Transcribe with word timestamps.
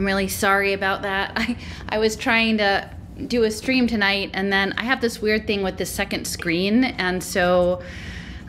I'm 0.00 0.06
really 0.06 0.28
sorry 0.28 0.72
about 0.72 1.02
that. 1.02 1.32
I, 1.36 1.58
I 1.90 1.98
was 1.98 2.16
trying 2.16 2.56
to 2.56 2.88
do 3.26 3.44
a 3.44 3.50
stream 3.50 3.86
tonight, 3.86 4.30
and 4.32 4.50
then 4.50 4.72
I 4.78 4.84
have 4.84 5.02
this 5.02 5.20
weird 5.20 5.46
thing 5.46 5.62
with 5.62 5.76
the 5.76 5.84
second 5.84 6.26
screen, 6.26 6.84
and 6.84 7.22
so 7.22 7.82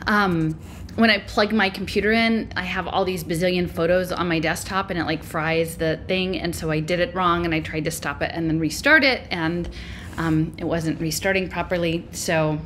um, 0.06 0.58
when 0.96 1.10
I 1.10 1.18
plug 1.18 1.52
my 1.52 1.68
computer 1.68 2.10
in, 2.10 2.50
I 2.56 2.62
have 2.62 2.88
all 2.88 3.04
these 3.04 3.22
bazillion 3.22 3.70
photos 3.70 4.12
on 4.12 4.28
my 4.28 4.38
desktop, 4.38 4.88
and 4.88 4.98
it 4.98 5.04
like 5.04 5.22
fries 5.22 5.76
the 5.76 6.00
thing, 6.08 6.40
and 6.40 6.56
so 6.56 6.70
I 6.70 6.80
did 6.80 7.00
it 7.00 7.14
wrong, 7.14 7.44
and 7.44 7.54
I 7.54 7.60
tried 7.60 7.84
to 7.84 7.90
stop 7.90 8.22
it 8.22 8.30
and 8.32 8.48
then 8.48 8.58
restart 8.58 9.04
it, 9.04 9.26
and 9.30 9.68
um, 10.16 10.54
it 10.56 10.64
wasn't 10.64 11.02
restarting 11.02 11.50
properly, 11.50 12.08
so 12.12 12.58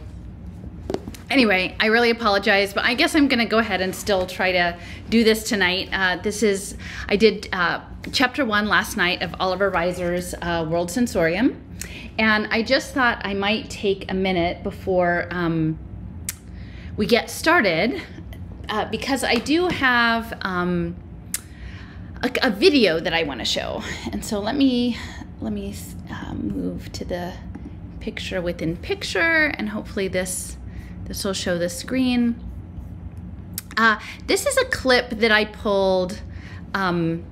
anyway, 1.30 1.76
I 1.80 1.86
really 1.86 2.10
apologize, 2.10 2.72
but 2.72 2.84
I 2.84 2.94
guess 2.94 3.14
I'm 3.14 3.28
going 3.28 3.38
to 3.38 3.46
go 3.46 3.58
ahead 3.58 3.80
and 3.80 3.94
still 3.94 4.26
try 4.26 4.52
to 4.52 4.78
do 5.08 5.24
this 5.24 5.44
tonight. 5.44 5.88
Uh, 5.92 6.16
this 6.22 6.42
is, 6.42 6.76
I 7.08 7.16
did 7.16 7.48
uh, 7.52 7.80
chapter 8.12 8.44
one 8.44 8.68
last 8.68 8.96
night 8.96 9.22
of 9.22 9.34
Oliver 9.40 9.70
Reiser's 9.70 10.34
uh, 10.42 10.66
World 10.68 10.90
Sensorium. 10.90 11.62
And 12.18 12.48
I 12.50 12.62
just 12.62 12.94
thought 12.94 13.20
I 13.24 13.34
might 13.34 13.68
take 13.68 14.10
a 14.10 14.14
minute 14.14 14.62
before 14.62 15.28
um, 15.30 15.78
we 16.96 17.06
get 17.06 17.28
started 17.28 18.02
uh, 18.68 18.86
because 18.86 19.22
I 19.22 19.34
do 19.34 19.68
have 19.68 20.32
um, 20.42 20.96
a, 22.22 22.30
a, 22.42 22.50
video 22.50 22.98
that 22.98 23.12
I 23.12 23.22
want 23.24 23.40
to 23.40 23.44
show. 23.44 23.82
And 24.12 24.24
so 24.24 24.40
let 24.40 24.56
me, 24.56 24.96
let 25.40 25.52
me 25.52 25.74
uh, 26.10 26.34
move 26.34 26.90
to 26.92 27.04
the 27.04 27.34
picture 28.00 28.40
within 28.40 28.76
picture 28.76 29.52
and 29.58 29.68
hopefully 29.68 30.08
this 30.08 30.56
this 31.06 31.24
will 31.24 31.32
show 31.32 31.58
the 31.58 31.68
screen. 31.68 32.38
Uh, 33.76 33.98
this 34.26 34.46
is 34.46 34.56
a 34.56 34.64
clip 34.66 35.10
that 35.10 35.30
I 35.30 35.44
pulled 35.44 36.20
um, 36.74 37.24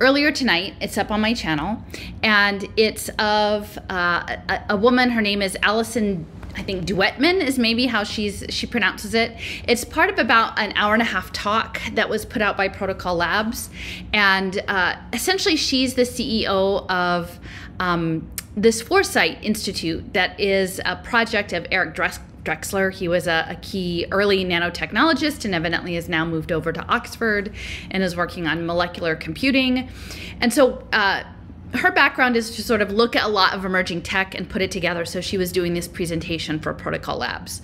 earlier 0.00 0.30
tonight. 0.30 0.74
It's 0.80 0.98
up 0.98 1.10
on 1.10 1.20
my 1.20 1.34
channel, 1.34 1.82
and 2.22 2.66
it's 2.76 3.08
of 3.10 3.78
uh, 3.90 4.36
a, 4.48 4.60
a, 4.70 4.76
woman. 4.76 5.10
Her 5.10 5.22
name 5.22 5.42
is 5.42 5.56
Allison. 5.62 6.26
I 6.54 6.62
think 6.62 6.84
Duettmann 6.84 7.40
is 7.40 7.58
maybe 7.58 7.86
how 7.86 8.04
she's 8.04 8.44
she 8.50 8.66
pronounces 8.66 9.14
it. 9.14 9.34
It's 9.66 9.84
part 9.84 10.10
of 10.10 10.18
about 10.18 10.58
an 10.58 10.72
hour 10.76 10.92
and 10.92 11.00
a 11.00 11.06
half 11.06 11.32
talk 11.32 11.80
that 11.94 12.10
was 12.10 12.26
put 12.26 12.42
out 12.42 12.58
by 12.58 12.68
Protocol 12.68 13.16
Labs, 13.16 13.70
and 14.12 14.62
uh, 14.68 14.96
essentially 15.12 15.56
she's 15.56 15.94
the 15.94 16.02
CEO 16.02 16.88
of. 16.90 17.38
Um, 17.80 18.30
this 18.54 18.82
Foresight 18.82 19.42
Institute, 19.42 20.12
that 20.12 20.38
is 20.38 20.78
a 20.84 20.96
project 20.96 21.54
of 21.54 21.66
Eric 21.70 21.94
Dres- 21.94 22.20
Drexler. 22.44 22.92
He 22.92 23.08
was 23.08 23.26
a, 23.26 23.46
a, 23.48 23.56
key 23.56 24.06
early 24.10 24.44
nanotechnologist 24.44 25.44
and 25.44 25.54
evidently 25.54 25.94
has 25.94 26.08
now 26.08 26.24
moved 26.24 26.50
over 26.50 26.72
to 26.72 26.84
Oxford 26.86 27.54
and 27.90 28.02
is 28.02 28.16
working 28.16 28.46
on 28.46 28.66
molecular 28.66 29.14
computing. 29.14 29.88
And 30.40 30.52
so, 30.52 30.86
uh, 30.92 31.22
her 31.74 31.90
background 31.90 32.36
is 32.36 32.54
to 32.56 32.62
sort 32.62 32.82
of 32.82 32.90
look 32.90 33.16
at 33.16 33.24
a 33.24 33.28
lot 33.28 33.54
of 33.54 33.64
emerging 33.64 34.02
tech 34.02 34.34
and 34.34 34.48
put 34.48 34.60
it 34.60 34.70
together. 34.70 35.04
So 35.04 35.20
she 35.20 35.38
was 35.38 35.52
doing 35.52 35.72
this 35.74 35.88
presentation 35.88 36.58
for 36.58 36.74
Protocol 36.74 37.18
Labs, 37.18 37.62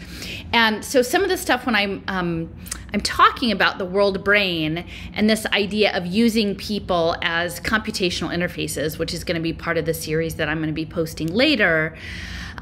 and 0.53 0.85
so 0.85 1.03
some 1.03 1.23
of 1.23 1.29
the 1.29 1.37
stuff 1.37 1.67
when 1.67 1.75
I'm 1.75 2.03
um, 2.09 2.55
I'm 2.95 3.01
talking 3.01 3.53
about 3.53 3.79
the 3.79 3.85
world 3.85 4.25
brain 4.25 4.87
and 5.13 5.29
this 5.29 5.45
idea 5.47 5.95
of 5.95 6.07
using 6.07 6.55
people 6.55 7.17
as 7.21 7.61
computational 7.61 8.35
interfaces, 8.35 8.99
which 8.99 9.13
is 9.13 9.25
going 9.25 9.37
to 9.37 9.43
be 9.43 9.53
part 9.53 9.77
of 9.77 9.85
the 9.85 9.95
series 9.95 10.37
that 10.37 10.49
I'm 10.49 10.59
going 10.59 10.69
to 10.69 10.73
be 10.73 10.87
posting 10.87 11.29
later. 11.29 11.97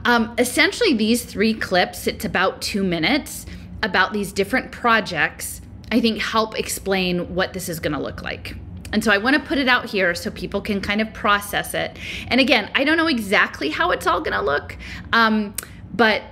Um, 0.06 0.32
essentially, 0.38 0.94
these 0.94 1.24
three 1.24 1.52
clips, 1.52 2.06
it's 2.06 2.24
about 2.24 2.62
two 2.62 2.84
minutes, 2.84 3.44
about 3.82 4.12
these 4.12 4.32
different 4.32 4.70
projects, 4.70 5.60
I 5.90 6.00
think 6.00 6.22
help 6.22 6.56
explain 6.56 7.34
what 7.34 7.52
this 7.52 7.68
is 7.68 7.80
going 7.80 7.92
to 7.92 7.98
look 7.98 8.22
like. 8.22 8.54
And 8.92 9.02
so 9.02 9.10
I 9.10 9.18
want 9.18 9.34
to 9.34 9.42
put 9.42 9.58
it 9.58 9.66
out 9.66 9.86
here 9.86 10.14
so 10.14 10.30
people 10.30 10.60
can 10.60 10.80
kind 10.80 11.00
of 11.00 11.12
process 11.12 11.74
it. 11.74 11.98
And 12.28 12.40
again, 12.40 12.70
I 12.76 12.84
don't 12.84 12.96
know 12.96 13.08
exactly 13.08 13.68
how 13.68 13.90
it's 13.90 14.06
all 14.06 14.20
going 14.20 14.38
to 14.38 14.42
look, 14.42 14.76
um, 15.12 15.56
but 15.92 16.22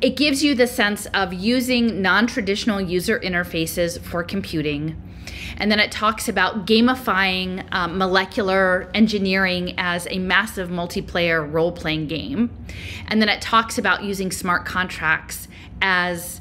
it 0.00 0.16
gives 0.16 0.42
you 0.42 0.54
the 0.54 0.66
sense 0.66 1.04
of 1.12 1.34
using 1.34 2.00
non 2.00 2.26
traditional 2.26 2.80
user 2.80 3.20
interfaces 3.20 4.00
for 4.00 4.24
computing 4.24 4.96
and 5.56 5.70
then 5.70 5.80
it 5.80 5.92
talks 5.92 6.28
about 6.28 6.66
gamifying 6.66 7.66
um, 7.72 7.98
molecular 7.98 8.90
engineering 8.94 9.74
as 9.78 10.06
a 10.10 10.18
massive 10.18 10.68
multiplayer 10.68 11.50
role 11.50 11.72
playing 11.72 12.06
game. 12.06 12.50
And 13.08 13.20
then 13.20 13.28
it 13.28 13.40
talks 13.40 13.78
about 13.78 14.02
using 14.02 14.30
smart 14.30 14.64
contracts 14.64 15.48
as 15.82 16.40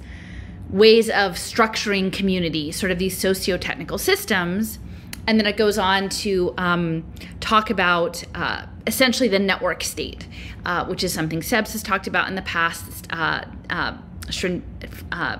ways 0.69 1.09
of 1.09 1.33
structuring 1.33 2.13
community, 2.13 2.71
sort 2.71 2.91
of 2.91 2.99
these 2.99 3.17
socio 3.17 3.57
technical 3.57 3.97
systems. 3.97 4.79
And 5.27 5.39
then 5.39 5.47
it 5.47 5.57
goes 5.57 5.77
on 5.77 6.09
to 6.09 6.53
um, 6.57 7.11
talk 7.39 7.69
about 7.69 8.23
uh, 8.33 8.65
essentially 8.87 9.29
the 9.29 9.39
network 9.39 9.83
state, 9.83 10.27
uh, 10.65 10.85
which 10.85 11.03
is 11.03 11.13
something 11.13 11.41
Sebs 11.41 11.73
has 11.73 11.83
talked 11.83 12.07
about 12.07 12.27
in 12.27 12.35
the 12.35 12.41
past. 12.41 13.07
Uh, 13.11 13.45
uh, 13.69 13.97
uh 15.11 15.39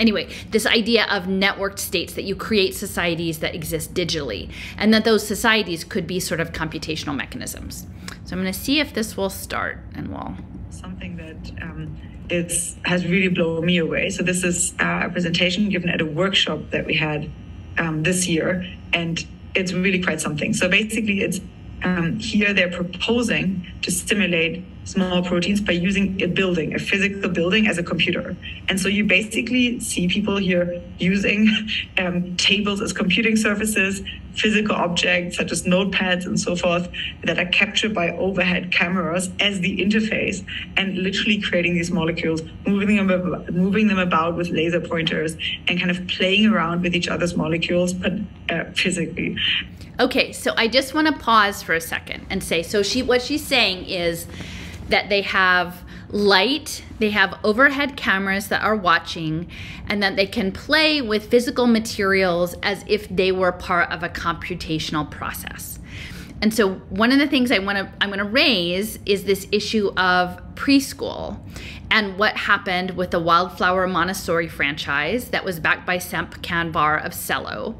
anyway, 0.00 0.28
this 0.50 0.66
idea 0.66 1.04
of 1.10 1.24
networked 1.24 1.78
states 1.78 2.14
that 2.14 2.24
you 2.24 2.34
create 2.34 2.74
societies 2.74 3.38
that 3.38 3.54
exist 3.54 3.94
digitally, 3.94 4.50
and 4.76 4.92
that 4.92 5.04
those 5.04 5.24
societies 5.24 5.84
could 5.84 6.06
be 6.06 6.18
sort 6.18 6.40
of 6.40 6.52
computational 6.52 7.14
mechanisms. 7.14 7.86
So 8.24 8.34
I'm 8.34 8.42
going 8.42 8.52
to 8.52 8.58
see 8.58 8.80
if 8.80 8.94
this 8.94 9.16
will 9.16 9.30
start, 9.30 9.78
and 9.94 10.08
we'll. 10.08 10.34
Something 10.70 11.16
that 11.16 11.62
um, 11.62 11.96
is, 12.30 12.76
has 12.84 13.06
really 13.06 13.28
blown 13.28 13.64
me 13.66 13.78
away. 13.78 14.08
So 14.10 14.22
this 14.22 14.42
is 14.42 14.72
uh, 14.80 15.02
a 15.04 15.10
presentation 15.10 15.68
given 15.68 15.90
at 15.90 16.00
a 16.00 16.06
workshop 16.06 16.70
that 16.70 16.86
we 16.86 16.94
had 16.94 17.30
um, 17.78 18.02
this 18.02 18.26
year, 18.26 18.66
and 18.92 19.24
it's 19.54 19.72
really 19.72 20.02
quite 20.02 20.20
something. 20.20 20.54
So 20.54 20.68
basically, 20.68 21.20
it's 21.20 21.40
um, 21.82 22.18
here 22.18 22.52
they're 22.52 22.70
proposing 22.70 23.66
to 23.82 23.90
stimulate 23.90 24.64
small 24.84 25.22
proteins 25.22 25.60
by 25.60 25.72
using 25.72 26.20
a 26.22 26.26
building, 26.26 26.74
a 26.74 26.78
physical 26.78 27.30
building 27.30 27.66
as 27.66 27.78
a 27.78 27.82
computer. 27.82 28.36
And 28.68 28.80
so 28.80 28.88
you 28.88 29.04
basically 29.04 29.78
see 29.80 30.08
people 30.08 30.36
here 30.36 30.82
using 30.98 31.48
um, 31.98 32.36
tables 32.36 32.80
as 32.80 32.92
computing 32.92 33.36
surfaces, 33.36 34.02
physical 34.34 34.74
objects 34.74 35.36
such 35.36 35.52
as 35.52 35.64
notepads 35.64 36.24
and 36.24 36.38
so 36.38 36.56
forth 36.56 36.88
that 37.24 37.38
are 37.38 37.46
captured 37.46 37.94
by 37.94 38.10
overhead 38.10 38.72
cameras 38.72 39.30
as 39.40 39.60
the 39.60 39.78
interface 39.78 40.44
and 40.76 40.96
literally 40.98 41.40
creating 41.40 41.74
these 41.74 41.90
molecules, 41.90 42.42
moving 42.66 42.96
them, 42.96 43.10
about, 43.10 43.52
moving 43.52 43.86
them 43.86 43.98
about 43.98 44.36
with 44.36 44.48
laser 44.48 44.80
pointers 44.80 45.36
and 45.68 45.78
kind 45.78 45.90
of 45.90 46.06
playing 46.08 46.46
around 46.46 46.82
with 46.82 46.94
each 46.94 47.08
other's 47.08 47.36
molecules, 47.36 47.92
but 47.92 48.12
uh, 48.48 48.64
physically. 48.74 49.36
Okay, 49.98 50.32
so 50.32 50.54
I 50.56 50.66
just 50.66 50.94
want 50.94 51.08
to 51.08 51.12
pause 51.12 51.62
for 51.62 51.74
a 51.74 51.80
second 51.80 52.26
and 52.30 52.42
say 52.42 52.62
so 52.62 52.82
she 52.82 53.02
what 53.02 53.20
she's 53.20 53.44
saying 53.44 53.84
is 53.84 54.26
that 54.90 55.08
they 55.08 55.22
have 55.22 55.82
light, 56.10 56.84
they 56.98 57.10
have 57.10 57.38
overhead 57.44 57.96
cameras 57.96 58.48
that 58.48 58.62
are 58.62 58.76
watching, 58.76 59.48
and 59.88 60.02
that 60.02 60.16
they 60.16 60.26
can 60.26 60.52
play 60.52 61.00
with 61.00 61.30
physical 61.30 61.66
materials 61.66 62.54
as 62.62 62.84
if 62.86 63.08
they 63.08 63.32
were 63.32 63.52
part 63.52 63.90
of 63.90 64.02
a 64.02 64.08
computational 64.08 65.08
process. 65.10 65.78
And 66.42 66.54
so 66.54 66.74
one 66.88 67.12
of 67.12 67.18
the 67.18 67.26
things 67.26 67.52
I 67.52 67.58
want 67.58 67.78
to 67.78 67.92
I'm 68.00 68.08
going 68.08 68.18
to 68.18 68.24
raise 68.24 68.98
is 69.04 69.24
this 69.24 69.46
issue 69.52 69.92
of 69.96 70.40
preschool 70.54 71.38
and 71.90 72.18
what 72.18 72.36
happened 72.36 72.92
with 72.92 73.10
the 73.10 73.20
Wildflower 73.20 73.86
Montessori 73.86 74.48
franchise 74.48 75.30
that 75.30 75.44
was 75.44 75.60
backed 75.60 75.86
by 75.86 75.98
Sep 75.98 76.36
Kamvar 76.36 77.04
of 77.04 77.12
Celo. 77.12 77.74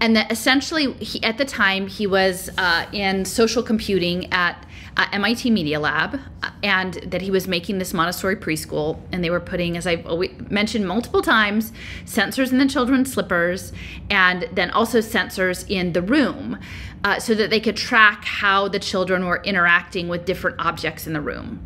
And 0.00 0.16
that 0.16 0.32
essentially, 0.32 0.92
he, 0.94 1.22
at 1.22 1.38
the 1.38 1.44
time, 1.44 1.86
he 1.86 2.06
was 2.06 2.50
uh, 2.56 2.86
in 2.92 3.24
social 3.24 3.62
computing 3.62 4.32
at 4.32 4.64
MIT 4.96 5.50
Media 5.50 5.80
Lab, 5.80 6.20
and 6.62 6.94
that 6.94 7.22
he 7.22 7.30
was 7.30 7.48
making 7.48 7.78
this 7.78 7.92
Montessori 7.92 8.36
preschool, 8.36 9.00
and 9.10 9.24
they 9.24 9.30
were 9.30 9.40
putting, 9.40 9.76
as 9.76 9.86
I've 9.86 10.06
mentioned 10.50 10.86
multiple 10.86 11.22
times, 11.22 11.72
sensors 12.04 12.52
in 12.52 12.58
the 12.58 12.66
children's 12.66 13.12
slippers, 13.12 13.72
and 14.10 14.48
then 14.52 14.70
also 14.70 14.98
sensors 14.98 15.64
in 15.68 15.92
the 15.92 16.02
room, 16.02 16.58
uh, 17.04 17.18
so 17.18 17.34
that 17.34 17.50
they 17.50 17.60
could 17.60 17.76
track 17.76 18.24
how 18.24 18.68
the 18.68 18.78
children 18.78 19.24
were 19.24 19.42
interacting 19.44 20.08
with 20.08 20.24
different 20.24 20.56
objects 20.58 21.06
in 21.06 21.12
the 21.12 21.20
room. 21.20 21.60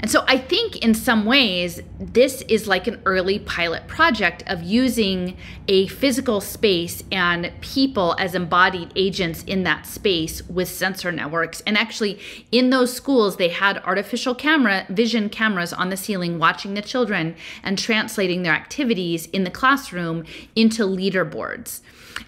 And 0.00 0.10
so 0.10 0.24
I 0.28 0.38
think 0.38 0.76
in 0.76 0.94
some 0.94 1.24
ways, 1.24 1.82
this 1.98 2.42
is 2.42 2.68
like 2.68 2.86
an 2.86 3.00
early 3.04 3.40
pilot 3.40 3.88
project 3.88 4.44
of 4.46 4.62
using 4.62 5.36
a 5.66 5.88
physical 5.88 6.40
space 6.40 7.02
and 7.10 7.52
people 7.60 8.14
as 8.18 8.34
embodied 8.34 8.92
agents 8.94 9.42
in 9.44 9.64
that 9.64 9.86
space 9.86 10.42
with 10.48 10.68
sensor 10.68 11.10
networks. 11.10 11.60
And 11.66 11.76
actually, 11.76 12.20
in 12.52 12.70
those 12.70 12.92
schools, 12.92 13.36
they 13.36 13.48
had 13.48 13.78
artificial 13.78 14.34
camera, 14.34 14.86
vision 14.88 15.28
cameras 15.28 15.72
on 15.72 15.90
the 15.90 15.96
ceiling 15.96 16.38
watching 16.38 16.74
the 16.74 16.82
children 16.82 17.34
and 17.64 17.76
translating 17.76 18.44
their 18.44 18.54
activities 18.54 19.26
in 19.26 19.42
the 19.42 19.50
classroom 19.50 20.24
into 20.54 20.84
leaderboards. 20.84 21.80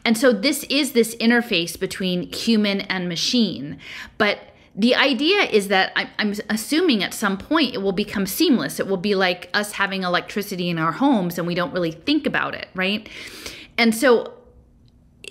And 0.05 0.17
so 0.17 0.33
this 0.33 0.65
is 0.65 0.93
this 0.93 1.15
interface 1.17 1.79
between 1.79 2.33
human 2.33 2.83
and 2.83 3.09
machine. 3.09 3.79
But 4.19 4.50
the 4.75 4.95
idea 4.95 5.43
is 5.43 5.69
that 5.69 5.93
I'm, 6.19 6.35
assuming 6.49 7.03
at 7.03 7.13
some 7.13 7.37
point 7.37 7.75
it 7.75 7.79
will 7.79 7.93
become 7.93 8.25
seamless. 8.25 8.79
It 8.79 8.87
will 8.87 8.97
be 8.97 9.15
like 9.15 9.51
us 9.53 9.73
having 9.73 10.05
electricity 10.05 10.71
in 10.71 10.79
our 10.79 10.93
homes 10.93 11.39
and 11.39 11.47
we 11.47 11.55
don't 11.55 11.73
really 11.73 11.91
think 11.91 12.27
about 12.27 12.55
it, 12.55 12.69
right? 12.75 13.09
And 13.77 13.95
so 13.95 14.35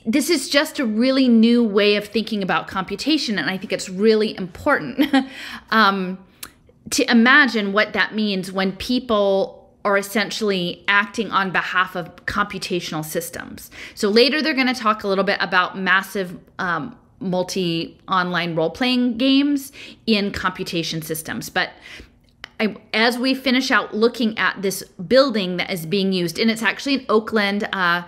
this 0.05 0.29
is 0.29 0.49
just 0.49 0.79
a 0.79 0.85
really 0.85 1.27
new 1.27 1.63
way 1.63 1.95
of 1.95 2.05
thinking 2.05 2.41
about 2.41 2.67
computation, 2.67 3.37
and 3.37 3.49
I 3.49 3.57
think 3.57 3.71
it's 3.71 3.89
really 3.89 4.35
important 4.37 5.13
um, 5.71 6.17
to 6.91 7.09
imagine 7.11 7.73
what 7.73 7.93
that 7.93 8.15
means 8.15 8.51
when 8.51 8.71
people 8.73 9.71
are 9.85 9.97
essentially 9.97 10.83
acting 10.87 11.31
on 11.31 11.51
behalf 11.51 11.95
of 11.95 12.13
computational 12.25 13.03
systems. 13.05 13.71
So 13.95 14.09
later 14.09 14.41
they're 14.41 14.53
going 14.53 14.67
to 14.67 14.73
talk 14.73 15.03
a 15.03 15.07
little 15.07 15.23
bit 15.23 15.37
about 15.39 15.77
massive 15.77 16.37
um, 16.59 16.97
multi 17.19 17.99
online 18.07 18.55
role 18.55 18.69
playing 18.69 19.17
games 19.17 19.71
in 20.05 20.31
computation 20.31 21.01
systems. 21.01 21.49
But 21.49 21.71
I, 22.59 22.75
as 22.93 23.17
we 23.17 23.33
finish 23.33 23.71
out 23.71 23.93
looking 23.93 24.37
at 24.37 24.61
this 24.61 24.83
building 24.83 25.57
that 25.57 25.71
is 25.71 25.85
being 25.85 26.11
used, 26.11 26.37
and 26.37 26.51
it's 26.51 26.63
actually 26.63 26.95
in 26.95 27.05
Oakland. 27.09 27.67
Uh, 27.71 28.03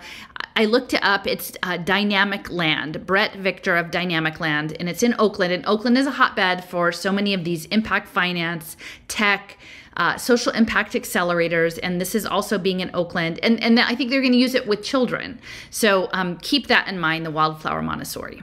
I 0.54 0.66
looked 0.66 0.92
it 0.92 1.02
up. 1.02 1.26
It's 1.26 1.52
uh, 1.62 1.78
Dynamic 1.78 2.50
Land, 2.50 3.06
Bret 3.06 3.36
Victor 3.36 3.76
of 3.76 3.90
Dynamicland, 3.90 4.76
and 4.78 4.88
it's 4.88 5.02
in 5.02 5.14
Oakland. 5.18 5.52
And 5.52 5.64
Oakland 5.66 5.96
is 5.96 6.06
a 6.06 6.10
hotbed 6.10 6.62
for 6.64 6.92
so 6.92 7.10
many 7.10 7.32
of 7.32 7.44
these 7.44 7.64
impact 7.66 8.06
finance, 8.06 8.76
tech, 9.08 9.56
uh, 9.96 10.16
social 10.16 10.52
impact 10.52 10.92
accelerators, 10.92 11.78
and 11.82 12.00
this 12.00 12.14
is 12.14 12.26
also 12.26 12.58
being 12.58 12.80
in 12.80 12.90
Oakland. 12.94 13.40
And, 13.42 13.62
and 13.62 13.80
I 13.80 13.94
think 13.94 14.10
they're 14.10 14.20
going 14.20 14.32
to 14.32 14.38
use 14.38 14.54
it 14.54 14.66
with 14.66 14.82
children. 14.82 15.38
So 15.70 16.10
um, 16.12 16.36
keep 16.38 16.66
that 16.66 16.88
in 16.88 16.98
mind, 16.98 17.24
the 17.24 17.30
Wildflower 17.30 17.82
Montessori. 17.82 18.42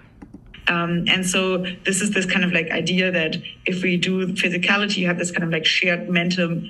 Um, 0.70 1.06
and 1.08 1.26
so 1.26 1.58
this 1.84 2.02
is 2.02 2.12
this 2.12 2.26
kind 2.26 2.46
of 2.46 2.54
like 2.54 2.70
idea 2.70 3.12
that 3.12 3.36
if 3.66 3.84
we 3.84 3.98
do 3.98 4.28
physicality, 4.28 4.98
you 4.98 5.08
have 5.08 5.18
this 5.18 5.32
kind 5.32 5.44
of 5.44 5.50
like 5.50 5.66
shared 5.66 6.10
mental 6.10 6.62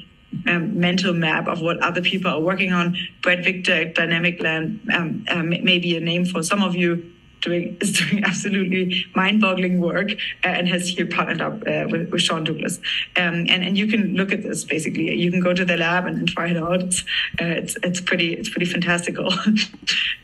um, 0.48 0.80
mental 0.80 1.13
map 1.13 1.48
of 1.48 1.62
what 1.62 1.80
other 1.80 2.01
people 2.01 2.31
are 2.31 2.40
working 2.40 2.72
on. 2.72 2.96
Bret 3.22 3.44
Victor 3.44 3.92
Dynamicland 3.92 4.94
um, 4.94 5.25
um, 5.30 5.50
may 5.50 5.80
be 5.80 5.98
a 5.98 6.00
name 6.00 6.25
for 6.25 6.44
some 6.44 6.63
of 6.63 6.75
you. 6.75 7.13
Doing 7.42 7.78
is 7.81 7.98
doing 7.98 8.25
absolutely 8.25 9.06
mind-boggling 9.16 9.80
work 9.80 10.12
uh, 10.44 10.50
and 10.50 10.68
has 10.68 10.90
here 10.90 11.06
partnered 11.06 11.40
up 11.40 11.54
uh, 11.66 11.88
with, 11.90 12.12
with, 12.12 12.22
Sean 12.22 12.44
Douglas. 12.44 12.80
Um, 13.16 13.48
and 13.48 13.63
and 13.63 13.78
you 13.78 13.88
can 13.88 14.13
look 14.16 14.34
at 14.34 14.44
this 14.44 14.66
basically. 14.66 15.16
You 15.16 15.31
can 15.31 15.40
go 15.40 15.54
to 15.54 15.63
the 15.63 15.78
lab 15.78 16.06
and, 16.06 16.18
and 16.18 16.28
try 16.28 16.50
it 16.50 16.57
out. 16.57 16.84
It's, 16.84 17.02
uh, 17.42 17.45
it's 17.45 17.78
it's 17.81 18.02
pretty 18.02 18.34
it's 18.34 18.50
pretty 18.50 18.66
fantastical. 18.66 19.34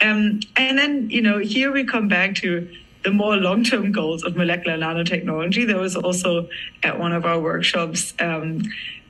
Um, 0.02 0.42
and 0.58 0.78
then 0.78 1.10
you 1.10 1.22
know 1.22 1.40
here 1.40 1.72
we 1.72 1.86
come 1.86 2.10
back 2.10 2.36
to 2.36 2.70
the 3.06 3.12
more 3.12 3.38
long-term 3.38 3.92
goals 3.92 4.24
of 4.24 4.36
molecular 4.36 4.78
nanotechnology. 4.78 5.66
There 5.66 5.78
was 5.78 5.96
also 5.96 6.50
at 6.82 7.00
one 7.00 7.14
of 7.14 7.24
our 7.24 7.40
workshops 7.40 8.16
um, 8.20 8.64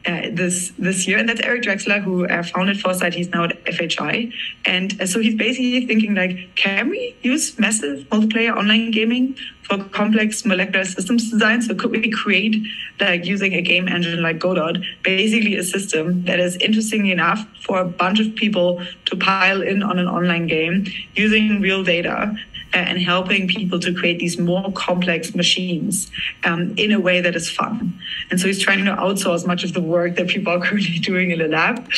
uh, 0.06 0.30
this 0.32 0.72
this 0.78 1.08
year, 1.08 1.18
and 1.18 1.28
that's 1.28 1.42
Eric 1.42 1.64
Drexler, 1.64 2.04
who 2.04 2.28
uh, 2.28 2.44
founded 2.44 2.80
Foresight. 2.80 3.14
He's 3.16 3.30
now 3.30 3.46
at 3.46 3.64
FHI, 3.64 4.32
and 4.66 5.02
uh, 5.02 5.08
so 5.08 5.20
he's 5.20 5.34
basically 5.34 5.88
thinking 5.88 6.14
like, 6.14 6.54
can 6.56 6.90
we 6.90 7.16
use 7.22 7.58
massive 7.58 8.00
multiplayer 8.10 8.56
online 8.56 8.92
gaming 8.92 9.36
for 9.64 9.84
complex 9.86 10.46
molecular 10.46 10.86
systems 10.86 11.32
design? 11.32 11.62
So 11.62 11.74
could 11.74 11.90
we 11.90 12.12
create 12.12 12.56
like 13.00 13.26
using 13.26 13.54
a 13.54 13.62
game 13.62 13.88
engine 13.88 14.22
like 14.22 14.38
Godot, 14.38 14.74
basically 15.04 15.56
a 15.56 15.64
system 15.64 16.26
that 16.26 16.40
is 16.40 16.56
interesting 16.58 17.08
enough 17.08 17.48
for 17.66 17.80
a 17.80 17.86
bunch 17.86 18.20
of 18.20 18.36
people 18.36 18.86
to 19.06 19.16
pile 19.16 19.62
in 19.64 19.82
on 19.82 19.98
an 19.98 20.08
online 20.08 20.46
game 20.46 20.86
using 21.16 21.62
real 21.62 21.84
data 21.84 22.36
and 22.80 23.00
helping 23.00 23.48
people 23.48 23.80
to 23.80 23.94
create 23.94 24.20
these 24.20 24.38
more 24.38 24.72
complex 24.74 25.34
machines 25.34 26.12
um, 26.44 26.74
in 26.78 26.92
a 26.92 27.00
way 27.00 27.22
that 27.22 27.36
is 27.36 27.50
fun. 27.50 27.98
And 28.30 28.40
so 28.40 28.48
he's 28.48 28.62
trying 28.62 28.84
to 28.86 28.92
outsource 28.92 29.48
much 29.48 29.64
of 29.64 29.74
the 29.74 29.82
work 29.82 30.16
that 30.16 30.28
people 30.28 30.54
are 30.54 30.60
currently 30.66 31.00
doing 31.00 31.32
in 31.32 31.40
the 31.40 31.48
lab. 31.48 31.90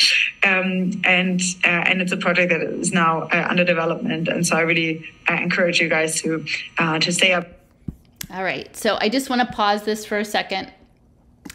Um, 0.44 0.92
and 1.04 1.40
uh, 1.64 1.68
and 1.88 2.00
it's 2.00 2.12
a 2.12 2.16
project 2.16 2.50
that 2.50 2.62
is 2.62 2.92
now 2.92 3.22
uh, 3.22 3.46
under 3.50 3.64
development. 3.64 4.28
And 4.28 4.46
so 4.46 4.56
I 4.56 4.60
really 4.60 5.04
uh, 5.28 5.34
encourage 5.34 5.80
you 5.80 5.88
guys 5.88 6.20
to 6.22 6.44
uh, 6.78 6.98
to 7.00 7.12
stay 7.12 7.32
up. 7.32 7.46
All 8.30 8.44
right. 8.44 8.74
So 8.76 8.98
I 9.00 9.08
just 9.08 9.30
want 9.30 9.40
to 9.40 9.54
pause 9.54 9.84
this 9.84 10.04
for 10.04 10.18
a 10.18 10.24
second 10.24 10.70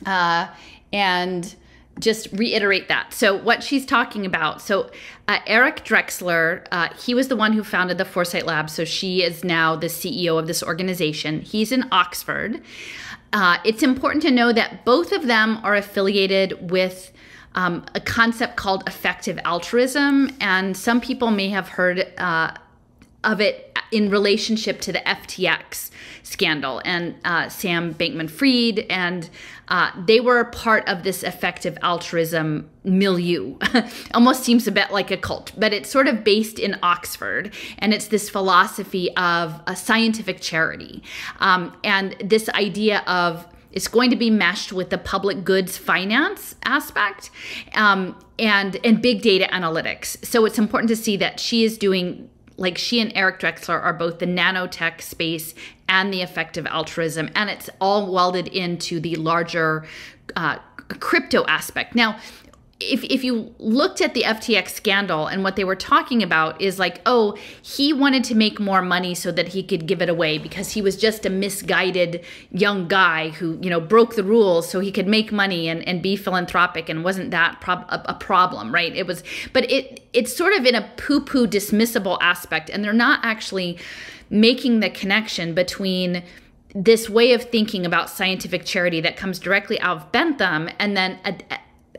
uh, 0.05 0.47
and 0.91 1.55
just 1.99 2.27
reiterate 2.33 2.87
that. 2.87 3.13
So, 3.13 3.35
what 3.35 3.63
she's 3.63 3.85
talking 3.85 4.25
about. 4.25 4.61
So, 4.61 4.89
uh, 5.27 5.39
Eric 5.47 5.85
Drexler, 5.85 6.65
uh, 6.71 6.89
he 6.95 7.13
was 7.13 7.27
the 7.27 7.35
one 7.35 7.53
who 7.53 7.63
founded 7.63 7.97
the 7.97 8.05
Foresight 8.05 8.45
Lab. 8.45 8.69
So, 8.69 8.83
she 8.83 9.23
is 9.23 9.43
now 9.43 9.75
the 9.75 9.87
CEO 9.87 10.37
of 10.37 10.47
this 10.47 10.61
organization. 10.61 11.41
He's 11.41 11.71
in 11.71 11.85
Oxford. 11.91 12.61
Uh, 13.31 13.57
it's 13.63 13.81
important 13.81 14.21
to 14.23 14.31
know 14.31 14.53
that 14.53 14.85
both 14.85 15.11
of 15.11 15.25
them 15.25 15.59
are 15.63 15.75
affiliated 15.75 16.69
with 16.69 17.11
um, 17.55 17.85
a 17.95 17.99
concept 17.99 18.55
called 18.55 18.87
effective 18.87 19.39
altruism. 19.43 20.29
And 20.39 20.75
some 20.75 21.01
people 21.01 21.31
may 21.31 21.49
have 21.49 21.69
heard 21.69 22.11
uh, 22.17 22.53
of 23.23 23.41
it 23.41 23.77
in 23.91 24.09
relationship 24.09 24.81
to 24.81 24.91
the 24.91 24.99
FTX 24.99 25.91
scandal 26.23 26.81
and 26.83 27.15
uh, 27.25 27.49
Sam 27.49 27.93
Bankman 27.93 28.29
Fried. 28.29 28.85
And 28.89 29.29
uh, 29.73 29.89
they 30.05 30.19
were 30.19 30.45
part 30.45 30.87
of 30.87 31.01
this 31.01 31.23
effective 31.23 31.75
altruism 31.81 32.69
milieu. 32.83 33.57
Almost 34.13 34.43
seems 34.43 34.67
a 34.67 34.71
bit 34.71 34.91
like 34.91 35.09
a 35.09 35.17
cult, 35.17 35.51
but 35.57 35.73
it's 35.73 35.89
sort 35.89 36.07
of 36.07 36.23
based 36.23 36.59
in 36.59 36.77
Oxford. 36.83 37.51
And 37.79 37.91
it's 37.91 38.05
this 38.05 38.29
philosophy 38.29 39.11
of 39.17 39.59
a 39.65 39.75
scientific 39.75 40.41
charity. 40.41 41.01
Um, 41.39 41.75
and 41.83 42.15
this 42.23 42.49
idea 42.49 42.99
of 43.07 43.47
it's 43.71 43.87
going 43.87 44.11
to 44.11 44.15
be 44.15 44.29
meshed 44.29 44.71
with 44.71 44.91
the 44.91 44.99
public 44.99 45.43
goods 45.43 45.75
finance 45.75 46.53
aspect 46.65 47.31
um, 47.73 48.15
and 48.37 48.77
and 48.83 49.01
big 49.01 49.23
data 49.23 49.47
analytics. 49.51 50.23
So 50.23 50.45
it's 50.45 50.59
important 50.59 50.89
to 50.89 50.95
see 50.95 51.17
that 51.17 51.39
she 51.39 51.63
is 51.63 51.79
doing 51.79 52.29
like 52.57 52.77
she 52.77 52.99
and 52.99 53.11
Eric 53.15 53.39
Drexler 53.39 53.81
are 53.81 53.93
both 53.93 54.19
the 54.19 54.25
nanotech 54.25 55.01
space 55.01 55.55
and 55.89 56.13
the 56.13 56.21
effective 56.21 56.65
altruism, 56.67 57.29
and 57.35 57.49
it's 57.49 57.69
all 57.79 58.11
welded 58.11 58.47
into 58.47 58.99
the 58.99 59.15
larger 59.15 59.85
uh, 60.35 60.57
crypto 60.99 61.45
aspect. 61.45 61.95
Now, 61.95 62.19
if, 62.79 63.03
if 63.03 63.23
you 63.23 63.53
looked 63.59 64.01
at 64.01 64.13
the 64.13 64.23
FTX 64.23 64.69
scandal 64.69 65.27
and 65.27 65.43
what 65.43 65.55
they 65.55 65.63
were 65.63 65.75
talking 65.75 66.21
about 66.23 66.59
is 66.61 66.79
like, 66.79 67.01
oh, 67.05 67.37
he 67.61 67.93
wanted 67.93 68.23
to 68.25 68.35
make 68.35 68.59
more 68.59 68.81
money 68.81 69.15
so 69.15 69.31
that 69.31 69.49
he 69.49 69.63
could 69.63 69.85
give 69.85 70.01
it 70.01 70.09
away 70.09 70.37
because 70.37 70.71
he 70.71 70.81
was 70.81 70.97
just 70.97 71.25
a 71.25 71.29
misguided 71.29 72.23
young 72.51 72.87
guy 72.87 73.29
who, 73.29 73.57
you 73.61 73.69
know, 73.69 73.79
broke 73.79 74.15
the 74.15 74.23
rules 74.23 74.69
so 74.69 74.79
he 74.79 74.91
could 74.91 75.07
make 75.07 75.31
money 75.31 75.69
and, 75.69 75.87
and 75.87 76.01
be 76.01 76.15
philanthropic 76.15 76.89
and 76.89 77.03
wasn't 77.03 77.31
that 77.31 77.61
prob- 77.61 77.85
a, 77.89 78.01
a 78.05 78.13
problem, 78.15 78.73
right? 78.73 78.95
It 78.95 79.07
was, 79.07 79.23
but 79.53 79.69
it 79.71 80.01
it's 80.13 80.35
sort 80.35 80.53
of 80.53 80.65
in 80.65 80.75
a 80.75 80.89
poo-poo 80.97 81.47
dismissible 81.47 82.17
aspect 82.21 82.69
and 82.69 82.83
they're 82.83 82.93
not 82.93 83.19
actually 83.23 83.79
making 84.29 84.79
the 84.79 84.89
connection 84.89 85.53
between 85.53 86.23
this 86.75 87.09
way 87.09 87.33
of 87.33 87.43
thinking 87.43 87.85
about 87.85 88.09
scientific 88.09 88.65
charity 88.65 88.99
that 89.01 89.15
comes 89.15 89.39
directly 89.39 89.79
out 89.79 89.97
of 89.97 90.11
Bentham 90.11 90.69
and 90.79 90.97
then 90.97 91.19
a, 91.23 91.35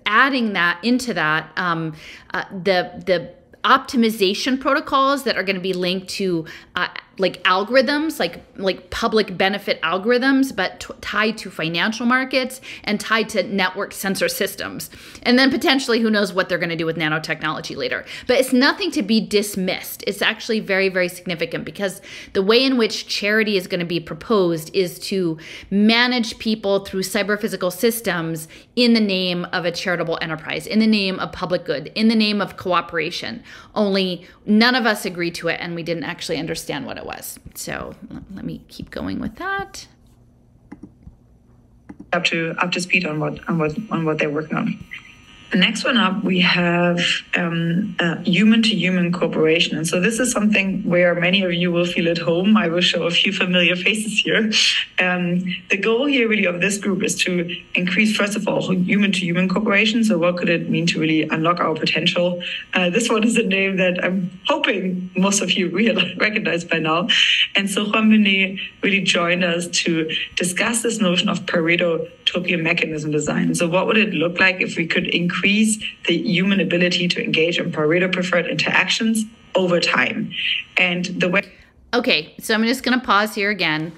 adding 0.07 0.53
that 0.53 0.79
into 0.83 1.15
that 1.15 1.51
um, 1.57 1.95
uh, 2.33 2.45
the 2.51 3.03
the 3.07 3.33
optimization 3.65 4.61
protocols 4.61 5.25
that 5.25 5.37
are 5.37 5.43
going 5.43 5.57
to 5.57 5.63
be 5.63 5.73
linked 5.73 6.09
to 6.09 6.45
uh, 6.77 6.89
like 7.19 7.43
algorithms 7.45 8.19
like 8.19 8.43
like 8.57 8.91
public 8.91 9.37
benefit 9.37 9.81
algorithms 9.83 10.55
but 10.55 10.81
t- 10.81 10.95
tied 11.01 11.39
to 11.39 11.51
financial 11.51 12.07
markets 12.07 12.61
and 12.85 12.99
tied 12.99 13.29
to 13.29 13.43
network 13.45 13.93
sensor 13.93 14.29
systems. 14.29 14.91
And 15.23 15.39
then 15.39 15.51
potentially 15.51 16.01
who 16.01 16.11
knows 16.11 16.33
what 16.33 16.49
they're 16.49 16.59
going 16.59 16.71
to 16.71 16.77
do 16.77 16.87
with 16.87 16.97
nanotechnology 16.97 17.77
later. 17.77 18.05
But 18.27 18.39
it's 18.39 18.53
nothing 18.53 18.91
to 18.93 19.03
be 19.03 19.21
dismissed. 19.21 20.03
It's 20.07 20.23
actually 20.23 20.61
very 20.61 20.89
very 20.89 21.09
significant 21.09 21.65
because 21.65 22.01
the 22.33 22.43
way 22.43 22.65
in 22.65 22.77
which 22.77 23.07
charity 23.07 23.57
is 23.57 23.67
going 23.67 23.81
to 23.81 23.87
be 23.87 24.01
proposed 24.01 24.75
is 24.75 24.99
to 25.01 25.39
manage 25.71 26.39
people 26.39 26.85
through 26.85 27.03
cyber 27.03 27.41
physical 27.41 27.71
systems 27.71 28.49
in 28.75 28.95
the 28.95 29.01
name 29.01 29.45
of 29.53 29.65
a 29.65 29.71
charitable 29.71 30.19
enterprise 30.21 30.67
in 30.67 30.81
the 30.81 30.87
name 30.87 31.21
of 31.21 31.31
public 31.33 31.65
good 31.65 31.93
in 31.95 32.09
the 32.09 32.15
name 32.15 32.41
of 32.41 32.57
cooperation. 32.57 33.43
Only 33.75 34.27
none 34.47 34.75
of 34.75 34.87
us 34.87 35.05
agreed 35.05 35.35
to 35.37 35.49
it 35.49 35.61
and 35.61 35.75
we 35.75 35.83
didn't 35.83 36.05
actually 36.05 36.39
understand 36.39 36.87
what 36.87 36.99
it 36.99 37.04
was. 37.05 37.39
So 37.55 37.95
let 38.35 38.45
me 38.45 38.63
keep 38.69 38.91
going 38.91 39.21
with 39.21 39.37
that. 39.37 39.87
Up 42.13 42.25
to 42.25 42.55
up 42.59 42.71
to 42.73 42.81
speed 42.81 43.07
on 43.07 43.19
what 43.19 43.47
on 43.49 43.59
what 43.59 43.77
on 43.91 44.05
what 44.05 44.19
they're 44.19 44.31
working 44.31 44.57
on. 44.57 44.85
Next 45.55 45.85
one 45.85 45.97
up, 45.97 46.25
we 46.25 46.41
have 46.41 47.01
um, 47.37 47.97
human 48.25 48.61
to 48.63 48.75
human 48.75 49.13
cooperation. 49.13 49.77
And 49.77 49.87
so 49.87 50.01
this 50.01 50.19
is 50.19 50.33
something 50.33 50.83
where 50.83 51.15
many 51.15 51.43
of 51.43 51.53
you 51.53 51.71
will 51.71 51.85
feel 51.85 52.09
at 52.09 52.19
home. 52.19 52.57
I 52.57 52.67
will 52.67 52.81
show 52.81 53.05
a 53.05 53.11
few 53.11 53.33
familiar 53.33 53.77
faces 53.77 54.19
here. 54.19 54.51
Um, 54.99 55.45
the 55.71 55.77
goal 55.77 56.07
here 56.07 56.29
really 56.29 56.45
of 56.47 56.61
this 56.61 56.79
group 56.79 57.05
is 57.05 57.15
to 57.23 57.57
increase, 57.77 58.17
first 58.17 58.37
of 58.37 58.49
all, 58.49 58.73
human 58.73 59.13
to 59.13 59.21
human 59.21 59.49
cooperation. 59.49 60.03
So 60.03 60.19
what 60.19 60.39
could 60.39 60.49
it 60.49 60.69
mean 60.69 60.87
to 60.89 60.99
really 60.99 61.23
unlock 61.23 61.61
our 61.61 61.75
potential? 61.75 62.43
Uh, 62.73 62.91
this 62.91 63.09
one 63.09 63.23
is 63.23 63.37
a 63.37 63.45
name 63.45 63.77
that 63.77 64.03
I'm 64.03 64.31
hoping 64.49 65.11
most 65.17 65.41
of 65.41 65.53
you 65.53 65.69
realize, 65.71 66.17
recognize 66.19 66.65
by 66.65 66.81
now. 66.81 67.09
And 67.55 67.71
so 67.71 67.85
Juan 67.85 68.11
Benet 68.11 68.59
really 68.83 69.03
joined 69.03 69.45
us 69.45 69.69
to 69.85 70.11
discuss 70.35 70.83
this 70.83 70.99
notion 71.01 71.29
of 71.29 71.47
Pareto 71.47 72.11
topian 72.35 72.63
mechanism 72.63 73.11
design. 73.11 73.55
So 73.55 73.69
what 73.69 73.87
would 73.87 73.97
it 73.97 74.13
look 74.13 74.41
like 74.41 74.61
if 74.61 74.77
we 74.77 74.87
could 74.87 75.07
increase 75.07 75.83
the 76.07 76.17
human 76.17 76.61
ability 76.61 77.09
to 77.09 77.25
engage 77.25 77.59
in 77.59 77.71
Pareto 77.71 78.13
preferred 78.13 78.47
interactions 78.47 79.25
over 79.55 79.81
time. 79.81 80.33
And 80.77 81.05
the 81.07 81.29
way 81.29 81.43
Okay, 81.95 82.35
so 82.41 82.55
I'm 82.55 82.65
just 82.65 82.83
going 82.83 82.99
to 82.99 83.07
pause 83.07 83.37
here 83.37 83.51
again. 83.51 83.93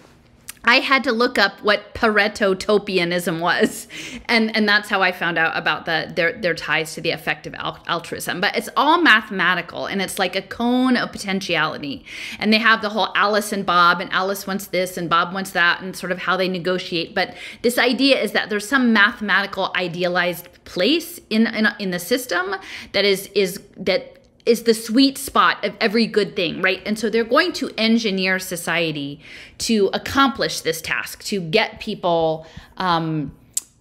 I 0.67 0.81
had 0.81 1.05
to 1.05 1.13
look 1.13 1.39
up 1.39 1.63
what 1.63 1.95
Pareto 1.95 2.59
topianism 2.59 3.39
was, 3.39 3.87
and 4.27 4.55
and 4.57 4.69
that's 4.69 4.89
how 4.89 5.01
I 5.01 5.13
found 5.13 5.39
out 5.39 5.57
about 5.57 5.87
the 5.87 6.13
their 6.15 6.33
their 6.33 6.55
ties 6.55 6.95
to 6.95 7.01
the 7.01 7.11
effective 7.11 7.55
altruism. 7.87 8.41
But 8.41 8.57
it's 8.57 8.69
all 8.77 9.01
mathematical, 9.01 9.87
and 9.87 10.03
it's 10.03 10.19
like 10.19 10.35
a 10.35 10.43
cone 10.43 10.97
of 10.97 11.13
potentiality. 11.13 12.05
And 12.39 12.53
they 12.53 12.59
have 12.59 12.83
the 12.83 12.89
whole 12.89 13.13
Alice 13.15 13.53
and 13.53 13.65
Bob, 13.65 14.01
and 14.01 14.13
Alice 14.13 14.47
wants 14.47 14.67
this, 14.67 14.97
and 14.97 15.09
Bob 15.09 15.33
wants 15.33 15.53
that, 15.53 15.81
and 15.81 15.95
sort 15.95 16.11
of 16.11 16.19
how 16.19 16.37
they 16.37 16.49
negotiate. 16.49 17.15
But 17.15 17.37
this 17.63 17.79
idea 17.79 18.21
is 18.21 18.33
that 18.33 18.51
there's 18.51 18.69
some 18.69 18.93
mathematical 18.93 19.71
idealized 19.77 20.49
place 20.65 21.21
in 21.31 21.47
in, 21.47 21.69
in 21.79 21.91
the 21.93 22.01
system 22.01 22.57
that 22.93 23.05
is 23.05 23.29
is 23.35 23.61
that 23.77 24.16
is 24.47 24.63
the 24.63 24.75
sweet 24.75 25.19
spot 25.19 25.63
of 25.65 25.77
every 25.81 26.07
good 26.07 26.37
thing, 26.37 26.63
right? 26.63 26.81
And 26.87 26.99
so 26.99 27.11
they're 27.11 27.25
going 27.25 27.53
to 27.55 27.71
engineer 27.77 28.39
society 28.39 29.21
to 29.59 29.91
accomplish 29.93 30.61
this 30.61 30.81
task, 30.81 31.25
to 31.25 31.41
get 31.41 31.81
people. 31.81 32.47
Um, 32.77 33.37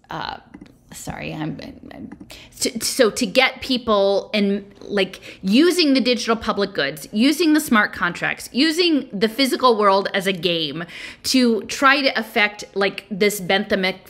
uh, 0.09 0.37
sorry, 0.91 1.33
I'm, 1.33 1.59
I'm 1.93 2.11
to, 2.59 2.83
so 2.83 3.09
to 3.11 3.25
get 3.25 3.61
people 3.61 4.29
and 4.33 4.65
like 4.81 5.39
using 5.41 5.93
the 5.93 6.01
digital 6.01 6.35
public 6.35 6.73
goods, 6.73 7.07
using 7.11 7.53
the 7.53 7.59
smart 7.59 7.93
contracts, 7.93 8.49
using 8.51 9.09
the 9.11 9.27
physical 9.27 9.77
world 9.77 10.09
as 10.13 10.27
a 10.27 10.33
game 10.33 10.85
to 11.23 11.61
try 11.63 12.01
to 12.01 12.17
affect 12.17 12.63
like 12.75 13.05
this 13.09 13.41
Benthamic 13.41 14.07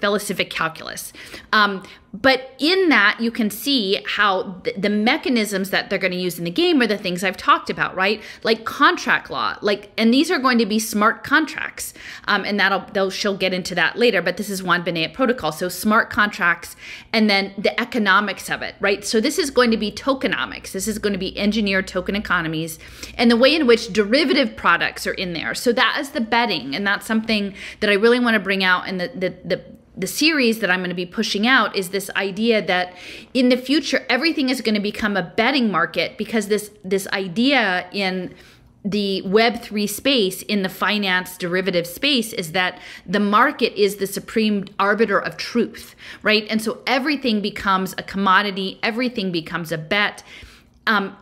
philosophic 0.00 0.50
calculus. 0.50 1.12
Um, 1.52 1.82
but 2.12 2.54
in 2.58 2.88
that, 2.88 3.18
you 3.20 3.30
can 3.30 3.50
see 3.50 4.02
how 4.06 4.54
th- 4.64 4.76
the 4.76 4.88
mechanisms 4.88 5.70
that 5.70 5.90
they're 5.90 5.98
going 5.98 6.12
to 6.12 6.18
use 6.18 6.38
in 6.38 6.44
the 6.44 6.50
game 6.50 6.80
are 6.80 6.86
the 6.86 6.96
things 6.96 7.22
I've 7.22 7.36
talked 7.36 7.68
about, 7.68 7.94
right? 7.94 8.22
Like 8.42 8.64
contract 8.64 9.30
law, 9.30 9.56
like, 9.60 9.90
and 9.98 10.14
these 10.14 10.30
are 10.30 10.38
going 10.38 10.58
to 10.58 10.66
be 10.66 10.78
smart 10.78 11.24
contracts, 11.24 11.92
um, 12.26 12.44
and 12.44 12.58
that'll 12.58 12.84
they'll 12.92 13.10
she'll 13.10 13.36
get 13.36 13.52
into 13.52 13.74
that 13.74 13.96
later. 13.96 14.22
But 14.22 14.38
this 14.38 14.48
is 14.48 14.62
Juan 14.62 14.82
Benet 14.82 15.08
protocol, 15.08 15.52
so 15.52 15.68
smart 15.68 16.08
contracts, 16.08 16.74
and 17.12 17.28
then 17.28 17.52
the 17.66 17.80
economics 17.80 18.48
of 18.48 18.62
it, 18.62 18.76
right? 18.78 19.04
So 19.04 19.20
this 19.20 19.40
is 19.40 19.50
going 19.50 19.72
to 19.72 19.76
be 19.76 19.90
tokenomics. 19.90 20.70
This 20.70 20.86
is 20.86 21.00
going 21.00 21.14
to 21.14 21.18
be 21.18 21.36
engineered 21.36 21.88
token 21.88 22.14
economies, 22.14 22.78
and 23.18 23.28
the 23.28 23.36
way 23.36 23.56
in 23.56 23.66
which 23.66 23.92
derivative 23.92 24.54
products 24.54 25.04
are 25.04 25.14
in 25.14 25.32
there. 25.32 25.52
So 25.52 25.72
that 25.72 25.96
is 25.98 26.10
the 26.10 26.20
betting, 26.20 26.76
and 26.76 26.86
that's 26.86 27.06
something 27.06 27.54
that 27.80 27.90
I 27.90 27.94
really 27.94 28.20
want 28.20 28.34
to 28.34 28.40
bring 28.40 28.62
out 28.62 28.86
in 28.86 28.98
the 28.98 29.08
the, 29.08 29.34
the 29.44 29.64
the 29.96 30.06
series 30.06 30.60
that 30.60 30.70
I'm 30.70 30.80
going 30.80 30.90
to 30.90 30.94
be 30.94 31.06
pushing 31.06 31.46
out 31.48 31.74
is 31.74 31.88
this 31.88 32.08
idea 32.10 32.64
that 32.66 32.94
in 33.34 33.48
the 33.48 33.56
future 33.56 34.06
everything 34.08 34.48
is 34.48 34.60
going 34.60 34.74
to 34.74 34.80
become 34.80 35.16
a 35.16 35.22
betting 35.22 35.68
market 35.72 36.16
because 36.16 36.46
this 36.46 36.70
this 36.84 37.08
idea 37.08 37.88
in 37.90 38.32
the 38.86 39.20
web3 39.26 39.88
space 39.88 40.42
in 40.42 40.62
the 40.62 40.68
finance 40.68 41.36
derivative 41.36 41.86
space 41.86 42.32
is 42.32 42.52
that 42.52 42.78
the 43.04 43.18
market 43.18 43.74
is 43.74 43.96
the 43.96 44.06
supreme 44.06 44.64
arbiter 44.78 45.18
of 45.18 45.36
truth 45.36 45.96
right 46.22 46.46
and 46.48 46.62
so 46.62 46.78
everything 46.86 47.40
becomes 47.40 47.94
a 47.98 48.02
commodity 48.02 48.78
everything 48.84 49.32
becomes 49.32 49.72
a 49.72 49.78
bet 49.78 50.22
um, 50.86 51.16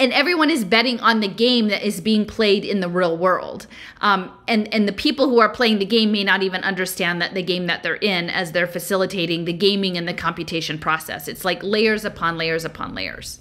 and 0.00 0.12
everyone 0.12 0.48
is 0.48 0.64
betting 0.64 1.00
on 1.00 1.20
the 1.20 1.28
game 1.28 1.68
that 1.68 1.82
is 1.82 2.00
being 2.00 2.24
played 2.24 2.64
in 2.64 2.80
the 2.80 2.88
real 2.88 3.16
world. 3.16 3.66
Um, 4.00 4.30
and 4.46 4.72
and 4.72 4.86
the 4.86 4.92
people 4.92 5.28
who 5.28 5.40
are 5.40 5.48
playing 5.48 5.80
the 5.80 5.84
game 5.84 6.12
may 6.12 6.22
not 6.22 6.42
even 6.42 6.62
understand 6.62 7.20
that 7.20 7.34
the 7.34 7.42
game 7.42 7.66
that 7.66 7.82
they're 7.82 7.96
in 7.96 8.30
as 8.30 8.52
they're 8.52 8.68
facilitating 8.68 9.44
the 9.44 9.52
gaming 9.52 9.96
and 9.96 10.06
the 10.06 10.14
computation 10.14 10.78
process. 10.78 11.26
It's 11.26 11.44
like 11.44 11.62
layers 11.62 12.04
upon 12.04 12.38
layers 12.38 12.64
upon 12.64 12.94
layers. 12.94 13.40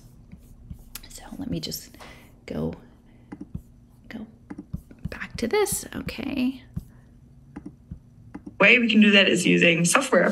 So 1.10 1.24
let 1.38 1.50
me 1.50 1.60
just 1.60 1.96
go 2.48 2.74
back 5.10 5.36
to 5.38 5.48
this. 5.48 5.86
Okay 5.96 6.64
way 8.60 8.80
we 8.80 8.90
can 8.90 9.02
do 9.02 9.12
that 9.12 9.28
is 9.28 9.46
using 9.46 9.86
software 9.86 10.32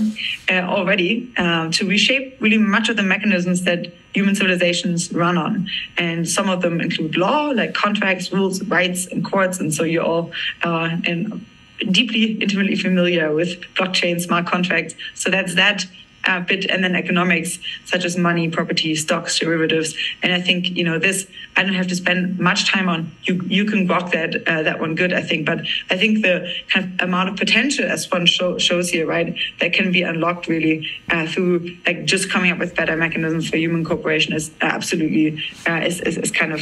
uh, 0.49 0.53
already 0.53 1.31
uh, 1.37 1.69
to 1.71 1.87
reshape 1.87 2.37
really 2.41 2.57
much 2.57 2.89
of 2.89 2.95
the 2.97 3.03
mechanisms 3.03 3.63
that 3.63 3.85
human 4.13 4.35
civilizations 4.35 5.11
run 5.13 5.37
on. 5.37 5.67
And 5.97 6.27
some 6.27 6.49
of 6.49 6.61
them 6.61 6.81
include 6.81 7.17
law, 7.17 7.47
like 7.49 7.73
contracts, 7.73 8.31
rules, 8.31 8.63
rights, 8.63 9.05
and 9.07 9.23
courts. 9.23 9.59
And 9.59 9.73
so 9.73 9.83
you're 9.83 10.03
all 10.03 10.31
uh, 10.63 10.97
in, 11.03 11.45
deeply, 11.91 12.33
intimately 12.41 12.75
familiar 12.75 13.33
with 13.33 13.61
blockchain, 13.75 14.19
smart 14.19 14.47
contracts. 14.47 14.95
So 15.13 15.29
that's 15.29 15.55
that 15.55 15.85
uh, 16.25 16.39
bit 16.41 16.65
and 16.65 16.83
then 16.83 16.95
economics 16.95 17.59
such 17.85 18.05
as 18.05 18.17
money 18.17 18.49
property 18.49 18.95
stocks 18.95 19.39
derivatives. 19.39 19.95
And 20.23 20.33
i 20.33 20.41
think 20.41 20.69
you 20.69 20.83
know 20.83 20.99
this 20.99 21.27
i 21.55 21.63
don't 21.63 21.73
have 21.73 21.87
to 21.87 21.95
spend 21.95 22.39
much 22.39 22.65
time 22.65 22.89
on 22.89 23.11
you 23.23 23.41
you 23.47 23.65
can 23.65 23.87
grok 23.87 24.11
that 24.11 24.47
uh, 24.47 24.63
that 24.63 24.79
one 24.79 24.95
good 24.95 25.13
i 25.13 25.21
think. 25.21 25.45
But 25.45 25.59
i 25.89 25.97
think 25.97 26.21
the 26.21 26.51
kind 26.69 26.85
of 26.85 27.07
amount 27.07 27.29
of 27.29 27.35
potential 27.37 27.85
as 27.85 28.09
one 28.11 28.25
show, 28.25 28.57
shows 28.57 28.89
here 28.89 29.05
right 29.05 29.35
that 29.59 29.73
can 29.73 29.91
be 29.91 30.01
unlocked 30.01 30.47
really 30.47 30.87
uh, 31.09 31.27
through 31.27 31.75
like 31.85 32.05
just 32.05 32.29
coming 32.29 32.51
up 32.51 32.59
with 32.59 32.75
better 32.75 32.95
mechanisms 32.95 33.49
for 33.49 33.57
human 33.57 33.83
cooperation 33.83 34.33
is 34.33 34.51
absolutely 34.61 35.43
uh, 35.67 35.81
is, 35.81 36.01
is, 36.01 36.17
is, 36.17 36.31
kind 36.31 36.53
of 36.53 36.61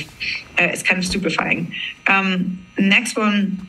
uh, 0.59 0.65
is 0.65 0.83
kind 0.83 0.99
of 0.99 1.05
stupefying. 1.05 1.73
Um, 2.07 2.65
next 2.77 3.17
one 3.17 3.67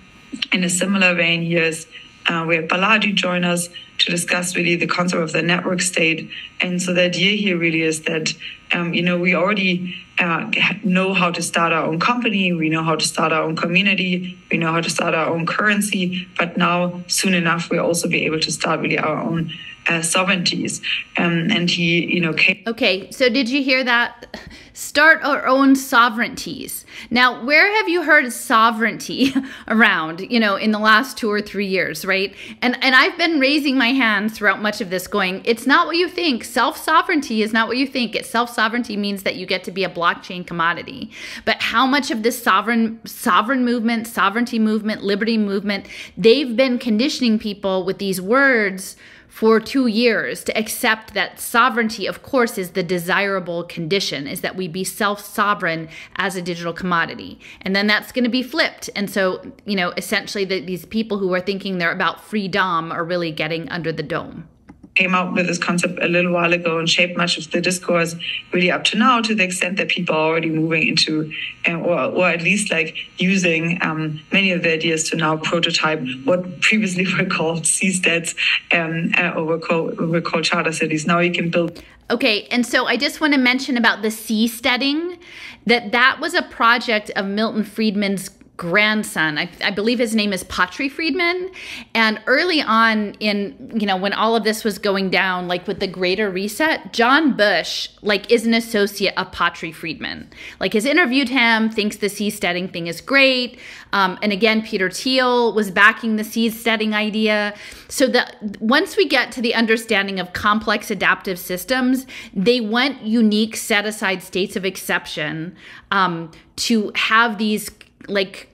in 0.53 0.65
a 0.65 0.69
similar 0.69 1.15
vein 1.15 1.43
here 1.43 1.63
is 1.63 1.87
uh, 2.27 2.45
we 2.47 2.57
have 2.57 2.67
Balaji 2.67 3.15
join 3.15 3.45
us 3.45 3.69
to 3.99 4.11
discuss 4.11 4.57
really 4.57 4.77
the 4.77 4.87
concept 4.87 5.23
of 5.23 5.33
the 5.33 5.43
network 5.43 5.81
state. 5.81 6.29
And 6.61 6.81
so 6.83 6.93
the 6.93 7.03
idea 7.03 7.37
here 7.37 7.57
really 7.57 7.83
is 7.83 8.03
that, 8.03 8.33
um, 8.73 8.93
you 8.95 9.03
know, 9.03 9.19
we 9.19 9.35
already 9.35 9.95
uh, 10.19 10.51
know 10.83 11.15
how 11.15 11.31
to 11.31 11.43
start 11.43 11.73
our 11.73 11.85
own 11.85 12.01
company, 12.01 12.53
we 12.53 12.69
know 12.69 12.83
how 12.83 12.97
to 12.97 13.05
start 13.05 13.33
our 13.33 13.43
own 13.43 13.57
community, 13.57 14.39
we 14.51 14.59
know 14.59 14.73
how 14.73 14.81
to 14.81 14.91
start 14.91 15.15
our 15.15 15.29
own 15.29 15.47
currency, 15.47 16.27
but 16.39 16.57
now 16.57 17.03
soon 17.07 17.35
enough 17.35 17.71
we'll 17.71 17.85
also 17.85 18.09
be 18.09 18.25
able 18.25 18.41
to 18.41 18.51
start 18.51 18.81
really 18.81 18.99
our 18.99 19.19
own 19.19 19.53
uh, 19.87 20.03
sovereignties. 20.03 20.81
Um, 21.17 21.51
and 21.51 21.69
he, 21.69 22.07
you 22.07 22.21
know, 22.21 22.33
came. 22.33 22.63
Okay, 22.67 23.11
so 23.11 23.29
did 23.29 23.49
you 23.49 23.63
hear 23.63 23.85
that? 23.85 24.39
Start 24.77 25.23
our 25.23 25.47
own 25.47 25.77
sovereignties. 25.77 26.85
Now, 27.09 27.45
where 27.45 27.73
have 27.77 27.89
you 27.89 28.03
heard 28.03 28.33
sovereignty 28.33 29.33
around? 29.69 30.29
You 30.33 30.41
know, 30.41 30.57
in 30.57 30.73
the 30.73 30.81
last 30.81 31.17
two 31.17 31.31
or 31.31 31.41
three 31.41 31.67
years, 31.67 32.05
right? 32.05 32.35
And 32.61 32.77
and 32.83 32.93
I've 32.93 33.17
been 33.17 33.39
raising 33.39 33.79
my 33.79 33.93
hand 33.93 34.35
throughout 34.35 34.61
much 34.61 34.81
of 34.81 34.91
this, 34.91 35.07
going, 35.07 35.43
it's 35.45 35.65
not 35.65 35.87
what 35.87 35.97
you 35.97 36.09
think. 36.09 36.43
Self 36.43 36.77
sovereignty 36.77 37.41
is 37.41 37.53
not 37.53 37.69
what 37.69 37.77
you 37.77 37.87
think. 37.87 38.17
It 38.17 38.27
self 38.27 38.51
sovereignty 38.51 38.97
means 38.97 39.23
that 39.23 39.37
you 39.37 39.47
get 39.47 39.63
to 39.63 39.71
be 39.71 39.85
a 39.85 39.89
blockchain 39.89 40.45
commodity. 40.45 41.13
But 41.45 41.63
how 41.63 41.87
much 41.87 42.11
of 42.11 42.25
this 42.25 42.43
sovereign 42.43 42.99
sovereign 43.07 43.65
movement, 43.65 44.09
sovereignty 44.09 44.59
movement, 44.59 45.05
liberty 45.05 45.39
movement, 45.39 45.87
they've 46.19 46.57
been 46.57 46.81
conditioning 46.81 47.39
people 47.39 47.85
with 47.85 47.99
these 47.99 48.21
words 48.21 48.97
for 49.35 49.59
two 49.59 49.89
years 49.89 50.45
to 50.45 50.57
accept 50.57 51.13
that 51.13 51.41
sovereignty, 51.41 52.07
of 52.07 52.23
course, 52.23 52.57
is 52.57 52.71
the 52.71 52.85
desirable 52.85 53.65
condition, 53.65 54.29
is 54.29 54.43
that 54.43 54.55
we 54.55 54.69
be 54.69 54.85
self 54.85 55.21
sovereign 55.25 55.89
as 56.15 56.37
a 56.37 56.41
digital 56.41 56.73
commodity. 56.73 57.41
And 57.63 57.75
then 57.75 57.89
that's 57.89 58.13
going 58.13 58.23
to 58.23 58.31
be 58.31 58.45
flipped. 58.45 58.89
And 58.95 59.11
so, 59.11 59.45
you 59.65 59.75
know, 59.75 59.93
essentially, 59.97 60.45
the, 60.45 60.61
these 60.61 60.87
people 60.87 61.19
who 61.19 61.35
are 61.35 61.41
thinking 61.41 61.79
they're 61.79 61.91
about 61.91 62.21
freedom 62.21 62.93
are 62.93 63.03
really 63.03 63.33
getting 63.33 63.69
under 63.71 63.91
the 63.91 64.05
dome 64.05 64.49
came 64.95 65.15
out 65.15 65.33
with 65.33 65.47
this 65.47 65.59
concept 65.59 65.99
a 66.03 66.09
little 66.09 66.33
while 66.33 66.53
ago 66.53 66.79
and 66.79 66.89
shaped 66.89 67.17
much 67.17 67.37
of 67.37 67.51
the 67.51 67.61
discourse 67.61 68.15
really 68.53 68.71
up 68.71 68.85
to 68.85 68.97
now 68.97 69.21
to 69.21 69.35
the 69.35 69.43
extent 69.43 69.77
that 69.77 69.89
people 69.89 70.15
are 70.15 70.29
already 70.29 70.51
moving 70.51 70.87
into 70.87 71.33
or, 71.69 71.99
or 71.99 72.29
at 72.29 72.43
least 72.43 72.71
like 72.71 72.97
using 73.19 73.79
um, 73.83 74.21
many 74.33 74.53
of 74.53 74.63
the 74.63 74.73
ideas 74.73 75.09
to 75.11 75.17
now 75.17 75.37
prototype 75.37 76.01
what 76.25 76.61
previously 76.61 77.07
were 77.19 77.27
called 77.27 77.63
seasteads 77.63 78.37
um, 78.73 79.11
uh, 79.17 79.37
or 79.37 79.45
were 79.45 79.59
called, 79.59 79.99
were 79.99 80.21
called 80.21 80.45
charter 80.45 80.73
cities. 80.73 81.07
Now 81.07 81.19
you 81.21 81.33
can 81.33 81.51
build 81.51 81.83
Okay, 82.11 82.47
and 82.51 82.67
so 82.67 82.85
I 82.85 82.99
just 82.99 83.23
want 83.23 83.33
to 83.33 83.41
mention 83.41 83.79
about 83.79 84.03
the 84.03 84.09
seasteading 84.09 85.19
that 85.65 85.93
that 85.93 86.21
was 86.21 86.35
a 86.35 86.43
project 86.43 87.11
of 87.17 87.25
Milton 87.25 87.65
Friedman's 87.65 88.31
grandson. 88.57 89.37
I, 89.37 89.51
I, 89.65 89.73
believe 89.73 89.99
his 89.99 90.15
name 90.15 90.33
is 90.33 90.45
Patri 90.45 90.89
Friedman. 90.89 91.51
And 91.93 92.21
early 92.27 92.63
on 92.63 93.15
in, 93.15 93.73
you 93.75 93.85
know, 93.85 93.97
when 93.97 94.13
all 94.13 94.37
of 94.37 94.45
this 94.45 94.63
was 94.63 94.79
going 94.79 95.11
down, 95.11 95.49
like 95.49 95.67
with 95.67 95.81
the 95.81 95.89
greater 95.89 96.31
reset, 96.31 96.93
John 96.93 97.37
Bush, 97.37 97.89
like, 98.01 98.31
is 98.31 98.47
an 98.47 98.55
associate 98.55 99.15
of 99.17 99.33
Patri 99.33 99.73
Friedman. 99.73 100.31
Like, 100.61 100.75
has 100.75 100.85
interviewed 100.85 101.31
him, 101.31 101.69
thinks 101.69 101.97
the 101.97 102.07
seasteading 102.07 102.73
thing 102.73 102.87
is 102.87 103.01
great. 103.01 103.59
Um, 103.93 104.19
and 104.23 104.33
again, 104.33 104.63
Peter 104.63 104.89
Thiel 104.89 105.53
was 105.53 105.73
backing 105.73 106.15
the 106.15 106.23
seasteading 106.23 106.93
idea. 106.93 107.55
So 107.89 108.07
that 108.09 108.37
once 108.61 108.97
we 108.97 109.09
get 109.09 109.33
to 109.33 109.43
the 109.43 109.55
understanding 109.55 110.21
of 110.21 110.33
complex 110.33 110.93
adaptive 110.93 111.41
systems, 111.41 112.07
they 112.33 112.61
want 112.61 113.03
unique 113.03 113.57
set 113.57 113.85
aside 113.85 114.23
states 114.23 114.55
of 114.55 114.65
exception 114.65 115.57
um, 115.91 116.31
to 116.57 116.93
have 116.95 117.39
these 117.39 117.69
like 118.09 118.49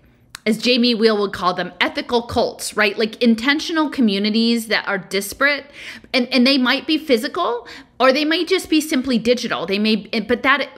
as 0.46 0.58
Jamie 0.58 0.94
Wheal 0.94 1.18
would 1.18 1.32
call 1.32 1.54
them, 1.54 1.72
ethical 1.80 2.22
cults, 2.22 2.76
right? 2.76 2.98
Like 2.98 3.22
intentional 3.22 3.90
communities 3.90 4.68
that 4.68 4.86
are 4.88 4.98
disparate 4.98 5.66
and, 6.14 6.26
and 6.28 6.46
they 6.46 6.56
might 6.56 6.86
be 6.86 6.96
physical 6.96 7.68
or 7.98 8.12
they 8.12 8.24
might 8.24 8.48
just 8.48 8.70
be 8.70 8.80
simply 8.80 9.18
digital. 9.18 9.66
They 9.66 9.78
may, 9.78 9.96
but 9.96 10.42
that 10.42 10.68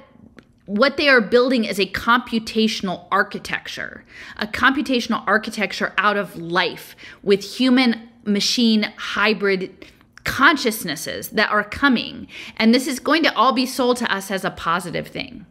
what 0.66 0.96
they 0.96 1.08
are 1.08 1.20
building 1.20 1.64
is 1.64 1.78
a 1.78 1.86
computational 1.86 3.06
architecture, 3.12 4.04
a 4.36 4.46
computational 4.46 5.22
architecture 5.26 5.92
out 5.96 6.16
of 6.16 6.36
life 6.36 6.96
with 7.22 7.42
human 7.42 8.08
machine 8.24 8.92
hybrid 8.96 9.86
consciousnesses 10.24 11.30
that 11.30 11.50
are 11.50 11.64
coming. 11.64 12.28
And 12.56 12.74
this 12.74 12.86
is 12.86 13.00
going 13.00 13.22
to 13.24 13.34
all 13.34 13.52
be 13.52 13.66
sold 13.66 13.96
to 13.98 14.12
us 14.12 14.30
as 14.30 14.44
a 14.44 14.50
positive 14.50 15.08
thing. 15.08 15.46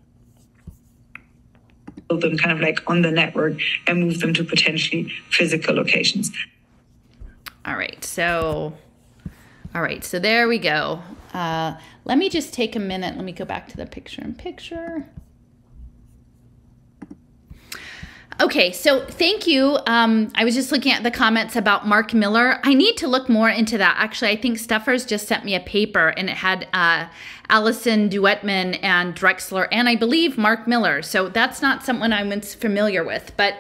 Them 2.18 2.38
kind 2.38 2.52
of 2.52 2.60
like 2.60 2.80
on 2.90 3.02
the 3.02 3.12
network 3.12 3.60
and 3.88 4.02
move 4.02 4.20
them 4.20 4.34
to 4.34 4.44
potentially 4.44 5.12
physical 5.30 5.76
locations. 5.76 6.32
All 7.66 7.76
right. 7.76 8.04
So, 8.04 8.74
all 9.76 9.82
right. 9.82 10.04
So 10.04 10.20
there 10.20 10.48
we 10.48 10.58
go. 10.58 11.02
Uh, 11.34 11.76
let 12.06 12.18
me 12.18 12.30
just 12.30 12.54
take 12.54 12.76
a 12.76 12.80
minute. 12.80 13.16
Let 13.16 13.24
me 13.24 13.32
go 13.32 13.46
back 13.46 13.68
to 13.70 13.78
the 13.78 13.86
picture 13.86 14.22
in 14.22 14.36
picture. 14.36 15.06
Okay, 18.40 18.72
so 18.72 19.06
thank 19.06 19.46
you. 19.46 19.78
Um, 19.86 20.32
I 20.36 20.46
was 20.46 20.56
just 20.56 20.72
looking 20.72 20.92
at 20.92 21.04
the 21.04 21.12
comments 21.12 21.56
about 21.56 21.86
Mark 21.86 22.14
Miller. 22.14 22.60
I 22.64 22.74
need 22.74 22.98
to 22.98 23.08
look 23.08 23.30
more 23.30 23.50
into 23.50 23.78
that. 23.78 23.96
Actually, 24.00 24.32
I 24.32 24.36
think 24.36 24.58
Steffers 24.58 25.06
just 25.08 25.28
sent 25.28 25.46
me 25.46 25.54
a 25.54 25.60
paper 25.60 26.10
and 26.10 26.30
it 26.30 26.38
had 26.38 26.68
uh, 26.74 27.08
Allison 27.50 28.10
Duettmann 28.10 28.80
and 28.82 29.16
Drexler 29.16 29.68
and 29.72 29.88
I 29.88 29.96
believe 29.96 30.38
Mark 30.38 30.68
Miller. 30.68 31.04
So 31.04 31.30
that's 31.30 31.62
not 31.62 31.84
someone 31.84 32.14
I'm 32.14 32.42
familiar 32.42 33.04
with. 33.04 33.32
But 33.38 33.56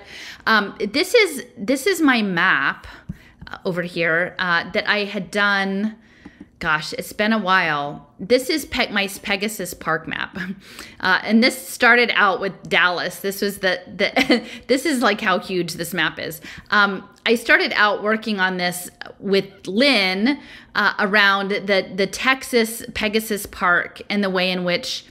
um, 0.47 0.75
this 0.79 1.13
is 1.13 1.45
this 1.57 1.85
is 1.85 2.01
my 2.01 2.23
map 2.23 2.87
uh, 3.47 3.57
over 3.65 3.83
here 3.83 4.35
uh, 4.39 4.71
that 4.71 4.89
I 4.89 5.03
had 5.03 5.29
done 5.29 5.95
gosh, 6.61 6.93
it's 6.93 7.11
been 7.11 7.33
a 7.33 7.39
while. 7.39 8.07
This 8.19 8.49
is 8.49 8.65
Pe- 8.65 8.91
my 8.91 9.07
Pegasus 9.07 9.73
Park 9.73 10.07
map, 10.07 10.37
uh, 11.01 11.19
and 11.23 11.43
this 11.43 11.67
started 11.67 12.11
out 12.13 12.39
with 12.39 12.53
Dallas. 12.69 13.19
This 13.19 13.41
was 13.41 13.57
the 13.57 13.81
the. 13.87 14.43
this 14.67 14.85
is 14.85 15.01
like 15.01 15.19
how 15.19 15.39
huge 15.39 15.73
this 15.73 15.93
map 15.93 16.19
is. 16.19 16.39
Um, 16.69 17.09
I 17.25 17.35
started 17.35 17.73
out 17.75 18.03
working 18.03 18.39
on 18.39 18.57
this 18.57 18.89
with 19.19 19.67
Lynn 19.67 20.39
uh, 20.75 20.93
around 20.99 21.49
the 21.49 21.91
the 21.93 22.07
Texas 22.07 22.85
Pegasus 22.93 23.45
Park 23.45 24.01
and 24.09 24.23
the 24.23 24.29
way 24.29 24.49
in 24.49 24.63
which. 24.63 25.05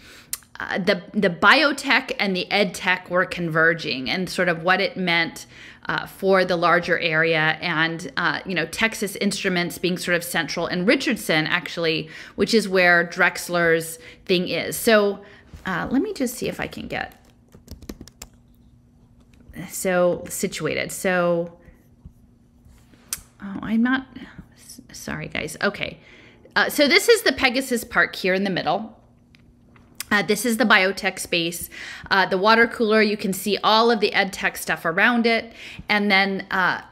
Uh, 0.63 0.77
the 0.77 1.03
the 1.15 1.31
biotech 1.31 2.13
and 2.19 2.37
the 2.37 2.51
ed 2.53 2.75
tech 2.75 3.09
were 3.09 3.25
converging, 3.25 4.11
and 4.11 4.29
sort 4.29 4.47
of 4.47 4.63
what 4.63 4.79
it 4.79 4.95
meant 4.95 5.47
uh, 5.91 6.07
for 6.07 6.45
the 6.45 6.55
larger 6.55 7.01
area, 7.01 7.59
and 7.61 8.13
uh, 8.17 8.39
you 8.47 8.55
know 8.55 8.65
Texas 8.67 9.17
Instruments 9.17 9.77
being 9.77 9.99
sort 9.99 10.17
of 10.17 10.23
central, 10.23 10.69
and 10.69 10.87
Richardson 10.87 11.49
actually, 11.49 12.09
which 12.37 12.55
is 12.55 12.69
where 12.69 13.05
Drexler's 13.05 13.99
thing 14.25 14.47
is. 14.47 14.77
So 14.77 15.19
uh, 15.67 15.89
let 15.91 16.01
me 16.01 16.15
just 16.15 16.37
see 16.37 16.47
if 16.47 16.61
I 16.61 16.69
can 16.69 16.87
get 16.87 17.17
so 19.69 20.25
situated. 20.29 20.93
So 20.93 21.59
oh, 23.43 23.59
I'm 23.61 23.83
not 23.83 24.07
sorry, 24.93 25.27
guys. 25.27 25.57
Okay, 25.61 25.99
uh, 26.55 26.71
so 26.71 26.87
this 26.87 27.09
is 27.09 27.23
the 27.23 27.33
Pegasus 27.33 27.83
Park 27.83 28.15
here 28.15 28.35
in 28.35 28.45
the 28.45 28.51
middle. 28.51 28.97
Uh, 30.11 30.23
this 30.23 30.45
is 30.45 30.57
the 30.57 30.65
biotech 30.65 31.19
space. 31.19 31.71
Uh, 32.11 32.27
the 32.27 32.39
water 32.39 32.67
cooler, 32.67 33.01
you 33.01 33.17
can 33.17 33.33
see 33.33 33.59
all 33.63 33.91
of 33.91 34.01
the 34.01 34.13
ed 34.13 34.33
tech 34.33 34.57
stuff 34.57 34.85
around 34.85 35.27
it. 35.27 35.53
And 35.89 36.11
then, 36.11 36.47
uh, 36.51 36.83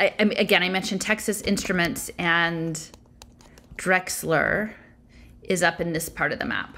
I, 0.00 0.12
again, 0.18 0.62
I 0.62 0.68
mentioned 0.68 1.00
Texas 1.00 1.40
Instruments 1.42 2.10
and 2.18 2.80
Drexler 3.76 4.72
is 5.42 5.62
up 5.62 5.80
in 5.80 5.92
this 5.92 6.08
part 6.08 6.32
of 6.32 6.38
the 6.38 6.44
map. 6.46 6.76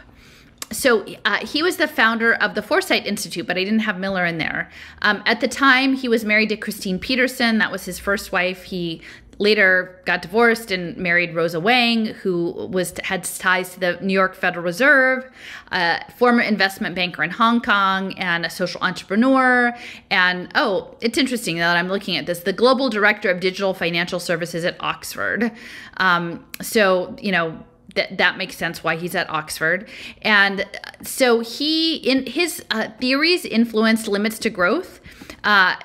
So 0.73 1.07
uh, 1.25 1.47
he 1.47 1.62
was 1.62 1.76
the 1.76 1.87
founder 1.87 2.35
of 2.35 2.57
the 2.57 2.62
Foresight 2.62 3.07
Institute, 3.07 3.47
but 3.47 3.57
I 3.57 3.62
didn't 3.62 3.81
have 3.81 4.00
Miller 4.00 4.25
in 4.25 4.38
there. 4.38 4.69
Um, 5.03 5.23
at 5.25 5.41
the 5.41 5.47
time, 5.47 5.95
he 5.95 6.09
was 6.09 6.25
married 6.25 6.49
to 6.49 6.57
Christine 6.57 6.99
Peterson. 6.99 7.59
That 7.59 7.71
was 7.71 7.85
his 7.85 8.00
first 8.00 8.33
wife. 8.33 8.65
He 8.65 9.00
later 9.38 10.00
got 10.07 10.23
divorced 10.23 10.71
and 10.71 10.97
married 10.97 11.34
Rosa 11.34 11.60
Wang, 11.60 12.06
who 12.06 12.52
was 12.71 12.95
had 13.04 13.25
ties 13.25 13.75
to 13.75 13.80
the 13.80 13.99
New 14.00 14.15
York 14.15 14.34
Federal 14.34 14.65
Reserve, 14.65 15.30
a 15.73 16.00
former 16.13 16.41
investment 16.41 16.95
banker 16.95 17.23
in 17.23 17.30
Hong 17.30 17.60
Kong, 17.60 18.15
and 18.19 18.47
a 18.47 18.50
social 18.50 18.80
entrepreneur. 18.80 19.76
And 20.10 20.50
oh, 20.54 20.97
it's 21.00 21.19
interesting 21.19 21.58
that 21.58 21.76
I'm 21.76 21.89
looking 21.89 22.17
at 22.17 22.26
this. 22.26 22.41
The 22.41 22.52
global 22.52 22.89
director 22.89 23.30
of 23.30 23.41
digital 23.41 23.75
financial 23.75 24.21
services 24.21 24.65
at 24.65 24.76
Oxford. 24.80 25.52
Um, 25.99 26.45
so 26.63 27.17
you 27.21 27.32
know. 27.32 27.58
That, 27.95 28.19
that 28.19 28.37
makes 28.37 28.56
sense 28.56 28.84
why 28.84 28.97
he's 28.97 29.15
at 29.15 29.30
Oxford. 29.30 29.89
And 30.21 30.67
so 31.02 31.41
he, 31.41 31.97
in 31.97 32.26
his 32.26 32.63
uh, 32.71 32.89
theories, 33.00 33.47
influenced 33.47 34.06
limits 34.06 34.39
to 34.41 34.50
growth. 34.50 35.00
Uh, 35.45 35.76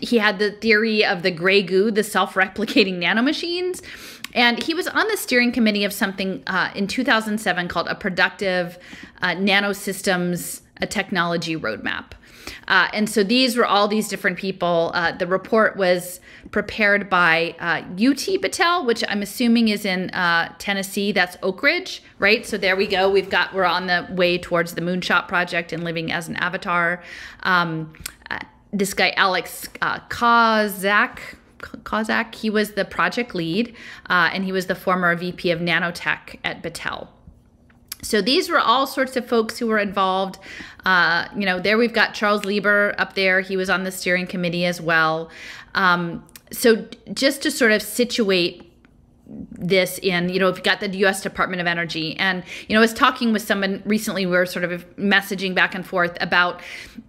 he 0.00 0.18
had 0.18 0.38
the 0.38 0.52
theory 0.52 1.04
of 1.04 1.22
the 1.22 1.30
gray 1.30 1.62
goo, 1.62 1.90
the 1.90 2.04
self-replicating 2.04 2.98
nanomachines. 2.98 3.82
And 4.34 4.60
he 4.62 4.74
was 4.74 4.88
on 4.88 5.06
the 5.08 5.16
steering 5.16 5.52
committee 5.52 5.84
of 5.84 5.92
something 5.92 6.42
uh, 6.46 6.70
in 6.74 6.86
2007 6.86 7.68
called 7.68 7.86
a 7.88 7.94
productive 7.94 8.78
uh, 9.22 9.28
nanosystems 9.28 10.62
a 10.80 10.86
technology 10.86 11.56
roadmap. 11.56 12.12
Uh, 12.68 12.88
and 12.92 13.08
so 13.08 13.22
these 13.22 13.56
were 13.56 13.66
all 13.66 13.88
these 13.88 14.08
different 14.08 14.38
people. 14.38 14.90
Uh, 14.94 15.12
the 15.12 15.26
report 15.26 15.76
was 15.76 16.20
prepared 16.50 17.08
by 17.08 17.54
uh, 17.58 17.82
UT 17.92 18.40
Battelle, 18.40 18.86
which 18.86 19.04
I'm 19.08 19.22
assuming 19.22 19.68
is 19.68 19.84
in 19.84 20.10
uh, 20.10 20.52
Tennessee. 20.58 21.12
That's 21.12 21.36
Oak 21.42 21.62
Ridge, 21.62 22.02
right? 22.18 22.44
So 22.44 22.58
there 22.58 22.76
we 22.76 22.86
go. 22.86 23.10
We've 23.10 23.30
got 23.30 23.54
we're 23.54 23.64
on 23.64 23.86
the 23.86 24.06
way 24.10 24.38
towards 24.38 24.74
the 24.74 24.80
Moonshot 24.80 25.28
Project 25.28 25.72
and 25.72 25.84
living 25.84 26.12
as 26.12 26.28
an 26.28 26.36
avatar. 26.36 27.02
Um, 27.42 27.92
this 28.74 28.92
guy 28.92 29.10
Alex 29.16 29.68
uh, 29.80 30.00
Kawczak. 30.08 31.18
Kawczak, 31.58 32.34
he 32.34 32.50
was 32.50 32.72
the 32.72 32.84
project 32.84 33.34
lead, 33.34 33.74
uh, 34.10 34.28
and 34.32 34.44
he 34.44 34.52
was 34.52 34.66
the 34.66 34.74
former 34.74 35.14
VP 35.16 35.50
of 35.50 35.60
nanotech 35.60 36.38
at 36.44 36.62
Battelle. 36.62 37.08
So 38.02 38.20
these 38.20 38.50
were 38.50 38.58
all 38.58 38.86
sorts 38.86 39.16
of 39.16 39.26
folks 39.26 39.58
who 39.58 39.66
were 39.66 39.78
involved. 39.78 40.38
Uh, 40.84 41.26
you 41.34 41.46
know, 41.46 41.58
there 41.58 41.78
we've 41.78 41.94
got 41.94 42.12
Charles 42.12 42.44
Lieber 42.44 42.94
up 42.98 43.14
there. 43.14 43.40
He 43.40 43.56
was 43.56 43.70
on 43.70 43.84
the 43.84 43.90
steering 43.90 44.26
committee 44.26 44.66
as 44.66 44.78
well. 44.78 45.30
Um, 45.74 46.22
so 46.52 46.86
just 47.14 47.42
to 47.42 47.50
sort 47.50 47.72
of 47.72 47.80
situate 47.80 48.73
this 49.26 49.98
in 50.02 50.28
you 50.28 50.38
know 50.38 50.50
we've 50.50 50.62
got 50.62 50.80
the 50.80 50.88
US 50.98 51.22
Department 51.22 51.60
of 51.60 51.66
Energy. 51.66 52.16
And 52.18 52.42
you 52.68 52.74
know 52.74 52.80
I 52.80 52.82
was 52.82 52.94
talking 52.94 53.32
with 53.32 53.42
someone 53.42 53.82
recently 53.84 54.26
we 54.26 54.32
were 54.32 54.46
sort 54.46 54.64
of 54.64 54.84
messaging 54.96 55.54
back 55.54 55.74
and 55.74 55.86
forth 55.86 56.16
about 56.20 56.60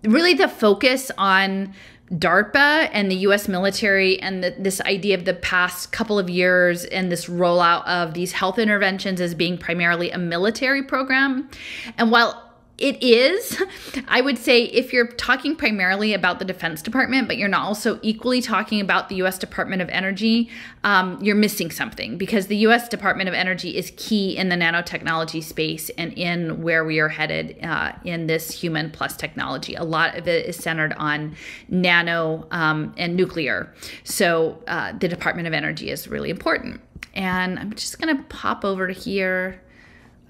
really 0.04 0.34
the 0.34 0.48
focus 0.48 1.12
on 1.18 1.74
DARPA 2.12 2.90
and 2.94 3.10
the 3.10 3.16
US 3.16 3.48
military 3.48 4.20
and 4.22 4.44
the, 4.44 4.56
this 4.60 4.80
idea 4.82 5.18
of 5.18 5.26
the 5.26 5.34
past 5.34 5.92
couple 5.92 6.20
of 6.20 6.30
years 6.30 6.86
and 6.86 7.12
this 7.12 7.26
rollout 7.26 7.86
of 7.88 8.14
these 8.14 8.32
health 8.32 8.60
interventions 8.60 9.20
as 9.20 9.34
being 9.34 9.58
primarily 9.58 10.12
a 10.12 10.18
military 10.18 10.84
program. 10.84 11.50
And 11.98 12.12
while 12.12 12.45
it 12.78 13.02
is. 13.02 13.62
I 14.08 14.20
would 14.20 14.38
say 14.38 14.64
if 14.64 14.92
you're 14.92 15.08
talking 15.08 15.56
primarily 15.56 16.14
about 16.14 16.40
the 16.40 16.46
Defense 16.46 16.82
Department, 16.82 17.28
but 17.28 17.38
you're 17.38 17.48
not 17.48 17.66
also 17.66 18.00
equally 18.02 18.42
talking 18.42 18.82
about 18.82 19.08
the 19.08 19.16
U.S. 19.16 19.38
Department 19.38 19.82
of 19.82 19.88
Energy, 19.90 20.50
um, 20.84 21.18
you're 21.22 21.38
missing 21.38 21.72
something 21.72 22.18
because 22.18 22.48
the 22.48 22.58
U.S. 22.58 22.90
Department 22.90 23.30
of 23.30 23.34
Energy 23.34 23.78
is 23.78 23.94
key 23.96 24.36
in 24.36 24.50
the 24.50 24.56
nanotechnology 24.56 25.42
space 25.42 25.90
and 25.92 26.12
in 26.14 26.62
where 26.64 26.84
we 26.84 27.00
are 27.00 27.08
headed 27.08 27.58
uh, 27.64 27.94
in 28.04 28.28
this 28.28 28.52
human 28.52 28.92
plus 28.92 29.16
technology. 29.16 29.76
A 29.76 29.84
lot 29.84 30.18
of 30.18 30.28
it 30.28 30.46
is 30.46 30.58
centered 30.58 30.92
on 30.98 31.36
nano 31.70 32.46
um, 32.52 32.94
and 32.98 33.16
nuclear. 33.16 33.74
So 34.04 34.62
uh, 34.68 34.92
the 34.98 35.08
Department 35.08 35.48
of 35.48 35.54
Energy 35.54 35.90
is 35.90 36.10
really 36.10 36.30
important. 36.30 36.82
And 37.14 37.58
I'm 37.58 37.74
just 37.74 38.02
going 38.02 38.18
to 38.18 38.24
pop 38.24 38.66
over 38.66 38.88
to 38.88 38.94
here. 38.94 39.62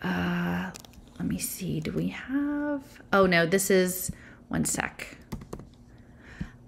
Uh, 0.03 0.69
let 1.19 1.28
me 1.28 1.38
see. 1.38 1.80
Do 1.80 1.91
we 1.91 2.10
have? 2.10 2.84
Oh 3.13 3.25
no, 3.25 3.45
this 3.45 3.69
is 3.69 4.12
one 4.47 4.65
sec. 4.65 5.17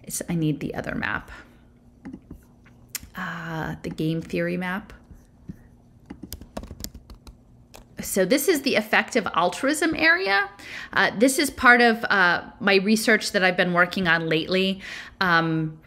It's, 0.04 0.22
I 0.30 0.36
need 0.36 0.60
the 0.60 0.74
other 0.74 0.96
map. 0.96 1.32
Uh, 3.16 3.76
the 3.82 3.90
game 3.90 4.22
theory 4.22 4.58
map. 4.58 4.94
So 8.00 8.26
this 8.26 8.48
is 8.48 8.62
the 8.62 8.76
effective 8.76 9.28
altruism 9.36 9.96
area. 9.96 10.50
Uh, 10.94 11.12
this 11.18 11.40
is 11.40 11.50
part 11.50 11.82
of 11.82 12.06
uh, 12.06 12.44
my 12.60 12.76
research 12.76 13.32
that 13.32 13.44
I've 13.44 13.58
been 13.58 13.74
working 13.74 14.08
on 14.08 14.30
lately. 14.30 14.82
Um, 15.20 15.80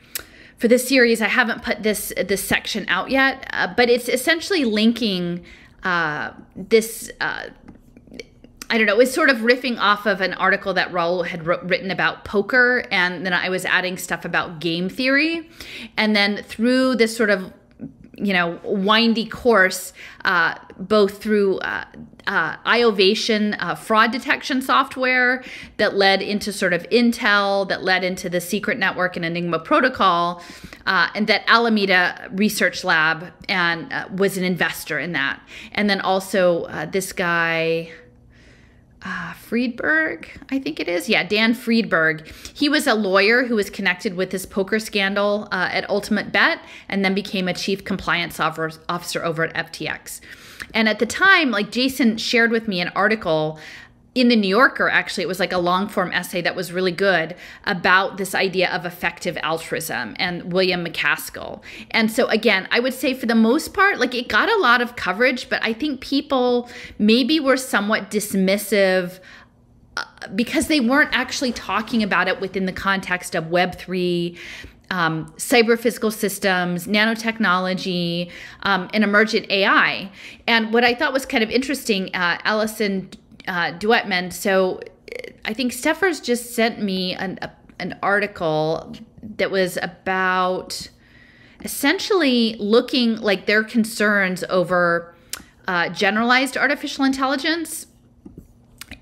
for 0.58 0.68
this 0.68 0.86
series, 0.86 1.22
I 1.22 1.28
haven't 1.28 1.62
put 1.62 1.82
this 1.82 2.12
this 2.26 2.44
section 2.44 2.84
out 2.88 3.10
yet, 3.10 3.48
uh, 3.52 3.72
but 3.74 3.88
it's 3.88 4.08
essentially 4.08 4.66
linking 4.66 5.44
uh, 5.84 6.32
this 6.54 7.10
uh, 7.20 7.44
I 8.70 8.78
don't 8.78 8.86
know, 8.86 9.00
it's 9.00 9.12
sort 9.12 9.30
of 9.30 9.38
riffing 9.38 9.78
off 9.78 10.06
of 10.06 10.20
an 10.20 10.32
article 10.34 10.72
that 10.74 10.92
Raoul 10.92 11.24
had 11.24 11.44
written 11.44 11.90
about 11.90 12.24
poker, 12.24 12.84
and 12.92 13.26
then 13.26 13.32
I 13.32 13.48
was 13.48 13.64
adding 13.64 13.98
stuff 13.98 14.24
about 14.24 14.60
game 14.60 14.88
theory. 14.88 15.50
And 15.96 16.14
then 16.14 16.44
through 16.44 16.94
this 16.94 17.16
sort 17.16 17.30
of 17.30 17.52
you 18.22 18.32
know 18.32 18.60
windy 18.64 19.26
course 19.26 19.92
uh, 20.24 20.54
both 20.78 21.22
through 21.22 21.58
uh, 21.58 21.84
uh, 22.26 22.56
iovation 22.58 23.56
uh, 23.60 23.74
fraud 23.74 24.10
detection 24.10 24.60
software 24.60 25.42
that 25.78 25.96
led 25.96 26.20
into 26.20 26.52
sort 26.52 26.72
of 26.72 26.82
intel 26.90 27.66
that 27.68 27.82
led 27.82 28.04
into 28.04 28.28
the 28.28 28.40
secret 28.40 28.78
network 28.78 29.16
and 29.16 29.24
enigma 29.24 29.58
protocol 29.58 30.42
uh, 30.86 31.08
and 31.14 31.26
that 31.28 31.42
alameda 31.46 32.28
research 32.32 32.84
lab 32.84 33.32
and 33.48 33.90
uh, 33.92 34.06
was 34.14 34.36
an 34.36 34.44
investor 34.44 34.98
in 34.98 35.12
that 35.12 35.40
and 35.72 35.88
then 35.88 36.00
also 36.00 36.66
this 36.92 37.12
guy 37.12 37.90
uh, 39.02 39.32
Friedberg, 39.32 40.30
I 40.50 40.58
think 40.58 40.78
it 40.78 40.88
is. 40.88 41.08
Yeah, 41.08 41.24
Dan 41.24 41.54
Friedberg. 41.54 42.28
He 42.54 42.68
was 42.68 42.86
a 42.86 42.94
lawyer 42.94 43.44
who 43.44 43.56
was 43.56 43.70
connected 43.70 44.14
with 44.14 44.30
this 44.30 44.44
poker 44.44 44.78
scandal 44.78 45.48
uh, 45.50 45.68
at 45.72 45.88
Ultimate 45.88 46.32
Bet 46.32 46.60
and 46.88 47.04
then 47.04 47.14
became 47.14 47.48
a 47.48 47.54
chief 47.54 47.84
compliance 47.84 48.38
officer 48.38 49.24
over 49.24 49.44
at 49.44 49.72
FTX. 49.72 50.20
And 50.74 50.88
at 50.88 50.98
the 50.98 51.06
time, 51.06 51.50
like 51.50 51.70
Jason 51.70 52.18
shared 52.18 52.50
with 52.50 52.68
me 52.68 52.80
an 52.80 52.88
article 52.94 53.58
in 54.20 54.28
the 54.28 54.36
New 54.36 54.48
Yorker, 54.48 54.90
actually, 54.90 55.24
it 55.24 55.28
was 55.28 55.40
like 55.40 55.50
a 55.50 55.58
long 55.58 55.88
form 55.88 56.12
essay 56.12 56.42
that 56.42 56.54
was 56.54 56.72
really 56.72 56.92
good 56.92 57.34
about 57.64 58.18
this 58.18 58.34
idea 58.34 58.70
of 58.70 58.84
effective 58.84 59.38
altruism 59.42 60.14
and 60.18 60.52
William 60.52 60.84
MacAskill. 60.84 61.62
And 61.90 62.12
so, 62.12 62.26
again, 62.26 62.68
I 62.70 62.80
would 62.80 62.92
say 62.92 63.14
for 63.14 63.24
the 63.24 63.34
most 63.34 63.72
part, 63.72 63.98
like 63.98 64.14
it 64.14 64.28
got 64.28 64.50
a 64.50 64.58
lot 64.58 64.82
of 64.82 64.94
coverage, 64.94 65.48
but 65.48 65.64
I 65.64 65.72
think 65.72 66.02
people 66.02 66.68
maybe 66.98 67.40
were 67.40 67.56
somewhat 67.56 68.10
dismissive 68.10 69.20
uh, 69.96 70.04
because 70.34 70.66
they 70.66 70.80
weren't 70.80 71.14
actually 71.14 71.52
talking 71.52 72.02
about 72.02 72.28
it 72.28 72.42
within 72.42 72.66
the 72.66 72.74
context 72.74 73.34
of 73.34 73.44
Web3. 73.44 74.36
Um, 74.92 75.26
cyber 75.36 75.78
physical 75.78 76.10
systems, 76.10 76.88
nanotechnology, 76.88 78.28
um, 78.64 78.90
and 78.92 79.04
emergent 79.04 79.48
AI. 79.48 80.10
And 80.48 80.74
what 80.74 80.82
I 80.82 80.94
thought 80.94 81.12
was 81.12 81.24
kind 81.24 81.44
of 81.44 81.50
interesting, 81.50 82.12
uh, 82.12 82.38
Allison 82.42 83.08
uh. 83.46 84.30
So 84.30 84.80
I 85.44 85.54
think 85.54 85.72
Steffers 85.72 86.20
just 86.20 86.54
sent 86.54 86.80
me 86.80 87.14
an, 87.14 87.38
a, 87.42 87.50
an 87.78 87.98
article 88.02 88.94
that 89.22 89.50
was 89.50 89.78
about 89.82 90.88
essentially 91.62 92.56
looking 92.58 93.16
like 93.16 93.46
their 93.46 93.62
concerns 93.62 94.44
over 94.48 95.14
uh, 95.68 95.88
generalized 95.90 96.56
artificial 96.56 97.04
intelligence 97.04 97.86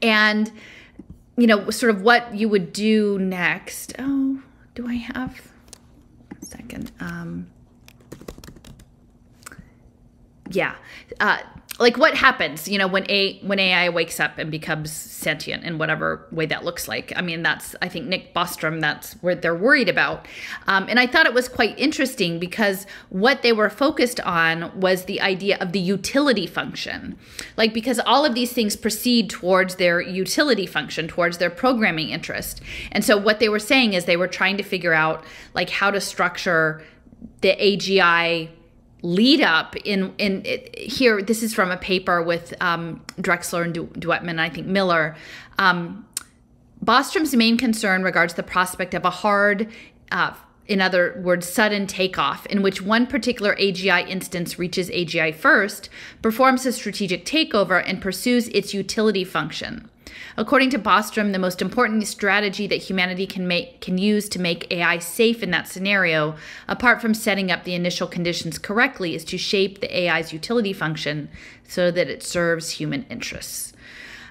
and 0.02 0.52
you 1.36 1.46
know 1.46 1.70
sort 1.70 1.94
of 1.94 2.02
what 2.02 2.34
you 2.34 2.48
would 2.48 2.72
do 2.72 3.18
next. 3.18 3.94
Oh 3.98 4.42
do 4.74 4.86
i 4.86 4.94
have 4.94 5.40
a 6.40 6.44
second? 6.44 6.92
Um 7.00 7.46
yeah. 10.50 10.76
Uh 11.20 11.38
like 11.78 11.96
what 11.96 12.14
happens 12.14 12.68
you 12.68 12.78
know 12.78 12.88
when 12.88 13.08
a 13.10 13.38
when 13.40 13.58
ai 13.58 13.88
wakes 13.88 14.18
up 14.20 14.38
and 14.38 14.50
becomes 14.50 14.90
sentient 14.90 15.64
in 15.64 15.78
whatever 15.78 16.26
way 16.30 16.46
that 16.46 16.64
looks 16.64 16.88
like? 16.88 17.12
I 17.16 17.22
mean 17.22 17.42
that's 17.42 17.74
i 17.82 17.88
think 17.88 18.06
nick 18.06 18.34
bostrom 18.34 18.80
that's 18.80 19.14
what 19.14 19.42
they're 19.42 19.54
worried 19.54 19.88
about. 19.88 20.26
Um, 20.66 20.86
and 20.88 20.98
i 20.98 21.06
thought 21.06 21.26
it 21.26 21.34
was 21.34 21.48
quite 21.48 21.78
interesting 21.78 22.38
because 22.38 22.86
what 23.08 23.42
they 23.42 23.52
were 23.52 23.70
focused 23.70 24.20
on 24.20 24.78
was 24.78 25.04
the 25.04 25.20
idea 25.20 25.58
of 25.58 25.72
the 25.72 25.80
utility 25.80 26.46
function. 26.46 27.16
Like 27.56 27.72
because 27.72 28.00
all 28.00 28.24
of 28.24 28.34
these 28.34 28.52
things 28.52 28.76
proceed 28.76 29.30
towards 29.30 29.76
their 29.76 30.00
utility 30.00 30.66
function 30.66 31.08
towards 31.08 31.38
their 31.38 31.50
programming 31.50 32.10
interest. 32.10 32.60
And 32.92 33.04
so 33.04 33.16
what 33.16 33.38
they 33.40 33.48
were 33.48 33.58
saying 33.58 33.94
is 33.94 34.04
they 34.04 34.16
were 34.16 34.28
trying 34.28 34.56
to 34.56 34.62
figure 34.62 34.94
out 34.94 35.24
like 35.54 35.70
how 35.70 35.90
to 35.90 36.00
structure 36.00 36.82
the 37.40 37.54
agi 37.56 38.48
lead 39.02 39.40
up 39.40 39.76
in 39.84 40.14
in 40.18 40.42
it, 40.44 40.76
here 40.78 41.22
this 41.22 41.42
is 41.42 41.54
from 41.54 41.70
a 41.70 41.76
paper 41.76 42.22
with 42.22 42.54
um, 42.60 43.00
drexler 43.20 43.64
and 43.64 43.74
du- 43.74 43.86
duettmann 43.86 44.38
i 44.38 44.48
think 44.48 44.66
miller 44.66 45.16
um, 45.58 46.04
bostrom's 46.82 47.34
main 47.34 47.56
concern 47.56 48.02
regards 48.02 48.34
the 48.34 48.42
prospect 48.42 48.94
of 48.94 49.04
a 49.04 49.10
hard 49.10 49.68
uh, 50.10 50.32
in 50.68 50.82
other 50.82 51.18
words, 51.24 51.48
sudden 51.48 51.86
takeoff, 51.86 52.44
in 52.46 52.60
which 52.62 52.82
one 52.82 53.06
particular 53.06 53.56
AGI 53.56 54.06
instance 54.06 54.58
reaches 54.58 54.90
AGI 54.90 55.34
first, 55.34 55.88
performs 56.20 56.66
a 56.66 56.72
strategic 56.72 57.24
takeover, 57.24 57.82
and 57.84 58.02
pursues 58.02 58.48
its 58.48 58.74
utility 58.74 59.24
function. 59.24 59.88
According 60.36 60.70
to 60.70 60.78
Bostrom, 60.78 61.32
the 61.32 61.38
most 61.38 61.60
important 61.60 62.06
strategy 62.06 62.66
that 62.66 62.76
humanity 62.76 63.26
can 63.26 63.46
make 63.46 63.80
can 63.80 63.98
use 63.98 64.28
to 64.30 64.40
make 64.40 64.72
AI 64.72 64.98
safe 64.98 65.42
in 65.42 65.50
that 65.50 65.68
scenario, 65.68 66.36
apart 66.66 67.00
from 67.00 67.14
setting 67.14 67.50
up 67.50 67.64
the 67.64 67.74
initial 67.74 68.06
conditions 68.06 68.58
correctly, 68.58 69.14
is 69.14 69.24
to 69.26 69.38
shape 69.38 69.80
the 69.80 70.08
AI's 70.08 70.32
utility 70.32 70.72
function 70.72 71.28
so 71.66 71.90
that 71.90 72.08
it 72.08 72.22
serves 72.22 72.70
human 72.70 73.04
interests. 73.10 73.72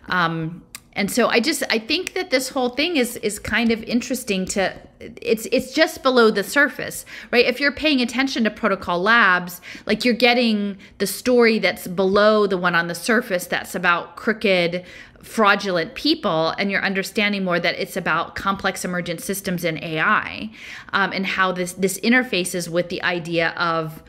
Um, 0.09 0.63
and 0.97 1.11
so 1.11 1.27
I 1.27 1.39
just 1.39 1.63
I 1.69 1.77
think 1.77 2.15
that 2.15 2.31
this 2.31 2.49
whole 2.49 2.69
thing 2.69 2.97
is 2.97 3.17
is 3.17 3.37
kind 3.37 3.71
of 3.71 3.83
interesting 3.83 4.45
to 4.47 4.75
it's 4.99 5.47
it's 5.51 5.71
just 5.71 6.01
below 6.01 6.31
the 6.31 6.43
surface, 6.43 7.05
right? 7.31 7.45
If 7.45 7.59
you're 7.59 7.71
paying 7.71 8.01
attention 8.01 8.43
to 8.45 8.49
Protocol 8.49 8.99
Labs, 8.99 9.61
like 9.85 10.03
you're 10.03 10.15
getting 10.15 10.79
the 10.97 11.05
story 11.05 11.59
that's 11.59 11.87
below 11.87 12.47
the 12.47 12.57
one 12.57 12.73
on 12.73 12.87
the 12.87 12.95
surface 12.95 13.45
that's 13.45 13.75
about 13.75 14.15
crooked 14.15 14.83
fraudulent 15.21 15.93
people 15.93 16.49
and 16.57 16.71
you're 16.71 16.83
understanding 16.83 17.43
more 17.43 17.59
that 17.59 17.75
it's 17.75 17.95
about 17.95 18.33
complex 18.33 18.83
emergent 18.83 19.21
systems 19.21 19.63
and 19.63 19.77
AI 19.83 20.49
um, 20.93 21.11
and 21.11 21.27
how 21.27 21.51
this 21.51 21.73
this 21.73 21.99
interfaces 21.99 22.67
with 22.67 22.89
the 22.89 23.03
idea 23.03 23.49
of 23.49 24.01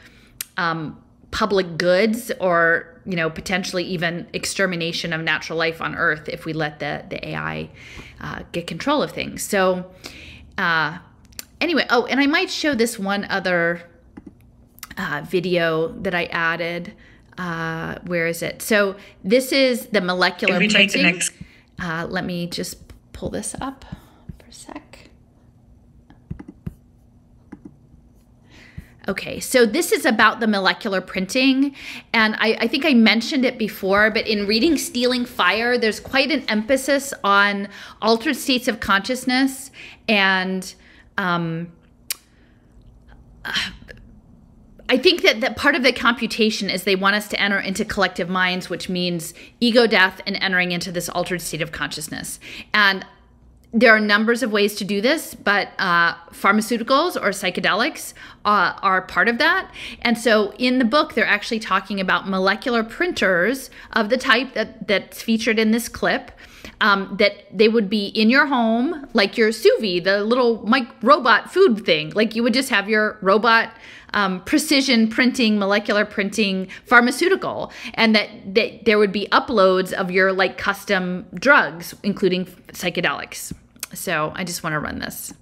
um, 0.56 0.98
public 1.30 1.76
goods 1.76 2.32
or 2.40 3.00
you 3.04 3.14
know 3.16 3.28
potentially 3.30 3.84
even 3.84 4.26
extermination 4.32 5.12
of 5.12 5.20
natural 5.22 5.58
life 5.58 5.80
on 5.80 5.94
Earth 5.94 6.28
if 6.28 6.44
we 6.44 6.52
let 6.52 6.78
the 6.78 7.04
the 7.08 7.28
AI 7.28 7.70
uh, 8.20 8.42
get 8.52 8.66
control 8.66 9.02
of 9.02 9.12
things. 9.12 9.42
So 9.42 9.90
uh, 10.56 10.98
anyway, 11.60 11.86
oh, 11.90 12.06
and 12.06 12.20
I 12.20 12.26
might 12.26 12.50
show 12.50 12.74
this 12.74 12.98
one 12.98 13.24
other 13.26 13.82
uh, 14.96 15.22
video 15.28 15.88
that 16.02 16.14
I 16.14 16.24
added 16.26 16.92
uh, 17.36 17.98
where 18.06 18.26
is 18.26 18.42
it? 18.42 18.60
So 18.62 18.96
this 19.22 19.52
is 19.52 19.86
the 19.86 20.00
molecular 20.00 20.54
printing. 20.58 21.02
The 21.02 21.12
next- 21.12 21.32
uh, 21.80 22.06
let 22.10 22.24
me 22.24 22.46
just 22.48 22.78
pull 23.12 23.30
this 23.30 23.54
up 23.60 23.84
for 24.40 24.46
a 24.48 24.52
sec. 24.52 25.10
Okay, 29.08 29.40
so 29.40 29.64
this 29.64 29.90
is 29.90 30.04
about 30.04 30.40
the 30.40 30.46
molecular 30.46 31.00
printing, 31.00 31.74
and 32.12 32.36
I, 32.38 32.58
I, 32.60 32.68
think 32.68 32.84
I 32.84 32.92
mentioned 32.92 33.46
it 33.46 33.56
before, 33.56 34.10
but 34.10 34.26
in 34.26 34.46
reading 34.46 34.76
Stealing 34.76 35.24
Fire, 35.24 35.78
there's 35.78 35.98
quite 35.98 36.30
an 36.30 36.42
emphasis 36.48 37.14
on 37.24 37.68
altered 38.02 38.36
states 38.36 38.68
of 38.68 38.80
consciousness 38.80 39.70
and 40.08 40.74
um, 41.16 41.72
I 44.90 44.96
think 44.96 45.22
that, 45.22 45.40
that 45.40 45.56
part 45.56 45.74
of 45.74 45.82
the 45.82 45.92
computation 45.92 46.70
is 46.70 46.84
they 46.84 46.96
want 46.96 47.16
us 47.16 47.28
to 47.28 47.40
enter 47.40 47.58
into 47.58 47.84
collective 47.84 48.28
minds, 48.28 48.70
which 48.70 48.88
means 48.88 49.34
ego 49.60 49.86
death 49.86 50.22
and 50.26 50.36
entering 50.36 50.72
into 50.72 50.90
this 50.90 51.08
altered 51.10 51.42
state 51.42 51.60
of 51.60 51.72
consciousness. 51.72 52.40
And 52.72 53.04
there 53.72 53.94
are 53.94 54.00
numbers 54.00 54.42
of 54.42 54.50
ways 54.50 54.74
to 54.76 54.84
do 54.84 55.00
this, 55.00 55.34
but 55.34 55.68
uh, 55.78 56.14
pharmaceuticals 56.30 57.16
or 57.16 57.30
psychedelics 57.30 58.14
uh, 58.44 58.72
are 58.82 59.02
part 59.02 59.28
of 59.28 59.38
that. 59.38 59.70
And 60.00 60.16
so 60.16 60.54
in 60.58 60.78
the 60.78 60.86
book, 60.86 61.14
they're 61.14 61.26
actually 61.26 61.60
talking 61.60 62.00
about 62.00 62.28
molecular 62.28 62.82
printers 62.82 63.68
of 63.92 64.08
the 64.08 64.16
type 64.16 64.54
that, 64.54 64.88
that's 64.88 65.20
featured 65.20 65.58
in 65.58 65.70
this 65.70 65.88
clip. 65.88 66.32
Um, 66.80 67.16
that 67.18 67.46
they 67.56 67.68
would 67.68 67.90
be 67.90 68.06
in 68.06 68.30
your 68.30 68.46
home, 68.46 69.08
like 69.12 69.36
your 69.36 69.50
sous 69.50 69.80
vide, 69.80 70.04
the 70.04 70.22
little 70.22 70.64
mic 70.64 70.86
robot 71.02 71.52
food 71.52 71.84
thing. 71.84 72.10
Like 72.10 72.36
you 72.36 72.44
would 72.44 72.54
just 72.54 72.68
have 72.68 72.88
your 72.88 73.18
robot 73.20 73.72
um, 74.14 74.42
precision 74.44 75.08
printing, 75.08 75.58
molecular 75.58 76.04
printing 76.04 76.68
pharmaceutical, 76.86 77.72
and 77.94 78.14
that, 78.14 78.28
that 78.54 78.84
there 78.84 78.98
would 78.98 79.12
be 79.12 79.28
uploads 79.32 79.92
of 79.92 80.10
your 80.10 80.32
like 80.32 80.58
custom 80.58 81.26
drugs, 81.34 81.94
including 82.02 82.46
psychedelics. 82.72 83.52
So 83.94 84.32
I 84.34 84.44
just 84.44 84.62
want 84.62 84.74
to 84.74 84.80
run 84.80 84.98
this. 84.98 85.32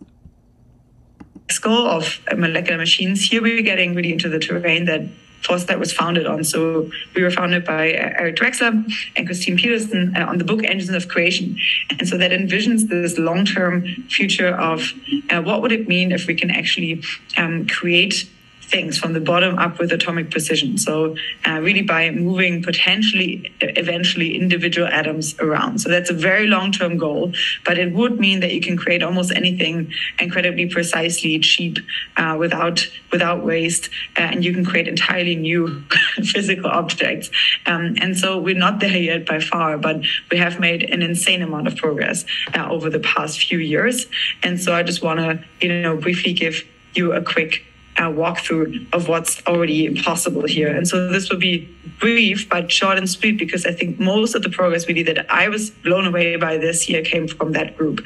School 1.48 1.86
of 1.86 2.18
molecular 2.36 2.78
machines. 2.78 3.22
Here 3.22 3.40
we're 3.40 3.62
getting 3.62 3.94
really 3.94 4.12
into 4.12 4.28
the 4.28 4.38
terrain 4.38 4.84
that 4.86 5.02
Foresight 5.42 5.78
was 5.78 5.92
founded 5.92 6.26
on. 6.26 6.42
So 6.42 6.90
we 7.14 7.22
were 7.22 7.30
founded 7.30 7.64
by 7.64 7.92
uh, 7.92 8.14
Eric 8.18 8.36
Drexler 8.36 8.84
and 9.14 9.26
Christine 9.26 9.56
Peterson 9.56 10.16
uh, 10.16 10.26
on 10.26 10.38
the 10.38 10.44
book 10.44 10.64
Engines 10.64 10.90
of 10.90 11.08
Creation. 11.08 11.56
And 11.90 12.08
so 12.08 12.18
that 12.18 12.32
envisions 12.32 12.88
this 12.88 13.16
long-term 13.16 13.86
future 14.08 14.48
of 14.56 14.92
uh, 15.30 15.42
what 15.42 15.62
would 15.62 15.70
it 15.70 15.86
mean 15.86 16.10
if 16.10 16.26
we 16.26 16.34
can 16.34 16.50
actually 16.50 17.02
um, 17.36 17.66
create 17.68 18.28
things 18.66 18.98
from 18.98 19.12
the 19.12 19.20
bottom 19.20 19.58
up 19.58 19.78
with 19.78 19.92
atomic 19.92 20.30
precision. 20.30 20.76
So, 20.78 21.16
uh, 21.46 21.60
really 21.60 21.82
by 21.82 22.10
moving 22.10 22.62
potentially, 22.62 23.52
eventually, 23.60 24.36
individual 24.36 24.88
atoms 24.88 25.38
around. 25.38 25.80
So, 25.80 25.88
that's 25.88 26.10
a 26.10 26.14
very 26.14 26.46
long 26.46 26.72
term 26.72 26.96
goal, 26.96 27.32
but 27.64 27.78
it 27.78 27.92
would 27.92 28.18
mean 28.18 28.40
that 28.40 28.52
you 28.52 28.60
can 28.60 28.76
create 28.76 29.02
almost 29.02 29.32
anything 29.32 29.92
incredibly 30.18 30.66
precisely, 30.66 31.38
cheap, 31.38 31.78
uh, 32.16 32.36
without, 32.38 32.86
without 33.12 33.44
waste, 33.44 33.88
uh, 34.18 34.22
and 34.22 34.44
you 34.44 34.52
can 34.52 34.64
create 34.64 34.88
entirely 34.88 35.36
new 35.36 35.84
physical 36.24 36.70
objects. 36.70 37.30
Um, 37.66 37.94
and 38.00 38.18
so, 38.18 38.38
we're 38.38 38.56
not 38.56 38.80
there 38.80 38.96
yet 38.96 39.26
by 39.26 39.38
far, 39.38 39.78
but 39.78 40.00
we 40.30 40.38
have 40.38 40.58
made 40.58 40.82
an 40.90 41.02
insane 41.02 41.42
amount 41.42 41.68
of 41.68 41.76
progress 41.76 42.24
uh, 42.54 42.68
over 42.68 42.90
the 42.90 43.00
past 43.00 43.38
few 43.38 43.58
years. 43.58 44.06
And 44.42 44.60
so, 44.60 44.74
I 44.74 44.82
just 44.82 45.02
want 45.02 45.20
to, 45.20 45.44
you 45.60 45.82
know, 45.82 45.96
briefly 45.96 46.32
give 46.32 46.64
you 46.94 47.12
a 47.12 47.22
quick 47.22 47.62
uh, 47.98 48.10
walkthrough 48.10 48.86
of 48.92 49.08
what's 49.08 49.44
already 49.46 50.02
possible 50.02 50.46
here. 50.46 50.68
And 50.68 50.86
so 50.86 51.08
this 51.08 51.30
will 51.30 51.38
be 51.38 51.68
brief 51.98 52.48
but 52.48 52.70
short 52.70 52.98
and 52.98 53.08
sweet 53.08 53.38
because 53.38 53.64
I 53.64 53.72
think 53.72 53.98
most 53.98 54.34
of 54.34 54.42
the 54.42 54.50
progress 54.50 54.86
really 54.86 55.02
that 55.04 55.30
I 55.30 55.48
was 55.48 55.70
blown 55.70 56.06
away 56.06 56.36
by 56.36 56.58
this 56.58 56.88
year 56.88 57.02
came 57.02 57.26
from 57.26 57.52
that 57.52 57.76
group. 57.76 58.04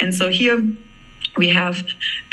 And 0.00 0.14
so 0.14 0.28
here 0.28 0.62
we 1.36 1.48
have 1.48 1.84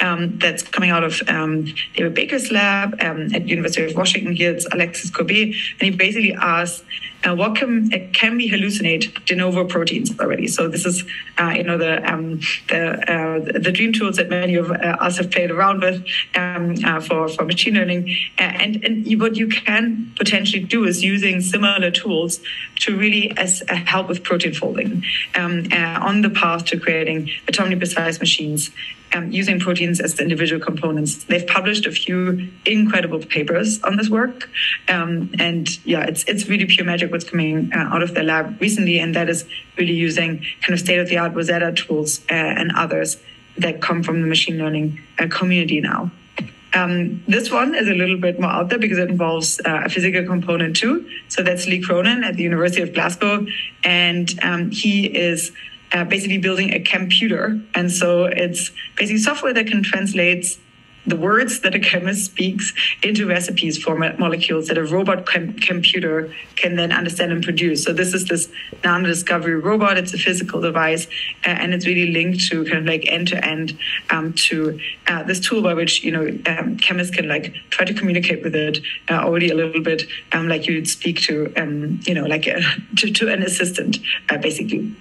um, 0.02 0.38
that's 0.40 0.62
coming 0.62 0.90
out 0.90 1.04
of 1.04 1.22
um, 1.28 1.66
David 1.96 2.14
Baker's 2.14 2.52
lab 2.52 3.02
um, 3.02 3.34
at 3.34 3.48
University 3.48 3.90
of 3.90 3.96
Washington. 3.96 4.36
Here 4.36 4.52
it's 4.52 4.68
Alexis 4.72 5.10
Courbet, 5.10 5.56
and 5.80 5.82
he 5.82 5.92
basically 5.92 6.34
asks, 6.34 6.84
uh, 7.26 7.36
"What 7.36 7.56
can 7.56 7.90
can 8.12 8.38
we 8.38 8.50
hallucinate 8.50 9.26
de 9.26 9.36
novo 9.36 9.66
proteins 9.66 10.18
already?" 10.20 10.48
So 10.48 10.68
this 10.68 10.86
is, 10.86 11.04
uh, 11.38 11.54
you 11.56 11.64
know, 11.64 11.78
the 11.78 11.94
um, 12.12 12.40
the 12.70 12.82
uh, 13.12 13.60
the 13.60 13.72
dream 13.72 13.94
tools 13.94 14.18
that 14.18 14.30
many 14.30 14.56
of 14.56 14.72
uh, 14.72 14.76
us 14.76 15.18
have 15.18 15.32
played 15.32 15.52
around 15.52 15.82
with 15.82 16.06
um, 16.36 16.76
uh, 16.86 17.00
for 17.00 17.28
for 17.28 17.46
machine 17.46 17.76
learning, 17.76 18.16
and 18.38 18.84
and 18.84 19.22
what 19.22 19.36
you 19.36 19.48
can 19.48 20.12
potentially 20.18 20.64
do 20.64 20.86
is 20.86 21.04
using 21.04 21.42
similar 21.42 21.92
tools 21.92 22.40
to 22.78 22.96
really 22.96 23.36
as 23.38 23.64
help 23.70 24.08
with 24.08 24.24
protein 24.24 24.54
folding 24.54 25.04
um, 25.36 25.68
on 25.72 26.22
the 26.22 26.30
path 26.30 26.66
to 26.66 26.80
creating 26.80 27.30
atomically 27.48 27.78
precise 27.78 28.20
machines 28.20 28.72
um, 29.14 29.32
using 29.32 29.60
proteins 29.60 30.00
as 30.00 30.16
the 30.16 30.24
individual 30.24 30.62
components. 30.62 31.24
They've 31.24 31.46
published 31.46 31.86
a 31.86 31.92
few 31.92 32.50
incredible 32.66 33.20
papers 33.20 33.82
on 33.84 33.98
this 33.98 34.10
work, 34.10 34.50
um, 34.88 35.32
and 35.40 35.68
yeah, 35.86 36.04
it's 36.04 36.24
it's 36.26 36.48
really 36.48 36.66
pure 36.66 36.86
magic 36.86 37.12
what's 37.12 37.26
coming 37.26 37.72
uh, 37.74 37.94
out 37.94 38.04
of 38.04 38.14
their 38.14 38.24
lab 38.24 38.60
recently, 38.62 39.00
and 39.00 39.16
that 39.16 39.30
is 39.30 39.46
really 39.78 39.94
using 39.94 40.46
kind 40.62 40.74
of 40.74 40.80
state 40.80 41.00
of 41.00 41.10
the 41.10 41.18
art 41.18 41.34
Rosetta 41.34 41.72
tools 41.74 42.20
uh, 42.30 42.34
and 42.34 42.72
others 42.76 43.18
that 43.58 43.82
come 43.82 44.04
from 44.04 44.22
the 44.22 44.28
machine 44.28 44.58
learning 44.58 45.00
uh, 45.20 45.28
community 45.28 45.82
now. 45.82 46.12
Um, 46.74 47.24
this 47.28 47.52
one 47.52 47.74
is 47.74 47.88
a 47.88 47.94
little 47.94 48.18
bit 48.18 48.40
more 48.40 48.52
out 48.52 48.70
there 48.70 48.78
because 48.78 49.00
it 49.00 49.10
involves 49.10 49.60
uh, 49.66 49.82
a 49.86 49.90
physical 49.90 50.24
component 50.24 50.76
too. 50.76 51.10
So 51.28 51.42
that's 51.42 51.66
Lee 51.66 51.82
Cronin 51.82 52.24
at 52.24 52.36
the 52.36 52.44
University 52.44 52.82
of 52.82 52.94
Glasgow, 52.94 53.46
and 53.84 54.32
um, 54.44 54.70
he 54.70 55.06
is 55.06 55.52
uh, 55.92 56.04
basically 56.04 56.38
building 56.38 56.74
a 56.74 56.80
computer. 56.80 57.60
And 57.76 57.92
so 57.92 58.26
it's 58.26 58.72
basically 58.96 59.20
software 59.20 59.54
that 59.54 59.68
can 59.68 59.84
translate 59.84 60.58
the 61.10 61.16
words 61.16 61.62
that 61.62 61.74
a 61.74 61.80
chemist 61.80 62.26
speaks 62.26 62.74
into 63.02 63.26
recipes 63.26 63.82
for 63.82 63.98
molecules 63.98 64.68
that 64.68 64.78
a 64.78 64.84
robot 64.84 65.26
com- 65.26 65.54
computer 65.54 66.34
can 66.56 66.76
then 66.76 66.92
understand 66.92 67.32
and 67.32 67.44
produce. 67.44 67.84
So 67.84 67.94
this 67.94 68.14
is 68.14 68.26
this 68.26 68.50
nano 68.84 69.08
discovery 69.08 69.56
robot. 69.56 69.98
It's 69.98 70.14
a 70.14 70.18
physical 70.18 70.62
device, 70.62 71.08
uh, 71.46 71.50
and 71.50 71.74
it's 71.74 71.88
really 71.88 72.12
linked 72.12 72.42
to 72.50 72.64
kind 72.66 72.78
of 72.78 72.86
like 72.86 73.06
end 73.08 73.30
to 73.30 73.44
end 73.44 73.78
to 74.36 74.80
uh, 75.08 75.24
this 75.24 75.40
tool 75.40 75.62
by 75.62 75.74
which 75.74 76.04
you 76.04 76.12
know 76.12 76.28
um, 76.46 76.78
chemists 76.78 77.16
can 77.16 77.28
like 77.28 77.54
try 77.70 77.86
to 77.86 77.94
communicate 77.94 78.44
with 78.44 78.56
it 78.56 78.80
uh, 79.10 79.14
already 79.14 79.50
a 79.50 79.56
little 79.56 79.82
bit 79.82 80.04
um, 80.34 80.48
like 80.48 80.68
you'd 80.68 80.88
speak 80.88 81.22
to 81.22 81.52
um, 81.56 82.00
you 82.04 82.14
know 82.14 82.26
like 82.26 82.46
a, 82.46 82.62
to, 82.98 83.12
to 83.12 83.32
an 83.32 83.42
assistant 83.42 83.98
uh, 84.30 84.38
basically. 84.38 84.94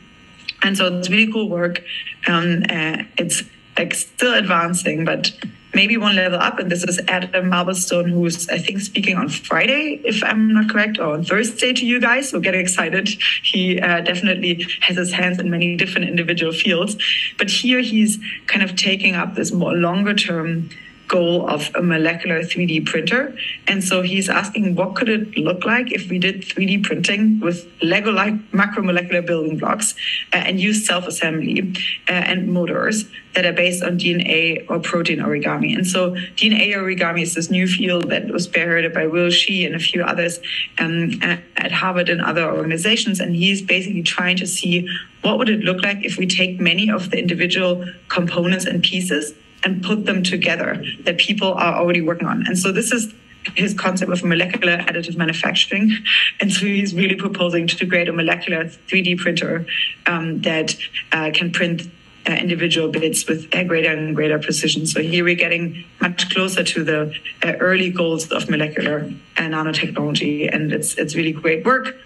And 0.62 0.77
so 0.77 0.99
it's 0.99 1.09
really 1.09 1.33
cool 1.33 1.49
work. 1.49 1.83
Um, 2.27 2.64
uh, 2.68 3.05
it's 3.16 3.42
like 3.77 3.94
still 3.94 4.35
advancing, 4.35 5.05
but 5.05 5.33
maybe 5.75 5.97
one 5.97 6.16
level 6.16 6.38
up. 6.40 6.59
And 6.59 6.71
this 6.71 6.83
is 6.85 7.01
Adam 7.09 7.51
Marblestone, 7.51 8.11
who's 8.11 8.49
I 8.49 8.59
think 8.59 8.81
speaking 8.81 9.16
on 9.16 9.29
Friday, 9.29 10.01
if 10.05 10.23
I'm 10.25 10.53
not 10.53 10.71
correct, 10.71 10.99
or 10.99 11.14
on 11.14 11.25
Thursday 11.25 11.73
to 11.73 11.87
you 11.87 12.01
guys. 12.01 12.31
So 12.31 12.40
get 12.40 12.55
excited. 12.55 13.09
He 13.42 13.81
uh, 13.81 14.01
definitely 14.01 14.66
has 14.81 14.97
his 14.97 15.12
hands 15.12 15.38
in 15.38 15.51
many 15.51 15.77
different 15.77 16.09
individual 16.09 16.53
fields, 16.53 16.97
but 17.37 17.51
here 17.51 17.81
he's 17.81 18.18
kind 18.47 18.62
of 18.62 18.77
taking 18.77 19.14
up 19.14 19.35
this 19.35 19.53
more 19.53 19.75
longer 19.75 20.14
term 20.14 20.71
goal 21.09 21.49
of 21.49 21.71
a 21.75 21.83
molecular 21.83 22.42
3D 22.42 22.87
printer. 22.87 23.37
And 23.66 23.83
so 23.83 24.03
he's 24.03 24.29
asking 24.29 24.77
what 24.77 24.94
could 24.94 25.09
it 25.09 25.37
look 25.37 25.64
like 25.64 25.90
if 25.90 26.09
we 26.11 26.18
did 26.18 26.42
3D 26.42 26.85
printing 26.85 27.40
with 27.40 27.66
Lego-like 27.83 28.35
macromolecular 28.53 29.27
building 29.27 29.57
blocks 29.57 29.94
uh, 30.33 30.37
and 30.37 30.61
use 30.61 30.87
self-assembly 30.87 31.75
uh, 32.09 32.12
and 32.12 32.49
motors 32.49 33.07
that 33.35 33.47
are 33.47 33.53
based 33.53 33.83
on 33.83 33.99
DNA 33.99 34.64
or 34.68 34.79
protein 34.79 35.18
origami. 35.18 35.75
And 35.75 35.87
so 35.87 36.11
DNA 36.37 36.75
origami 36.75 37.23
is 37.23 37.35
this 37.35 37.51
new 37.51 37.66
field 37.66 38.11
that 38.11 38.29
was 38.29 38.47
spearheaded 38.47 38.92
by 38.94 39.07
Will 39.07 39.31
Shih 39.31 39.64
and 39.64 39.75
a 39.75 39.79
few 39.79 40.03
others 40.03 40.40
um, 40.79 41.18
at 41.23 41.73
Harvard 41.73 42.09
and 42.09 42.21
other 42.21 42.44
organizations. 42.44 43.18
And 43.21 43.35
he's 43.35 43.62
basically 43.62 44.03
trying 44.03 44.37
to 44.38 44.47
see 44.47 44.88
what 45.23 45.38
would 45.38 45.49
it 45.49 45.61
look 45.61 45.83
like 45.83 46.05
if 46.05 46.16
we 46.16 46.27
take 46.27 46.61
many 46.61 46.90
of 46.90 47.11
the 47.11 47.18
individual 47.18 47.85
components 48.09 48.66
and 48.66 48.83
pieces 48.83 49.35
and 49.64 49.83
put 49.83 50.07
them 50.07 50.23
together 50.23 50.83
that 51.05 51.18
people 51.18 51.55
are 51.55 51.75
already 51.75 52.01
working 52.01 52.29
on. 52.29 52.47
And 52.47 52.59
so 52.59 52.73
this 52.73 52.92
is 52.92 53.12
his 53.57 53.75
concept 53.75 54.12
of 54.12 54.25
molecular 54.25 54.79
additive 54.79 55.16
manufacturing. 55.16 55.97
And 56.40 56.53
so 56.53 56.66
he's 56.66 56.94
really 56.94 57.14
proposing 57.14 57.66
to 57.68 57.87
create 57.87 58.09
a 58.09 58.12
molecular 58.12 58.64
3D 58.64 59.18
printer 59.18 59.66
um, 60.07 60.40
that 60.42 60.77
uh, 61.12 61.31
can 61.33 61.51
print 61.51 61.83
uh, 62.29 62.33
individual 62.33 62.88
bits 62.88 63.27
with 63.27 63.51
greater 63.51 63.90
and 63.90 64.14
greater 64.14 64.38
precision. 64.38 64.87
So 64.87 65.01
here 65.01 65.25
we're 65.25 65.35
getting 65.35 65.85
much 66.01 66.31
closer 66.31 66.62
to 66.62 66.85
the 66.85 67.14
uh, 67.42 67.53
early 67.59 67.90
goals 67.90 68.31
of 68.31 68.51
molecular 68.51 69.11
nanotechnology, 69.37 70.53
and 70.53 70.73
it's 70.73 70.94
it's 70.94 71.14
really 71.14 71.33
great 71.33 71.64
work. 71.64 71.97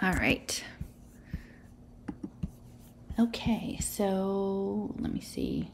All 0.00 0.12
right. 0.12 0.62
Okay, 3.22 3.78
so 3.80 4.92
let 4.98 5.12
me 5.12 5.20
see. 5.20 5.70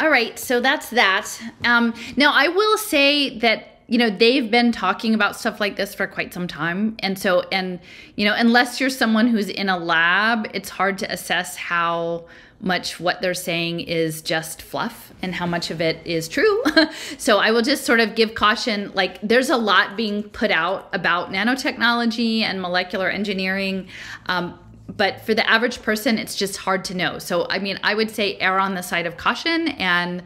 All 0.00 0.08
right, 0.08 0.38
so 0.38 0.60
that's 0.60 0.88
that. 0.90 1.28
Um, 1.62 1.92
now, 2.16 2.32
I 2.32 2.48
will 2.48 2.78
say 2.78 3.38
that 3.40 3.82
you 3.86 3.98
know 3.98 4.08
they've 4.08 4.50
been 4.50 4.72
talking 4.72 5.12
about 5.12 5.36
stuff 5.36 5.60
like 5.60 5.76
this 5.76 5.94
for 5.94 6.06
quite 6.06 6.32
some 6.32 6.48
time 6.48 6.96
and 7.00 7.18
so 7.18 7.42
and 7.52 7.78
you 8.16 8.24
know 8.24 8.34
unless 8.34 8.80
you're 8.80 8.88
someone 8.88 9.28
who's 9.28 9.50
in 9.50 9.68
a 9.68 9.76
lab 9.76 10.48
it's 10.54 10.70
hard 10.70 10.96
to 10.96 11.12
assess 11.12 11.54
how 11.54 12.24
much 12.64 12.98
what 12.98 13.20
they're 13.20 13.34
saying 13.34 13.80
is 13.80 14.22
just 14.22 14.62
fluff 14.62 15.12
and 15.20 15.34
how 15.34 15.46
much 15.46 15.70
of 15.70 15.80
it 15.80 16.04
is 16.06 16.28
true. 16.28 16.62
so 17.18 17.38
I 17.38 17.50
will 17.50 17.62
just 17.62 17.84
sort 17.84 18.00
of 18.00 18.14
give 18.14 18.34
caution 18.34 18.90
like 18.94 19.20
there's 19.22 19.50
a 19.50 19.56
lot 19.56 19.96
being 19.96 20.22
put 20.22 20.50
out 20.50 20.88
about 20.92 21.30
nanotechnology 21.30 22.40
and 22.40 22.60
molecular 22.60 23.10
engineering. 23.10 23.88
Um, 24.26 24.58
but 24.88 25.20
for 25.20 25.34
the 25.34 25.48
average 25.48 25.82
person, 25.82 26.18
it's 26.18 26.34
just 26.34 26.56
hard 26.56 26.84
to 26.86 26.94
know. 26.94 27.18
So, 27.18 27.46
I 27.48 27.58
mean, 27.58 27.78
I 27.82 27.94
would 27.94 28.10
say 28.10 28.38
err 28.38 28.58
on 28.58 28.74
the 28.74 28.82
side 28.82 29.06
of 29.06 29.16
caution. 29.16 29.68
And 29.68 30.22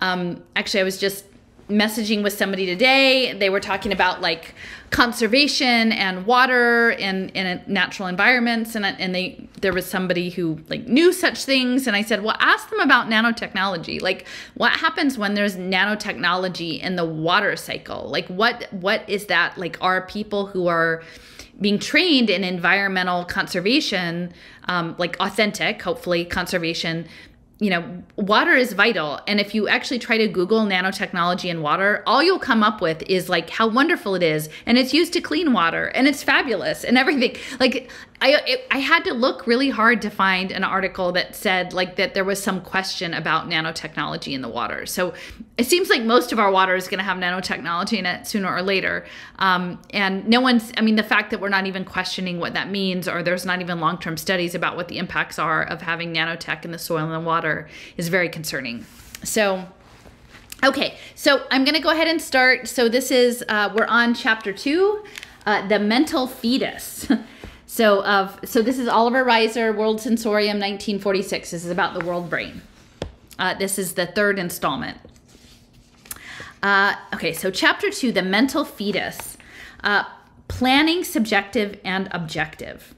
um, 0.00 0.42
actually, 0.56 0.80
I 0.80 0.84
was 0.84 0.98
just 0.98 1.24
messaging 1.70 2.22
with 2.22 2.32
somebody 2.32 2.66
today. 2.66 3.32
They 3.32 3.48
were 3.48 3.60
talking 3.60 3.92
about 3.92 4.20
like 4.20 4.54
conservation 4.90 5.92
and 5.92 6.26
water 6.26 6.90
in 6.90 7.28
in 7.30 7.62
natural 7.66 8.08
environments, 8.08 8.74
and 8.74 8.84
and 8.84 9.14
they 9.14 9.48
there 9.60 9.72
was 9.72 9.86
somebody 9.86 10.30
who 10.30 10.58
like 10.68 10.86
knew 10.86 11.12
such 11.12 11.44
things, 11.44 11.86
and 11.86 11.96
I 11.96 12.02
said, 12.02 12.22
well, 12.22 12.36
ask 12.40 12.68
them 12.70 12.80
about 12.80 13.08
nanotechnology. 13.08 14.02
Like, 14.02 14.26
what 14.54 14.72
happens 14.72 15.16
when 15.16 15.34
there's 15.34 15.56
nanotechnology 15.56 16.80
in 16.80 16.96
the 16.96 17.04
water 17.04 17.56
cycle? 17.56 18.08
Like, 18.08 18.26
what 18.26 18.72
what 18.72 19.08
is 19.08 19.26
that? 19.26 19.56
Like, 19.56 19.78
are 19.80 20.06
people 20.06 20.46
who 20.46 20.66
are 20.66 21.02
being 21.60 21.78
trained 21.78 22.30
in 22.30 22.42
environmental 22.42 23.24
conservation, 23.24 24.32
um, 24.64 24.94
like 24.98 25.16
authentic, 25.20 25.82
hopefully 25.82 26.24
conservation, 26.24 27.06
you 27.60 27.68
know, 27.68 28.02
water 28.16 28.52
is 28.52 28.72
vital. 28.72 29.20
And 29.28 29.38
if 29.38 29.54
you 29.54 29.68
actually 29.68 29.98
try 29.98 30.16
to 30.16 30.26
Google 30.26 30.64
nanotechnology 30.64 31.50
and 31.50 31.62
water, 31.62 32.02
all 32.06 32.22
you'll 32.22 32.38
come 32.38 32.62
up 32.62 32.80
with 32.80 33.02
is 33.02 33.28
like 33.28 33.50
how 33.50 33.68
wonderful 33.68 34.14
it 34.14 34.22
is. 34.22 34.48
And 34.64 34.78
it's 34.78 34.94
used 34.94 35.12
to 35.12 35.20
clean 35.20 35.52
water 35.52 35.88
and 35.88 36.08
it's 36.08 36.22
fabulous 36.22 36.84
and 36.84 36.96
everything. 36.96 37.36
Like, 37.60 37.90
I 38.22 38.42
it, 38.46 38.66
I 38.70 38.78
had 38.78 39.04
to 39.04 39.14
look 39.14 39.46
really 39.46 39.70
hard 39.70 40.02
to 40.02 40.10
find 40.10 40.52
an 40.52 40.62
article 40.62 41.12
that 41.12 41.34
said 41.34 41.72
like 41.72 41.96
that 41.96 42.12
there 42.12 42.24
was 42.24 42.42
some 42.42 42.60
question 42.60 43.14
about 43.14 43.48
nanotechnology 43.48 44.34
in 44.34 44.42
the 44.42 44.48
water. 44.48 44.84
So 44.84 45.14
it 45.56 45.64
seems 45.64 45.88
like 45.88 46.02
most 46.02 46.30
of 46.30 46.38
our 46.38 46.50
water 46.50 46.74
is 46.74 46.86
going 46.86 46.98
to 46.98 47.04
have 47.04 47.16
nanotechnology 47.16 47.98
in 47.98 48.04
it 48.04 48.26
sooner 48.26 48.54
or 48.54 48.60
later. 48.60 49.06
Um, 49.38 49.80
and 49.90 50.28
no 50.28 50.40
one's. 50.40 50.70
I 50.76 50.82
mean, 50.82 50.96
the 50.96 51.02
fact 51.02 51.30
that 51.30 51.40
we're 51.40 51.48
not 51.48 51.66
even 51.66 51.84
questioning 51.84 52.38
what 52.38 52.52
that 52.52 52.70
means, 52.70 53.08
or 53.08 53.22
there's 53.22 53.46
not 53.46 53.62
even 53.62 53.80
long 53.80 53.96
term 53.96 54.18
studies 54.18 54.54
about 54.54 54.76
what 54.76 54.88
the 54.88 54.98
impacts 54.98 55.38
are 55.38 55.62
of 55.62 55.80
having 55.80 56.12
nanotech 56.12 56.64
in 56.66 56.72
the 56.72 56.78
soil 56.78 57.04
and 57.04 57.14
the 57.14 57.20
water, 57.20 57.68
is 57.96 58.08
very 58.08 58.28
concerning. 58.28 58.84
So. 59.24 59.66
Okay, 60.62 60.98
so 61.14 61.46
I'm 61.50 61.64
going 61.64 61.74
to 61.74 61.80
go 61.80 61.88
ahead 61.88 62.06
and 62.06 62.20
start. 62.20 62.68
So 62.68 62.90
this 62.90 63.10
is 63.10 63.42
uh, 63.48 63.72
we're 63.74 63.86
on 63.86 64.12
chapter 64.12 64.52
two, 64.52 65.02
uh, 65.46 65.66
the 65.68 65.78
mental 65.78 66.26
fetus. 66.26 67.10
So 67.70 68.02
of 68.02 68.36
so 68.44 68.62
this 68.62 68.80
is 68.80 68.88
Oliver 68.88 69.24
Reiser, 69.24 69.72
World 69.72 70.00
Sensorium, 70.00 70.58
1946. 70.58 71.52
This 71.52 71.64
is 71.64 71.70
about 71.70 71.96
the 71.96 72.04
world 72.04 72.28
brain. 72.28 72.62
Uh, 73.38 73.54
this 73.54 73.78
is 73.78 73.92
the 73.92 74.06
third 74.06 74.40
installment. 74.40 74.98
Uh, 76.64 76.96
okay, 77.14 77.32
so 77.32 77.48
chapter 77.48 77.88
two, 77.88 78.10
the 78.10 78.22
mental 78.22 78.64
fetus, 78.64 79.36
uh, 79.84 80.02
planning 80.48 81.04
subjective 81.04 81.78
and 81.84 82.08
objective. 82.10 82.92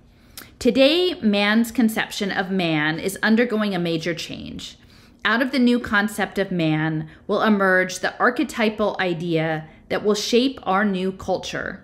Today, 0.59 1.21
man's 1.21 1.71
conception 1.71 2.33
of 2.33 2.51
man 2.51 2.99
is 2.99 3.19
undergoing 3.23 3.75
a 3.75 3.79
major 3.79 4.15
change. 4.15 4.79
Out 5.23 5.43
of 5.43 5.53
the 5.53 5.59
new 5.59 5.81
concept 5.81 6.39
of 6.39 6.51
man 6.51 7.11
will 7.27 7.43
emerge 7.43 7.99
the 7.99 8.19
archetypal 8.19 8.97
idea 8.99 9.69
that 9.91 10.03
will 10.03 10.15
shape 10.15 10.59
our 10.63 10.83
new 10.83 11.13
culture. 11.13 11.82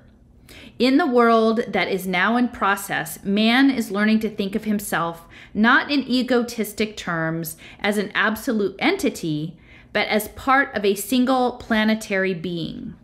In 0.78 0.96
the 0.96 1.06
world 1.06 1.60
that 1.68 1.88
is 1.88 2.06
now 2.06 2.36
in 2.36 2.48
process, 2.48 3.22
man 3.24 3.70
is 3.70 3.90
learning 3.90 4.20
to 4.20 4.30
think 4.30 4.54
of 4.54 4.64
himself 4.64 5.26
not 5.52 5.90
in 5.90 6.08
egotistic 6.08 6.96
terms 6.96 7.56
as 7.80 7.98
an 7.98 8.12
absolute 8.14 8.76
entity, 8.78 9.56
but 9.92 10.06
as 10.06 10.28
part 10.28 10.74
of 10.76 10.84
a 10.84 10.94
single 10.94 11.52
planetary 11.52 12.34
being. 12.34 12.94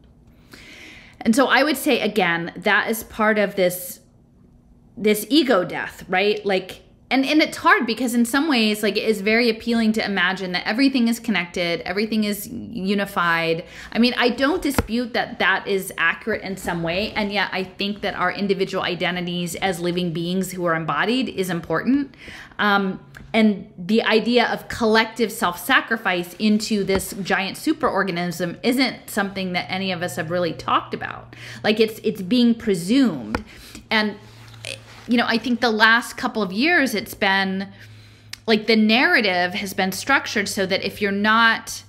And 1.21 1.35
so 1.35 1.47
I 1.47 1.65
would 1.65 1.77
say 1.77 2.01
again, 2.01 2.53
that 2.57 2.89
is 2.91 3.03
part 3.03 3.39
of 3.39 3.57
this 3.57 4.01
this 4.97 5.27
ego 5.29 5.65
death, 5.65 6.05
right? 6.09 6.45
Like 6.47 6.84
and 7.15 7.25
and 7.25 7.41
it's 7.41 7.59
hard 7.59 7.87
because 7.87 8.13
in 8.15 8.25
some 8.25 8.49
ways 8.49 8.83
like 8.83 8.97
it 8.97 9.05
is 9.05 9.21
very 9.21 9.49
appealing 9.49 9.93
to 9.93 10.05
imagine 10.05 10.51
that 10.53 10.67
everything 10.67 11.07
is 11.07 11.21
connected 11.21 11.81
everything 11.83 12.25
is 12.25 12.49
unified. 12.49 13.65
I 13.93 13.99
mean 13.99 14.15
i 14.17 14.29
don't 14.29 14.61
dispute 14.61 15.13
that 15.13 15.39
that 15.39 15.67
is 15.69 15.93
accurate 15.97 16.43
in 16.43 16.57
some 16.57 16.83
way 16.83 17.13
and 17.13 17.33
yet 17.33 17.49
i 17.53 17.63
think 17.63 18.01
that 18.01 18.15
our 18.15 18.33
individual 18.33 18.83
identities 18.83 19.55
as 19.57 19.79
living 19.79 20.13
beings 20.13 20.51
who 20.53 20.65
are 20.65 20.75
embodied 20.75 21.29
is 21.29 21.51
important. 21.51 22.17
Um, 22.59 23.01
and 23.33 23.73
the 23.77 24.05
idea 24.05 24.47
of 24.47 24.69
collective 24.69 25.33
self-sacrifice 25.33 26.35
into 26.39 26.85
this 26.85 27.15
giant 27.23 27.57
superorganism 27.57 28.59
isn't 28.63 29.11
something 29.11 29.55
that 29.55 29.67
any 29.69 29.91
of 29.91 30.03
us 30.03 30.15
have 30.17 30.31
really 30.31 30.53
talked 30.53 30.95
about. 30.95 31.35
Like 31.65 31.81
it's 31.81 31.99
it's 32.05 32.23
being 32.23 32.55
presumed. 32.55 33.45
And 33.91 34.17
you 35.09 35.17
know, 35.17 35.27
I 35.27 35.39
think 35.39 35.61
the 35.61 35.71
last 35.71 36.17
couple 36.17 36.43
of 36.43 36.53
years 36.53 36.95
it's 36.95 37.15
been 37.15 37.69
like 38.47 38.67
the 38.67 38.77
narrative 38.77 39.55
has 39.55 39.75
been 39.75 39.93
structured 39.93 40.49
so 40.49 40.67
that 40.67 40.85
if 40.85 41.01
you're 41.01 41.13
not 41.13 41.83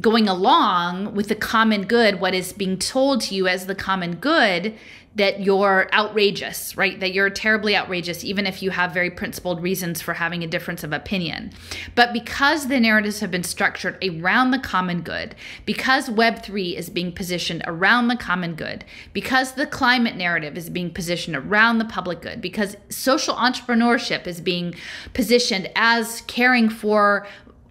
going 0.00 0.28
along 0.28 1.14
with 1.14 1.28
the 1.28 1.34
common 1.34 1.84
good, 1.84 2.20
what 2.20 2.34
is 2.34 2.52
being 2.52 2.78
told 2.78 3.20
to 3.22 3.34
you 3.34 3.46
as 3.46 3.66
the 3.66 3.74
common 3.74 4.16
good, 4.16 4.74
that 5.14 5.40
you're 5.40 5.90
outrageous, 5.92 6.74
right? 6.76 6.98
That 6.98 7.12
you're 7.12 7.28
terribly 7.28 7.76
outrageous, 7.76 8.24
even 8.24 8.46
if 8.46 8.62
you 8.62 8.70
have 8.70 8.92
very 8.92 9.10
principled 9.10 9.62
reasons 9.62 10.00
for 10.00 10.14
having 10.14 10.42
a 10.42 10.46
difference 10.46 10.82
of 10.82 10.92
opinion. 10.92 11.52
But 11.94 12.14
because 12.14 12.68
the 12.68 12.80
narratives 12.80 13.20
have 13.20 13.30
been 13.30 13.42
structured 13.42 14.02
around 14.02 14.52
the 14.52 14.58
common 14.58 15.02
good, 15.02 15.34
because 15.66 16.08
Web3 16.08 16.74
is 16.74 16.88
being 16.88 17.12
positioned 17.12 17.62
around 17.66 18.08
the 18.08 18.16
common 18.16 18.54
good, 18.54 18.86
because 19.12 19.52
the 19.52 19.66
climate 19.66 20.16
narrative 20.16 20.56
is 20.56 20.70
being 20.70 20.90
positioned 20.90 21.36
around 21.36 21.76
the 21.76 21.84
public 21.84 22.22
good, 22.22 22.40
because 22.40 22.76
social 22.88 23.34
entrepreneurship 23.34 24.26
is 24.26 24.40
being 24.40 24.74
positioned 25.12 25.70
as 25.76 26.22
caring 26.22 26.70
for 26.70 27.26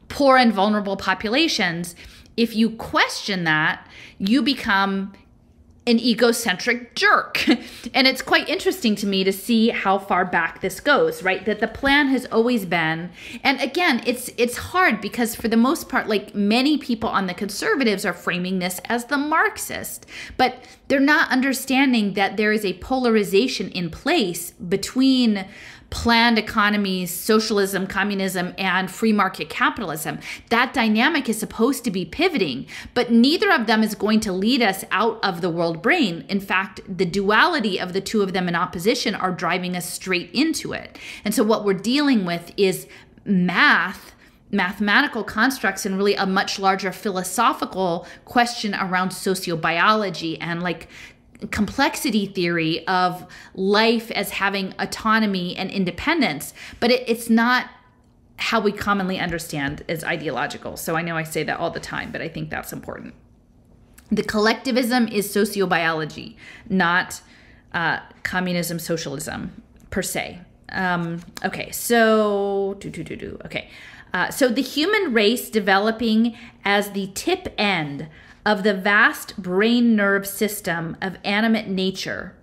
poor 0.09 0.37
and 0.37 0.53
vulnerable 0.53 0.97
populations, 0.97 1.95
if 2.37 2.55
you 2.55 2.69
question 2.69 3.45
that, 3.45 3.87
you 4.19 4.43
become 4.43 5.13
an 5.87 5.99
egocentric 5.99 6.93
jerk. 6.93 7.47
and 7.93 8.07
it's 8.07 8.21
quite 8.21 8.47
interesting 8.47 8.95
to 8.95 9.07
me 9.07 9.23
to 9.23 9.33
see 9.33 9.69
how 9.69 9.97
far 9.97 10.23
back 10.23 10.61
this 10.61 10.79
goes, 10.79 11.23
right? 11.23 11.43
That 11.45 11.59
the 11.59 11.67
plan 11.67 12.07
has 12.09 12.25
always 12.27 12.65
been 12.65 13.09
and 13.43 13.59
again, 13.59 14.01
it's 14.05 14.29
it's 14.37 14.57
hard 14.57 15.01
because 15.01 15.35
for 15.35 15.47
the 15.47 15.57
most 15.57 15.89
part 15.89 16.07
like 16.07 16.35
many 16.35 16.77
people 16.77 17.09
on 17.09 17.27
the 17.27 17.33
conservatives 17.33 18.05
are 18.05 18.13
framing 18.13 18.59
this 18.59 18.79
as 18.85 19.05
the 19.05 19.17
marxist, 19.17 20.05
but 20.37 20.63
they're 20.87 20.99
not 20.99 21.31
understanding 21.31 22.13
that 22.13 22.37
there 22.37 22.51
is 22.51 22.65
a 22.65 22.73
polarization 22.73 23.69
in 23.71 23.89
place 23.89 24.51
between 24.51 25.45
planned 25.91 26.39
economies, 26.39 27.11
socialism, 27.11 27.85
communism, 27.85 28.55
and 28.57 28.89
free 28.89 29.13
market 29.13 29.49
capitalism. 29.49 30.17
That 30.49 30.73
dynamic 30.73 31.29
is 31.29 31.37
supposed 31.37 31.83
to 31.83 31.91
be 31.91 32.05
pivoting, 32.05 32.65
but 32.93 33.11
neither 33.11 33.51
of 33.51 33.67
them 33.67 33.83
is 33.83 33.93
going 33.93 34.21
to 34.21 34.31
lead 34.31 34.63
us 34.63 34.83
out 34.89 35.23
of 35.23 35.41
the 35.41 35.49
world 35.49 35.81
brain. 35.81 36.25
In 36.29 36.39
fact, 36.39 36.79
the 36.87 37.05
duality 37.05 37.79
of 37.79 37.93
the 37.93 38.01
two 38.01 38.23
of 38.23 38.33
them 38.33 38.47
in 38.47 38.55
opposition 38.55 39.13
are 39.13 39.31
driving 39.31 39.75
us 39.75 39.87
straight 39.87 40.31
into 40.33 40.73
it. 40.73 40.97
And 41.23 41.35
so, 41.35 41.43
what 41.43 41.65
we're 41.65 41.73
dealing 41.73 42.25
with 42.25 42.51
is 42.57 42.87
math 43.25 44.13
mathematical 44.51 45.23
constructs 45.23 45.85
and 45.85 45.97
really 45.97 46.15
a 46.15 46.25
much 46.25 46.59
larger 46.59 46.91
philosophical 46.91 48.05
question 48.25 48.75
around 48.75 49.09
sociobiology 49.09 50.37
and 50.41 50.61
like 50.61 50.89
complexity 51.47 52.25
theory 52.27 52.85
of 52.87 53.25
life 53.55 54.11
as 54.11 54.31
having 54.31 54.73
autonomy 54.77 55.55
and 55.55 55.71
independence, 55.71 56.53
but 56.79 56.91
it, 56.91 57.03
it's 57.07 57.29
not 57.29 57.69
how 58.37 58.59
we 58.59 58.71
commonly 58.71 59.19
understand 59.19 59.83
as 59.87 60.03
ideological. 60.03 60.77
So 60.77 60.95
I 60.95 61.01
know 61.01 61.15
I 61.15 61.23
say 61.23 61.43
that 61.43 61.59
all 61.59 61.69
the 61.69 61.79
time, 61.79 62.11
but 62.11 62.21
I 62.21 62.27
think 62.27 62.49
that's 62.49 62.73
important. 62.73 63.13
The 64.11 64.23
collectivism 64.23 65.07
is 65.07 65.33
sociobiology, 65.33 66.35
not 66.67 67.21
uh, 67.73 67.99
communism, 68.23 68.79
socialism 68.79 69.61
per 69.89 70.01
se. 70.01 70.39
Um, 70.71 71.21
okay, 71.45 71.71
so 71.71 72.75
do 72.79 72.89
do 72.89 73.03
do 73.03 73.15
do. 73.15 73.39
Okay, 73.45 73.69
uh, 74.13 74.29
so 74.31 74.49
the 74.49 74.61
human 74.61 75.13
race 75.13 75.49
developing 75.49 76.35
as 76.65 76.91
the 76.91 77.07
tip 77.13 77.53
end 77.57 78.07
of 78.45 78.63
the 78.63 78.73
vast 78.73 79.37
brain 79.41 79.95
nerve 79.95 80.27
system 80.27 80.97
of 81.01 81.17
animate 81.23 81.67
nature. 81.67 82.35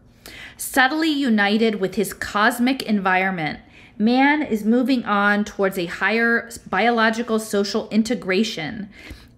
Subtly 0.57 1.09
united 1.11 1.77
with 1.77 1.95
his 1.95 2.13
cosmic 2.13 2.83
environment, 2.83 3.61
man 3.97 4.43
is 4.43 4.65
moving 4.65 5.05
on 5.05 5.45
towards 5.45 5.79
a 5.79 5.87
higher 5.87 6.51
biological 6.69 7.39
social 7.39 7.89
integration 7.91 8.89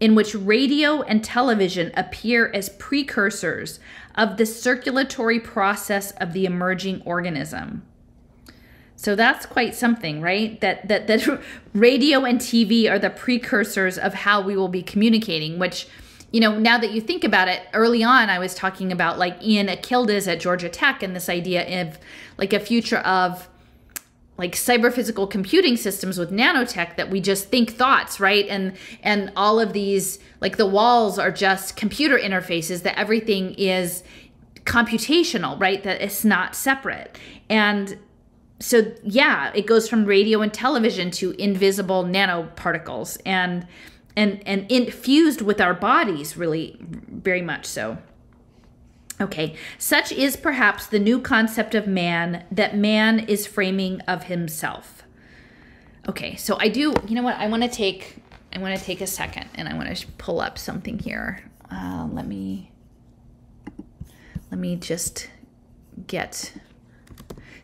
in 0.01 0.14
which 0.14 0.35
radio 0.35 1.03
and 1.03 1.23
television 1.23 1.92
appear 1.94 2.51
as 2.55 2.70
precursors 2.70 3.81
of 4.14 4.38
the 4.38 4.46
circulatory 4.46 5.38
process 5.38 6.11
of 6.12 6.33
the 6.33 6.46
emerging 6.46 7.03
organism. 7.05 7.83
So 8.96 9.14
that's 9.14 9.46
quite 9.46 9.75
something, 9.75 10.20
right? 10.20 10.61
That 10.61 10.88
that 10.88 11.07
that 11.07 11.40
radio 11.75 12.25
and 12.25 12.38
TV 12.38 12.90
are 12.90 12.99
the 12.99 13.09
precursors 13.09 13.96
of 13.96 14.12
how 14.12 14.42
we 14.42 14.57
will 14.57 14.68
be 14.68 14.83
communicating, 14.83 15.59
which 15.59 15.87
you 16.32 16.40
know, 16.40 16.58
now 16.58 16.78
that 16.78 16.92
you 16.92 17.00
think 17.00 17.24
about 17.24 17.48
it, 17.48 17.62
early 17.74 18.02
on 18.02 18.30
I 18.30 18.38
was 18.38 18.54
talking 18.54 18.92
about 18.92 19.18
like 19.18 19.42
Ian 19.42 19.66
Akyildiz 19.66 20.30
at 20.30 20.40
Georgia 20.40 20.68
Tech 20.68 21.02
and 21.02 21.14
this 21.14 21.28
idea 21.28 21.82
of 21.82 21.98
like 22.38 22.52
a 22.52 22.60
future 22.60 22.98
of 22.98 23.48
like 24.40 24.52
cyber 24.52 24.90
physical 24.90 25.26
computing 25.26 25.76
systems 25.76 26.18
with 26.18 26.30
nanotech 26.30 26.96
that 26.96 27.10
we 27.10 27.20
just 27.20 27.48
think 27.48 27.72
thoughts, 27.72 28.18
right? 28.18 28.46
And 28.48 28.76
and 29.02 29.32
all 29.36 29.60
of 29.60 29.72
these 29.72 30.18
like 30.40 30.56
the 30.56 30.66
walls 30.66 31.18
are 31.18 31.30
just 31.30 31.76
computer 31.76 32.18
interfaces 32.18 32.82
that 32.84 32.98
everything 32.98 33.54
is 33.54 34.02
computational, 34.64 35.60
right? 35.60 35.82
That 35.82 36.00
it's 36.00 36.24
not 36.24 36.54
separate. 36.54 37.18
And 37.50 37.98
so 38.60 38.92
yeah, 39.02 39.50
it 39.54 39.66
goes 39.66 39.88
from 39.88 40.04
radio 40.04 40.40
and 40.40 40.54
television 40.54 41.10
to 41.12 41.32
invisible 41.32 42.04
nanoparticles 42.04 43.18
and 43.26 43.66
and 44.20 44.46
and 44.46 44.70
infused 44.70 45.40
with 45.40 45.61
our 45.61 45.72
bodies 45.72 46.37
really 46.37 46.76
very 46.80 47.40
much 47.40 47.64
so. 47.64 47.96
Okay 49.18 49.56
such 49.78 50.12
is 50.12 50.37
perhaps 50.37 50.87
the 50.87 50.98
new 50.98 51.20
concept 51.20 51.74
of 51.74 51.87
man 51.87 52.44
that 52.52 52.76
man 52.76 53.20
is 53.20 53.46
framing 53.46 54.00
of 54.02 54.24
himself. 54.24 55.02
Okay 56.06 56.37
so 56.37 56.59
i 56.61 56.68
do 56.68 56.94
you 57.09 57.14
know 57.14 57.22
what 57.22 57.37
i 57.37 57.48
want 57.48 57.62
to 57.62 57.68
take 57.68 58.16
i 58.54 58.59
want 58.59 58.78
to 58.78 58.85
take 58.85 59.00
a 59.00 59.06
second 59.06 59.48
and 59.54 59.68
i 59.68 59.74
want 59.74 59.96
to 59.96 60.06
pull 60.18 60.40
up 60.40 60.59
something 60.59 60.98
here. 60.98 61.42
Uh, 61.72 62.09
let 62.12 62.26
me 62.26 62.70
let 64.50 64.59
me 64.61 64.77
just 64.77 65.31
get 66.06 66.52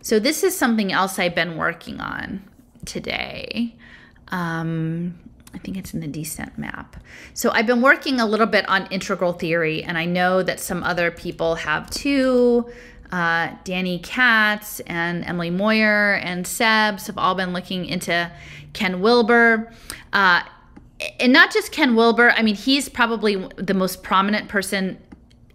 so 0.00 0.20
this 0.20 0.44
is 0.44 0.57
something 0.57 0.92
else 0.92 1.18
I've 1.18 1.34
been 1.34 1.57
working 1.57 2.00
on 2.00 2.48
today. 2.84 3.74
Um, 4.28 5.18
I 5.55 5.59
think 5.59 5.76
it's 5.76 5.94
in 5.94 6.01
the 6.01 6.07
descent 6.07 6.59
map. 6.59 6.97
So 7.34 7.51
I've 7.51 7.66
been 7.66 7.80
working 7.80 8.20
a 8.20 8.26
little 8.26 8.47
bit 8.47 8.68
on 8.68 8.86
integral 8.86 9.32
theory, 9.32 9.82
and 9.82 9.97
I 9.97 10.05
know 10.05 10.42
that 10.42 10.61
some 10.61 10.82
other 10.82 11.11
people 11.11 11.57
have 11.57 11.88
too. 11.90 12.70
Uh, 13.12 13.51
Danny 13.64 13.99
Katz 14.01 14.80
and 14.80 15.24
Emily 15.24 15.51
Moyer 15.51 16.14
and 16.14 16.44
Sebs 16.44 17.07
have 17.07 17.16
all 17.16 17.34
been 17.34 17.53
looking 17.53 17.86
into 17.86 18.30
Ken 18.72 19.01
Wilber. 19.01 19.72
Uh, 20.12 20.42
and 21.20 21.32
not 21.32 21.53
just 21.53 21.72
Ken 21.72 21.94
Wilber, 21.94 22.30
I 22.30 22.42
mean, 22.42 22.57
he's 22.57 22.88
probably 22.88 23.36
the 23.57 23.74
most 23.74 24.03
prominent 24.03 24.49
person 24.49 24.99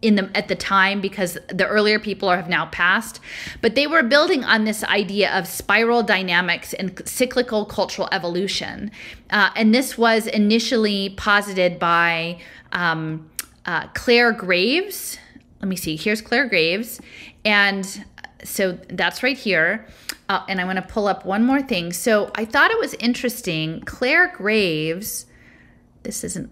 in 0.01 0.15
the 0.15 0.29
at 0.35 0.47
the 0.47 0.55
time 0.55 0.99
because 0.99 1.37
the 1.49 1.67
earlier 1.67 1.99
people 1.99 2.29
have 2.29 2.49
now 2.49 2.65
passed 2.67 3.19
but 3.61 3.75
they 3.75 3.85
were 3.85 4.01
building 4.01 4.43
on 4.43 4.63
this 4.63 4.83
idea 4.85 5.31
of 5.37 5.47
spiral 5.47 6.01
dynamics 6.03 6.73
and 6.73 7.01
cyclical 7.07 7.65
cultural 7.65 8.09
evolution. 8.11 8.91
Uh, 9.29 9.49
and 9.55 9.73
this 9.73 9.97
was 9.97 10.27
initially 10.27 11.09
posited 11.11 11.77
by 11.77 12.39
um, 12.71 13.29
uh, 13.65 13.87
clare 13.89 14.31
graves. 14.31 15.17
Let 15.61 15.67
me 15.67 15.75
see 15.75 15.95
here's 15.95 16.21
clare 16.21 16.47
graves. 16.47 16.99
And 17.45 18.05
so 18.43 18.73
that's 18.89 19.21
right 19.23 19.37
here. 19.37 19.85
Uh, 20.29 20.43
and 20.47 20.61
i 20.61 20.63
want 20.63 20.77
to 20.77 20.93
pull 20.93 21.07
up 21.07 21.25
one 21.25 21.43
more 21.43 21.61
thing. 21.61 21.93
So 21.93 22.31
i 22.35 22.45
thought 22.45 22.71
it 22.71 22.79
was 22.79 22.93
interesting 22.95 23.81
clare 23.81 24.33
graves 24.35 25.25
this 26.03 26.23
isn't 26.23 26.51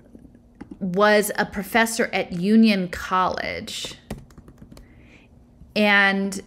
was 0.80 1.32
a 1.38 1.46
professor 1.46 2.10
at 2.14 2.32
Union 2.34 2.88
College. 2.88 3.96
And 5.76 6.42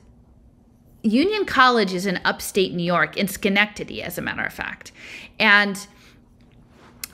Union 1.03 1.45
College 1.45 1.93
is 1.93 2.07
in 2.07 2.21
upstate 2.25 2.75
New 2.75 2.85
York, 2.85 3.17
in 3.17 3.29
Schenectady, 3.29 4.03
as 4.03 4.19
a 4.19 4.23
matter 4.23 4.45
of 4.45 4.53
fact. 4.53 4.93
And 5.39 5.87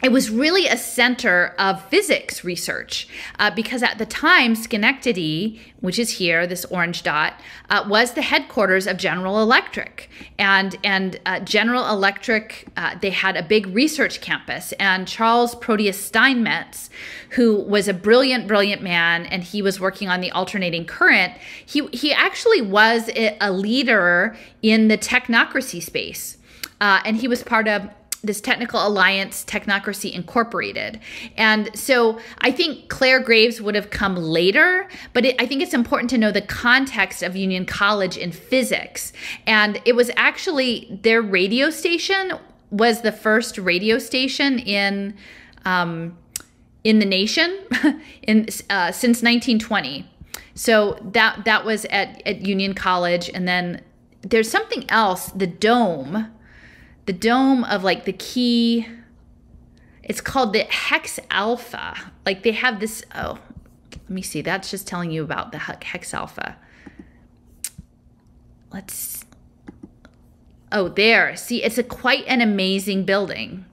it 0.01 0.12
was 0.12 0.30
really 0.30 0.66
a 0.66 0.76
center 0.76 1.55
of 1.59 1.84
physics 1.86 2.44
research 2.44 3.09
uh, 3.40 3.51
because 3.51 3.82
at 3.82 3.99
the 3.99 4.07
time, 4.07 4.55
Schenectady, 4.55 5.61
which 5.80 5.99
is 5.99 6.11
here, 6.11 6.46
this 6.46 6.64
orange 6.66 7.03
dot, 7.03 7.34
uh, 7.68 7.84
was 7.88 8.12
the 8.12 8.22
headquarters 8.22 8.86
of 8.86 8.96
General 8.96 9.42
Electric. 9.42 10.09
And, 10.38 10.76
and 10.84 11.18
uh, 11.26 11.40
General 11.40 11.88
Electric, 11.90 12.68
uh, 12.76 12.96
they 13.01 13.11
had 13.11 13.36
a 13.36 13.42
big 13.42 13.66
research 13.74 14.20
campus. 14.20 14.72
And 14.78 15.09
Charles 15.09 15.57
Proteus 15.57 16.01
Steinmetz, 16.01 16.90
who 17.30 17.57
was 17.57 17.88
a 17.88 17.94
brilliant, 17.94 18.46
brilliant 18.46 18.82
man, 18.82 19.26
and 19.26 19.42
he 19.42 19.62
was 19.62 19.80
working 19.80 20.09
on 20.09 20.20
the 20.20 20.30
alternating 20.30 20.84
current, 20.84 21.32
he, 21.66 21.86
he 21.88 22.12
actually 22.12 22.62
was 22.62 23.11
a 23.16 23.51
leader 23.51 24.36
in 24.62 24.86
the 24.86 24.96
technocracy 24.96 25.82
space. 25.82 26.36
Uh, 26.80 27.01
and 27.05 27.16
he 27.16 27.26
was 27.26 27.42
part 27.42 27.66
of 27.66 27.88
this 28.23 28.41
technical 28.41 28.85
alliance 28.87 29.45
technocracy 29.45 30.12
incorporated. 30.12 31.01
And 31.37 31.71
so 31.75 32.19
i 32.41 32.51
think 32.51 32.89
claire 32.89 33.21
graves 33.21 33.61
would 33.61 33.75
have 33.75 33.91
come 33.91 34.16
later 34.16 34.89
but 35.12 35.25
it, 35.25 35.41
i 35.41 35.47
think 35.47 35.62
it's 35.62 35.75
important 35.75 36.11
to 36.11 36.19
know 36.19 36.33
the 36.33 36.43
context 36.43 37.23
of 37.23 37.37
union 37.37 37.64
college 37.64 38.16
in 38.16 38.33
physics. 38.33 39.12
And 39.47 39.81
it 39.85 39.95
was 39.95 40.11
actually 40.16 40.99
their 41.03 41.23
radio 41.23 41.71
station 41.71 42.33
was 42.71 43.03
the 43.03 43.12
first 43.12 43.59
radio 43.59 43.99
station 43.99 44.59
in 44.59 45.16
um, 45.64 46.16
in 46.85 46.99
the 46.99 47.07
nation 47.07 47.59
in 48.23 48.47
uh, 48.71 48.93
since 48.93 49.23
1920 49.23 50.07
so 50.59 50.99
that 51.12 51.45
that 51.45 51.64
was 51.64 51.85
at, 51.85 52.21
at 52.27 52.45
union 52.45 52.75
college. 52.75 53.31
And 53.33 53.47
then 53.47 53.81
there's 54.23 54.51
something 54.51 54.85
else 54.91 55.27
the 55.27 55.47
dome 55.47 56.33
the 57.09 57.12
dome 57.14 57.64
of 57.64 57.82
like 57.82 58.04
the 58.04 58.12
key 58.12 58.86
it's 60.02 60.20
called 60.20 60.52
the 60.52 60.64
hex 60.64 61.18
alpha. 61.30 61.94
Like 62.26 62.42
they 62.42 62.52
have 62.52 62.80
this 62.80 63.02
oh 63.14 63.38
let 63.92 64.11
me 64.11 64.20
see 64.20 64.42
that's 64.42 64.70
just 64.70 64.86
telling 64.86 65.11
you 65.11 65.24
about 65.24 65.50
the 65.50 65.56
hexalpha. 65.56 66.56
Let's 68.70 69.24
oh 70.70 70.88
there 70.88 71.34
see 71.34 71.64
it's 71.64 71.78
a 71.78 71.82
quite 71.82 72.26
an 72.26 72.42
amazing 72.42 73.04
building 73.04 73.64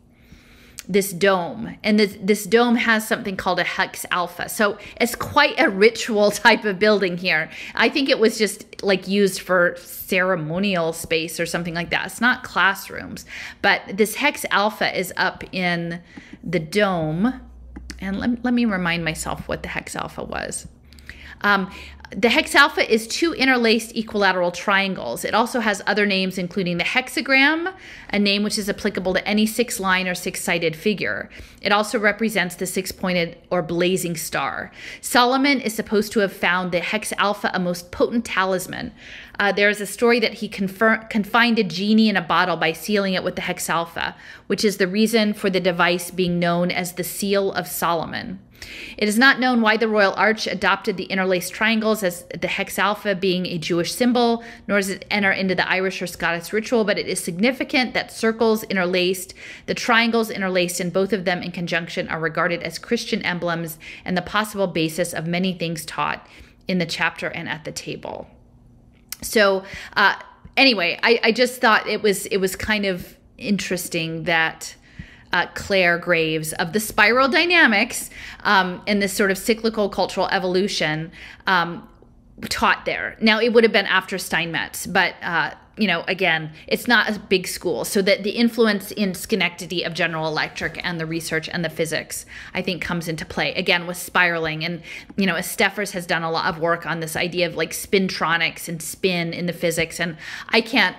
this 0.87 1.11
dome 1.11 1.77
and 1.83 1.99
this, 1.99 2.17
this 2.21 2.45
dome 2.45 2.75
has 2.75 3.07
something 3.07 3.35
called 3.35 3.59
a 3.59 3.63
hexalpha. 3.63 4.49
So 4.49 4.77
it's 4.99 5.15
quite 5.15 5.59
a 5.59 5.69
ritual 5.69 6.31
type 6.45 6.65
of 6.65 6.79
building 6.79 7.17
here. 7.17 7.49
I 7.73 7.89
think 7.89 8.09
it 8.09 8.19
was 8.19 8.37
just 8.37 8.83
like 8.83 9.07
used 9.07 9.41
for 9.41 9.75
ceremonial 9.77 10.93
space 10.93 11.39
or 11.39 11.45
something 11.45 11.73
like 11.73 11.89
that. 11.89 12.05
It's 12.07 12.21
not 12.21 12.43
classrooms 12.43 13.25
but 13.61 13.81
this 13.91 14.15
hexalpha 14.15 14.95
is 14.95 15.13
up 15.17 15.43
in 15.51 16.01
the 16.43 16.59
dome. 16.59 17.41
And 17.99 18.19
let, 18.19 18.43
let 18.43 18.53
me 18.53 18.65
remind 18.65 19.03
myself 19.03 19.47
what 19.47 19.63
the 19.63 19.69
hexalpha 19.69 20.27
was. 20.27 20.67
Um, 21.41 21.71
the 22.11 22.27
hexalpha 22.27 22.87
is 22.87 23.07
two 23.07 23.33
interlaced 23.33 23.95
equilateral 23.95 24.51
triangles. 24.51 25.25
It 25.25 25.33
also 25.33 25.59
has 25.59 25.81
other 25.87 26.05
names, 26.05 26.37
including 26.37 26.77
the 26.77 26.83
hexagram, 26.83 27.73
a 28.09 28.19
name 28.19 28.43
which 28.43 28.57
is 28.57 28.69
applicable 28.69 29.15
to 29.15 29.27
any 29.27 29.45
six 29.45 29.79
line 29.79 30.07
or 30.07 30.13
six 30.13 30.41
sided 30.41 30.75
figure. 30.75 31.29
It 31.61 31.71
also 31.71 31.97
represents 31.97 32.55
the 32.55 32.67
six 32.67 32.91
pointed 32.91 33.37
or 33.49 33.63
blazing 33.63 34.15
star. 34.17 34.71
Solomon 35.01 35.59
is 35.59 35.73
supposed 35.73 36.11
to 36.11 36.19
have 36.19 36.31
found 36.31 36.71
the 36.71 36.79
hexalpha 36.79 37.49
a 37.53 37.59
most 37.59 37.91
potent 37.91 38.23
talisman. 38.23 38.91
Uh, 39.39 39.51
there 39.51 39.69
is 39.69 39.81
a 39.81 39.87
story 39.87 40.19
that 40.19 40.35
he 40.35 40.47
confer- 40.47 41.05
confined 41.09 41.57
a 41.57 41.63
genie 41.63 42.07
in 42.07 42.15
a 42.15 42.21
bottle 42.21 42.55
by 42.55 42.71
sealing 42.71 43.15
it 43.15 43.23
with 43.23 43.35
the 43.35 43.41
hexalpha, 43.41 44.13
which 44.47 44.63
is 44.63 44.77
the 44.77 44.87
reason 44.87 45.33
for 45.33 45.49
the 45.49 45.59
device 45.59 46.11
being 46.11 46.39
known 46.39 46.69
as 46.69 46.93
the 46.93 47.03
Seal 47.03 47.51
of 47.53 47.67
Solomon. 47.67 48.39
It 48.97 49.07
is 49.07 49.17
not 49.17 49.39
known 49.39 49.61
why 49.61 49.77
the 49.77 49.87
Royal 49.87 50.13
Arch 50.13 50.47
adopted 50.47 50.95
the 50.95 51.03
interlaced 51.05 51.53
triangles 51.53 52.03
as 52.03 52.23
the 52.25 52.47
hexalpha 52.47 53.19
being 53.19 53.45
a 53.45 53.57
Jewish 53.57 53.93
symbol, 53.93 54.43
nor 54.67 54.79
does 54.79 54.89
it 54.89 55.05
enter 55.11 55.31
into 55.31 55.55
the 55.55 55.69
Irish 55.69 56.01
or 56.01 56.07
Scottish 56.07 56.53
ritual, 56.53 56.85
but 56.85 56.97
it 56.97 57.07
is 57.07 57.19
significant 57.21 57.93
that 57.93 58.11
circles 58.11 58.63
interlaced, 58.63 59.33
the 59.65 59.73
triangles 59.73 60.29
interlaced, 60.29 60.79
and 60.79 60.93
both 60.93 61.11
of 61.11 61.25
them 61.25 61.41
in 61.41 61.51
conjunction 61.51 62.07
are 62.07 62.19
regarded 62.19 62.63
as 62.63 62.79
Christian 62.79 63.21
emblems 63.23 63.77
and 64.05 64.15
the 64.15 64.21
possible 64.21 64.67
basis 64.67 65.13
of 65.13 65.27
many 65.27 65.53
things 65.53 65.85
taught 65.85 66.25
in 66.67 66.77
the 66.77 66.85
chapter 66.85 67.27
and 67.27 67.49
at 67.49 67.65
the 67.65 67.71
table. 67.71 68.27
So, 69.21 69.63
uh, 69.95 70.15
anyway, 70.57 70.99
I, 71.03 71.19
I 71.23 71.31
just 71.31 71.61
thought 71.61 71.87
it 71.87 72.01
was 72.01 72.25
it 72.27 72.37
was 72.37 72.55
kind 72.55 72.85
of 72.85 73.17
interesting 73.37 74.23
that 74.23 74.75
uh, 75.35 75.47
Clare 75.53 75.97
Graves 75.97 76.53
of 76.53 76.71
the 76.71 76.79
spiral 76.79 77.27
dynamics 77.27 78.09
um, 78.43 78.81
and 78.87 79.01
this 79.01 79.11
sort 79.11 79.31
of 79.31 79.37
cyclical 79.37 79.89
cultural 79.89 80.29
evolution 80.29 81.11
um, 81.45 81.85
taught 82.43 82.85
there. 82.85 83.17
Now, 83.19 83.41
it 83.41 83.51
would 83.51 83.65
have 83.65 83.73
been 83.73 83.85
after 83.85 84.17
Steinmetz, 84.17 84.87
but 84.87 85.15
uh, 85.21 85.51
you 85.77 85.87
know, 85.87 86.05
again, 86.07 86.53
it's 86.67 86.87
not 86.87 87.09
a 87.09 87.19
big 87.19 87.47
school. 87.47 87.83
So 87.83 88.01
that 88.03 88.23
the 88.23 88.29
influence 88.29 88.91
in 88.91 89.13
Schenectady 89.13 89.83
of 89.83 89.93
General 89.93 90.25
Electric 90.25 90.79
and 90.85 91.01
the 91.01 91.05
research 91.05 91.49
and 91.49 91.65
the 91.65 91.69
physics, 91.69 92.25
I 92.53 92.61
think, 92.61 92.81
comes 92.81 93.09
into 93.09 93.25
play 93.25 93.53
again 93.55 93.87
with 93.87 93.97
spiraling. 93.97 94.63
And, 94.63 94.81
you 95.17 95.25
know, 95.25 95.35
Steffers 95.41 95.91
has 95.91 96.05
done 96.05 96.23
a 96.23 96.31
lot 96.31 96.45
of 96.45 96.61
work 96.61 96.85
on 96.85 97.01
this 97.01 97.17
idea 97.17 97.45
of 97.45 97.55
like 97.55 97.71
spintronics 97.71 98.69
and 98.69 98.81
spin 98.81 99.33
in 99.33 99.47
the 99.47 99.53
physics. 99.53 99.99
And 99.99 100.15
I 100.47 100.61
can't 100.61 100.95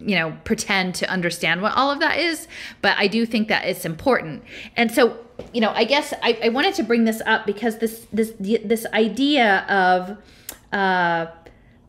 you 0.00 0.16
know 0.16 0.36
pretend 0.44 0.94
to 0.94 1.08
understand 1.08 1.62
what 1.62 1.72
all 1.76 1.90
of 1.90 2.00
that 2.00 2.18
is 2.18 2.46
but 2.82 2.96
i 2.98 3.06
do 3.06 3.24
think 3.24 3.48
that 3.48 3.64
it's 3.64 3.84
important. 3.84 4.42
And 4.76 4.90
so 4.90 5.16
you 5.52 5.60
know 5.60 5.70
i 5.70 5.84
guess 5.84 6.12
i, 6.22 6.38
I 6.42 6.48
wanted 6.50 6.74
to 6.74 6.82
bring 6.82 7.04
this 7.04 7.22
up 7.26 7.46
because 7.46 7.78
this 7.78 8.06
this 8.12 8.32
this 8.38 8.86
idea 8.92 9.60
of 9.68 10.16
uh 10.72 11.26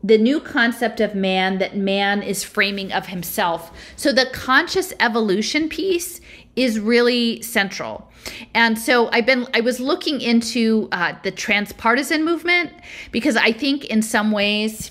the 0.04 0.18
new 0.18 0.38
concept 0.38 1.00
of 1.00 1.14
man 1.14 1.58
that 1.58 1.76
man 1.76 2.22
is 2.22 2.44
framing 2.44 2.92
of 2.92 3.06
himself. 3.06 3.72
So 3.96 4.12
the 4.12 4.26
conscious 4.34 4.92
evolution 5.00 5.70
piece 5.70 6.20
is 6.56 6.78
really 6.78 7.40
central. 7.40 8.10
And 8.54 8.78
so 8.78 9.10
i've 9.12 9.26
been 9.26 9.46
i 9.54 9.60
was 9.60 9.80
looking 9.80 10.20
into 10.20 10.88
uh, 10.92 11.14
the 11.22 11.30
transpartisan 11.30 12.24
movement 12.24 12.72
because 13.12 13.36
i 13.36 13.52
think 13.52 13.84
in 13.86 14.00
some 14.00 14.30
ways 14.30 14.90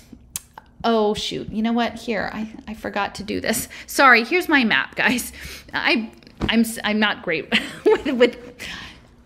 oh 0.84 1.14
shoot. 1.14 1.48
You 1.50 1.62
know 1.62 1.72
what? 1.72 1.94
Here 1.94 2.30
i 2.32 2.50
i 2.68 2.74
forgot 2.74 3.14
to 3.16 3.22
do 3.24 3.40
this. 3.40 3.68
Sorry 3.86 4.24
here's 4.24 4.48
my 4.48 4.64
map 4.64 4.94
guys. 4.96 5.32
I 5.72 6.10
i'm 6.42 6.64
i'm 6.84 6.98
not 6.98 7.22
great 7.22 7.50
with, 7.86 8.06
with 8.12 8.56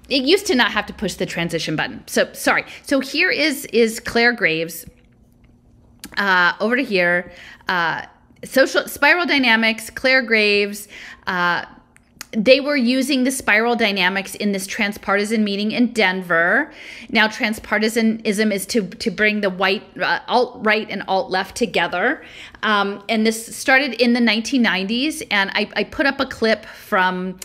it 0.08 0.22
used 0.22 0.46
to 0.46 0.54
not 0.54 0.72
have 0.72 0.86
to 0.86 0.92
push 0.92 1.14
the 1.14 1.26
transition 1.26 1.76
button. 1.76 2.02
So 2.06 2.32
sorry. 2.32 2.64
So 2.82 3.00
here 3.00 3.30
is 3.30 3.66
is 3.66 4.00
Clare 4.00 4.32
graves 4.32 4.86
uh, 6.16 6.54
over 6.60 6.76
to 6.76 6.82
here. 6.82 7.32
Uh, 7.68 8.06
social 8.44 8.86
spiral 8.88 9.26
dynamics 9.26 9.90
Clare 9.90 10.22
graves 10.22 10.88
uh, 11.26 11.64
they 12.32 12.60
were 12.60 12.76
using 12.76 13.24
the 13.24 13.30
spiral 13.30 13.74
dynamics 13.74 14.34
in 14.34 14.52
this 14.52 14.66
transpartisan 14.66 15.44
meeting 15.44 15.72
in 15.72 15.92
Denver. 15.92 16.70
Now, 17.08 17.26
transpartisanism 17.26 18.52
is 18.52 18.66
to, 18.66 18.86
to 18.86 19.10
bring 19.10 19.40
the 19.40 19.48
white, 19.48 19.84
uh, 19.98 20.20
alt 20.28 20.58
right 20.60 20.86
and 20.90 21.02
alt 21.08 21.30
left 21.30 21.56
together. 21.56 22.22
Um, 22.62 23.02
and 23.08 23.26
this 23.26 23.56
started 23.56 23.94
in 23.94 24.12
the 24.12 24.20
1990s. 24.20 25.26
And 25.30 25.50
I, 25.54 25.70
I 25.74 25.84
put 25.84 26.04
up 26.04 26.20
a 26.20 26.26
clip 26.26 26.66
from 26.66 27.40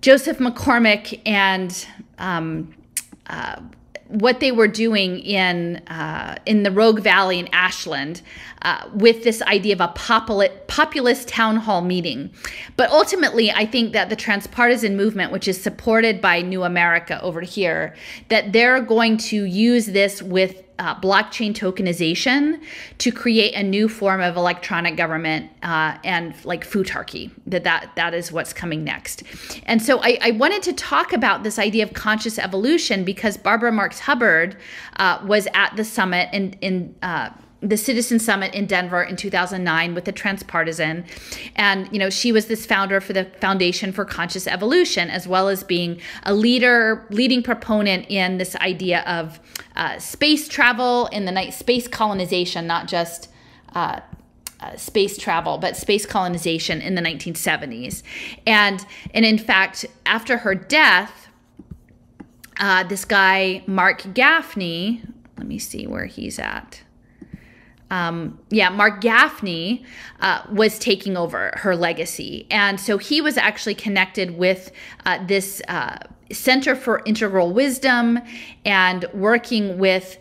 Joseph 0.00 0.38
McCormick 0.38 1.20
and 1.26 1.86
um, 2.18 2.72
uh, 3.26 3.60
what 4.08 4.40
they 4.40 4.50
were 4.50 4.68
doing 4.68 5.20
in 5.20 5.76
uh, 5.88 6.36
in 6.46 6.62
the 6.62 6.70
Rogue 6.70 7.00
Valley 7.00 7.38
in 7.38 7.48
Ashland 7.52 8.22
uh, 8.62 8.88
with 8.94 9.22
this 9.22 9.42
idea 9.42 9.74
of 9.74 9.80
a 9.80 9.88
populi- 9.88 10.48
populist 10.66 11.28
town 11.28 11.56
hall 11.56 11.82
meeting. 11.82 12.30
But 12.76 12.90
ultimately, 12.90 13.50
I 13.50 13.66
think 13.66 13.92
that 13.92 14.08
the 14.08 14.16
transpartisan 14.16 14.96
movement, 14.96 15.30
which 15.30 15.46
is 15.46 15.60
supported 15.60 16.20
by 16.20 16.40
New 16.40 16.64
America 16.64 17.20
over 17.22 17.42
here, 17.42 17.94
that 18.28 18.52
they're 18.52 18.80
going 18.80 19.18
to 19.18 19.44
use 19.44 19.86
this 19.86 20.22
with 20.22 20.62
uh, 20.78 20.94
blockchain 21.00 21.52
tokenization 21.52 22.60
to 22.98 23.10
create 23.10 23.54
a 23.54 23.62
new 23.62 23.88
form 23.88 24.20
of 24.20 24.36
electronic 24.36 24.96
government 24.96 25.50
uh, 25.62 25.96
and 26.04 26.34
like 26.44 26.68
futarchy 26.68 27.30
that, 27.46 27.64
that 27.64 27.90
that 27.96 28.14
is 28.14 28.30
what's 28.30 28.52
coming 28.52 28.84
next. 28.84 29.22
And 29.64 29.82
so 29.82 30.00
I, 30.02 30.18
I, 30.20 30.30
wanted 30.32 30.62
to 30.64 30.72
talk 30.72 31.12
about 31.12 31.42
this 31.42 31.58
idea 31.58 31.82
of 31.82 31.92
conscious 31.94 32.38
evolution 32.38 33.02
because 33.02 33.36
barbara 33.36 33.72
marx 33.72 33.98
hubbard 33.98 34.56
uh, 34.96 35.20
was 35.24 35.48
at 35.54 35.74
the 35.76 35.84
summit 35.84 36.28
in, 36.32 36.52
in 36.60 36.94
uh, 37.02 37.30
the 37.60 37.76
Citizen 37.76 38.18
Summit 38.18 38.54
in 38.54 38.66
Denver 38.66 39.02
in 39.02 39.16
2009 39.16 39.94
with 39.94 40.04
the 40.04 40.12
Transpartisan. 40.12 41.04
And, 41.56 41.88
you 41.92 41.98
know, 41.98 42.10
she 42.10 42.30
was 42.30 42.46
this 42.46 42.64
founder 42.64 43.00
for 43.00 43.12
the 43.12 43.24
Foundation 43.40 43.92
for 43.92 44.04
Conscious 44.04 44.46
Evolution, 44.46 45.10
as 45.10 45.26
well 45.26 45.48
as 45.48 45.64
being 45.64 46.00
a 46.22 46.34
leader, 46.34 47.06
leading 47.10 47.42
proponent 47.42 48.06
in 48.08 48.38
this 48.38 48.54
idea 48.56 49.00
of 49.02 49.40
uh, 49.74 49.98
space 49.98 50.46
travel 50.48 51.06
in 51.06 51.24
the 51.24 51.32
night, 51.32 51.52
space 51.52 51.88
colonization, 51.88 52.66
not 52.66 52.88
just. 52.88 53.28
Uh, 53.74 54.00
uh, 54.60 54.74
space 54.74 55.16
travel, 55.16 55.56
but 55.56 55.76
space 55.76 56.04
colonization 56.04 56.80
in 56.80 56.96
the 56.96 57.00
1970s, 57.00 58.02
and 58.44 58.84
and 59.14 59.24
in 59.24 59.38
fact, 59.38 59.86
after 60.04 60.38
her 60.38 60.52
death, 60.52 61.28
uh, 62.58 62.82
this 62.82 63.04
guy 63.04 63.62
Marc 63.68 64.02
Gafni, 64.02 65.08
let 65.36 65.46
me 65.46 65.60
see 65.60 65.86
where 65.86 66.06
he's 66.06 66.40
at 66.40 66.82
um, 67.90 68.38
yeah, 68.50 68.68
Marc 68.68 69.00
Gafni 69.00 69.84
uh, 70.20 70.42
was 70.52 70.78
taking 70.78 71.16
over 71.16 71.52
her 71.56 71.74
legacy. 71.74 72.46
And 72.50 72.78
so 72.78 72.98
he 72.98 73.20
was 73.20 73.36
actually 73.36 73.74
connected 73.74 74.36
with 74.36 74.70
uh, 75.06 75.24
this 75.26 75.62
uh, 75.68 75.98
Center 76.30 76.74
for 76.74 77.02
Integral 77.06 77.52
Wisdom 77.52 78.18
and 78.64 79.06
working 79.14 79.78
with 79.78 80.18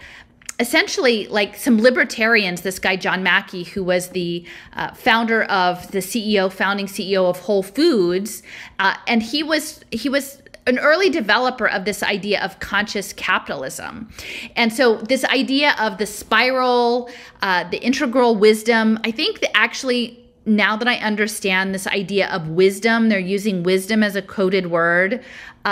essentially 0.59 1.28
like 1.28 1.55
some 1.55 1.80
libertarians 1.80 2.61
this 2.61 2.80
guy 2.80 2.95
john 2.95 3.22
mackey 3.22 3.63
who 3.63 3.84
was 3.84 4.09
the 4.09 4.43
uh, 4.74 4.91
founder 4.93 5.43
of 5.43 5.91
the 5.91 5.99
ceo 5.99 6.51
founding 6.51 6.88
ceo 6.88 7.30
of 7.30 7.39
whole 7.41 7.61
foods 7.61 8.41
uh, 8.80 8.95
and 9.07 9.22
he 9.22 9.43
was 9.43 9.84
he 9.91 10.09
was 10.09 10.41
an 10.68 10.78
early 10.80 11.09
developer 11.09 11.68
of 11.68 11.86
this 11.86 12.03
idea 12.03 12.43
of 12.43 12.59
conscious 12.59 13.13
capitalism. 13.13 14.09
And 14.55 14.72
so, 14.72 14.97
this 14.97 15.24
idea 15.26 15.76
of 15.80 15.97
the 15.97 16.05
spiral, 16.05 17.09
uh, 17.41 17.68
the 17.70 17.82
integral 17.82 18.36
wisdom, 18.36 18.99
I 19.03 19.11
think 19.11 19.39
that 19.39 19.55
actually 19.55 20.24
now 20.47 20.78
that 20.78 20.88
I 20.88 20.95
understand 20.95 21.76
this 21.76 21.86
idea 21.88 22.30
of 22.30 22.47
wisdom, 22.47 23.09
they're 23.09 23.20
using 23.20 23.63
wisdom 23.63 24.01
as 24.01 24.15
a 24.15 24.22
coded 24.22 24.68
word 24.68 25.24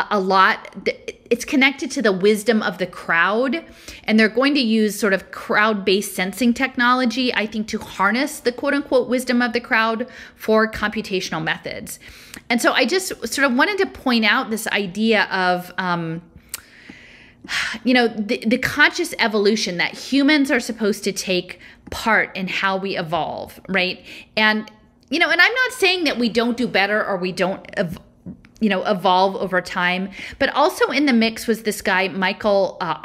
a 0.09 0.19
lot. 0.19 0.75
It's 1.29 1.45
connected 1.45 1.89
to 1.91 2.01
the 2.01 2.11
wisdom 2.11 2.61
of 2.61 2.77
the 2.77 2.85
crowd, 2.85 3.63
and 4.03 4.19
they're 4.19 4.29
going 4.29 4.53
to 4.55 4.61
use 4.61 4.99
sort 4.99 5.13
of 5.13 5.31
crowd 5.31 5.85
based 5.85 6.15
sensing 6.15 6.53
technology, 6.53 7.33
I 7.33 7.45
think, 7.45 7.67
to 7.69 7.79
harness 7.79 8.39
the 8.39 8.51
quote 8.51 8.73
unquote 8.73 9.07
wisdom 9.07 9.41
of 9.41 9.53
the 9.53 9.59
crowd 9.59 10.07
for 10.35 10.69
computational 10.69 11.43
methods. 11.43 11.99
And 12.49 12.61
so 12.61 12.73
I 12.73 12.85
just 12.85 13.07
sort 13.27 13.45
of 13.45 13.55
wanted 13.55 13.77
to 13.79 13.85
point 13.85 14.25
out 14.25 14.49
this 14.49 14.67
idea 14.67 15.23
of, 15.31 15.71
um, 15.77 16.21
you 17.83 17.93
know, 17.93 18.07
the, 18.07 18.43
the 18.45 18.57
conscious 18.57 19.13
evolution 19.19 19.77
that 19.77 19.93
humans 19.93 20.51
are 20.51 20.59
supposed 20.59 21.03
to 21.05 21.11
take 21.11 21.59
part 21.91 22.35
in 22.35 22.47
how 22.47 22.77
we 22.77 22.97
evolve, 22.97 23.59
right? 23.69 24.03
And, 24.35 24.69
you 25.09 25.19
know, 25.19 25.29
and 25.29 25.39
I'm 25.39 25.53
not 25.53 25.71
saying 25.73 26.03
that 26.05 26.17
we 26.17 26.29
don't 26.29 26.57
do 26.57 26.67
better 26.67 27.05
or 27.05 27.17
we 27.17 27.31
don't 27.31 27.65
you 28.59 28.69
know 28.69 28.83
evolve 28.85 29.35
over 29.35 29.61
time 29.61 30.09
but 30.39 30.49
also 30.49 30.87
in 30.87 31.05
the 31.05 31.13
mix 31.13 31.47
was 31.47 31.63
this 31.63 31.81
guy 31.81 32.07
michael 32.07 32.77
uh, 32.81 32.97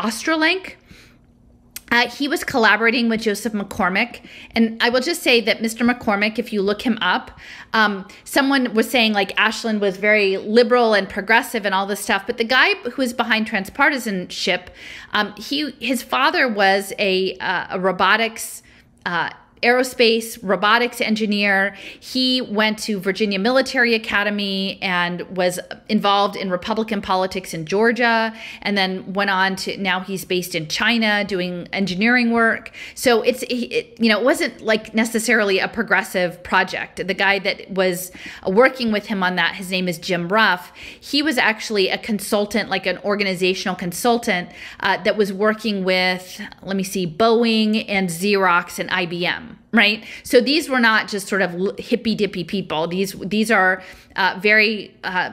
uh, 1.92 2.08
he 2.08 2.28
was 2.28 2.44
collaborating 2.44 3.08
with 3.08 3.22
Joseph 3.22 3.52
McCormick. 3.52 4.20
And 4.52 4.80
I 4.80 4.90
will 4.90 5.00
just 5.00 5.22
say 5.22 5.40
that 5.40 5.58
Mr. 5.58 5.88
McCormick, 5.88 6.38
if 6.38 6.52
you 6.52 6.62
look 6.62 6.82
him 6.82 6.98
up, 7.00 7.32
um, 7.72 8.06
someone 8.24 8.74
was 8.74 8.88
saying 8.88 9.12
like 9.12 9.32
Ashland 9.38 9.80
was 9.80 9.96
very 9.96 10.36
liberal 10.36 10.94
and 10.94 11.08
progressive 11.08 11.66
and 11.66 11.74
all 11.74 11.86
this 11.86 12.00
stuff. 12.00 12.26
But 12.26 12.38
the 12.38 12.44
guy 12.44 12.74
who 12.90 13.02
is 13.02 13.12
behind 13.12 13.48
transpartisanship, 13.48 14.68
um, 15.12 15.34
he 15.36 15.72
his 15.80 16.02
father 16.02 16.46
was 16.46 16.92
a, 16.98 17.36
uh, 17.38 17.66
a 17.70 17.80
robotics 17.80 18.62
uh, 19.04 19.30
aerospace 19.62 20.38
robotics 20.42 21.00
engineer. 21.00 21.74
He 21.98 22.40
went 22.40 22.78
to 22.80 22.98
Virginia 22.98 23.38
Military 23.38 23.94
Academy 23.94 24.78
and 24.82 25.22
was 25.36 25.60
involved 25.88 26.36
in 26.36 26.50
Republican 26.50 27.02
politics 27.02 27.52
in 27.52 27.66
Georgia, 27.66 28.34
and 28.62 28.76
then 28.76 29.12
went 29.12 29.30
on 29.30 29.56
to 29.56 29.76
now 29.76 30.00
he's 30.00 30.24
based 30.24 30.54
in 30.54 30.68
China 30.68 31.24
doing 31.24 31.68
engineering 31.72 32.30
work. 32.30 32.72
So 32.94 33.22
it's 33.22 33.42
it, 33.44 33.94
you 33.98 34.08
know 34.08 34.18
it 34.18 34.24
wasn't 34.24 34.60
like 34.62 34.94
necessarily 34.94 35.58
a 35.58 35.68
progressive 35.68 36.42
project. 36.42 37.06
The 37.06 37.14
guy 37.14 37.38
that 37.40 37.70
was 37.70 38.12
working 38.46 38.92
with 38.92 39.06
him 39.06 39.22
on 39.22 39.36
that, 39.36 39.56
his 39.56 39.70
name 39.70 39.88
is 39.88 39.98
Jim 39.98 40.28
Rough. 40.28 40.72
He 41.00 41.22
was 41.22 41.38
actually 41.38 41.88
a 41.88 41.98
consultant, 41.98 42.70
like 42.70 42.86
an 42.86 42.98
organizational 42.98 43.76
consultant 43.76 44.50
uh, 44.80 45.02
that 45.02 45.16
was 45.16 45.32
working 45.32 45.84
with 45.84 46.40
let 46.62 46.76
me 46.76 46.82
see 46.82 47.06
Boeing 47.06 47.84
and 47.88 48.08
Xerox 48.08 48.78
and 48.78 48.88
IBM 48.90 49.49
right? 49.72 50.04
So 50.22 50.40
these 50.40 50.68
were 50.68 50.80
not 50.80 51.08
just 51.08 51.28
sort 51.28 51.42
of 51.42 51.78
hippy 51.78 52.14
dippy 52.14 52.44
people. 52.44 52.86
These 52.86 53.12
these 53.20 53.50
are 53.50 53.82
uh, 54.16 54.38
very 54.40 54.94
uh, 55.04 55.32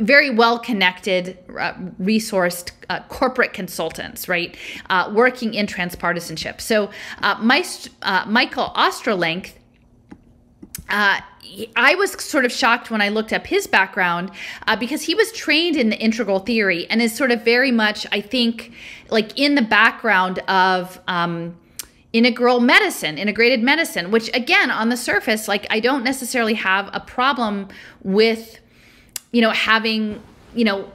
very 0.00 0.30
well 0.30 0.58
connected, 0.58 1.38
uh, 1.58 1.72
resourced 2.00 2.72
uh, 2.90 3.00
corporate 3.08 3.52
consultants, 3.52 4.28
right? 4.28 4.56
Uh, 4.90 5.10
working 5.14 5.54
in 5.54 5.66
transpartisanship. 5.66 6.60
So 6.60 6.90
uh, 7.22 7.36
my, 7.40 7.64
Michael 8.26 8.72
Ostrolenk. 8.76 9.52
I 10.88 11.94
was 11.94 12.12
sort 12.22 12.44
of 12.44 12.52
shocked 12.52 12.90
when 12.90 13.00
I 13.00 13.08
looked 13.08 13.32
up 13.32 13.46
his 13.46 13.66
background 13.66 14.30
because 14.78 15.02
he 15.02 15.14
was 15.14 15.32
trained 15.32 15.76
in 15.76 15.88
the 15.90 15.98
integral 15.98 16.40
theory 16.40 16.86
and 16.90 17.00
is 17.00 17.16
sort 17.16 17.30
of 17.30 17.44
very 17.44 17.72
much, 17.72 18.06
I 18.12 18.20
think, 18.20 18.72
like 19.08 19.36
in 19.38 19.54
the 19.54 19.62
background 19.62 20.40
of 20.40 21.00
um, 21.08 21.56
integral 22.16 22.60
medicine, 22.60 23.18
integrated 23.18 23.62
medicine, 23.62 24.10
which 24.10 24.30
again, 24.34 24.70
on 24.70 24.88
the 24.88 24.96
surface, 24.96 25.48
like 25.48 25.66
I 25.68 25.80
don't 25.80 26.02
necessarily 26.02 26.54
have 26.54 26.88
a 26.94 27.00
problem 27.00 27.68
with, 28.02 28.58
you 29.32 29.42
know, 29.42 29.50
having, 29.50 30.22
you 30.54 30.64
know, 30.64 30.90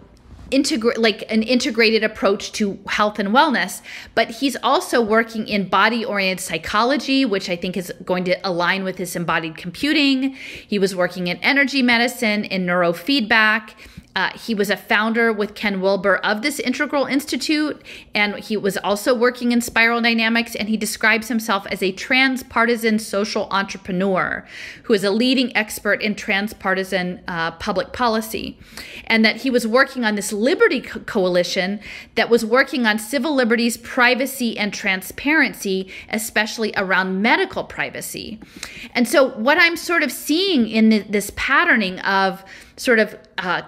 integrate 0.49 0.97
like 0.97 1.24
an 1.32 1.43
integrated 1.43 2.03
approach 2.03 2.51
to 2.53 2.80
health 2.88 3.19
and 3.19 3.30
wellness. 3.30 3.82
But 4.15 4.32
he's 4.32 4.57
also 4.63 4.99
working 4.99 5.47
in 5.47 5.69
body 5.69 6.03
oriented 6.03 6.43
psychology 6.43 7.24
which 7.24 7.49
i 7.49 7.55
think 7.55 7.78
is 7.78 7.93
going 8.03 8.26
to 8.26 8.36
align 8.43 8.84
with 8.84 8.97
his 8.97 9.15
embodied 9.15 9.57
computing. 9.57 10.34
He 10.67 10.80
was 10.80 10.95
working 10.95 11.28
in 11.28 11.38
energy 11.38 11.84
medicine 11.84 12.45
in 12.45 12.65
neurofeedback 12.65 13.72
uh, 14.16 14.30
he 14.38 14.53
was 14.53 14.70
a 14.70 14.76
founder 14.76 15.32
with 15.32 15.55
Ken 15.55 15.80
Wilber 15.80 16.18
of 16.18 16.41
this 16.41 16.59
Integral 16.59 17.05
Institute, 17.05 17.82
and 18.14 18.36
he 18.36 18.57
was 18.57 18.76
also 18.78 19.14
working 19.16 19.53
in 19.53 19.62
spiral 19.62 20.01
dynamics. 20.01 20.53
And 20.53 20.68
he 20.68 20.76
describes 20.76 21.30
himself 21.30 21.66
as 21.68 21.82
a 21.82 21.93
transpartisan 21.93 22.99
social 22.99 23.47
entrepreneur 23.51 24.45
who 24.84 24.93
is 24.93 25.05
a 25.05 25.12
leading 25.12 25.55
expert 25.55 26.01
in 26.01 26.16
transpartisan 26.16 27.22
uh, 27.28 27.51
public 27.51 27.93
policy. 27.93 28.57
And 29.05 29.24
that 29.24 29.38
he 29.38 29.49
was 29.49 29.66
working 29.66 30.03
on 30.03 30.16
this 30.16 30.34
Liberty 30.34 30.82
Co- 30.82 30.99
Coalition 31.01 31.80
that 32.16 32.30
was 32.30 32.45
working 32.45 32.86
on 32.86 32.99
civil 32.99 33.34
liberties, 33.34 33.78
privacy, 33.78 34.57
and 34.57 34.74
transparency, 34.74 35.89
especially 36.09 36.74
around 36.76 37.22
medical 37.22 37.64
privacy. 37.64 38.39
And 38.93 39.07
so, 39.07 39.30
what 39.30 39.57
I'm 39.57 39.78
sort 39.78 40.03
of 40.03 40.12
seeing 40.12 40.68
in 40.68 41.05
this 41.09 41.32
patterning 41.36 41.99
of 41.99 42.43
sort 42.76 42.99
of 42.99 43.18
uh, 43.38 43.62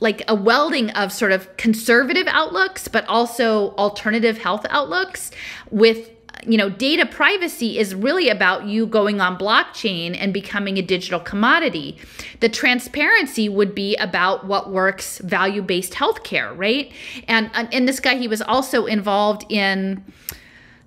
like 0.00 0.22
a 0.28 0.34
welding 0.34 0.90
of 0.90 1.12
sort 1.12 1.32
of 1.32 1.56
conservative 1.56 2.26
outlooks, 2.26 2.88
but 2.88 3.06
also 3.06 3.74
alternative 3.76 4.38
health 4.38 4.66
outlooks 4.70 5.30
with 5.70 6.10
you 6.46 6.56
know, 6.56 6.70
data 6.70 7.06
privacy 7.06 7.78
is 7.78 7.94
really 7.94 8.28
about 8.28 8.66
you 8.66 8.86
going 8.86 9.20
on 9.20 9.36
blockchain 9.36 10.16
and 10.18 10.32
becoming 10.32 10.78
a 10.78 10.82
digital 10.82 11.20
commodity. 11.20 11.98
The 12.40 12.48
transparency 12.48 13.48
would 13.48 13.74
be 13.74 13.96
about 13.96 14.46
what 14.46 14.70
works 14.70 15.18
value 15.18 15.62
based 15.62 15.92
healthcare, 15.92 16.56
right? 16.56 16.92
And, 17.28 17.50
and 17.54 17.86
this 17.86 18.00
guy, 18.00 18.16
he 18.16 18.28
was 18.28 18.40
also 18.40 18.86
involved 18.86 19.44
in, 19.50 20.04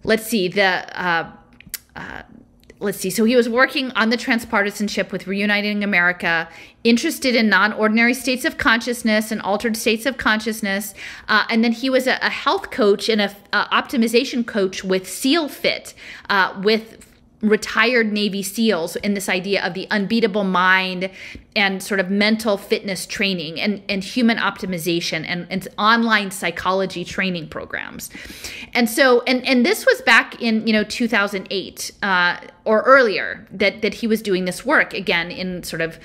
let's 0.04 0.26
see, 0.26 0.48
the, 0.48 1.00
uh, 1.00 1.32
uh, 1.96 2.24
let's 2.84 3.00
see. 3.00 3.10
So 3.10 3.24
he 3.26 3.36
was 3.36 3.50
working 3.50 3.92
on 3.92 4.10
the 4.10 4.18
transpartisanship 4.18 5.12
with 5.12 5.28
Reuniting 5.28 5.84
America, 5.84 6.50
interested 6.84 7.36
in 7.36 7.50
non 7.50 7.74
ordinary 7.74 8.14
states 8.14 8.46
of 8.46 8.58
consciousness 8.58 9.32
and 9.32 9.42
altered 9.42 9.78
states 9.78 10.06
of 10.06 10.18
consciousness. 10.18 10.94
Uh, 11.28 11.46
and 11.50 11.64
then 11.64 11.72
he 11.72 11.90
was 11.90 12.08
a, 12.08 12.18
a 12.22 12.30
health 12.30 12.72
coach 12.72 13.10
and 13.10 13.22
a 13.22 13.36
optimization 13.54 14.46
coach 14.46 14.84
with 14.84 15.08
SEALFIT, 15.08 15.94
uh, 16.30 16.60
with 16.64 17.13
retired 17.44 18.12
Navy 18.12 18.42
SEALs 18.42 18.96
in 18.96 19.14
this 19.14 19.28
idea 19.28 19.64
of 19.64 19.74
the 19.74 19.86
unbeatable 19.92 20.46
mind 20.46 21.12
and 21.56 21.84
sort 21.84 22.00
of 22.00 22.10
mental 22.10 22.58
fitness 22.58 23.06
training 23.06 23.60
and, 23.60 23.84
and 23.90 24.04
human 24.04 24.38
optimization 24.38 25.26
and, 25.28 25.46
and 25.50 25.68
online 25.78 26.32
psychology 26.32 27.04
training 27.04 27.50
programs. 27.50 28.10
And 28.74 28.90
so, 28.90 29.22
and, 29.28 29.46
and 29.46 29.66
this 29.66 29.86
was 29.86 30.02
back 30.02 30.42
in, 30.42 30.66
you 30.66 30.74
know, 30.74 30.86
2008 30.86 31.92
uh, 32.02 32.38
or 32.64 32.82
earlier 32.84 33.46
that, 33.52 33.82
that 33.82 33.96
he 33.96 34.08
was 34.08 34.22
doing 34.22 34.46
this 34.46 34.66
work 34.66 34.94
again 34.94 35.30
in 35.30 35.64
sort 35.64 35.82
of 35.82 36.00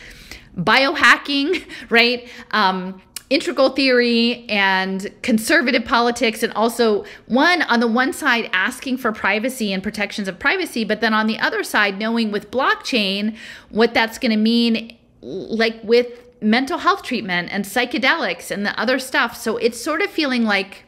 biohacking, 0.57 1.64
right? 1.89 2.28
Um, 2.51 3.01
integral 3.31 3.70
theory 3.70 4.47
and 4.49 5.11
conservative 5.22 5.85
politics 5.85 6.43
and 6.43 6.53
also 6.55 7.05
one 7.26 7.61
on 7.62 7.79
the 7.81 7.87
one 7.87 8.12
side 8.12 8.49
asking 8.55 8.97
for 8.97 9.12
privacy 9.12 9.70
and 9.70 9.83
protections 9.83 10.29
of 10.29 10.39
privacy 10.39 10.83
but 10.83 11.03
then 11.03 11.12
on 11.12 11.26
the 11.26 11.39
other 11.39 11.62
side 11.62 11.99
knowing 11.99 12.31
with 12.31 12.51
blockchain 12.51 13.37
what 13.68 13.93
that's 13.93 14.18
going 14.18 14.31
to 14.31 14.37
mean 14.37 14.97
like 15.20 15.79
with 15.85 16.07
mental 16.41 16.79
health 16.79 17.03
treatment 17.03 17.49
and 17.53 17.64
psychedelics 17.64 18.51
and 18.51 18.64
the 18.64 18.79
other 18.81 18.99
stuff. 18.99 19.37
So 19.37 19.57
it's 19.57 19.81
sort 19.81 20.03
of 20.03 20.11
feeling 20.11 20.45
like 20.45 20.85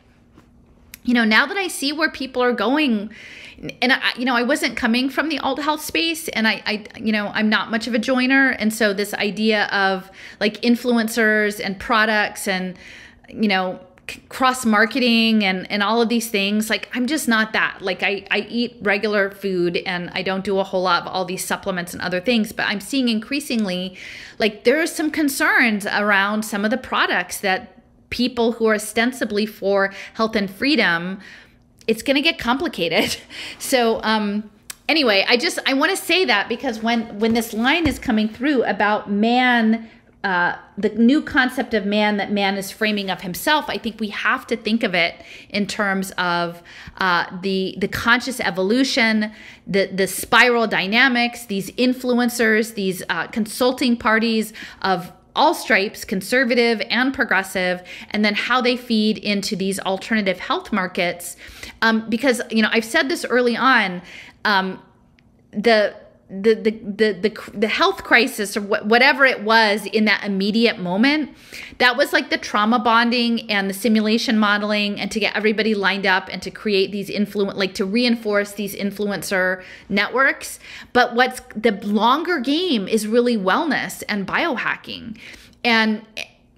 you 1.02 1.14
know 1.14 1.24
now 1.24 1.46
that 1.46 1.56
i 1.56 1.66
see 1.66 1.94
where 1.94 2.10
people 2.10 2.42
are 2.42 2.52
going 2.52 3.10
and 3.82 3.92
I, 3.92 4.12
you 4.16 4.24
know, 4.24 4.34
I 4.34 4.42
wasn't 4.42 4.76
coming 4.76 5.10
from 5.10 5.28
the 5.28 5.38
alt 5.40 5.60
health 5.60 5.84
space, 5.84 6.28
and 6.28 6.48
I, 6.48 6.62
I, 6.66 6.84
you 6.98 7.12
know, 7.12 7.28
I'm 7.34 7.48
not 7.48 7.70
much 7.70 7.86
of 7.86 7.94
a 7.94 7.98
joiner, 7.98 8.50
and 8.50 8.72
so 8.72 8.92
this 8.92 9.12
idea 9.14 9.66
of 9.66 10.10
like 10.40 10.60
influencers 10.62 11.60
and 11.62 11.78
products 11.78 12.48
and, 12.48 12.78
you 13.28 13.48
know, 13.48 13.80
cross 14.28 14.64
marketing 14.64 15.44
and 15.44 15.70
and 15.70 15.84
all 15.84 16.02
of 16.02 16.08
these 16.08 16.30
things 16.30 16.68
like 16.68 16.88
i'm 16.94 17.06
just 17.06 17.28
not 17.28 17.52
that. 17.52 17.80
Like 17.80 18.02
i 18.02 18.26
i 18.32 18.40
eat 18.48 18.76
regular 18.80 19.30
food 19.30 19.76
and 19.86 20.10
i 20.14 20.22
don't 20.22 20.44
do 20.44 20.58
a 20.58 20.64
whole 20.64 20.82
lot 20.82 21.02
of 21.02 21.08
all 21.08 21.24
these 21.24 21.44
supplements 21.44 21.92
and 21.92 22.02
other 22.02 22.20
things 22.20 22.50
but 22.50 22.66
i'm 22.66 22.80
seeing 22.80 23.08
increasingly 23.08 23.96
like 24.40 24.64
there 24.64 24.80
are 24.80 24.86
some 24.88 25.12
concerns 25.12 25.86
around 25.86 26.44
some 26.44 26.64
of 26.64 26.72
the 26.72 26.76
products 26.76 27.38
that 27.38 27.80
people 28.10 28.52
who 28.52 28.66
are 28.66 28.74
ostensibly 28.74 29.46
for 29.46 29.92
health 30.14 30.34
and 30.34 30.50
freedom 30.50 31.20
it's 31.90 32.02
going 32.02 32.14
to 32.14 32.22
get 32.22 32.38
complicated. 32.38 33.16
So, 33.58 34.00
um, 34.02 34.50
anyway, 34.88 35.24
I 35.28 35.36
just 35.36 35.58
I 35.66 35.74
want 35.74 35.90
to 35.90 35.96
say 35.96 36.24
that 36.24 36.48
because 36.48 36.82
when 36.82 37.18
when 37.18 37.34
this 37.34 37.52
line 37.52 37.86
is 37.86 37.98
coming 37.98 38.28
through 38.28 38.64
about 38.64 39.10
man 39.10 39.88
uh, 40.22 40.56
the 40.76 40.90
new 40.90 41.22
concept 41.22 41.72
of 41.72 41.86
man 41.86 42.18
that 42.18 42.30
man 42.30 42.56
is 42.56 42.70
framing 42.70 43.10
of 43.10 43.22
himself, 43.22 43.64
I 43.68 43.78
think 43.78 44.00
we 44.00 44.08
have 44.08 44.46
to 44.48 44.56
think 44.56 44.82
of 44.82 44.94
it 44.94 45.14
in 45.48 45.66
terms 45.66 46.10
of 46.12 46.62
uh, 46.98 47.24
the 47.40 47.74
the 47.78 47.88
conscious 47.88 48.40
evolution, 48.40 49.32
the 49.66 49.86
the 49.86 50.06
spiral 50.06 50.66
dynamics, 50.66 51.46
these 51.46 51.70
influencers, 51.72 52.74
these 52.74 53.02
uh, 53.08 53.26
consulting 53.28 53.96
parties 53.96 54.52
of 54.82 55.12
all 55.36 55.54
stripes, 55.54 56.04
conservative 56.04 56.82
and 56.90 57.14
progressive, 57.14 57.82
and 58.10 58.24
then 58.24 58.34
how 58.34 58.60
they 58.60 58.76
feed 58.76 59.18
into 59.18 59.56
these 59.56 59.78
alternative 59.80 60.38
health 60.38 60.72
markets. 60.72 61.36
Um, 61.82 62.08
because 62.08 62.40
you 62.50 62.62
know, 62.62 62.68
I've 62.72 62.84
said 62.84 63.08
this 63.08 63.24
early 63.24 63.56
on. 63.56 64.02
Um, 64.44 64.82
the 65.52 65.94
the, 66.30 66.54
the 66.54 66.70
the 67.20 67.50
the 67.52 67.66
health 67.66 68.04
crisis 68.04 68.56
or 68.56 68.60
whatever 68.60 69.24
it 69.24 69.42
was 69.42 69.84
in 69.86 70.04
that 70.04 70.22
immediate 70.24 70.78
moment 70.78 71.30
that 71.78 71.96
was 71.96 72.12
like 72.12 72.30
the 72.30 72.38
trauma 72.38 72.78
bonding 72.78 73.50
and 73.50 73.68
the 73.68 73.74
simulation 73.74 74.38
modeling 74.38 75.00
and 75.00 75.10
to 75.10 75.18
get 75.18 75.34
everybody 75.34 75.74
lined 75.74 76.06
up 76.06 76.28
and 76.30 76.40
to 76.40 76.50
create 76.50 76.92
these 76.92 77.10
influence 77.10 77.58
like 77.58 77.74
to 77.74 77.84
reinforce 77.84 78.52
these 78.52 78.76
influencer 78.76 79.60
networks 79.88 80.60
but 80.92 81.16
what's 81.16 81.40
the 81.56 81.72
longer 81.84 82.38
game 82.38 82.86
is 82.86 83.08
really 83.08 83.36
wellness 83.36 84.04
and 84.08 84.24
biohacking 84.24 85.18
and 85.64 86.06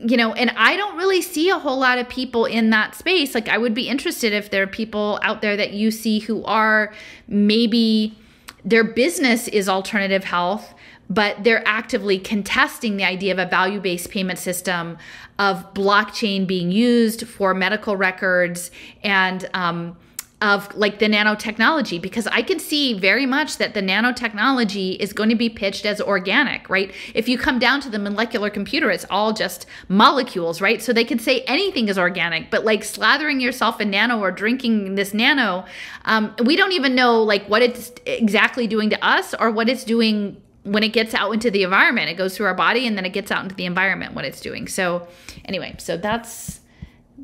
you 0.05 0.17
know, 0.17 0.33
and 0.33 0.51
I 0.57 0.77
don't 0.77 0.97
really 0.97 1.23
see 1.23 1.49
a 1.49 1.61
whole 1.61 1.79
lot 1.79 1.99
of 1.99 2.09
people 2.09 2.45
in 2.45 2.71
that 2.71 2.97
space. 2.97 3.37
Like, 3.37 3.49
I 3.49 3.57
would 3.57 3.73
be 3.73 3.89
interested 3.89 4.33
if 4.33 4.51
there 4.51 4.65
are 4.65 4.67
people 4.67 5.21
out 5.23 5.43
there 5.43 5.57
that 5.57 5.75
you 5.75 5.93
see 5.93 6.19
who 6.19 6.43
are 6.45 6.93
maybe 7.29 8.19
their 8.65 8.85
business 8.85 9.49
is 9.49 9.69
alternative 9.69 10.25
health, 10.25 10.75
but 11.11 11.43
they're 11.45 11.67
actively 11.67 12.19
contesting 12.19 12.97
the 12.97 13.05
idea 13.05 13.33
of 13.33 13.39
a 13.39 13.47
value 13.47 13.81
based 13.81 14.11
payment 14.11 14.39
system, 14.39 14.97
of 15.39 15.75
blockchain 15.75 16.47
being 16.47 16.71
used 16.71 17.27
for 17.27 17.55
medical 17.55 17.97
records, 17.97 18.71
and 19.03 19.49
um, 19.55 19.97
of 20.43 20.75
like 20.75 20.99
the 20.99 21.07
nanotechnology 21.07 22.03
because 22.03 22.27
I 22.27 22.43
can 22.43 22.59
see 22.59 22.99
very 22.99 23.27
much 23.27 23.59
that 23.59 23.75
the 23.75 23.81
nanotechnology 23.81 24.97
is 24.97 25.13
going 25.13 25.29
to 25.29 25.37
be 25.37 25.49
pitched 25.49 25.87
as 25.87 26.01
organic, 26.01 26.69
right? 26.69 26.93
If 27.15 27.29
you 27.29 27.39
come 27.39 27.61
down 27.61 27.81
to 27.83 27.89
the 27.89 28.01
molecular 28.01 28.51
computer, 28.51 28.91
it's 28.91 29.07
all 29.09 29.33
just 29.33 29.67
molecules, 29.89 30.61
right? 30.61 30.83
So 30.83 30.93
they 30.93 31.05
can 31.05 31.21
say 31.21 31.43
anything 31.43 31.89
is 31.89 31.97
organic, 31.97 32.51
but 32.51 32.65
like 32.65 32.81
slathering 32.81 33.41
yourself 33.41 33.81
in 33.81 33.91
nano 33.91 34.19
or 34.19 34.33
drinking 34.33 34.97
this 34.97 35.15
nano, 35.15 35.65
um, 36.07 36.35
we 36.45 36.57
don't 36.57 36.73
even 36.73 36.97
know 36.97 37.23
like 37.23 37.47
what 37.47 37.63
it's 37.63 37.93
exactly 38.05 38.67
doing 38.67 38.91
to 38.91 39.07
us 39.07 39.35
or 39.35 39.53
what 39.53 39.69
it's 39.69 39.85
doing 39.85 40.43
when 40.65 40.83
it 40.83 40.93
gets 40.93 41.15
out 41.15 41.31
into 41.31 41.53
the 41.53 41.63
environment. 41.63 42.11
It 42.11 42.15
goes 42.15 42.37
through 42.37 42.47
our 42.47 42.55
body 42.55 42.89
and 42.89 42.97
then 42.97 43.07
it 43.07 43.13
gets 43.13 43.31
out 43.31 43.45
into 43.45 43.55
the 43.55 43.65
environment 43.67 44.15
what 44.15 44.25
it's 44.25 44.41
doing. 44.41 44.67
So 44.67 45.07
anyway, 45.45 45.77
so 45.79 45.97
that's 45.97 46.59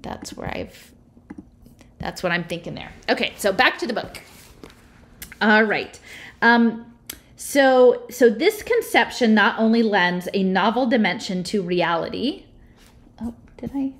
that's 0.01 0.35
where 0.35 0.49
I've 0.57 0.88
that's 1.99 2.23
what 2.23 2.33
I'm 2.33 2.45
thinking 2.45 2.75
there. 2.75 2.93
Okay, 3.09 3.33
so 3.37 3.53
back 3.53 3.79
to 3.79 3.87
the 3.87 3.93
book. 3.93 4.21
All 5.41 5.65
right. 5.65 5.99
Um, 6.43 6.95
so, 7.37 8.05
so 8.11 8.29
this 8.29 8.63
conception 8.63 9.35
not 9.35 9.59
only 9.59 9.83
lends 9.83 10.29
a 10.35 10.43
novel 10.43 10.87
dimension 10.87 11.45
to 11.45 11.63
reality. 11.63 12.47
Oh, 13.23 13.35
did 13.57 13.71
I? 13.75 13.93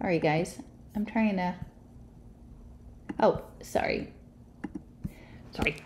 Sorry, 0.00 0.20
guys. 0.20 0.60
I'm 0.94 1.04
trying 1.04 1.36
to. 1.36 1.54
Oh, 3.20 3.42
sorry. 3.62 4.12
Sorry. 5.50 5.76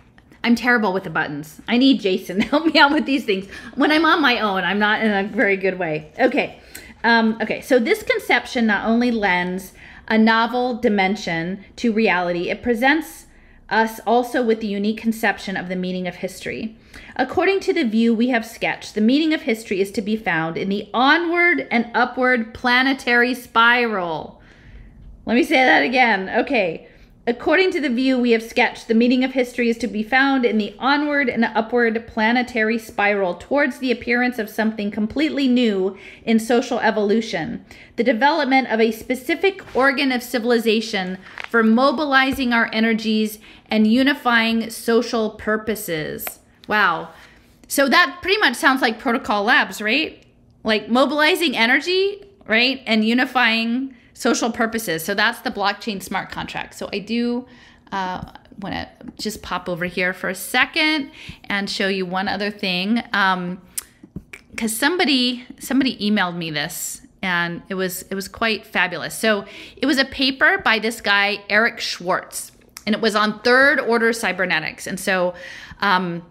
I'm 0.45 0.55
terrible 0.55 0.93
with 0.93 1.05
the 1.05 1.11
buttons. 1.11 1.63
I 1.69 1.79
need 1.79 2.01
Jason 2.01 2.41
to 2.41 2.47
help 2.49 2.67
me 2.67 2.79
out 2.79 2.93
with 2.93 3.07
these 3.07 3.25
things. 3.25 3.47
When 3.75 3.91
I'm 3.91 4.05
on 4.05 4.21
my 4.21 4.41
own, 4.41 4.65
I'm 4.65 4.79
not 4.79 5.03
in 5.03 5.11
a 5.11 5.29
very 5.29 5.57
good 5.57 5.79
way. 5.79 6.13
Okay. 6.19 6.61
Um, 7.05 7.39
okay, 7.41 7.61
so 7.61 7.79
this 7.79 8.03
conception 8.03 8.67
not 8.67 8.87
only 8.87 9.11
lends 9.11 9.73
a 10.09 10.19
novel 10.19 10.75
dimension 10.75 11.65
to 11.77 11.93
reality, 11.93 12.51
it 12.51 12.63
presents 12.63 13.27
us 13.69 14.01
also 14.07 14.43
with 14.43 14.61
the 14.61 14.67
unique 14.67 14.99
conception 14.99 15.57
of 15.57 15.69
the 15.69 15.77
meaning 15.77 16.07
of 16.07 16.17
history. 16.17 16.77
According 17.17 17.61
to 17.61 17.73
the 17.73 17.85
view 17.85 18.15
we 18.15 18.29
have 18.29 18.45
sketched, 18.45 18.95
the 18.95 19.01
meaning 19.01 19.33
of 19.33 19.43
history 19.43 19.81
is 19.81 19.91
to 19.93 20.03
be 20.03 20.17
found 20.17 20.57
in 20.57 20.69
the 20.69 20.89
onward 20.93 21.67
and 21.71 21.91
upward 21.95 22.53
planetary 22.53 23.35
spiral. 23.35 24.41
Let 25.25 25.35
me 25.35 25.45
say 25.45 25.57
that 25.57 25.83
again. 25.83 26.29
Okay. 26.41 26.89
According 27.25 27.70
to 27.73 27.81
the 27.81 27.89
view 27.89 28.18
we 28.18 28.33
have 28.33 28.43
sketched, 28.43 28.89
the 28.89 28.95
meaning 28.95 29.23
of 29.23 29.33
history 29.33 29.68
is 29.68 29.79
to 29.79 29.87
be 29.87 30.03
found 30.03 30.45
in 30.45 30.59
the 30.59 30.75
onward 30.81 31.29
and 31.29 31.45
upward 31.45 32.05
planetary 32.09 32.79
spiral 32.79 33.35
towards 33.35 33.79
the 33.79 33.93
appearance 33.93 34.41
of 34.41 34.51
something 34.51 34.91
completely 34.91 35.47
new 35.47 35.97
in 36.25 36.41
social 36.41 36.81
evolution, 36.81 37.64
the 37.95 38.03
development 38.03 38.73
of 38.73 38.81
a 38.81 38.91
specific 38.91 39.64
organ 39.77 40.11
of 40.11 40.20
civilization 40.20 41.16
for 41.49 41.62
mobilizing 41.62 42.53
our 42.53 42.68
energies 42.73 43.39
and 43.70 43.87
unifying 43.87 44.68
social 44.68 45.31
purposes. 45.31 46.41
Wow. 46.66 47.11
So 47.68 47.89
that 47.89 48.18
pretty 48.20 48.39
much 48.39 48.57
sounds 48.57 48.83
like 48.83 48.99
Protocol 48.99 49.45
Labs, 49.45 49.81
right? 49.81 50.27
Like 50.64 50.89
mobilizing 50.89 51.57
energy, 51.57 52.25
right? 52.49 52.83
And 52.85 53.05
unifying 53.05 53.95
social 54.15 54.51
purposes. 54.51 55.05
So 55.05 55.15
that's 55.15 55.41
the 55.41 55.51
blockchain 55.51 56.03
smart 56.03 56.31
contract. 56.31 56.75
So 56.75 56.89
I 56.93 56.99
do 56.99 57.47
uh, 57.91 58.25
want 58.61 58.75
to 58.75 58.89
just 59.19 59.43
pop 59.43 59.69
over 59.69 59.85
here 59.87 60.13
for 60.13 60.29
a 60.29 60.35
second 60.35 61.11
and 61.45 61.69
show 61.69 61.89
you 61.89 62.07
one 62.07 62.29
other 62.29 62.51
thing. 62.51 63.03
Um, 63.13 63.61
because 64.51 64.77
somebody 64.77 65.47
somebody 65.59 65.97
emailed 65.97 66.37
me 66.37 66.51
this 66.51 67.01
and 67.23 67.63
it 67.69 67.75
was 67.75 68.03
it 68.11 68.15
was 68.15 68.29
quite 68.29 68.67
fabulous. 68.67 69.19
So 69.19 69.47
it 69.77 69.87
was 69.87 69.99
a 69.99 70.05
paper 70.05 70.59
by 70.59 70.79
this 70.79 71.01
guy 71.01 71.43
Eric 71.49 71.81
Schwarz, 71.81 72.53
and 72.87 72.95
it 72.95 73.01
was 73.01 73.15
on 73.15 73.41
third 73.41 73.81
order 73.81 74.13
cybernetics. 74.13 74.87
And 74.87 75.01
so 75.01 75.35
um, 75.81 76.25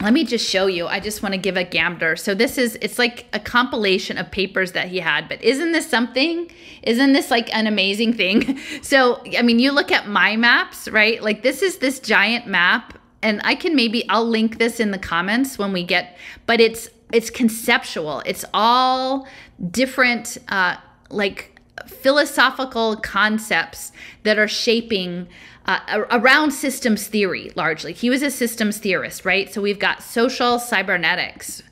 let 0.00 0.12
me 0.12 0.24
just 0.24 0.48
show 0.48 0.66
you. 0.66 0.86
I 0.86 1.00
just 1.00 1.22
want 1.22 1.34
to 1.34 1.38
give 1.38 1.56
a 1.56 1.64
gander. 1.64 2.16
So 2.16 2.34
this 2.34 2.58
is 2.58 2.76
it's 2.82 2.98
like 2.98 3.26
a 3.32 3.40
compilation 3.40 4.18
of 4.18 4.30
papers 4.30 4.72
that 4.72 4.88
he 4.88 4.98
had, 4.98 5.28
but 5.28 5.42
isn't 5.42 5.72
this 5.72 5.88
something? 5.88 6.50
Isn't 6.82 7.12
this 7.12 7.30
like 7.30 7.54
an 7.54 7.66
amazing 7.66 8.12
thing? 8.12 8.58
So, 8.82 9.22
I 9.38 9.42
mean, 9.42 9.58
you 9.58 9.72
look 9.72 9.90
at 9.92 10.08
my 10.08 10.36
maps, 10.36 10.88
right? 10.88 11.22
Like 11.22 11.42
this 11.42 11.62
is 11.62 11.78
this 11.78 12.00
giant 12.00 12.46
map 12.46 12.98
and 13.22 13.40
I 13.44 13.54
can 13.54 13.74
maybe 13.74 14.06
I'll 14.08 14.26
link 14.26 14.58
this 14.58 14.78
in 14.78 14.90
the 14.90 14.98
comments 14.98 15.58
when 15.58 15.72
we 15.72 15.84
get 15.84 16.16
but 16.46 16.60
it's 16.60 16.88
it's 17.12 17.30
conceptual. 17.30 18.22
It's 18.26 18.44
all 18.52 19.26
different 19.70 20.36
uh 20.48 20.76
like 21.08 21.58
philosophical 21.86 22.96
concepts 22.96 23.92
that 24.22 24.38
are 24.38 24.48
shaping 24.48 25.28
uh, 25.66 26.04
around 26.10 26.52
systems 26.52 27.06
theory 27.06 27.52
largely. 27.54 27.92
He 27.92 28.10
was 28.10 28.22
a 28.22 28.30
systems 28.30 28.78
theorist, 28.78 29.24
right? 29.24 29.52
So 29.52 29.60
we've 29.62 29.78
got 29.78 30.02
social 30.02 30.58
cybernetics, 30.58 31.62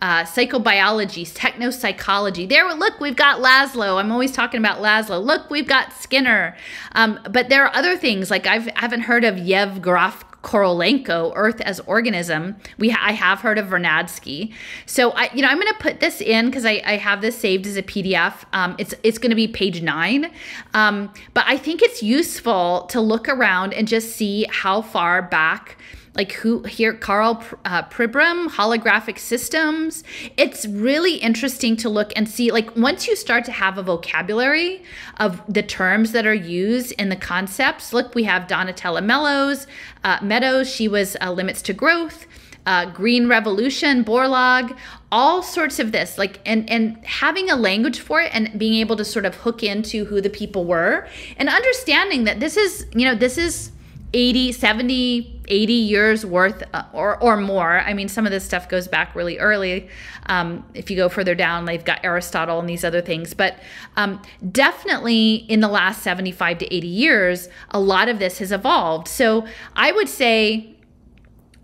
uh, 0.00 0.24
psychobiology, 0.24 1.30
technopsychology. 1.30 2.48
There, 2.48 2.72
look, 2.74 3.00
we've 3.00 3.16
got 3.16 3.40
Laszlo. 3.40 3.98
I'm 3.98 4.12
always 4.12 4.32
talking 4.32 4.58
about 4.58 4.82
Laszlo. 4.82 5.22
Look, 5.22 5.50
we've 5.50 5.68
got 5.68 5.92
Skinner. 5.92 6.56
Um, 6.92 7.20
but 7.30 7.48
there 7.48 7.64
are 7.64 7.74
other 7.74 7.96
things 7.96 8.30
like 8.30 8.46
I've, 8.46 8.68
I 8.68 8.80
haven't 8.80 9.02
heard 9.02 9.24
of 9.24 9.36
Yev 9.36 9.80
Graf 9.80 10.24
Korolenko, 10.46 11.32
Earth 11.34 11.60
as 11.62 11.80
Organism. 11.80 12.54
We 12.78 12.92
I 12.92 13.10
have 13.10 13.40
heard 13.40 13.58
of 13.58 13.66
Vernadsky. 13.66 14.54
So 14.86 15.10
I, 15.10 15.28
you 15.34 15.42
know, 15.42 15.48
I'm 15.48 15.60
going 15.60 15.72
to 15.72 15.80
put 15.80 15.98
this 15.98 16.20
in 16.20 16.46
because 16.46 16.64
I, 16.64 16.80
I 16.86 16.96
have 16.98 17.20
this 17.20 17.36
saved 17.36 17.66
as 17.66 17.76
a 17.76 17.82
PDF. 17.82 18.44
Um, 18.52 18.76
it's 18.78 18.94
it's 19.02 19.18
going 19.18 19.30
to 19.30 19.36
be 19.36 19.48
page 19.48 19.82
nine, 19.82 20.30
um, 20.72 21.12
but 21.34 21.44
I 21.48 21.56
think 21.56 21.82
it's 21.82 22.00
useful 22.00 22.86
to 22.90 23.00
look 23.00 23.28
around 23.28 23.74
and 23.74 23.88
just 23.88 24.14
see 24.14 24.46
how 24.48 24.82
far 24.82 25.20
back 25.20 25.78
like 26.16 26.32
who 26.32 26.62
here 26.62 26.94
Karl 26.94 27.42
uh, 27.64 27.82
Pribram 27.84 28.48
holographic 28.48 29.18
systems. 29.18 30.02
It's 30.36 30.66
really 30.66 31.16
interesting 31.16 31.76
to 31.78 31.88
look 31.88 32.12
and 32.16 32.28
see 32.28 32.50
like 32.50 32.74
once 32.76 33.06
you 33.06 33.16
start 33.16 33.44
to 33.44 33.52
have 33.52 33.78
a 33.78 33.82
vocabulary 33.82 34.82
of 35.18 35.42
the 35.52 35.62
terms 35.62 36.12
that 36.12 36.26
are 36.26 36.34
used 36.34 36.92
in 36.92 37.08
the 37.08 37.16
concepts 37.16 37.92
look 37.92 38.14
we 38.14 38.24
have 38.24 38.46
Donatella 38.46 39.04
Mellows 39.04 39.66
uh, 40.04 40.18
Meadows 40.22 40.68
she 40.68 40.88
was 40.88 41.16
uh, 41.20 41.30
limits 41.30 41.62
to 41.62 41.72
growth 41.72 42.26
uh, 42.66 42.86
green 42.90 43.28
revolution 43.28 44.04
borlaug 44.04 44.76
all 45.12 45.42
sorts 45.42 45.78
of 45.78 45.92
this 45.92 46.18
like 46.18 46.40
and 46.44 46.68
and 46.68 46.96
having 47.04 47.50
a 47.50 47.56
language 47.56 48.00
for 48.00 48.20
it 48.20 48.30
and 48.34 48.58
being 48.58 48.74
able 48.74 48.96
to 48.96 49.04
sort 49.04 49.24
of 49.24 49.34
hook 49.36 49.62
into 49.62 50.04
who 50.04 50.20
the 50.20 50.30
people 50.30 50.64
were 50.64 51.06
and 51.36 51.48
understanding 51.48 52.24
that 52.24 52.40
this 52.40 52.56
is 52.56 52.86
you 52.94 53.04
know 53.04 53.14
this 53.14 53.38
is 53.38 53.70
80 54.12 54.52
70 54.52 55.35
80 55.48 55.72
years 55.72 56.26
worth 56.26 56.62
uh, 56.72 56.84
or, 56.92 57.22
or 57.22 57.36
more. 57.36 57.80
I 57.80 57.94
mean 57.94 58.08
some 58.08 58.26
of 58.26 58.32
this 58.32 58.44
stuff 58.44 58.68
goes 58.68 58.88
back 58.88 59.14
really 59.14 59.38
early 59.38 59.88
um, 60.26 60.64
if 60.74 60.90
you 60.90 60.96
go 60.96 61.08
further 61.08 61.34
down 61.34 61.64
they've 61.64 61.84
got 61.84 62.00
aristotle 62.04 62.60
and 62.60 62.68
these 62.68 62.84
other 62.84 63.00
things. 63.00 63.34
But 63.34 63.58
um, 63.96 64.22
definitely 64.52 65.34
in 65.34 65.60
the 65.60 65.68
last 65.68 66.02
75 66.02 66.58
to 66.58 66.74
80 66.74 66.86
years 66.86 67.48
a 67.70 67.80
lot 67.80 68.08
of 68.08 68.18
this 68.18 68.38
has 68.38 68.52
evolved. 68.52 69.08
So 69.08 69.46
i 69.74 69.92
would 69.92 70.08
say 70.08 70.76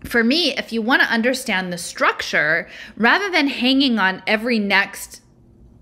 for 0.03 0.23
me, 0.23 0.55
if 0.57 0.73
you 0.73 0.81
want 0.81 1.01
to 1.01 1.07
understand 1.07 1.71
the 1.71 1.77
structure, 1.77 2.67
rather 2.97 3.29
than 3.29 3.47
hanging 3.47 3.99
on 3.99 4.21
every 4.27 4.59
next 4.59 5.21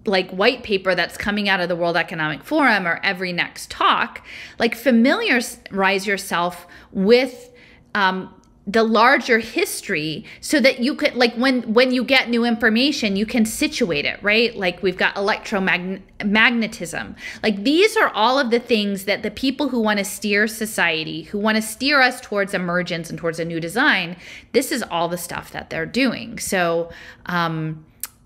like 0.06 0.32
white 0.32 0.64
paper 0.64 0.96
that's 0.96 1.16
coming 1.16 1.48
out 1.48 1.60
of 1.60 1.70
the 1.70 1.76
World 1.76 1.96
Economic 1.96 2.44
Forum 2.44 2.88
or 2.88 3.00
every 3.04 3.32
next 3.32 3.70
talk, 3.70 4.26
like 4.58 4.76
familiarize 4.76 6.08
yourself 6.08 6.66
with 6.92 7.51
um, 7.96 8.34
the 8.68 8.84
larger 8.84 9.40
history 9.40 10.24
so 10.40 10.60
that 10.60 10.80
you 10.80 10.94
could 10.94 11.16
like 11.16 11.34
when 11.34 11.74
when 11.74 11.92
you 11.92 12.04
get 12.04 12.30
new 12.30 12.46
information 12.46 13.16
you 13.16 13.26
can 13.26 13.44
situate 13.44 14.06
it 14.06 14.22
right 14.22 14.56
like 14.56 14.84
we've 14.84 14.98
got 14.98 15.16
electromagnetism 15.16 17.16
like 17.42 17.64
these 17.64 17.98
are 17.98 18.10
all 18.10 18.38
of 18.38 18.52
the 18.52 18.60
things 18.60 19.06
that 19.06 19.24
the 19.24 19.32
people 19.32 19.70
who 19.70 19.80
want 19.80 19.98
to 19.98 20.06
steer 20.06 20.48
society 20.48 21.24
who 21.24 21.40
want 21.40 21.56
to 21.56 21.62
steer 21.62 22.02
us 22.02 22.22
towards 22.22 22.54
emergence 22.54 23.10
and 23.10 23.18
towards 23.18 23.40
a 23.40 23.46
new 23.46 23.60
design 23.60 24.16
this 24.52 24.72
is 24.72 24.84
all 24.84 25.10
the 25.10 25.18
stuff 25.18 25.52
that 25.52 25.72
they're 25.72 25.88
doing 25.88 26.38
so 26.38 26.92
um 27.26 27.84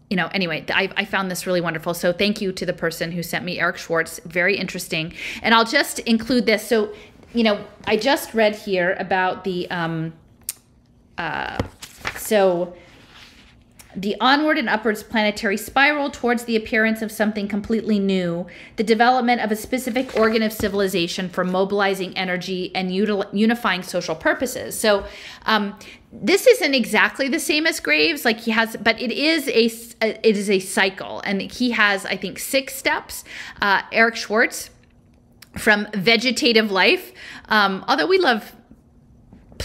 you 0.09 0.18
know, 0.18 0.28
anyway, 0.28 0.63
I, 0.70 0.91
I, 0.95 1.05
found 1.05 1.32
this 1.32 1.47
really 1.47 1.61
wonderful. 1.61 1.95
So 1.95 2.13
thank 2.13 2.39
you 2.39 2.51
to 2.51 2.66
the 2.66 2.74
person 2.74 3.11
who 3.11 3.24
sent 3.24 3.43
me 3.43 3.59
Eric 3.59 3.78
Schwarz. 3.78 4.20
Very 4.26 4.55
interesting. 4.55 5.13
And 5.41 5.55
I'll 5.55 5.66
just 5.66 5.99
include 5.99 6.45
this. 6.45 6.68
So, 6.68 6.93
you 7.36 7.44
know, 7.44 7.64
I 7.86 7.98
just 7.98 8.34
read 8.34 8.56
here 8.56 8.96
about 9.00 9.44
the, 9.44 9.70
um, 9.70 10.14
uh, 11.18 11.58
so 12.16 12.74
the 13.96 14.16
onward 14.20 14.58
and 14.58 14.68
upwards 14.68 15.04
planetary 15.04 15.58
spiral 15.58 16.10
towards 16.10 16.44
the 16.46 16.56
appearance 16.56 17.02
of 17.02 17.12
something 17.12 17.48
completely 17.48 17.98
new, 17.98 18.46
the 18.76 18.84
development 18.84 19.42
of 19.42 19.52
a 19.52 19.56
specific 19.56 20.16
organ 20.18 20.44
of 20.44 20.52
civilization 20.52 21.30
for 21.30 21.44
mobilizing 21.44 22.16
energy 22.18 22.76
and 22.76 22.92
util- 22.92 23.28
unifying 23.34 23.84
social 23.84 24.16
purposes. 24.16 24.78
So, 24.78 25.06
um, 25.46 25.78
this 26.12 26.48
isn't 26.48 26.74
exactly 26.74 27.28
the 27.28 27.40
same 27.40 27.68
as 27.68 27.80
Graves, 27.82 28.24
like 28.24 28.40
he 28.40 28.52
has, 28.52 28.78
but 28.78 29.02
it 29.02 29.12
is 29.12 29.48
a, 29.50 29.66
it 30.02 30.38
is 30.38 30.50
a 30.50 30.60
cycle, 30.60 31.22
and 31.26 31.42
he 31.42 31.72
has, 31.72 32.06
I 32.06 32.16
think, 32.16 32.40
six 32.40 32.74
steps. 32.74 33.26
Uh, 33.62 33.82
Eric 33.92 34.16
Schwarz 34.16 34.70
from 35.58 35.88
Vegetative 35.93 36.72
Life, 36.72 37.14
um, 37.49 37.84
although 37.88 38.08
we 38.08 38.18
love 38.18 38.56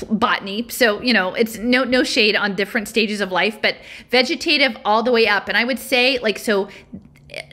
botany 0.09 0.67
so 0.69 1.03
you 1.03 1.13
know 1.13 1.35
it's 1.35 1.59
no 1.59 1.83
no 1.83 2.05
shade 2.05 2.37
on 2.37 2.55
different 2.55 2.87
stages 2.87 3.21
of 3.21 3.33
life 3.33 3.61
but 3.61 3.77
vegetative 4.09 4.77
all 4.85 5.03
the 5.03 5.11
way 5.11 5.27
up. 5.27 5.49
And 5.49 5.57
i 5.57 5.65
would 5.65 5.81
say 5.81 6.19
like 6.21 6.39
so 6.39 6.69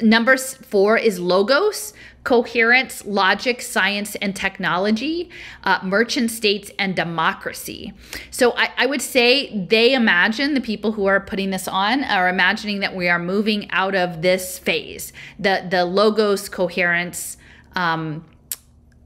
number 0.01 0.37
four 0.37 0.97
is 0.97 1.19
logos 1.19 1.93
coherence 2.23 3.05
logic 3.05 3.61
science 3.61 4.15
and 4.15 4.35
technology 4.35 5.29
uh, 5.63 5.79
merchant 5.81 6.29
states 6.29 6.69
and 6.77 6.93
democracy. 6.93 7.93
So 8.31 8.51
I, 8.57 8.69
I 8.77 8.85
would 8.85 9.01
say 9.01 9.65
they 9.65 9.93
imagine 9.93 10.53
the 10.53 10.59
people 10.59 10.91
who 10.91 11.05
are 11.05 11.21
putting 11.21 11.51
this 11.51 11.69
on 11.69 12.03
are 12.03 12.27
imagining 12.27 12.81
that 12.81 12.93
we 12.93 13.07
are 13.07 13.17
moving 13.17 13.71
out 13.71 13.95
of 13.95 14.21
this 14.21 14.59
phase. 14.59 15.13
The 15.39 15.65
the 15.69 15.85
logos 15.85 16.49
coherence 16.49 17.37
um, 17.77 18.25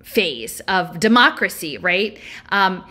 phase 0.03 0.59
of 0.61 0.99
democracy 0.99 1.77
right 1.77 2.17
um, 2.49 2.83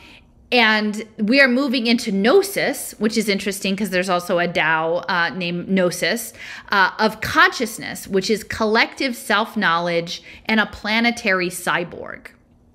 and 0.53 1.05
we 1.19 1.41
are 1.41 1.47
moving 1.47 1.87
into 1.87 2.11
gnosis, 2.11 2.93
which 2.99 3.17
is 3.17 3.29
interesting 3.29 3.75
because 3.75 3.91
there's 3.91 4.09
also 4.09 4.41
a 4.41 4.49
DAO 4.49 5.05
uh, 5.09 5.31
named 5.31 5.69
gnosis 5.69 6.33
uh, 6.71 6.91
of 6.99 7.21
consciousness, 7.21 8.09
which 8.09 8.31
is 8.31 8.43
collective 8.43 9.15
self 9.15 9.57
knowledge 9.57 10.23
and 10.47 10.59
a 10.59 10.67
planetary 10.67 11.51
cyborg. 11.51 12.29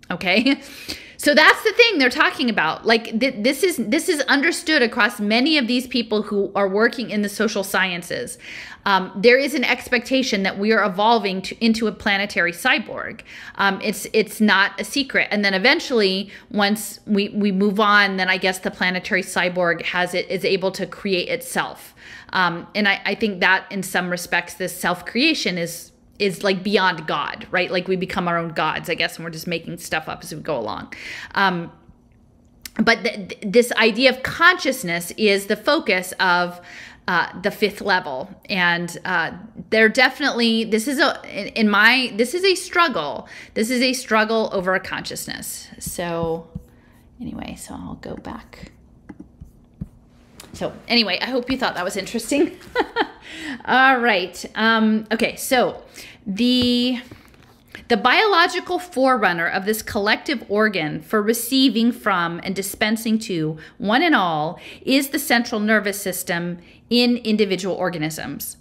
Okay. 0.10 0.62
So 1.26 1.34
that's 1.34 1.64
the 1.64 1.72
thing 1.72 1.98
they're 1.98 2.12
talking 2.12 2.52
about. 2.52 2.86
Like 2.86 3.20
th- 3.20 3.38
this 3.40 3.64
is 3.64 3.78
this 3.78 4.10
is 4.10 4.22
understood 4.28 4.84
across 4.84 5.20
many 5.20 5.58
of 5.58 5.66
these 5.66 5.88
people 5.88 6.22
who 6.22 6.52
are 6.54 6.70
working 6.70 7.10
in 7.10 7.24
the 7.24 7.30
social 7.30 7.64
sciences. 7.64 8.38
Um, 8.86 9.12
there 9.16 9.40
is 9.40 9.56
an 9.56 9.64
expectation 9.64 10.44
that 10.44 10.60
we 10.60 10.72
are 10.72 10.86
evolving 10.86 11.42
to, 11.42 11.66
into 11.66 11.88
a 11.88 11.92
planetary 11.92 12.52
cyborg. 12.52 13.22
Um, 13.56 13.82
it's 13.82 14.06
it's 14.14 14.40
not 14.40 14.80
a 14.80 14.84
secret. 14.84 15.28
And 15.32 15.44
then 15.44 15.56
eventually, 15.56 16.30
once 16.52 17.00
we 17.08 17.30
we 17.30 17.52
move 17.52 17.80
on, 17.80 18.18
then 18.18 18.30
I 18.30 18.38
guess 18.38 18.60
the 18.60 18.70
planetary 18.70 19.24
cyborg 19.24 19.82
has 19.82 20.14
it 20.14 20.30
is 20.30 20.46
able 20.46 20.70
to 20.74 20.86
create 20.86 21.30
itself. 21.30 21.96
Um, 22.34 22.68
and 22.76 22.88
I, 22.88 23.02
I 23.04 23.16
think 23.16 23.40
that 23.40 23.66
in 23.72 23.82
some 23.82 24.12
respects, 24.12 24.54
this 24.54 24.80
self 24.80 25.08
creation 25.08 25.58
is 25.58 25.92
is 26.20 26.44
like 26.44 26.64
beyond 26.64 27.08
God, 27.08 27.48
right? 27.52 27.72
Like 27.72 27.88
we 27.88 27.96
become 27.96 28.28
our 28.28 28.38
own 28.38 28.50
gods, 28.50 28.90
I 28.90 28.96
guess, 28.96 29.18
and 29.18 29.26
we're 29.26 29.32
just 29.32 29.48
making 29.48 29.78
stuff 29.80 30.08
up 30.08 30.24
as 30.24 30.34
we 30.34 30.42
go 30.42 30.58
along. 30.58 30.94
Um, 31.34 31.72
but 32.82 33.04
th- 33.04 33.38
this 33.42 33.72
idea 33.74 34.10
of 34.10 34.24
consciousness 34.24 35.12
is 35.18 35.48
the 35.48 35.56
focus 35.56 36.14
of 36.20 36.60
uh, 37.08 37.40
the 37.42 37.52
fifth 37.52 37.82
level, 37.82 38.30
and 38.50 38.98
uh, 39.06 39.32
they're 39.70 39.90
definitely 39.90 40.64
this 40.64 40.88
is 40.88 41.00
a 41.00 41.60
in, 41.60 41.70
my 41.70 42.12
this 42.16 42.34
is 42.34 42.44
a 42.44 42.56
struggle. 42.56 43.30
This 43.54 43.70
is 43.70 43.82
a 43.82 43.94
struggle 43.94 44.50
over 44.52 44.74
a 44.74 44.80
consciousness. 44.80 45.68
So 45.80 46.50
anyway, 47.22 47.56
so 47.56 47.76
I'll 47.76 47.96
go 47.96 48.16
back. 48.16 48.72
So 50.56 50.74
anyway, 50.88 51.20
I 51.22 51.26
hope 51.26 51.52
you 51.52 51.58
thought 51.58 51.76
that 51.76 51.84
was 51.84 51.98
interesting. 51.98 52.58
All 53.66 54.00
right. 54.00 54.44
Um, 54.56 55.06
okay, 55.12 55.36
so 55.36 55.84
the 56.26 57.00
the 57.88 57.98
biological 57.98 58.80
forerunner 58.80 59.48
of 59.48 59.66
this 59.66 59.84
collective 59.84 60.44
organ 60.50 61.02
for 61.02 61.22
receiving 61.22 61.92
from 61.92 62.40
and 62.44 62.56
dispensing 62.56 63.20
to 63.20 63.58
one 63.78 64.02
and 64.02 64.16
all 64.16 64.60
is 64.82 65.10
the 65.10 65.20
central 65.20 65.62
nervous 65.62 66.02
system 66.02 66.58
in 66.90 67.18
individual 67.18 67.76
organisms. 67.76 68.58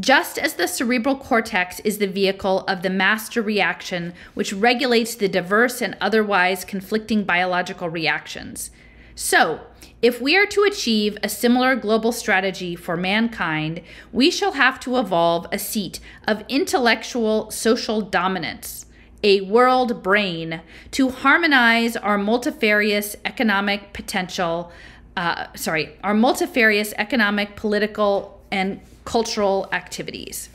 just 0.00 0.38
as 0.38 0.54
the 0.54 0.66
cerebral 0.66 1.16
cortex 1.16 1.78
is 1.80 1.98
the 1.98 2.06
vehicle 2.06 2.60
of 2.60 2.82
the 2.82 2.90
master 2.90 3.42
reaction, 3.42 4.14
which 4.34 4.52
regulates 4.52 5.14
the 5.14 5.28
diverse 5.28 5.82
and 5.82 5.96
otherwise 6.00 6.64
conflicting 6.64 7.24
biological 7.24 7.90
reactions. 7.90 8.70
So, 9.14 9.60
if 10.00 10.20
we 10.20 10.36
are 10.36 10.46
to 10.46 10.64
achieve 10.64 11.16
a 11.22 11.28
similar 11.28 11.76
global 11.76 12.10
strategy 12.10 12.74
for 12.74 12.96
mankind, 12.96 13.82
we 14.10 14.32
shall 14.32 14.52
have 14.52 14.80
to 14.80 14.98
evolve 14.98 15.46
a 15.52 15.60
seat 15.60 16.00
of 16.26 16.42
intellectual 16.48 17.52
social 17.52 18.00
dominance, 18.00 18.86
a 19.22 19.42
world 19.42 20.02
brain, 20.02 20.60
to 20.90 21.10
harmonize 21.10 21.96
our 21.96 22.18
multifarious 22.18 23.14
economic 23.24 23.92
potential, 23.92 24.72
uh, 25.16 25.46
sorry, 25.54 25.96
our 26.02 26.14
multifarious 26.14 26.92
economic, 26.98 27.54
political, 27.54 28.42
and 28.50 28.80
cultural 29.04 29.68
activities. 29.70 30.48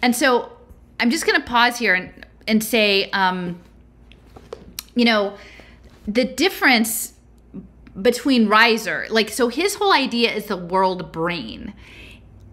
And 0.00 0.16
so 0.16 0.52
I'm 0.98 1.10
just 1.10 1.26
going 1.26 1.38
to 1.38 1.46
pause 1.46 1.78
here 1.78 1.94
and, 1.94 2.26
and 2.48 2.64
say, 2.64 3.10
um, 3.10 3.60
you 4.94 5.04
know, 5.04 5.36
the 6.08 6.24
difference 6.24 7.12
between 8.00 8.48
Reiser, 8.48 9.08
like, 9.10 9.30
so 9.30 9.48
his 9.48 9.74
whole 9.74 9.92
idea 9.92 10.32
is 10.32 10.46
the 10.46 10.56
world 10.56 11.12
brain, 11.12 11.74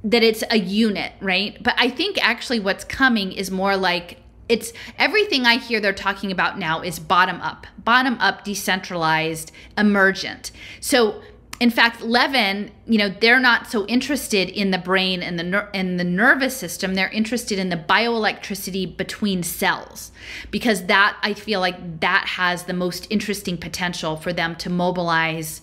that 0.03 0.23
it's 0.23 0.43
a 0.49 0.57
unit, 0.57 1.13
right? 1.19 1.61
But 1.61 1.75
I 1.77 1.89
think 1.89 2.17
actually 2.25 2.59
what's 2.59 2.83
coming 2.83 3.31
is 3.31 3.51
more 3.51 3.75
like 3.75 4.19
it's 4.49 4.71
everything 4.97 5.45
I 5.45 5.57
hear 5.57 5.79
they're 5.79 5.93
talking 5.93 6.31
about 6.31 6.57
now 6.57 6.81
is 6.81 6.99
bottom 6.99 7.41
up, 7.41 7.67
bottom 7.83 8.17
up, 8.19 8.45
decentralized, 8.45 9.51
emergent. 9.77 10.51
So 10.79 11.21
in 11.59 11.71
fact, 11.71 12.01
Levin, 12.01 12.69
you 12.85 12.99
know, 12.99 13.09
they're 13.09 13.39
not 13.39 13.67
so 13.67 13.85
interested 13.87 14.49
in 14.49 14.69
the 14.69 14.77
brain 14.77 15.23
and 15.23 15.39
the 15.39 15.43
ner- 15.43 15.69
and 15.73 15.99
the 15.99 16.03
nervous 16.03 16.55
system. 16.55 16.93
They're 16.93 17.09
interested 17.09 17.57
in 17.57 17.69
the 17.69 17.77
bioelectricity 17.77 18.95
between 18.95 19.41
cells 19.41 20.11
because 20.51 20.85
that 20.85 21.17
I 21.23 21.33
feel 21.33 21.59
like 21.59 21.99
that 22.01 22.25
has 22.27 22.63
the 22.63 22.73
most 22.73 23.07
interesting 23.09 23.57
potential 23.57 24.17
for 24.17 24.31
them 24.31 24.55
to 24.57 24.69
mobilize 24.69 25.61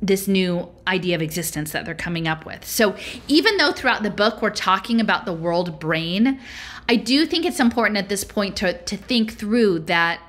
this 0.00 0.28
new 0.28 0.68
idea 0.86 1.16
of 1.16 1.22
existence 1.22 1.72
that 1.72 1.84
they're 1.86 1.94
coming 1.94 2.28
up 2.28 2.46
with. 2.46 2.64
So, 2.64 2.94
even 3.26 3.56
though 3.56 3.72
throughout 3.72 4.04
the 4.04 4.10
book 4.10 4.42
we're 4.42 4.50
talking 4.50 5.00
about 5.00 5.24
the 5.24 5.32
world 5.32 5.80
brain, 5.80 6.40
I 6.88 6.96
do 6.96 7.26
think 7.26 7.44
it's 7.44 7.60
important 7.60 7.96
at 7.96 8.08
this 8.08 8.22
point 8.22 8.56
to 8.58 8.80
to 8.80 8.96
think 8.96 9.32
through 9.32 9.80
that 9.80 10.20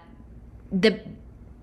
the 0.71 0.99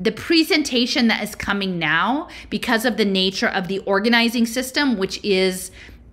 the 0.02 0.12
presentation 0.12 1.08
that 1.08 1.22
is 1.22 1.34
coming 1.34 1.78
now 1.78 2.28
because 2.50 2.84
of 2.84 2.96
the 2.96 3.04
nature 3.04 3.48
of 3.48 3.68
the 3.68 3.78
organizing 3.80 4.46
system 4.46 4.96
which 4.96 5.22
is 5.22 5.70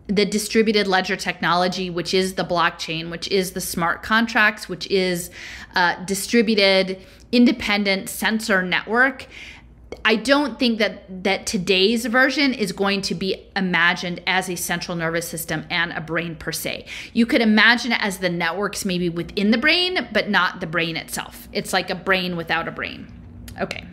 the 0.07 0.25
distributed 0.25 0.87
ledger 0.87 1.15
technology 1.15 1.89
which 1.89 2.13
is 2.13 2.35
the 2.35 2.43
blockchain 2.43 3.09
which 3.09 3.27
is 3.29 3.51
the 3.51 3.61
smart 3.61 4.03
contracts 4.03 4.69
which 4.69 4.85
is 4.87 5.31
uh, 5.75 5.95
distributed 6.05 6.99
independent 7.31 8.09
sensor 8.09 8.61
network 8.61 9.27
I 10.05 10.17
don't 10.17 10.59
think 10.59 10.77
that 10.77 11.23
that 11.23 11.47
today's 11.47 12.05
version 12.05 12.53
is 12.53 12.71
going 12.71 13.01
to 13.03 13.15
be 13.15 13.47
imagined 13.55 14.21
as 14.27 14.47
a 14.47 14.55
central 14.55 14.95
nervous 14.95 15.27
system 15.27 15.65
and 15.71 15.91
a 15.91 15.99
brain 15.99 16.35
per 16.35 16.51
se. 16.51 16.85
You 17.13 17.25
could 17.25 17.41
imagine 17.41 17.91
it 17.91 18.01
as 18.01 18.19
the 18.19 18.29
networks 18.29 18.85
maybe 18.85 19.09
within 19.09 19.49
the 19.49 19.57
brain, 19.57 20.07
but 20.13 20.29
not 20.29 20.59
the 20.59 20.67
brain 20.67 20.95
itself. 20.95 21.49
It's 21.51 21.73
like 21.73 21.89
a 21.89 21.95
brain 21.95 22.37
without 22.37 22.67
a 22.67 22.71
brain. 22.71 23.18
Okay. 23.59 23.85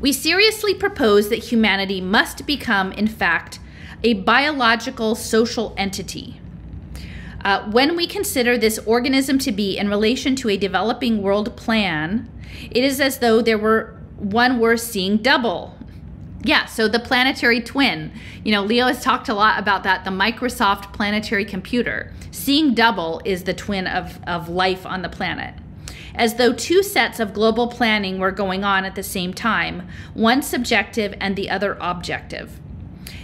We 0.00 0.12
seriously 0.12 0.74
propose 0.74 1.28
that 1.28 1.44
humanity 1.44 2.00
must 2.00 2.46
become, 2.46 2.92
in 2.92 3.06
fact, 3.06 3.60
a 4.02 4.14
biological 4.14 5.14
social 5.14 5.74
entity. 5.76 6.40
Uh, 7.44 7.70
when 7.70 7.96
we 7.96 8.06
consider 8.06 8.56
this 8.56 8.78
organism 8.80 9.38
to 9.38 9.52
be 9.52 9.76
in 9.76 9.88
relation 9.88 10.36
to 10.36 10.48
a 10.48 10.56
developing 10.56 11.22
world 11.22 11.56
plan, 11.56 12.30
it 12.70 12.82
is 12.82 13.00
as 13.00 13.18
though 13.18 13.40
there 13.42 13.58
were 13.58 13.96
one 14.16 14.58
were 14.58 14.76
seeing 14.76 15.18
double. 15.18 15.76
Yeah, 16.42 16.66
so 16.66 16.88
the 16.88 16.98
planetary 16.98 17.60
twin. 17.60 18.12
You 18.44 18.52
know, 18.52 18.62
Leo 18.62 18.86
has 18.86 19.02
talked 19.02 19.28
a 19.28 19.34
lot 19.34 19.58
about 19.58 19.82
that, 19.84 20.04
the 20.04 20.10
Microsoft 20.10 20.92
planetary 20.92 21.44
computer. 21.44 22.12
Seeing 22.30 22.74
double 22.74 23.20
is 23.24 23.44
the 23.44 23.54
twin 23.54 23.86
of, 23.86 24.18
of 24.26 24.48
life 24.48 24.86
on 24.86 25.02
the 25.02 25.08
planet 25.08 25.54
as 26.14 26.34
though 26.34 26.52
two 26.52 26.82
sets 26.82 27.20
of 27.20 27.34
global 27.34 27.68
planning 27.68 28.18
were 28.18 28.30
going 28.30 28.64
on 28.64 28.84
at 28.84 28.94
the 28.94 29.02
same 29.02 29.34
time, 29.34 29.88
one 30.14 30.42
subjective 30.42 31.14
and 31.20 31.36
the 31.36 31.50
other 31.50 31.76
objective. 31.80 32.58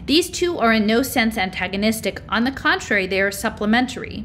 These 0.07 0.31
two 0.31 0.59
are 0.59 0.73
in 0.73 0.87
no 0.87 1.03
sense 1.03 1.37
antagonistic, 1.37 2.23
on 2.29 2.45
the 2.45 2.53
contrary, 2.53 3.07
they 3.07 3.21
are 3.21 3.33
supplementary. 3.33 4.25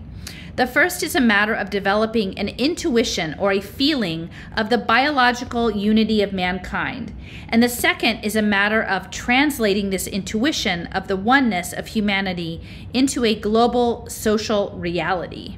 The 0.58 0.68
first 0.68 1.02
is 1.02 1.16
a 1.16 1.22
matter 1.22 1.54
of 1.54 1.70
developing 1.70 2.38
an 2.38 2.50
intuition 2.50 3.36
or 3.40 3.52
a 3.52 3.62
feeling 3.62 4.30
of 4.56 4.70
the 4.70 4.78
biological 4.78 5.72
unity 5.72 6.22
of 6.22 6.34
mankind, 6.34 7.16
and 7.48 7.64
the 7.64 7.70
second 7.70 8.24
is 8.24 8.36
a 8.36 8.42
matter 8.42 8.84
of 8.84 9.10
translating 9.10 9.90
this 9.90 10.08
intuition 10.08 10.88
of 10.88 11.08
the 11.08 11.16
oneness 11.16 11.72
of 11.72 11.88
humanity 11.88 12.62
into 12.94 13.24
a 13.24 13.34
global 13.34 14.08
social 14.08 14.72
reality. 14.78 15.56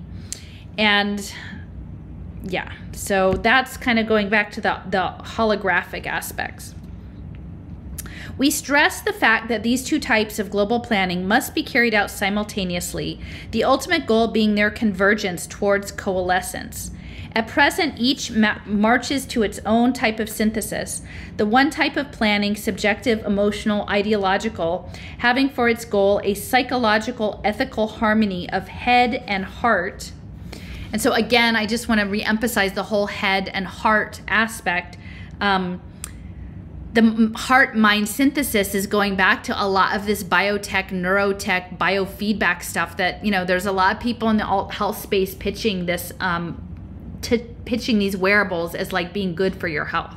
And 0.78 1.34
yeah, 2.44 2.72
so 2.92 3.34
that's 3.34 3.78
kind 3.78 4.00
of 4.00 4.08
going 4.08 4.30
back 4.30 4.52
to 4.52 4.62
the, 4.62 4.82
the 4.90 5.16
holographic 5.24 6.06
aspects. 6.06 6.76
We 8.38 8.50
stress 8.50 9.02
the 9.02 9.14
fact 9.14 9.48
that 9.50 9.64
these 9.64 9.84
two 9.84 10.00
types 10.00 10.40
of 10.40 10.50
global 10.50 10.80
planning 10.80 11.28
must 11.28 11.54
be 11.54 11.64
carried 11.64 11.94
out 11.94 12.10
simultaneously, 12.10 13.20
the 13.52 13.64
ultimate 13.64 14.08
goal 14.08 14.28
being 14.28 14.56
their 14.56 14.72
convergence 14.72 15.46
towards 15.46 15.92
coalescence. 15.92 16.92
At 17.36 17.48
present, 17.48 17.96
each 17.98 18.32
ma- 18.32 18.60
marches 18.66 19.26
to 19.28 19.44
its 19.44 19.60
own 19.66 19.94
type 19.94 20.20
of 20.20 20.30
synthesis, 20.30 21.02
the 21.38 21.46
one 21.46 21.70
type 21.70 21.96
of 21.96 22.12
planning, 22.12 22.56
subjective, 22.56 23.26
emotional, 23.26 23.88
ideological, 23.88 24.92
having 25.20 25.50
for 25.50 25.70
its 25.70 25.86
goal 25.86 26.20
a 26.24 26.34
psychological, 26.34 27.42
ethical 27.44 27.88
harmony 27.88 28.50
of 28.50 28.68
head 28.68 29.24
and 29.28 29.46
heart 29.46 30.12
and 30.94 31.02
so, 31.02 31.12
again, 31.12 31.56
I 31.56 31.66
just 31.66 31.90
want 31.90 32.02
to 32.02 32.06
reemphasize 32.06 32.76
the 32.76 32.84
whole 32.84 33.08
head 33.08 33.50
and 33.50 33.66
heart 33.66 34.22
aspect. 34.28 34.96
Um, 35.42 35.82
the 36.94 37.32
heart 37.36 37.76
mind 37.76 38.08
synthesis 38.08 38.76
is 38.76 38.86
going 38.86 39.16
back 39.16 39.42
to 39.46 39.60
a 39.60 39.66
lot 39.68 39.96
of 39.96 40.06
this 40.06 40.24
biotech, 40.24 40.90
neurotech, 40.90 41.80
biofeedback 41.80 42.62
stuff 42.62 42.96
that, 42.98 43.26
you 43.26 43.32
know, 43.32 43.44
there's 43.44 43.66
a 43.66 43.72
lot 43.72 43.96
of 43.96 44.02
people 44.04 44.30
in 44.30 44.38
the 44.38 44.46
alt 44.46 44.76
health 44.76 45.02
space 45.02 45.34
pitching 45.34 45.88
this, 45.88 46.14
um, 46.20 46.62
to 47.24 47.40
pitching 47.66 47.98
these 47.98 48.16
wearables 48.16 48.76
as 48.76 48.94
like 48.94 49.12
being 49.12 49.34
good 49.34 49.56
for 49.56 49.68
your 49.68 49.86
health. 49.86 50.16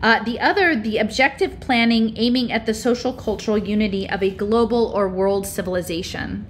Uh, 0.00 0.22
the 0.22 0.38
other, 0.38 0.76
the 0.76 0.98
objective 0.98 1.58
planning 1.58 2.16
aiming 2.16 2.52
at 2.52 2.66
the 2.66 2.72
social 2.72 3.12
cultural 3.12 3.58
unity 3.58 4.08
of 4.08 4.22
a 4.22 4.30
global 4.30 4.92
or 4.94 5.08
world 5.08 5.44
civilization. 5.44 6.46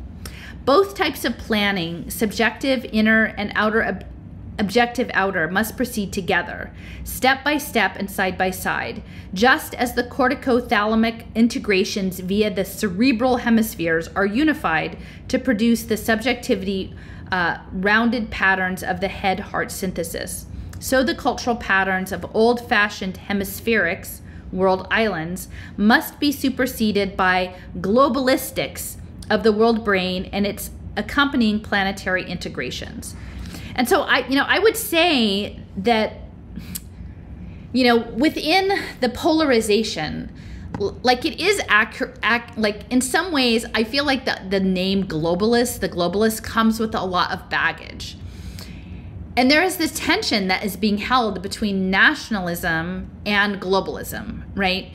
Both 0.71 0.95
types 0.95 1.25
of 1.25 1.37
planning, 1.37 2.09
subjective 2.11 2.85
inner 2.93 3.25
and 3.37 3.51
outer 3.57 3.85
ob- 3.85 4.05
objective 4.57 5.11
outer, 5.15 5.49
must 5.49 5.77
proceed 5.77 6.13
together, 6.13 6.73
step 7.03 7.43
by 7.43 7.59
step 7.59 7.97
and 7.97 8.09
side 8.09 8.39
by 8.39 8.53
side, 8.53 9.03
just 9.35 9.75
as 9.75 9.95
the 9.95 10.05
corticothalamic 10.05 11.25
integrations 11.35 12.21
via 12.21 12.55
the 12.55 12.65
cerebral 12.65 13.39
hemispheres 13.39 14.07
are 14.15 14.25
unified 14.25 14.97
to 15.27 15.41
produce 15.41 15.83
the 15.83 15.97
subjectivity 15.97 16.95
uh, 17.33 17.59
rounded 17.73 18.31
patterns 18.31 18.85
of 18.85 19.01
the 19.01 19.09
head 19.09 19.41
heart 19.41 19.73
synthesis. 19.73 20.47
So 20.79 21.03
the 21.03 21.17
cultural 21.17 21.57
patterns 21.57 22.13
of 22.13 22.31
old 22.33 22.61
fashioned 22.69 23.19
hemispherics, 23.29 24.21
world 24.53 24.87
islands, 24.89 25.49
must 25.77 26.21
be 26.21 26.31
superseded 26.31 27.17
by 27.17 27.57
globalistics 27.81 29.00
of 29.31 29.43
the 29.43 29.53
world 29.53 29.85
brain 29.85 30.29
and 30.33 30.47
its 30.47 30.71
accompanying 30.97 31.61
planetary 31.61 32.25
integrations. 32.25 33.15
And 33.75 33.89
so 33.89 34.03
I, 34.03 34.27
you 34.27 34.35
know, 34.35 34.45
I 34.47 34.59
would 34.59 34.77
say 34.77 35.59
that, 35.79 36.17
you 37.73 37.85
know, 37.85 37.99
within 37.99 38.73
the 39.01 39.09
polarization, 39.09 40.31
like 40.79 41.25
it 41.25 41.41
is 41.41 41.63
accurate, 41.69 42.19
ac- 42.25 42.55
like 42.57 42.83
in 42.91 43.01
some 43.01 43.33
ways, 43.33 43.65
I 43.75 43.85
feel 43.85 44.05
like 44.05 44.25
the, 44.25 44.41
the 44.49 44.61
name 44.61 45.05
globalist, 45.05 45.81
the 45.81 45.89
globalist 45.89 46.43
comes 46.43 46.81
with 46.81 46.95
a 46.95 47.05
lot 47.05 47.31
of 47.31 47.49
baggage. 47.49 48.17
And 49.37 49.51
there 49.51 49.63
is 49.63 49.77
this 49.77 49.93
tension 49.99 50.49
that 50.49 50.65
is 50.65 50.77
being 50.77 50.99
held 50.99 51.41
between 51.41 51.91
nationalism 51.91 53.11
and 53.25 53.61
globalism, 53.61 54.43
right? 54.55 54.93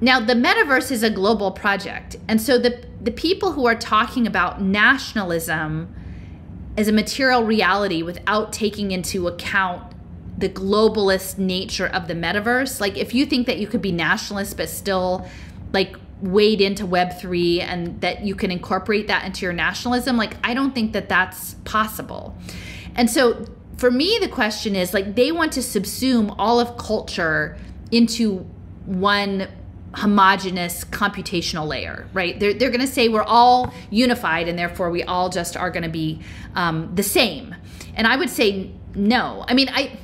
Now, 0.00 0.20
the 0.20 0.34
metaverse 0.34 0.90
is 0.90 1.02
a 1.02 1.10
global 1.10 1.50
project. 1.50 2.16
And 2.28 2.40
so 2.40 2.58
the, 2.58 2.84
the 3.00 3.10
people 3.10 3.52
who 3.52 3.66
are 3.66 3.74
talking 3.74 4.26
about 4.26 4.60
nationalism 4.60 5.94
as 6.76 6.88
a 6.88 6.92
material 6.92 7.44
reality 7.44 8.02
without 8.02 8.52
taking 8.52 8.90
into 8.90 9.26
account 9.26 9.92
the 10.36 10.50
globalist 10.50 11.38
nature 11.38 11.86
of 11.86 12.08
the 12.08 12.14
metaverse, 12.14 12.78
like 12.78 12.98
if 12.98 13.14
you 13.14 13.24
think 13.24 13.46
that 13.46 13.58
you 13.58 13.66
could 13.66 13.80
be 13.80 13.92
nationalist 13.92 14.58
but 14.58 14.68
still 14.68 15.26
like 15.72 15.96
wade 16.20 16.60
into 16.60 16.86
web3 16.86 17.60
and 17.62 18.00
that 18.00 18.24
you 18.24 18.34
can 18.34 18.50
incorporate 18.50 19.06
that 19.08 19.24
into 19.24 19.44
your 19.44 19.52
nationalism 19.52 20.16
like 20.16 20.34
i 20.42 20.54
don't 20.54 20.74
think 20.74 20.92
that 20.94 21.08
that's 21.08 21.54
possible 21.64 22.34
and 22.94 23.10
so 23.10 23.44
for 23.76 23.90
me 23.90 24.18
the 24.20 24.28
question 24.28 24.74
is 24.74 24.94
like 24.94 25.14
they 25.14 25.30
want 25.30 25.52
to 25.52 25.60
subsume 25.60 26.34
all 26.38 26.58
of 26.58 26.78
culture 26.78 27.58
into 27.90 28.38
one 28.86 29.46
homogenous 29.96 30.84
computational 30.84 31.66
layer 31.66 32.06
right 32.12 32.38
they're, 32.38 32.54
they're 32.54 32.70
going 32.70 32.80
to 32.80 32.86
say 32.86 33.08
we're 33.08 33.22
all 33.22 33.72
unified 33.90 34.48
and 34.48 34.58
therefore 34.58 34.90
we 34.90 35.02
all 35.04 35.28
just 35.28 35.56
are 35.56 35.70
going 35.70 35.82
to 35.82 35.88
be 35.88 36.20
um, 36.54 36.94
the 36.94 37.02
same 37.02 37.54
and 37.94 38.06
i 38.06 38.16
would 38.16 38.30
say 38.30 38.70
no 38.94 39.44
i 39.48 39.54
mean 39.54 39.68
i 39.70 39.98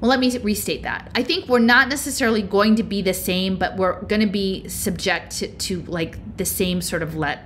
well, 0.00 0.10
let 0.10 0.20
me 0.20 0.36
restate 0.38 0.82
that. 0.82 1.10
I 1.14 1.22
think 1.22 1.48
we're 1.48 1.58
not 1.58 1.88
necessarily 1.88 2.42
going 2.42 2.76
to 2.76 2.82
be 2.82 3.00
the 3.00 3.14
same, 3.14 3.56
but 3.56 3.76
we're 3.76 4.02
going 4.02 4.20
to 4.20 4.26
be 4.26 4.68
subject 4.68 5.38
to, 5.38 5.48
to 5.48 5.82
like 5.82 6.36
the 6.36 6.44
same 6.44 6.82
sort 6.82 7.02
of 7.02 7.16
let 7.16 7.44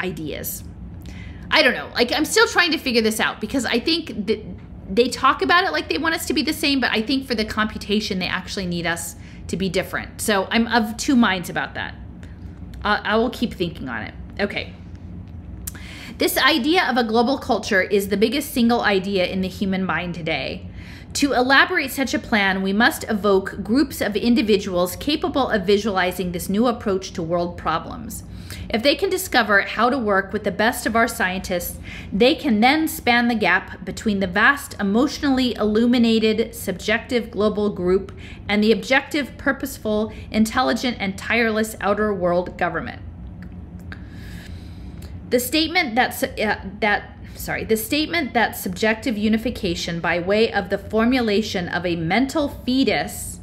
ideas. 0.00 0.64
I 1.50 1.62
don't 1.62 1.74
know. 1.74 1.88
Like 1.94 2.12
I'm 2.12 2.24
still 2.24 2.46
trying 2.48 2.72
to 2.72 2.78
figure 2.78 3.02
this 3.02 3.20
out 3.20 3.40
because 3.40 3.64
I 3.64 3.78
think 3.78 4.26
that 4.26 4.44
they 4.88 5.08
talk 5.08 5.42
about 5.42 5.64
it 5.64 5.72
like 5.72 5.88
they 5.88 5.98
want 5.98 6.14
us 6.14 6.26
to 6.26 6.34
be 6.34 6.42
the 6.42 6.52
same, 6.52 6.80
but 6.80 6.90
I 6.90 7.02
think 7.02 7.26
for 7.26 7.34
the 7.34 7.44
computation 7.44 8.18
they 8.18 8.26
actually 8.26 8.66
need 8.66 8.86
us 8.86 9.16
to 9.48 9.56
be 9.56 9.68
different. 9.68 10.20
So 10.20 10.46
I'm 10.50 10.66
of 10.66 10.96
two 10.96 11.16
minds 11.16 11.50
about 11.50 11.74
that. 11.74 11.94
I 12.82 13.16
will 13.16 13.30
keep 13.30 13.54
thinking 13.54 13.88
on 13.88 14.02
it. 14.02 14.14
Okay. 14.40 14.72
This 16.16 16.38
idea 16.38 16.84
of 16.84 16.96
a 16.96 17.04
global 17.04 17.38
culture 17.38 17.82
is 17.82 18.08
the 18.08 18.16
biggest 18.16 18.52
single 18.52 18.80
idea 18.80 19.26
in 19.26 19.40
the 19.40 19.48
human 19.48 19.84
mind 19.84 20.14
today. 20.14 20.66
To 21.14 21.32
elaborate 21.32 21.90
such 21.90 22.14
a 22.14 22.18
plan, 22.18 22.62
we 22.62 22.72
must 22.72 23.04
evoke 23.10 23.62
groups 23.62 24.00
of 24.00 24.14
individuals 24.16 24.96
capable 24.96 25.48
of 25.48 25.66
visualizing 25.66 26.32
this 26.32 26.48
new 26.48 26.66
approach 26.66 27.12
to 27.12 27.22
world 27.22 27.56
problems. 27.58 28.22
If 28.70 28.82
they 28.82 28.94
can 28.94 29.10
discover 29.10 29.62
how 29.62 29.90
to 29.90 29.98
work 29.98 30.32
with 30.32 30.44
the 30.44 30.50
best 30.50 30.86
of 30.86 30.94
our 30.94 31.08
scientists, 31.08 31.78
they 32.12 32.34
can 32.34 32.60
then 32.60 32.88
span 32.88 33.28
the 33.28 33.34
gap 33.34 33.84
between 33.84 34.20
the 34.20 34.26
vast, 34.26 34.74
emotionally 34.80 35.54
illuminated, 35.54 36.54
subjective 36.54 37.30
global 37.30 37.70
group 37.70 38.12
and 38.48 38.62
the 38.62 38.72
objective, 38.72 39.36
purposeful, 39.38 40.12
intelligent, 40.30 40.96
and 41.00 41.16
tireless 41.16 41.76
outer 41.80 42.12
world 42.12 42.58
government. 42.58 43.02
The 45.30 45.40
statement 45.40 45.94
that, 45.94 46.22
uh, 46.38 46.56
that 46.80 47.18
sorry, 47.34 47.64
the 47.64 47.76
statement 47.76 48.34
that 48.34 48.56
subjective 48.56 49.16
unification 49.16 50.00
by 50.00 50.18
way 50.18 50.52
of 50.52 50.70
the 50.70 50.78
formulation 50.78 51.68
of 51.68 51.84
a 51.84 51.96
mental 51.96 52.48
fetus 52.48 53.37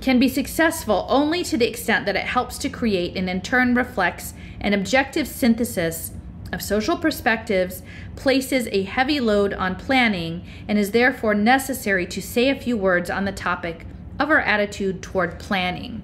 can 0.00 0.18
be 0.18 0.28
successful 0.28 1.06
only 1.08 1.44
to 1.44 1.56
the 1.56 1.68
extent 1.68 2.06
that 2.06 2.16
it 2.16 2.24
helps 2.24 2.58
to 2.58 2.68
create 2.68 3.16
and 3.16 3.28
in 3.28 3.40
turn 3.40 3.74
reflects 3.74 4.34
an 4.60 4.72
objective 4.72 5.26
synthesis 5.26 6.12
of 6.52 6.62
social 6.62 6.96
perspectives, 6.96 7.82
places 8.16 8.68
a 8.72 8.82
heavy 8.82 9.20
load 9.20 9.52
on 9.54 9.76
planning, 9.76 10.44
and 10.66 10.78
is 10.78 10.90
therefore 10.90 11.34
necessary 11.34 12.06
to 12.06 12.20
say 12.20 12.50
a 12.50 12.58
few 12.58 12.76
words 12.76 13.08
on 13.08 13.24
the 13.24 13.32
topic 13.32 13.86
of 14.18 14.30
our 14.30 14.40
attitude 14.40 15.02
toward 15.02 15.38
planning. 15.38 16.02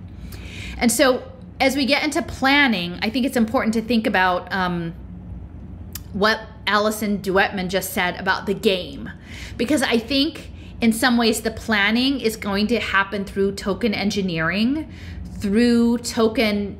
And 0.79 0.93
so, 0.93 1.31
as 1.59 1.75
we 1.75 1.87
get 1.87 2.05
into 2.05 2.23
planning, 2.23 2.99
I 3.03 3.11
think 3.11 3.25
it's 3.27 3.37
important 3.37 3.75
to 3.75 3.83
think 3.83 4.07
about 4.07 4.53
um, 4.53 4.95
what 6.13 6.41
Allison 6.67 7.19
Duettmann 7.19 7.69
just 7.69 7.93
said 7.93 8.19
about 8.21 8.47
the 8.47 8.55
game. 8.55 9.11
Because 9.57 9.83
I 9.83 9.99
think 9.99 10.51
in 10.81 10.93
some 10.93 11.17
ways 11.17 11.41
the 11.43 11.51
planning 11.51 12.21
is 12.21 12.37
going 12.37 12.67
to 12.69 12.79
happen 12.79 13.25
through 13.25 13.53
token 13.53 13.95
engineering, 13.95 14.93
through 15.39 15.99
token 15.99 16.79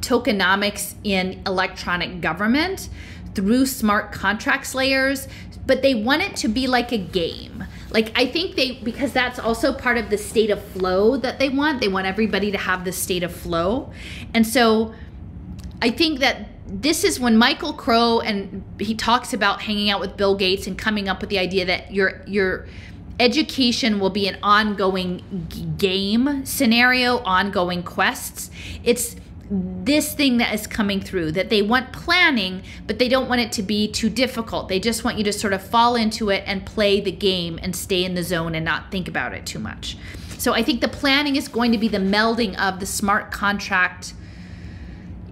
tokenomics 0.00 0.94
in 1.02 1.42
electronic 1.46 2.20
government, 2.20 2.88
through 3.34 3.66
smart 3.66 4.12
contracts 4.12 4.74
layers, 4.74 5.28
but 5.66 5.82
they 5.82 5.94
want 5.94 6.22
it 6.22 6.36
to 6.36 6.48
be 6.48 6.66
like 6.66 6.92
a 6.92 6.98
game. 6.98 7.64
Like 7.90 8.12
I 8.18 8.26
think 8.26 8.56
they 8.56 8.72
because 8.72 9.12
that's 9.12 9.38
also 9.38 9.72
part 9.72 9.96
of 9.96 10.10
the 10.10 10.18
state 10.18 10.50
of 10.50 10.62
flow 10.62 11.16
that 11.16 11.38
they 11.38 11.48
want. 11.48 11.80
They 11.80 11.88
want 11.88 12.06
everybody 12.06 12.50
to 12.50 12.58
have 12.58 12.84
the 12.84 12.92
state 12.92 13.22
of 13.22 13.34
flow. 13.34 13.92
And 14.34 14.46
so 14.46 14.94
I 15.80 15.90
think 15.90 16.20
that 16.20 16.48
this 16.66 17.02
is 17.02 17.18
when 17.18 17.38
Michael 17.38 17.72
Crow 17.72 18.20
and 18.20 18.62
he 18.78 18.94
talks 18.94 19.32
about 19.32 19.62
hanging 19.62 19.88
out 19.88 20.00
with 20.00 20.16
Bill 20.16 20.34
Gates 20.34 20.66
and 20.66 20.76
coming 20.76 21.08
up 21.08 21.20
with 21.20 21.30
the 21.30 21.38
idea 21.38 21.64
that 21.64 21.92
your 21.94 22.22
your 22.26 22.66
education 23.20 23.98
will 24.00 24.10
be 24.10 24.28
an 24.28 24.38
ongoing 24.42 25.76
game 25.78 26.44
scenario, 26.44 27.18
ongoing 27.18 27.82
quests. 27.82 28.50
It's 28.84 29.16
this 29.50 30.14
thing 30.14 30.36
that 30.36 30.54
is 30.54 30.66
coming 30.66 31.00
through 31.00 31.32
that 31.32 31.48
they 31.48 31.62
want 31.62 31.92
planning, 31.92 32.62
but 32.86 32.98
they 32.98 33.08
don't 33.08 33.28
want 33.28 33.40
it 33.40 33.50
to 33.52 33.62
be 33.62 33.90
too 33.90 34.10
difficult. 34.10 34.68
They 34.68 34.78
just 34.78 35.04
want 35.04 35.16
you 35.16 35.24
to 35.24 35.32
sort 35.32 35.52
of 35.52 35.62
fall 35.62 35.96
into 35.96 36.28
it 36.28 36.44
and 36.46 36.66
play 36.66 37.00
the 37.00 37.12
game 37.12 37.58
and 37.62 37.74
stay 37.74 38.04
in 38.04 38.14
the 38.14 38.22
zone 38.22 38.54
and 38.54 38.64
not 38.64 38.90
think 38.90 39.08
about 39.08 39.32
it 39.32 39.46
too 39.46 39.58
much. 39.58 39.96
So 40.36 40.52
I 40.52 40.62
think 40.62 40.80
the 40.80 40.88
planning 40.88 41.36
is 41.36 41.48
going 41.48 41.72
to 41.72 41.78
be 41.78 41.88
the 41.88 41.98
melding 41.98 42.58
of 42.60 42.78
the 42.78 42.86
smart 42.86 43.32
contract 43.32 44.12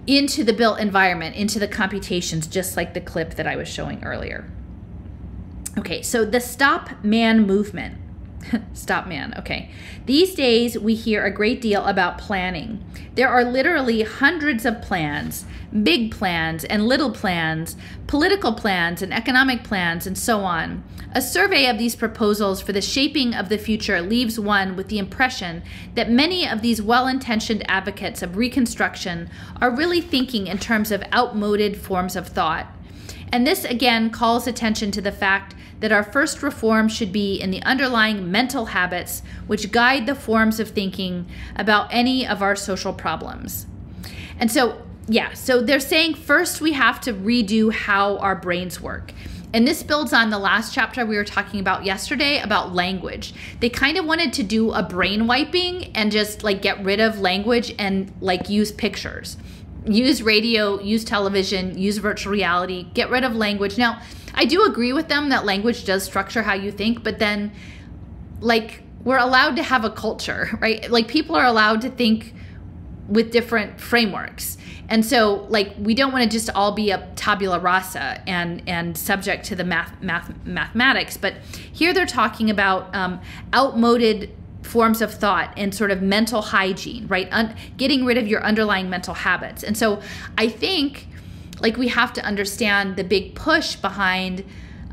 into 0.07 0.43
the 0.43 0.53
built 0.53 0.79
environment, 0.79 1.35
into 1.35 1.59
the 1.59 1.67
computations, 1.67 2.47
just 2.47 2.75
like 2.75 2.93
the 2.93 3.01
clip 3.01 3.35
that 3.35 3.45
I 3.45 3.55
was 3.55 3.67
showing 3.67 4.03
earlier. 4.03 4.49
Okay, 5.77 6.01
so 6.01 6.25
the 6.25 6.39
stop 6.39 7.03
man 7.03 7.45
movement. 7.45 7.97
stop 8.73 9.07
man, 9.07 9.33
okay. 9.37 9.69
These 10.05 10.33
days 10.33 10.77
we 10.77 10.95
hear 10.95 11.23
a 11.23 11.31
great 11.31 11.61
deal 11.61 11.85
about 11.85 12.17
planning. 12.17 12.83
There 13.15 13.29
are 13.29 13.43
literally 13.43 14.01
hundreds 14.03 14.65
of 14.65 14.81
plans, 14.81 15.45
big 15.83 16.11
plans 16.11 16.63
and 16.63 16.87
little 16.87 17.11
plans, 17.11 17.75
political 18.07 18.53
plans 18.53 19.01
and 19.01 19.13
economic 19.13 19.63
plans, 19.63 20.07
and 20.07 20.17
so 20.17 20.39
on. 20.39 20.83
A 21.13 21.21
survey 21.21 21.67
of 21.67 21.77
these 21.77 21.95
proposals 21.95 22.61
for 22.61 22.73
the 22.73 22.81
shaping 22.81 23.33
of 23.33 23.49
the 23.49 23.57
future 23.57 24.01
leaves 24.01 24.39
one 24.39 24.75
with 24.75 24.87
the 24.87 24.99
impression 24.99 25.63
that 25.95 26.09
many 26.09 26.47
of 26.47 26.61
these 26.61 26.81
well 26.81 27.07
intentioned 27.07 27.63
advocates 27.69 28.21
of 28.21 28.37
Reconstruction 28.37 29.29
are 29.61 29.75
really 29.75 30.01
thinking 30.01 30.47
in 30.47 30.57
terms 30.57 30.91
of 30.91 31.03
outmoded 31.13 31.77
forms 31.77 32.15
of 32.15 32.27
thought. 32.27 32.67
And 33.31 33.45
this 33.45 33.65
again 33.65 34.09
calls 34.09 34.47
attention 34.47 34.91
to 34.91 35.01
the 35.01 35.11
fact 35.11 35.55
that 35.79 35.91
our 35.91 36.03
first 36.03 36.41
reform 36.41 36.87
should 36.87 37.11
be 37.11 37.39
in 37.39 37.51
the 37.51 37.61
underlying 37.63 38.31
mental 38.31 38.67
habits 38.67 39.21
which 39.45 39.71
guide 39.71 40.05
the 40.05 40.15
forms 40.15 40.59
of 40.59 40.69
thinking 40.69 41.27
about 41.55 41.87
any 41.91 42.25
of 42.25 42.41
our 42.41 42.55
social 42.55 42.93
problems. 42.93 43.67
And 44.39 44.51
so, 44.51 44.81
yeah, 45.07 45.33
so 45.33 45.61
they're 45.61 45.79
saying 45.79 46.15
first 46.15 46.61
we 46.61 46.73
have 46.73 46.99
to 47.01 47.13
redo 47.13 47.71
how 47.71 48.17
our 48.17 48.35
brains 48.35 48.81
work. 48.81 49.13
And 49.53 49.65
this 49.65 49.81
builds 49.81 50.11
on 50.11 50.29
the 50.29 50.39
last 50.39 50.73
chapter 50.73 51.05
we 51.05 51.15
were 51.15 51.23
talking 51.23 51.59
about 51.59 51.85
yesterday 51.85 52.39
about 52.39 52.75
language. 52.75 53.33
They 53.59 53.69
kind 53.69 53.97
of 53.97 54.05
wanted 54.05 54.33
to 54.33 54.43
do 54.43 54.71
a 54.71 54.83
brain 54.83 55.25
wiping 55.25 55.95
and 55.95 56.11
just 56.11 56.43
like 56.43 56.61
get 56.61 56.83
rid 56.83 56.99
of 56.99 57.19
language 57.19 57.73
and 57.79 58.11
like 58.19 58.49
use 58.49 58.71
pictures. 58.71 59.37
Use 59.87 60.21
radio, 60.21 60.79
use 60.79 61.03
television, 61.03 61.77
use 61.77 61.97
virtual 61.97 62.31
reality, 62.31 62.87
get 62.93 63.09
rid 63.09 63.23
of 63.23 63.35
language. 63.35 63.77
Now, 63.77 64.01
I 64.33 64.45
do 64.45 64.63
agree 64.63 64.93
with 64.93 65.07
them 65.07 65.29
that 65.29 65.45
language 65.45 65.85
does 65.85 66.03
structure 66.03 66.43
how 66.43 66.53
you 66.53 66.71
think, 66.71 67.03
but 67.03 67.19
then 67.19 67.51
like 68.39 68.83
we're 69.03 69.17
allowed 69.17 69.55
to 69.55 69.63
have 69.63 69.85
a 69.85 69.89
culture, 69.89 70.49
right? 70.61 70.89
Like 70.91 71.07
people 71.07 71.35
are 71.35 71.45
allowed 71.45 71.81
to 71.81 71.89
think 71.89 72.33
with 73.07 73.31
different 73.31 73.79
frameworks. 73.79 74.57
And 74.89 75.05
so, 75.05 75.45
like, 75.49 75.73
we 75.77 75.93
don't 75.93 76.11
want 76.11 76.23
to 76.23 76.29
just 76.29 76.49
all 76.51 76.71
be 76.71 76.91
a 76.91 77.07
tabula 77.15 77.59
rasa 77.59 78.21
and 78.27 78.61
and 78.67 78.97
subject 78.97 79.45
to 79.45 79.55
the 79.55 79.63
math, 79.63 80.01
math 80.01 80.33
mathematics. 80.45 81.17
But 81.17 81.35
here 81.71 81.93
they're 81.93 82.05
talking 82.05 82.49
about 82.49 82.93
um, 82.95 83.19
outmoded 83.53 84.33
forms 84.67 85.01
of 85.01 85.13
thought 85.13 85.53
and 85.57 85.73
sort 85.73 85.91
of 85.91 86.01
mental 86.01 86.41
hygiene, 86.41 87.07
right? 87.07 87.27
Un- 87.31 87.55
getting 87.77 88.05
rid 88.05 88.17
of 88.17 88.27
your 88.27 88.43
underlying 88.43 88.89
mental 88.89 89.13
habits. 89.13 89.63
And 89.63 89.77
so, 89.77 90.01
I 90.37 90.47
think, 90.49 91.07
like, 91.59 91.77
we 91.77 91.87
have 91.87 92.13
to 92.13 92.21
understand 92.23 92.95
the 92.95 93.03
big 93.03 93.35
push 93.35 93.75
behind. 93.75 94.43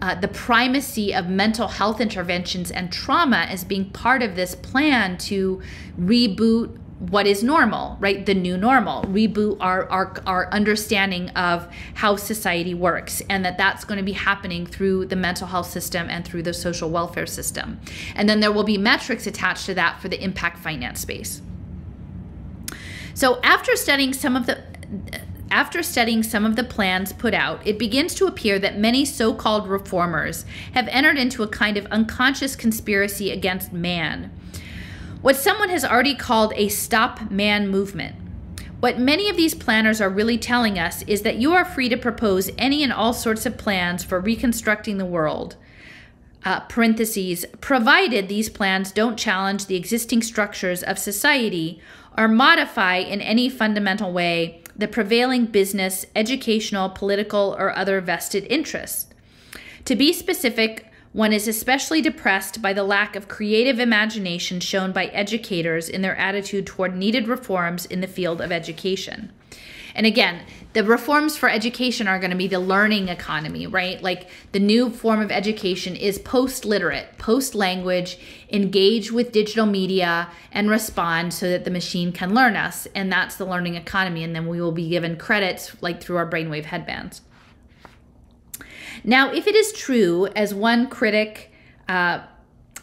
Uh, 0.03 0.15
the 0.15 0.29
primacy 0.29 1.15
of 1.15 1.29
mental 1.29 1.69
health 1.69 2.01
interventions 2.01 2.71
and 2.71 2.93
trauma 2.93 3.47
as 3.49 3.65
being 3.65 3.89
part 3.91 4.23
of 4.23 4.35
this 4.35 4.55
plan 4.55 5.17
to 5.17 5.63
reboot 5.99 6.77
what 6.99 7.27
is 7.27 7.43
normal, 7.43 7.97
right? 7.99 8.25
The 8.25 8.35
new 8.35 8.57
normal, 8.57 9.03
reboot 9.05 9.57
our, 9.61 9.89
our, 9.91 10.23
our 10.27 10.53
understanding 10.53 11.29
of 11.31 11.67
how 11.95 12.17
society 12.17 12.73
works, 12.73 13.21
and 13.29 13.45
that 13.45 13.59
that's 13.59 13.85
going 13.85 13.99
to 13.99 14.05
be 14.05 14.13
happening 14.13 14.65
through 14.65 15.07
the 15.07 15.17
mental 15.17 15.49
health 15.49 15.69
system 15.69 16.09
and 16.09 16.25
through 16.25 16.43
the 16.43 16.55
social 16.55 16.91
welfare 16.91 17.27
system. 17.27 17.81
And 18.15 18.29
then 18.29 18.41
there 18.41 18.53
will 18.53 18.65
be 18.65 18.79
metrics 18.79 19.27
attached 19.27 19.67
to 19.67 19.75
that 19.75 20.01
for 20.01 20.09
the 20.09 20.23
impact 20.23 20.59
finance 20.59 21.01
space. 21.01 21.43
So 23.15 23.41
after 23.43 23.77
studying 23.77 24.13
some 24.13 24.37
of 24.37 24.47
the 24.47 24.63
after 25.51 25.85
studying 25.85 26.25
some 26.25 26.45
of 26.45 26.57
the 26.57 26.65
plans 26.65 27.13
put 27.13 27.33
out, 27.33 27.65
it 27.65 27.79
begins 27.79 28.15
to 28.17 28.27
appear 28.27 28.59
that 28.59 28.77
many 28.77 29.05
so 29.05 29.33
called 29.33 29.69
reformers 29.69 30.45
have 30.73 30.89
entered 30.89 31.17
into 31.17 31.45
a 31.45 31.49
kind 31.49 31.77
of 31.77 31.87
unconscious 31.87 32.57
conspiracy 32.57 33.31
against 33.31 33.73
man 33.73 34.33
what 35.25 35.37
someone 35.37 35.71
has 35.71 35.87
already 35.87 36.15
called 36.15 36.53
a 36.55 36.69
stop 36.69 37.31
man 37.31 37.67
movement. 37.67 38.15
What 38.81 38.99
many 38.99 39.31
of 39.31 39.39
these 39.39 39.55
planners 39.55 39.99
are 39.99 40.11
really 40.11 40.37
telling 40.37 40.79
us 40.79 41.01
is 41.05 41.23
that 41.23 41.39
you 41.39 41.55
are 41.55 41.65
free 41.65 41.89
to 41.89 41.97
propose 41.97 42.51
any 42.59 42.83
and 42.83 42.93
all 42.93 43.15
sorts 43.15 43.47
of 43.47 43.57
plans 43.57 44.05
for 44.05 44.21
reconstructing 44.21 44.99
the 44.99 45.07
world. 45.07 45.57
Uh, 46.45 46.61
parentheses, 46.61 47.47
provided 47.63 48.29
these 48.29 48.51
plans 48.51 48.93
don't 48.93 49.19
challenge 49.19 49.65
the 49.65 49.77
existing 49.77 50.21
structures 50.21 50.83
of 50.83 50.99
society 50.99 51.81
or 52.19 52.29
modify 52.29 52.97
in 52.97 53.23
any 53.23 53.49
fundamental 53.49 54.13
way 54.13 54.63
the 54.77 54.87
prevailing 54.87 55.47
business, 55.47 56.05
educational, 56.15 56.91
political, 56.91 57.57
or 57.59 57.75
other 57.75 57.99
vested 58.03 58.45
interests. 58.51 59.07
To 59.87 59.97
be 59.97 60.13
specific, 60.13 60.93
one 61.15 61.33
is 61.33 61.47
especially 61.47 62.03
depressed 62.03 62.61
by 62.61 62.73
the 62.73 62.83
lack 62.83 63.15
of 63.15 63.29
creative 63.29 63.79
imagination 63.79 64.59
shown 64.59 64.91
by 64.91 65.07
educators 65.07 65.89
in 65.89 66.03
their 66.03 66.17
attitude 66.17 66.67
toward 66.67 66.97
needed 66.97 67.29
reforms 67.29 67.87
in 67.87 68.01
the 68.01 68.09
field 68.09 68.41
of 68.41 68.51
education. 68.51 69.31
And 69.95 70.07
again, 70.07 70.43
the 70.73 70.83
reforms 70.83 71.37
for 71.37 71.49
education 71.49 72.09
are 72.09 72.19
going 72.19 72.33
to 72.33 72.37
be 72.37 72.49
the 72.49 72.59
learning 72.59 73.11
economy, 73.11 73.69
right? 73.69 74.03
Like 74.03 74.29
the 74.51 74.59
new 74.59 74.91
form 74.91 75.21
of 75.21 75.31
education 75.31 75.95
is 75.95 76.19
post 76.19 76.65
literate, 76.65 77.17
post 77.17 77.55
language, 77.55 78.19
engage 78.51 79.13
with 79.13 79.31
digital 79.31 79.67
media 79.67 80.29
and 80.51 80.69
respond 80.69 81.33
so 81.33 81.49
that 81.49 81.65
the 81.65 81.71
machine 81.71 82.11
can 82.11 82.35
learn 82.35 82.57
us. 82.57 82.89
And 82.93 83.13
that's 83.13 83.37
the 83.37 83.47
learning 83.47 83.77
economy. 83.77 84.25
And 84.25 84.35
then 84.35 84.49
we 84.49 84.61
will 84.61 84.73
be 84.73 84.89
given 84.89 85.15
credits 85.15 85.81
like 85.81 86.03
through 86.03 86.17
our 86.17 86.29
brainwave 86.29 86.65
headbands. 86.65 87.21
Now, 89.03 89.33
if 89.33 89.47
it 89.47 89.55
is 89.55 89.73
true, 89.73 90.27
as 90.37 90.55
one 90.55 90.89
critic 90.89 91.53
uh, 91.89 92.21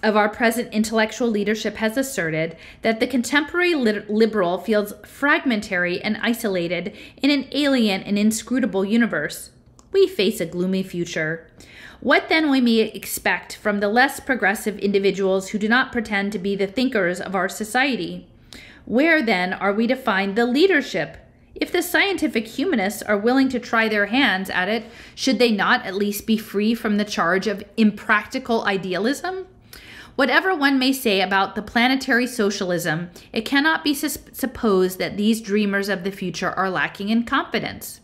of 0.04 0.16
our 0.16 0.30
present 0.30 0.74
intellectual 0.74 1.28
leadership 1.28 1.76
has 1.76 1.96
asserted, 1.98 2.58
that 2.82 3.00
the 3.00 3.08
contemporary 3.08 3.76
liberal 3.76 4.58
feels 4.58 4.94
fragmentary 5.06 6.02
and 6.02 6.18
isolated 6.22 6.96
in 7.22 7.30
an 7.30 7.48
alien 7.52 8.02
and 8.02 8.18
inscrutable 8.18 8.84
universe, 8.84 9.52
we 9.92 10.08
face 10.08 10.40
a 10.40 10.46
gloomy 10.46 10.84
future. 10.84 11.48
What 12.00 12.30
then 12.30 12.50
we 12.50 12.62
may 12.62 12.80
expect 12.80 13.58
from 13.58 13.80
the 13.80 13.90
less 13.90 14.20
progressive 14.20 14.80
individuals 14.80 15.50
who 15.50 15.60
do 15.60 15.70
not 15.70 15.92
pretend 15.92 16.32
to 16.32 16.40
be 16.40 16.56
the 16.56 16.66
thinkers 16.66 17.22
of 17.22 17.36
our 17.36 17.48
society? 17.48 18.28
Where 18.86 19.22
then 19.22 19.54
are 19.54 19.74
we 19.74 19.86
to 19.86 19.96
find 19.96 20.36
the 20.36 20.48
leadership 20.48 21.18
if 21.56 21.72
the 21.72 21.82
scientific 21.82 22.48
humanists 22.48 23.02
are 23.02 23.18
willing 23.18 23.50
to 23.50 23.60
try 23.60 23.88
their 23.88 24.08
hands 24.08 24.50
at 24.50 24.70
it, 24.70 24.86
should 25.16 25.38
they 25.38 25.52
not 25.52 25.86
at 25.86 25.96
least 25.96 26.26
be 26.26 26.38
free 26.38 26.74
from 26.74 26.98
the 26.98 27.06
charge 27.06 27.48
of 27.48 27.64
impractical 27.78 28.64
idealism? 28.66 29.48
Whatever 30.16 30.54
one 30.54 30.78
may 30.78 30.94
say 30.94 31.22
about 31.22 31.56
the 31.56 31.62
planetary 31.62 32.28
socialism, 32.28 33.10
it 33.34 33.46
cannot 33.46 33.84
be 33.84 33.94
sus- 33.94 34.18
supposed 34.32 35.00
that 35.00 35.18
these 35.18 35.42
dreamers 35.42 35.90
of 35.90 36.04
the 36.04 36.12
future 36.12 36.52
are 36.52 36.70
lacking 36.70 37.10
in 37.10 37.24
confidence. 37.24 38.02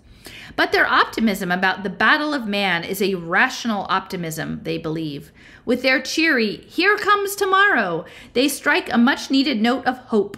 But 0.56 0.72
their 0.72 0.88
optimism 0.88 1.52
about 1.52 1.84
the 1.84 1.90
battle 1.90 2.34
of 2.34 2.48
man 2.48 2.84
is 2.84 3.02
a 3.02 3.16
rational 3.16 3.86
optimism, 3.90 4.62
they 4.64 4.78
believe. 4.78 5.32
With 5.66 5.84
their 5.84 6.02
cheery, 6.02 6.58
here 6.68 6.98
comes 6.98 7.36
tomorrow, 7.36 8.06
they 8.34 8.48
strike 8.48 8.92
a 8.92 8.98
much 8.98 9.30
needed 9.30 9.62
note 9.62 9.86
of 9.86 9.98
hope 9.98 10.38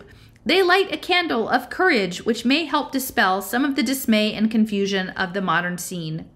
they 0.49 0.63
light 0.63 0.91
a 0.91 0.97
candle 0.97 1.47
of 1.47 1.69
courage 1.69 2.25
which 2.25 2.45
may 2.45 2.65
help 2.65 2.91
dispel 2.91 3.41
some 3.41 3.63
of 3.63 3.75
the 3.75 3.83
dismay 3.83 4.33
and 4.33 4.49
confusion 4.49 5.09
of 5.09 5.33
the 5.33 5.41
modern 5.41 5.77
scene. 5.77 6.27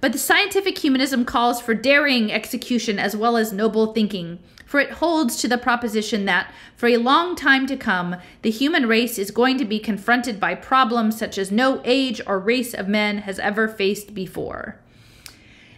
But 0.00 0.12
the 0.12 0.18
scientific 0.18 0.78
humanism 0.78 1.24
calls 1.24 1.60
for 1.60 1.74
daring 1.74 2.32
execution 2.32 2.98
as 2.98 3.16
well 3.16 3.36
as 3.36 3.52
noble 3.52 3.92
thinking, 3.92 4.38
for 4.64 4.80
it 4.80 4.92
holds 4.92 5.36
to 5.36 5.48
the 5.48 5.58
proposition 5.58 6.24
that, 6.24 6.52
for 6.76 6.86
a 6.86 6.96
long 6.96 7.36
time 7.36 7.66
to 7.66 7.76
come, 7.76 8.16
the 8.42 8.50
human 8.50 8.86
race 8.86 9.18
is 9.18 9.30
going 9.30 9.58
to 9.58 9.64
be 9.64 9.78
confronted 9.78 10.40
by 10.40 10.54
problems 10.54 11.18
such 11.18 11.38
as 11.38 11.50
no 11.50 11.80
age 11.84 12.20
or 12.26 12.38
race 12.38 12.74
of 12.74 12.88
men 12.88 13.18
has 13.18 13.38
ever 13.38 13.68
faced 13.68 14.14
before. 14.14 14.80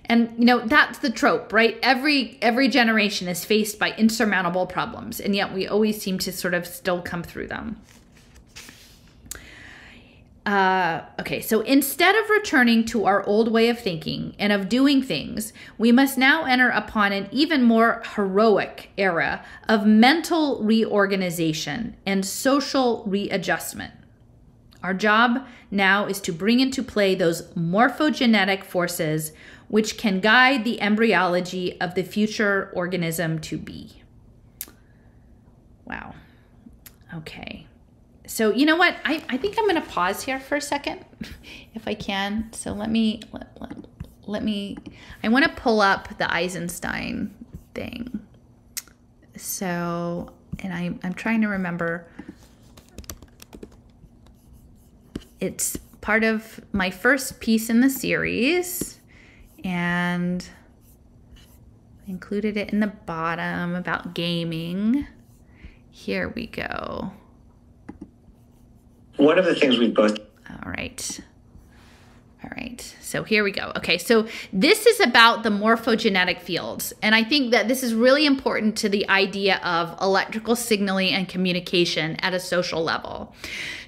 And 0.09 0.34
you 0.38 0.44
know, 0.46 0.61
that's 0.61 0.98
the 0.98 1.11
trope, 1.11 1.52
right? 1.52 1.78
Every 1.82 2.38
every 2.40 2.68
generation 2.68 3.28
is 3.28 3.44
faced 3.44 3.78
by 3.78 3.92
insurmountable 3.92 4.66
problems, 4.66 5.20
and 5.20 5.36
yet 5.36 5.52
we 5.52 5.66
always 5.68 6.00
seem 6.00 6.18
to 6.20 6.32
sort 6.32 6.54
of 6.54 6.66
still 6.66 7.02
come 7.02 7.22
through 7.22 7.48
them. 7.48 7.80
Uh, 10.48 11.02
okay, 11.20 11.42
so 11.42 11.61
instead 11.61 12.14
of 12.14 12.30
returning 12.30 12.82
to 12.82 13.04
our 13.04 13.22
old 13.26 13.52
way 13.52 13.68
of 13.68 13.78
thinking 13.78 14.34
and 14.38 14.50
of 14.50 14.66
doing 14.66 15.02
things, 15.02 15.52
we 15.76 15.92
must 15.92 16.16
now 16.16 16.46
enter 16.46 16.70
upon 16.70 17.12
an 17.12 17.28
even 17.30 17.62
more 17.62 18.02
heroic 18.14 18.88
era 18.96 19.44
of 19.68 19.84
mental 19.84 20.62
reorganization 20.62 21.94
and 22.06 22.24
social 22.24 23.04
readjustment. 23.06 23.92
Our 24.82 24.94
job 24.94 25.46
now 25.70 26.06
is 26.06 26.18
to 26.22 26.32
bring 26.32 26.61
into 26.61 26.82
play 26.82 27.14
those 27.14 27.42
morphogenetic 27.52 28.64
forces 28.64 29.32
which 29.69 29.99
can 29.99 30.21
guide 30.21 30.64
the 30.64 30.81
embryology 30.81 31.79
of 31.81 31.95
the 31.95 32.03
future 32.03 32.71
organism 32.75 33.39
to 33.39 33.59
be. 33.59 34.03
Wow. 35.85 36.14
Okay. 37.14 37.66
So, 38.27 38.53
you 38.53 38.66
know 38.66 38.77
what? 38.77 38.97
I, 39.05 39.23
I 39.29 39.37
think 39.37 39.57
I'm 39.59 39.66
going 39.66 39.81
to 39.81 39.89
pause 39.89 40.23
here 40.23 40.41
for 40.41 40.57
a 40.57 40.61
second, 40.61 41.05
if 41.75 41.87
I 41.87 41.95
can. 41.95 42.53
So, 42.53 42.73
let 42.73 42.91
me, 42.91 43.23
let, 43.33 43.49
let, 43.61 43.77
let 44.27 44.45
me, 44.45 44.77
I 45.23 45.29
want 45.29 45.45
to 45.45 45.51
pull 45.51 45.81
up 45.81 46.19
the 46.19 46.33
Eisenstein 46.33 47.35
thing. 47.75 48.21
So, 49.37 50.33
and 50.59 50.73
I, 50.73 50.95
I'm 51.03 51.14
trying 51.14 51.41
to 51.43 51.49
remember. 51.49 52.07
It's 55.41 55.79
part 56.01 56.25
of 56.25 56.61
my 56.73 56.91
first 56.91 57.41
piece 57.41 57.71
in 57.71 57.81
the 57.81 57.91
series 57.91 58.97
and 59.64 60.48
included 62.06 62.56
it 62.56 62.70
in 62.70 62.80
the 62.80 62.86
bottom 62.86 63.74
about 63.74 64.14
gaming. 64.14 65.06
Here 65.90 66.28
we 66.28 66.46
go. 66.46 67.12
One 69.16 69.38
of 69.38 69.44
the 69.44 69.54
things 69.54 69.78
we 69.78 69.88
both. 69.90 70.18
All 70.48 70.70
right. 70.70 71.20
All 72.44 72.50
right, 72.56 72.80
so 73.00 73.24
here 73.24 73.42
we 73.42 73.50
go. 73.50 73.72
Okay, 73.76 73.98
so 73.98 74.28
this 74.52 74.86
is 74.86 75.00
about 75.00 75.42
the 75.42 75.50
morphogenetic 75.50 76.40
fields. 76.40 76.92
And 77.02 77.12
I 77.12 77.24
think 77.24 77.50
that 77.50 77.66
this 77.66 77.82
is 77.82 77.94
really 77.94 78.26
important 78.26 78.76
to 78.78 78.88
the 78.88 79.09
idea 79.09 79.56
of 79.56 80.00
electrical 80.00 80.54
signaling 80.54 81.12
and 81.12 81.28
communication 81.28 82.14
at 82.20 82.34
a 82.34 82.38
social 82.38 82.84
level. 82.84 83.34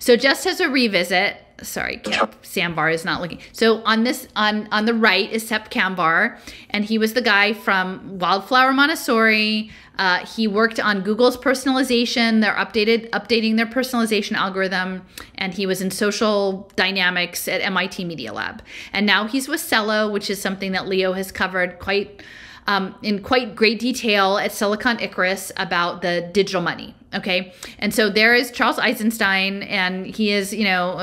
So, 0.01 0.17
just 0.17 0.47
as 0.47 0.59
a 0.59 0.69
revisit, 0.69 1.37
sorry, 1.63 2.01
Sep 2.05 2.43
Kamvar 2.43 2.93
is 2.93 3.05
not 3.05 3.21
looking. 3.21 3.39
So 3.53 3.83
on 3.85 4.05
this 4.05 4.29
on 4.37 4.69
on 4.73 4.85
the 4.85 4.95
right 4.95 5.31
is 5.31 5.47
Sep 5.47 5.71
Kamvar, 5.71 6.39
and 6.71 6.85
he 6.85 6.99
was 6.99 7.15
the 7.15 7.23
guy 7.23 7.53
from 7.53 8.19
Wildflower 8.19 8.73
Montessori. 8.73 9.71
Uh, 9.99 10.25
he 10.25 10.49
worked 10.49 10.81
on 10.81 11.03
Google's 11.03 11.37
personalization. 11.37 12.41
They're 12.41 12.55
updated 12.55 13.11
updating 13.11 13.57
their 13.57 13.67
personalization 13.67 14.33
algorithm, 14.33 15.05
and 15.37 15.53
he 15.53 15.67
was 15.67 15.83
in 15.83 15.91
social 15.91 16.71
dynamics 16.77 17.47
at 17.49 17.61
MIT 17.61 18.05
Media 18.05 18.33
Lab. 18.33 18.63
And 18.93 19.05
now 19.05 19.27
he's 19.27 19.49
with 19.49 19.61
Celo, 19.61 20.11
which 20.11 20.31
is 20.31 20.41
something 20.41 20.73
that 20.73 20.89
Leo 20.89 21.13
has 21.13 21.31
covered 21.31 21.79
quite 21.79 22.23
um, 22.71 22.95
in 23.03 23.21
quite 23.21 23.57
great 23.57 23.81
detail 23.81 24.39
at 24.39 24.53
Silicon 24.53 25.01
Icarus 25.01 25.51
about 25.57 26.03
the 26.03 26.31
digital 26.33 26.63
money. 26.63 26.95
Okay. 27.13 27.53
And 27.81 27.93
so 27.93 28.09
there 28.09 28.33
is 28.33 28.53
Charles 28.53 28.79
Eisenstein, 28.79 29.65
and 29.65 30.07
he 30.07 30.31
is, 30.31 30.55
you 30.55 30.63
know, 30.63 30.99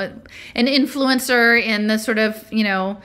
an 0.56 0.66
influencer 0.66 1.62
in 1.62 1.88
the 1.88 1.98
sort 1.98 2.20
of, 2.20 2.42
you 2.54 2.64
know, 2.64 2.98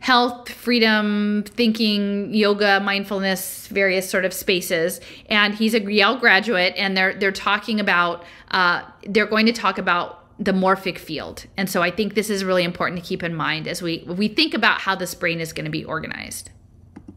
health, 0.00 0.50
freedom, 0.50 1.44
thinking, 1.46 2.34
yoga, 2.34 2.80
mindfulness, 2.80 3.68
various 3.68 4.10
sort 4.10 4.26
of 4.26 4.34
spaces. 4.34 5.00
And 5.30 5.54
he's 5.54 5.72
a 5.72 5.80
Yale 5.80 6.18
graduate, 6.18 6.74
and 6.76 6.94
they're 6.94 7.14
they're 7.14 7.32
talking 7.32 7.80
about 7.80 8.22
uh, 8.50 8.82
they're 9.06 9.24
going 9.24 9.46
to 9.46 9.52
talk 9.52 9.78
about 9.78 10.18
the 10.38 10.52
morphic 10.52 10.98
field. 10.98 11.46
And 11.56 11.70
so 11.70 11.80
I 11.80 11.90
think 11.90 12.14
this 12.14 12.28
is 12.28 12.44
really 12.44 12.64
important 12.64 13.02
to 13.02 13.06
keep 13.06 13.22
in 13.22 13.34
mind 13.34 13.66
as 13.66 13.80
we 13.80 14.04
we 14.06 14.28
think 14.28 14.52
about 14.52 14.82
how 14.82 14.94
this 14.94 15.14
brain 15.14 15.40
is 15.40 15.54
going 15.54 15.64
to 15.64 15.70
be 15.70 15.86
organized 15.86 16.50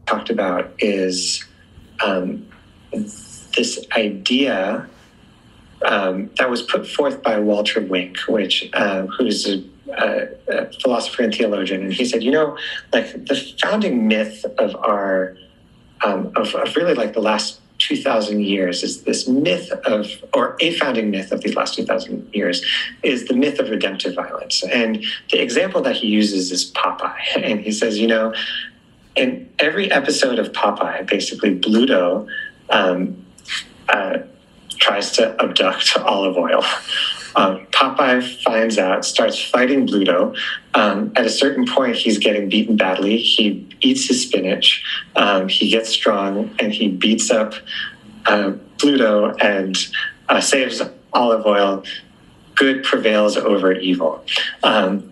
talked 0.06 0.30
about 0.30 0.72
is 0.78 1.44
um, 2.04 2.46
this 2.92 3.84
idea 3.96 4.88
um, 5.84 6.30
that 6.38 6.48
was 6.48 6.62
put 6.62 6.86
forth 6.86 7.22
by 7.22 7.38
Walter 7.38 7.80
Wink, 7.80 8.18
which 8.28 8.70
uh, 8.72 9.06
who's 9.06 9.46
a, 9.46 9.62
a, 10.48 10.72
philosopher 10.80 11.22
and 11.22 11.34
theologian, 11.34 11.82
and 11.82 11.92
he 11.92 12.04
said, 12.04 12.22
you 12.22 12.30
know, 12.30 12.56
like 12.92 13.12
the 13.26 13.54
founding 13.60 14.08
myth 14.08 14.44
of 14.58 14.74
our 14.76 15.36
um, 16.02 16.32
of, 16.36 16.54
of 16.54 16.74
really 16.76 16.94
like 16.94 17.12
the 17.12 17.20
last 17.20 17.60
2000 17.78 18.40
years 18.40 18.82
is 18.82 19.02
this 19.02 19.26
myth 19.26 19.70
of 19.84 20.06
or 20.32 20.56
a 20.60 20.72
founding 20.78 21.10
myth 21.10 21.32
of 21.32 21.40
these 21.42 21.56
last 21.56 21.74
2000 21.74 22.32
years 22.32 22.64
is 23.02 23.26
the 23.26 23.34
myth 23.34 23.58
of 23.58 23.68
redemptive 23.68 24.14
violence. 24.14 24.62
And 24.64 25.04
the 25.30 25.42
example 25.42 25.82
that 25.82 25.96
he 25.96 26.06
uses 26.06 26.52
is 26.52 26.70
popeye. 26.72 27.16
And 27.36 27.60
he 27.60 27.72
says 27.72 27.98
you 27.98 28.06
know 28.06 28.32
in 29.16 29.48
every 29.58 29.90
episode 29.90 30.38
of 30.38 30.52
Popeye, 30.52 31.06
basically 31.06 31.58
Bluto 31.58 32.28
um, 32.70 33.24
uh, 33.88 34.18
tries 34.70 35.12
to 35.12 35.34
abduct 35.42 35.96
Olive 35.98 36.36
Oyl. 36.36 36.64
Um, 37.36 37.66
Popeye 37.72 38.22
finds 38.42 38.78
out, 38.78 39.04
starts 39.04 39.42
fighting 39.42 39.86
Bluto. 39.86 40.36
Um, 40.74 41.12
at 41.16 41.26
a 41.26 41.30
certain 41.30 41.66
point, 41.66 41.96
he's 41.96 42.18
getting 42.18 42.48
beaten 42.48 42.76
badly. 42.76 43.16
He 43.18 43.66
eats 43.80 44.06
his 44.06 44.22
spinach. 44.22 44.84
Um, 45.16 45.48
he 45.48 45.68
gets 45.68 45.88
strong 45.88 46.54
and 46.60 46.72
he 46.72 46.88
beats 46.88 47.30
up 47.30 47.54
uh, 48.26 48.52
Bluto 48.78 49.36
and 49.42 49.76
uh, 50.28 50.40
saves 50.40 50.80
Olive 51.12 51.44
Oyl. 51.44 51.84
Good 52.54 52.84
prevails 52.84 53.36
over 53.36 53.72
evil. 53.72 54.24
Um, 54.62 55.10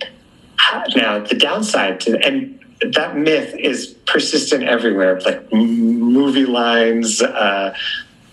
now, 0.95 1.19
the 1.19 1.35
downside 1.35 2.01
to 2.03 2.25
and 2.25 2.62
that 2.91 3.17
myth 3.17 3.55
is 3.59 3.89
persistent 4.07 4.65
everywhere, 4.65 5.21
like 5.21 5.53
movie 5.53 6.47
lines, 6.47 7.23
uh, 7.23 7.75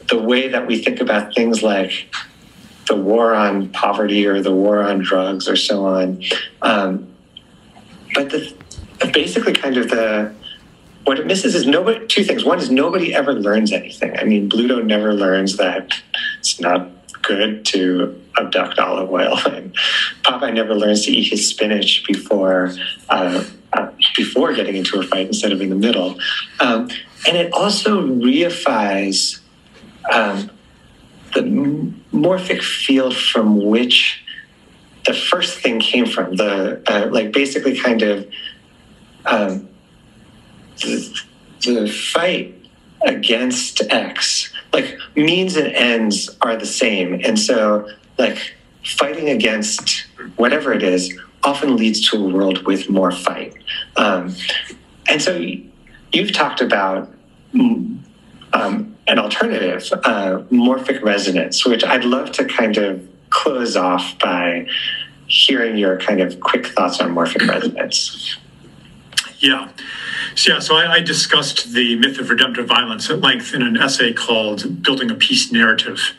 the 0.08 0.18
way 0.18 0.48
that 0.48 0.66
we 0.66 0.84
think 0.84 1.00
about 1.00 1.36
things 1.36 1.62
like 1.62 2.14
the 2.88 2.96
war 2.96 3.36
on 3.36 3.70
poverty 3.70 4.26
or 4.26 4.42
the 4.42 4.54
war 4.54 4.82
on 4.82 5.00
drugs 5.00 5.48
or 5.48 5.56
so 5.56 5.86
on. 5.86 6.24
Um, 6.62 7.08
but 8.16 8.32
the, 8.32 8.56
basically, 9.14 9.54
kind 9.54 9.78
of 9.78 9.90
the 9.90 10.34
what 11.06 11.20
it 11.20 11.26
misses 11.26 11.56
is 11.56 11.66
nobody. 11.66 12.06
Two 12.08 12.24
things. 12.24 12.44
One 12.44 12.60
is 12.60 12.70
nobody 12.70 13.14
ever 13.14 13.34
learns 13.34 13.72
anything. 13.72 14.18
I 14.18 14.24
mean, 14.24 14.50
Bluto 14.50 14.84
never 14.84 15.14
learns 15.14 15.58
that 15.58 15.94
it's 16.40 16.60
not 16.60 16.90
good 17.22 17.66
to 17.66 18.20
abduct 18.40 18.80
Olive 18.80 19.12
Oyl, 19.12 19.38
and 19.54 19.76
Popeye 20.24 20.54
never 20.54 20.74
learns 20.74 21.06
to 21.06 21.12
eat 21.12 21.30
his 21.30 21.48
spinach 21.48 22.04
before. 22.08 22.74
Uh, 23.10 23.44
uh, 23.74 23.92
before 24.16 24.54
getting 24.54 24.76
into 24.76 25.00
a 25.00 25.04
fight 25.04 25.28
instead 25.28 25.52
of 25.52 25.62
in 25.62 25.70
the 25.70 25.76
middle. 25.76 26.18
Um, 26.60 26.90
and 27.28 27.38
it 27.38 27.54
also 27.54 28.02
reifies 28.02 29.40
um, 30.12 30.50
the 31.34 31.42
morphic 32.12 32.64
field 32.64 33.16
from 33.16 33.64
which 33.66 34.24
the 35.06 35.14
first 35.14 35.60
thing 35.60 35.80
came 35.80 36.06
from. 36.06 36.36
The 36.36 36.82
uh, 36.88 37.10
like 37.12 37.32
basically 37.32 37.78
kind 37.80 38.02
of 38.02 38.28
um, 39.26 39.70
the, 40.78 41.22
the 41.62 41.88
fight 41.88 42.56
against 43.06 43.82
X, 43.92 44.54
like 44.74 44.98
means 45.16 45.56
and 45.56 45.68
ends 45.68 46.30
are 46.42 46.56
the 46.56 46.66
same, 46.66 47.22
and 47.24 47.38
so 47.38 47.90
like 48.18 48.56
fighting 48.84 49.30
against 49.30 50.08
whatever 50.38 50.74
it 50.74 50.84
is 50.84 51.14
often 51.44 51.78
leads 51.78 52.10
to 52.10 52.18
a 52.18 52.30
world 52.30 52.66
with 52.66 52.90
more 52.90 53.12
fight. 53.12 53.56
Um, 53.96 54.36
and 55.08 55.22
so 55.22 55.42
you've 56.12 56.34
talked 56.34 56.62
about 56.62 57.12
um, 57.54 58.96
an 59.08 59.20
alternative, 59.20 59.90
uh, 60.04 60.40
morphic 60.52 61.02
resonance, 61.02 61.66
which 61.66 61.84
I'd 61.84 62.04
love 62.04 62.32
to 62.34 62.46
kind 62.46 62.78
of 62.78 63.08
close 63.30 63.76
off 63.76 64.18
by 64.20 64.68
hearing 65.28 65.78
your 65.78 65.98
kind 66.00 66.22
of 66.22 66.40
quick 66.40 66.68
thoughts 66.68 67.00
on 67.00 67.14
morphic 67.14 67.48
resonance. 67.50 68.38
Yeah. 69.40 69.70
So, 70.36 70.54
yeah, 70.54 70.60
so 70.60 70.76
I, 70.76 70.94
I, 70.94 71.00
discussed 71.00 71.74
the 71.74 71.96
myth 71.96 72.20
of 72.20 72.30
redemptive 72.30 72.68
violence 72.68 73.10
at 73.10 73.22
length 73.22 73.54
in 73.54 73.62
an 73.62 73.78
essay 73.78 74.14
called 74.14 74.84
Building 74.84 75.10
a 75.12 75.16
Peace 75.16 75.52
Narrative. 75.52 76.14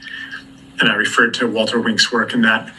And 0.80 0.88
I 0.88 0.94
referred 0.94 1.34
to 1.34 1.46
Walter 1.46 1.80
Wink's 1.80 2.10
work 2.10 2.32
in 2.32 2.42
that. 2.42 2.72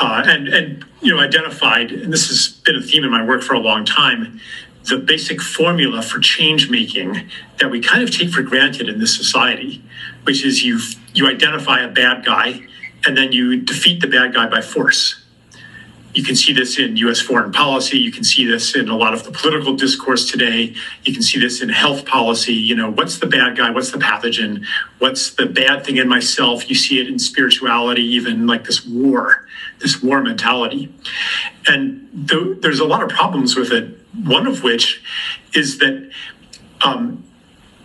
Uh, 0.00 0.22
and, 0.26 0.48
and, 0.48 0.84
you 1.00 1.12
know, 1.14 1.20
identified, 1.20 1.90
and 1.90 2.12
this 2.12 2.28
has 2.28 2.48
been 2.48 2.76
a 2.76 2.80
theme 2.80 3.04
in 3.04 3.10
my 3.10 3.24
work 3.24 3.42
for 3.42 3.54
a 3.54 3.58
long 3.58 3.84
time, 3.84 4.40
the 4.84 4.96
basic 4.96 5.40
formula 5.40 6.02
for 6.02 6.18
change 6.20 6.70
making 6.70 7.28
that 7.58 7.70
we 7.70 7.80
kind 7.80 8.02
of 8.02 8.10
take 8.10 8.30
for 8.30 8.42
granted 8.42 8.88
in 8.88 8.98
this 9.00 9.14
society, 9.14 9.82
which 10.22 10.44
is 10.44 10.62
you 10.62 10.78
you 11.14 11.28
identify 11.28 11.80
a 11.80 11.88
bad 11.88 12.24
guy 12.24 12.60
and 13.06 13.16
then 13.16 13.32
you 13.32 13.60
defeat 13.60 14.00
the 14.00 14.06
bad 14.06 14.32
guy 14.32 14.46
by 14.46 14.60
force. 14.60 15.17
You 16.18 16.24
can 16.24 16.34
see 16.34 16.52
this 16.52 16.80
in 16.80 16.96
US 16.96 17.20
foreign 17.20 17.52
policy. 17.52 17.96
You 17.96 18.10
can 18.10 18.24
see 18.24 18.44
this 18.44 18.74
in 18.74 18.88
a 18.88 18.96
lot 18.96 19.14
of 19.14 19.22
the 19.22 19.30
political 19.30 19.76
discourse 19.76 20.28
today. 20.28 20.74
You 21.04 21.12
can 21.12 21.22
see 21.22 21.38
this 21.38 21.62
in 21.62 21.68
health 21.68 22.06
policy. 22.06 22.54
You 22.54 22.74
know, 22.74 22.90
what's 22.90 23.20
the 23.20 23.28
bad 23.28 23.56
guy? 23.56 23.70
What's 23.70 23.92
the 23.92 23.98
pathogen? 23.98 24.64
What's 24.98 25.30
the 25.30 25.46
bad 25.46 25.86
thing 25.86 25.98
in 25.98 26.08
myself? 26.08 26.68
You 26.68 26.74
see 26.74 26.98
it 26.98 27.06
in 27.06 27.20
spirituality, 27.20 28.02
even 28.02 28.48
like 28.48 28.64
this 28.64 28.84
war, 28.84 29.46
this 29.78 30.02
war 30.02 30.20
mentality. 30.20 30.92
And 31.68 32.28
th- 32.28 32.62
there's 32.62 32.80
a 32.80 32.84
lot 32.84 33.04
of 33.04 33.10
problems 33.10 33.54
with 33.54 33.70
it 33.70 33.96
one 34.24 34.48
of 34.48 34.64
which 34.64 35.00
is 35.54 35.78
that 35.78 36.10
um, 36.80 37.22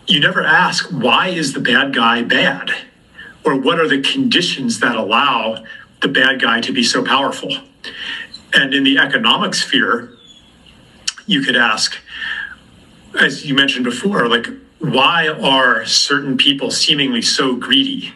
you 0.07 0.19
never 0.19 0.43
ask, 0.43 0.89
why 0.89 1.27
is 1.27 1.53
the 1.53 1.59
bad 1.59 1.93
guy 1.93 2.23
bad? 2.23 2.71
Or 3.45 3.55
what 3.55 3.79
are 3.79 3.87
the 3.87 4.01
conditions 4.01 4.79
that 4.79 4.95
allow 4.95 5.63
the 6.01 6.07
bad 6.07 6.41
guy 6.41 6.61
to 6.61 6.73
be 6.73 6.83
so 6.83 7.03
powerful? 7.03 7.59
And 8.53 8.73
in 8.73 8.83
the 8.83 8.97
economic 8.97 9.55
sphere, 9.55 10.13
you 11.25 11.41
could 11.41 11.55
ask, 11.55 11.97
as 13.19 13.45
you 13.45 13.53
mentioned 13.53 13.85
before, 13.85 14.27
like, 14.27 14.47
why 14.79 15.27
are 15.27 15.85
certain 15.85 16.37
people 16.37 16.69
seemingly 16.69 17.21
so 17.21 17.55
greedy? 17.55 18.13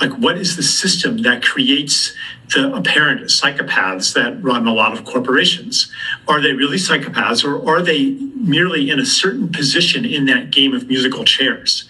Like, 0.00 0.12
what 0.12 0.38
is 0.38 0.56
the 0.56 0.62
system 0.62 1.18
that 1.18 1.42
creates 1.42 2.14
the 2.54 2.74
apparent 2.74 3.22
psychopaths 3.22 4.14
that 4.14 4.42
run 4.42 4.66
a 4.66 4.72
lot 4.72 4.92
of 4.92 5.04
corporations. 5.04 5.92
Are 6.26 6.40
they 6.40 6.52
really 6.52 6.78
psychopaths 6.78 7.44
or 7.44 7.68
are 7.68 7.82
they 7.82 8.10
merely 8.36 8.90
in 8.90 8.98
a 8.98 9.06
certain 9.06 9.50
position 9.50 10.04
in 10.04 10.26
that 10.26 10.50
game 10.50 10.74
of 10.74 10.88
musical 10.88 11.24
chairs 11.24 11.88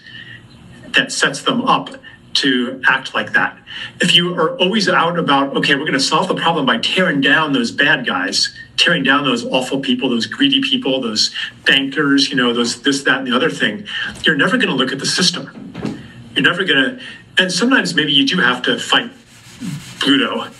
that 0.89 1.11
sets 1.11 1.41
them 1.41 1.61
up 1.61 1.89
to 2.35 2.81
act 2.87 3.13
like 3.13 3.33
that? 3.33 3.57
If 4.01 4.15
you 4.15 4.35
are 4.35 4.57
always 4.57 4.87
out 4.87 5.17
about, 5.17 5.55
okay, 5.57 5.75
we're 5.75 5.81
going 5.81 5.93
to 5.93 5.99
solve 5.99 6.27
the 6.27 6.35
problem 6.35 6.65
by 6.65 6.77
tearing 6.77 7.21
down 7.21 7.53
those 7.53 7.71
bad 7.71 8.05
guys, 8.05 8.55
tearing 8.77 9.03
down 9.03 9.23
those 9.25 9.45
awful 9.45 9.79
people, 9.79 10.09
those 10.09 10.25
greedy 10.25 10.61
people, 10.61 11.01
those 11.01 11.33
bankers, 11.65 12.29
you 12.29 12.35
know, 12.35 12.53
those 12.53 12.81
this, 12.81 13.03
that, 13.03 13.19
and 13.19 13.27
the 13.27 13.35
other 13.35 13.49
thing, 13.49 13.85
you're 14.23 14.37
never 14.37 14.57
going 14.57 14.69
to 14.69 14.75
look 14.75 14.91
at 14.91 14.99
the 14.99 15.05
system. 15.05 15.73
You're 16.35 16.43
never 16.43 16.63
going 16.63 16.83
to, 16.97 17.03
and 17.37 17.51
sometimes 17.51 17.95
maybe 17.95 18.13
you 18.13 18.25
do 18.25 18.37
have 18.37 18.61
to 18.63 18.79
fight 18.79 19.11
Bluto. 19.99 20.53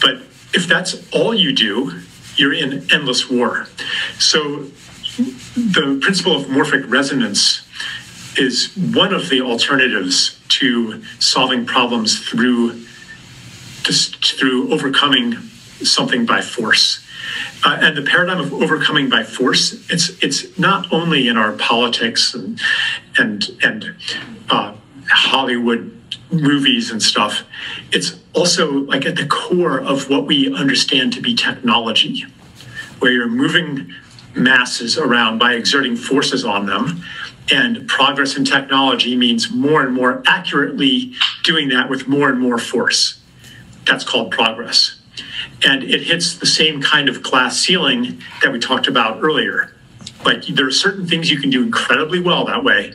But 0.00 0.16
if 0.54 0.66
that's 0.66 1.08
all 1.12 1.34
you 1.34 1.52
do, 1.52 2.00
you're 2.36 2.52
in 2.52 2.90
endless 2.92 3.30
war. 3.30 3.66
So 4.18 4.70
the 5.56 5.98
principle 6.02 6.34
of 6.36 6.46
morphic 6.46 6.90
resonance 6.90 7.66
is 8.36 8.74
one 8.76 9.14
of 9.14 9.28
the 9.28 9.40
alternatives 9.40 10.33
to 10.48 11.02
solving 11.18 11.66
problems 11.66 12.26
through 12.26 12.84
just 13.82 14.38
through 14.38 14.72
overcoming 14.72 15.34
something 15.82 16.26
by 16.26 16.40
force. 16.40 17.04
Uh, 17.64 17.78
and 17.80 17.96
the 17.96 18.02
paradigm 18.02 18.40
of 18.40 18.52
overcoming 18.52 19.08
by 19.08 19.22
force, 19.22 19.72
it's 19.90 20.10
it's 20.22 20.58
not 20.58 20.92
only 20.92 21.28
in 21.28 21.36
our 21.36 21.52
politics 21.52 22.34
and 22.34 22.60
and 23.18 23.50
and 23.62 23.94
uh, 24.50 24.74
Hollywood 25.08 25.90
movies 26.30 26.90
and 26.90 27.02
stuff, 27.02 27.44
it's 27.92 28.18
also 28.34 28.70
like 28.70 29.06
at 29.06 29.16
the 29.16 29.26
core 29.26 29.78
of 29.80 30.10
what 30.10 30.26
we 30.26 30.54
understand 30.54 31.12
to 31.14 31.20
be 31.20 31.34
technology, 31.34 32.24
where 32.98 33.12
you're 33.12 33.28
moving 33.28 33.92
masses 34.34 34.98
around 34.98 35.38
by 35.38 35.54
exerting 35.54 35.96
forces 35.96 36.44
on 36.44 36.66
them. 36.66 37.02
And 37.52 37.86
progress 37.88 38.36
in 38.36 38.44
technology 38.44 39.16
means 39.16 39.50
more 39.50 39.82
and 39.82 39.92
more 39.92 40.22
accurately 40.26 41.12
doing 41.42 41.68
that 41.68 41.90
with 41.90 42.08
more 42.08 42.30
and 42.30 42.40
more 42.40 42.58
force. 42.58 43.20
That's 43.86 44.04
called 44.04 44.30
progress. 44.30 45.00
And 45.66 45.82
it 45.82 46.02
hits 46.02 46.38
the 46.38 46.46
same 46.46 46.80
kind 46.80 47.08
of 47.08 47.22
glass 47.22 47.58
ceiling 47.58 48.22
that 48.42 48.52
we 48.52 48.58
talked 48.58 48.86
about 48.86 49.22
earlier. 49.22 49.74
Like 50.24 50.46
there 50.46 50.66
are 50.66 50.72
certain 50.72 51.06
things 51.06 51.30
you 51.30 51.38
can 51.38 51.50
do 51.50 51.62
incredibly 51.62 52.18
well 52.20 52.46
that 52.46 52.64
way, 52.64 52.94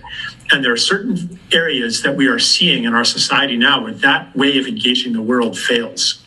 and 0.52 0.64
there 0.64 0.74
are 0.74 0.78
certain 0.78 1.40
areas 1.52 2.02
that 2.02 2.16
we 2.16 2.28
are 2.28 2.40
seeing 2.40 2.86
in 2.86 2.96
our 2.96 3.06
society 3.06 3.56
now 3.56 3.84
where 3.84 3.94
that 3.94 4.36
way 4.36 4.58
of 4.58 4.66
engaging 4.66 5.14
the 5.14 5.22
world 5.22 5.58
fails. 5.58 6.24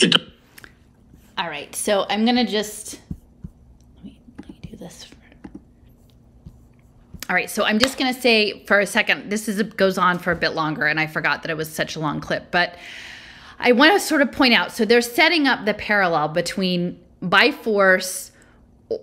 It 0.00 0.14
All 1.36 1.48
right, 1.48 1.74
so 1.74 2.06
I'm 2.08 2.24
going 2.24 2.36
to 2.36 2.46
just 2.46 3.00
let 3.96 4.04
me, 4.04 4.20
let 4.38 4.48
me 4.50 4.58
do 4.70 4.76
this. 4.76 5.04
For, 5.04 5.16
all 7.28 7.34
right, 7.34 7.48
so 7.48 7.64
I'm 7.64 7.78
just 7.78 7.98
going 7.98 8.12
to 8.12 8.20
say 8.20 8.64
for 8.66 8.80
a 8.80 8.86
second, 8.86 9.30
this 9.30 9.48
is 9.48 9.62
goes 9.62 9.96
on 9.96 10.18
for 10.18 10.30
a 10.30 10.36
bit 10.36 10.50
longer, 10.50 10.86
and 10.86 11.00
I 11.00 11.06
forgot 11.06 11.42
that 11.42 11.50
it 11.50 11.56
was 11.56 11.70
such 11.72 11.96
a 11.96 12.00
long 12.00 12.20
clip, 12.20 12.50
but 12.50 12.76
I 13.58 13.72
want 13.72 13.94
to 13.94 14.00
sort 14.00 14.20
of 14.20 14.30
point 14.30 14.52
out. 14.52 14.72
So 14.72 14.84
they're 14.84 15.00
setting 15.00 15.46
up 15.46 15.64
the 15.64 15.74
parallel 15.74 16.28
between 16.28 16.98
by 17.22 17.50
force 17.50 18.30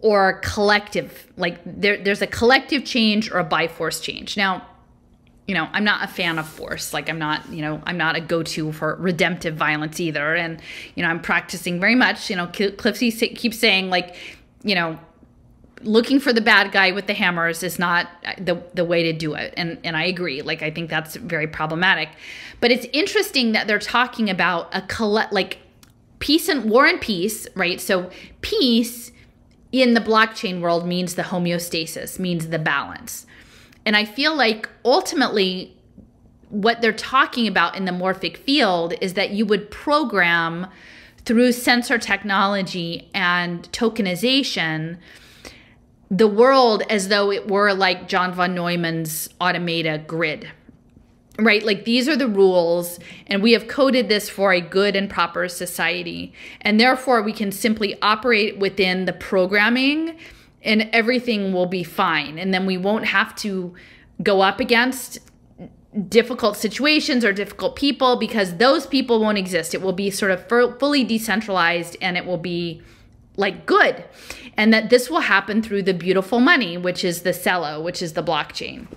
or 0.01 0.39
collective 0.43 1.27
like 1.37 1.59
there, 1.65 1.97
there's 1.97 2.21
a 2.21 2.27
collective 2.27 2.85
change 2.85 3.31
or 3.31 3.39
a 3.39 3.43
by 3.43 3.67
force 3.67 3.99
change 3.99 4.37
now 4.37 4.65
you 5.47 5.55
know 5.55 5.67
i'm 5.73 5.83
not 5.83 6.03
a 6.03 6.07
fan 6.07 6.37
of 6.37 6.47
force 6.47 6.93
like 6.93 7.09
i'm 7.09 7.17
not 7.17 7.47
you 7.49 7.61
know 7.61 7.81
i'm 7.85 7.97
not 7.97 8.15
a 8.15 8.21
go-to 8.21 8.71
for 8.71 8.95
redemptive 8.97 9.55
violence 9.55 9.99
either 9.99 10.35
and 10.35 10.61
you 10.95 11.03
know 11.03 11.09
i'm 11.09 11.19
practicing 11.19 11.79
very 11.79 11.95
much 11.95 12.29
you 12.29 12.35
know 12.35 12.47
cliffsy 12.47 13.11
keeps 13.11 13.57
saying 13.57 13.89
like 13.89 14.15
you 14.63 14.75
know 14.75 14.97
looking 15.83 16.19
for 16.19 16.33
the 16.33 16.41
bad 16.41 16.71
guy 16.71 16.91
with 16.91 17.07
the 17.07 17.13
hammers 17.13 17.63
is 17.63 17.79
not 17.79 18.07
the 18.37 18.61
the 18.73 18.85
way 18.85 19.03
to 19.03 19.13
do 19.13 19.33
it 19.33 19.53
and 19.57 19.77
and 19.83 19.97
I 19.97 20.05
agree 20.05 20.41
like 20.41 20.61
I 20.61 20.71
think 20.71 20.89
that's 20.89 21.15
very 21.15 21.47
problematic 21.47 22.09
but 22.59 22.71
it's 22.71 22.85
interesting 22.93 23.51
that 23.53 23.67
they're 23.67 23.79
talking 23.79 24.29
about 24.29 24.69
a 24.73 24.81
collect 24.83 25.33
like 25.33 25.57
peace 26.21 26.47
and 26.47 26.69
war 26.69 26.85
and 26.85 27.01
peace, 27.01 27.47
right? 27.55 27.81
So 27.81 28.09
peace 28.39 29.11
in 29.73 29.93
the 29.93 29.99
blockchain 29.99 30.61
world 30.61 30.87
means 30.87 31.15
the 31.15 31.23
homeostasis, 31.23 32.19
means 32.19 32.47
the 32.47 32.59
balance. 32.59 33.25
And 33.85 33.97
I 33.97 34.05
feel 34.05 34.35
like 34.35 34.69
ultimately 34.85 35.75
what 36.49 36.81
they're 36.81 36.93
talking 36.93 37.47
about 37.47 37.75
in 37.75 37.85
the 37.85 37.91
morphic 37.91 38.37
field 38.37 38.93
is 39.01 39.15
that 39.15 39.31
you 39.31 39.45
would 39.45 39.71
program 39.71 40.67
through 41.25 41.51
sensor 41.51 41.97
technology 41.97 43.09
and 43.13 43.63
tokenization 43.71 44.97
the 46.11 46.27
world 46.27 46.83
as 46.89 47.07
though 47.07 47.31
it 47.31 47.47
were 47.47 47.73
like 47.73 48.09
John 48.09 48.33
von 48.33 48.53
Neumann's 48.53 49.29
automata 49.39 50.03
grid. 50.05 50.49
Right? 51.39 51.65
Like 51.65 51.85
these 51.85 52.09
are 52.09 52.17
the 52.17 52.27
rules, 52.27 52.99
and 53.25 53.41
we 53.41 53.53
have 53.53 53.67
coded 53.69 54.09
this 54.09 54.29
for 54.29 54.51
a 54.51 54.59
good 54.59 54.97
and 54.97 55.09
proper 55.09 55.47
society. 55.47 56.33
And 56.59 56.79
therefore, 56.79 57.23
we 57.23 57.31
can 57.31 57.51
simply 57.51 57.99
operate 58.01 58.59
within 58.59 59.05
the 59.05 59.13
programming, 59.13 60.17
and 60.61 60.89
everything 60.91 61.53
will 61.53 61.65
be 61.65 61.83
fine. 61.83 62.37
And 62.37 62.53
then 62.53 62.65
we 62.65 62.77
won't 62.77 63.05
have 63.05 63.33
to 63.37 63.73
go 64.21 64.41
up 64.41 64.59
against 64.59 65.19
difficult 66.09 66.57
situations 66.57 67.25
or 67.25 67.33
difficult 67.33 67.75
people 67.75 68.17
because 68.17 68.57
those 68.57 68.85
people 68.85 69.19
won't 69.19 69.37
exist. 69.37 69.73
It 69.73 69.81
will 69.81 69.93
be 69.93 70.09
sort 70.09 70.31
of 70.31 70.47
fully 70.47 71.03
decentralized 71.03 71.97
and 72.01 72.17
it 72.17 72.25
will 72.25 72.37
be 72.37 72.81
like 73.35 73.65
good. 73.65 74.03
And 74.57 74.73
that 74.73 74.89
this 74.89 75.09
will 75.09 75.21
happen 75.21 75.61
through 75.61 75.83
the 75.83 75.93
beautiful 75.93 76.39
money, 76.39 76.77
which 76.77 77.03
is 77.03 77.21
the 77.21 77.31
Celo, 77.31 77.81
which 77.81 78.01
is 78.01 78.13
the 78.13 78.23
blockchain. 78.23 78.87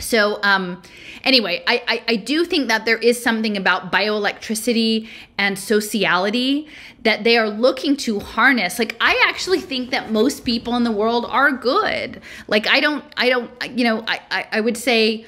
So, 0.00 0.40
um, 0.42 0.82
anyway, 1.22 1.62
I, 1.68 1.82
I, 1.86 2.02
I, 2.08 2.16
do 2.16 2.44
think 2.44 2.66
that 2.66 2.84
there 2.84 2.98
is 2.98 3.22
something 3.22 3.56
about 3.56 3.92
bioelectricity 3.92 5.08
and 5.38 5.56
sociality 5.56 6.66
that 7.04 7.22
they 7.22 7.38
are 7.38 7.48
looking 7.48 7.96
to 7.98 8.18
harness. 8.18 8.80
Like, 8.80 8.96
I 9.00 9.24
actually 9.28 9.60
think 9.60 9.90
that 9.90 10.10
most 10.10 10.44
people 10.44 10.74
in 10.74 10.82
the 10.82 10.90
world 10.90 11.26
are 11.28 11.52
good. 11.52 12.20
Like, 12.48 12.66
I 12.66 12.80
don't, 12.80 13.04
I 13.16 13.28
don't, 13.28 13.50
you 13.78 13.84
know, 13.84 14.04
I, 14.08 14.20
I, 14.32 14.46
I 14.52 14.60
would 14.60 14.76
say 14.76 15.26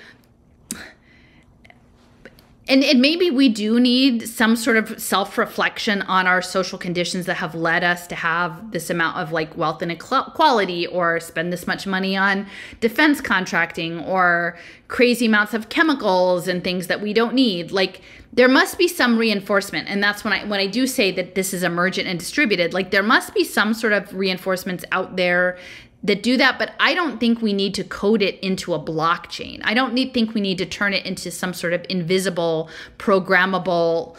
and, 2.69 2.83
and 2.83 3.01
maybe 3.01 3.31
we 3.31 3.49
do 3.49 3.79
need 3.79 4.29
some 4.29 4.57
sort 4.57 4.77
of 4.77 5.01
self-reflection 5.01 6.03
on 6.03 6.27
our 6.27 6.43
social 6.43 6.79
conditions 6.79 7.27
that 7.27 7.35
have 7.35 7.55
led 7.55 7.85
us 7.85 8.09
to 8.09 8.17
have 8.17 8.73
this 8.73 8.91
amount 8.91 9.19
of 9.19 9.31
like 9.31 9.57
wealth 9.57 9.83
inequality 9.83 10.87
or 10.89 11.21
spend 11.21 11.53
this 11.53 11.67
much 11.67 11.87
money 11.87 12.17
on 12.17 12.47
defense 12.81 13.21
contracting 13.21 14.01
or 14.01 14.59
crazy 14.89 15.27
amounts 15.27 15.55
of 15.55 15.69
chemicals 15.69 16.49
and 16.49 16.65
things 16.65 16.89
that 16.89 17.01
we 17.01 17.13
don't 17.13 17.35
need. 17.35 17.71
Like 17.71 18.01
there 18.33 18.49
must 18.49 18.79
be 18.79 18.89
some 18.89 19.17
reinforcement. 19.17 19.89
And 19.89 20.03
that's 20.03 20.25
when 20.25 20.33
i 20.33 20.45
when 20.45 20.61
i 20.61 20.67
do 20.67 20.87
say 20.87 21.13
that 21.13 21.35
this 21.35 21.55
is 21.55 21.63
emergent 21.63 22.09
and 22.09 22.19
distributed 22.19 22.75
like 22.75 22.91
there 22.91 23.03
must 23.03 23.33
be 23.33 23.45
some 23.45 23.75
sort 23.75 23.93
of 23.93 24.13
reinforcements 24.13 24.85
out 24.93 25.17
there 25.17 25.59
that 26.03 26.23
do 26.23 26.37
that, 26.37 26.59
but 26.59 26.73
I 26.79 26.95
don't 26.95 27.19
think 27.19 27.43
we 27.43 27.53
need 27.53 27.75
to 27.75 27.85
code 27.85 28.23
it 28.23 28.39
into 28.41 28.75
a 28.75 28.79
blockchain. 28.79 29.61
I 29.65 29.75
don't 29.75 29.93
need, 29.93 30.15
think 30.15 30.35
we 30.35 30.41
need 30.41 30.59
to 30.59 30.67
turn 30.67 30.93
it 30.93 31.05
into 31.05 31.31
some 31.31 31.53
sort 31.53 31.73
of 31.73 31.85
invisible, 31.89 32.71
programmable, 32.99 34.17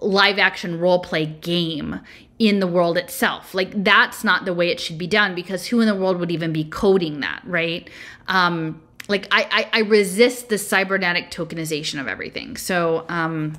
live 0.00 0.38
action 0.38 0.78
role 0.78 0.98
play 1.00 1.26
game 1.26 2.00
in 2.38 2.60
the 2.60 2.66
world 2.66 2.98
itself. 2.98 3.54
Like 3.54 3.84
that's 3.84 4.24
not 4.24 4.44
the 4.44 4.54
way 4.54 4.68
it 4.68 4.80
should 4.80 4.98
be 4.98 5.06
done 5.06 5.34
because 5.34 5.66
who 5.66 5.80
in 5.80 5.86
the 5.86 5.94
world 5.94 6.18
would 6.18 6.30
even 6.30 6.52
be 6.52 6.64
coding 6.64 7.20
that, 7.20 7.42
right? 7.44 7.88
Um, 8.28 8.82
like 9.08 9.26
I, 9.30 9.68
I, 9.72 9.80
I 9.80 9.82
resist 9.82 10.48
the 10.48 10.58
cybernetic 10.58 11.30
tokenization 11.30 12.00
of 12.00 12.08
everything. 12.08 12.56
So 12.56 13.04
um, 13.08 13.54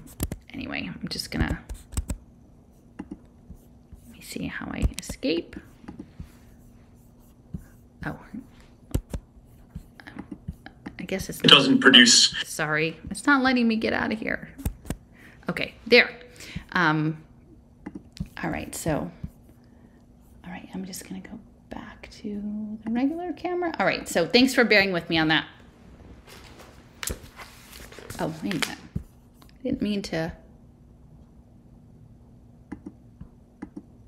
anyway, 0.54 0.90
I'm 0.94 1.08
just 1.10 1.32
gonna 1.32 1.60
let 3.00 3.18
me 4.12 4.22
see 4.22 4.48
how 4.48 4.68
I 4.68 4.84
escape. 5.00 5.56
Oh. 8.06 8.18
I 11.00 11.04
guess 11.04 11.30
it's 11.30 11.40
It 11.42 11.48
doesn't 11.48 11.80
produce. 11.80 12.36
Sorry, 12.46 12.98
it's 13.12 13.26
not 13.26 13.44
letting 13.44 13.68
me 13.68 13.76
get 13.76 13.94
out 13.94 14.12
of 14.12 14.20
here. 14.20 14.50
Okay, 15.50 15.76
there. 15.86 16.10
Um, 16.72 17.24
all 18.44 18.50
right, 18.50 18.74
so, 18.74 19.12
all 20.44 20.52
right, 20.52 20.68
I'm 20.74 20.86
just 20.86 21.08
gonna 21.08 21.22
go 21.22 21.40
back 21.70 22.10
to 22.12 22.80
the 22.84 22.92
regular 22.92 23.34
camera. 23.34 23.72
All 23.80 23.86
right, 23.86 24.08
so 24.08 24.26
thanks 24.26 24.54
for 24.54 24.64
bearing 24.64 24.92
with 24.92 25.10
me 25.10 25.18
on 25.18 25.28
that. 25.28 25.46
Oh, 28.20 28.34
wait 28.42 28.54
a 28.54 28.68
minute. 28.68 28.80
I 29.60 29.64
didn't 29.64 29.82
mean 29.82 30.02
to 30.04 30.32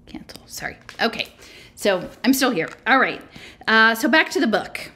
cancel. 0.07 0.41
Sorry. 0.45 0.77
Okay. 1.01 1.27
So 1.77 2.09
I'm 2.25 2.33
still 2.33 2.49
here. 2.49 2.69
All 2.87 2.97
right. 2.97 3.21
Uh, 3.67 3.93
so 3.93 4.09
back 4.09 4.31
to 4.31 4.39
the 4.39 4.47
book. 4.47 4.91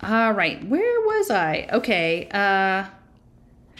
All 0.00 0.32
right. 0.32 0.64
Where 0.66 1.00
was 1.00 1.28
I? 1.28 1.68
Okay. 1.72 2.28
Uh, 2.30 2.84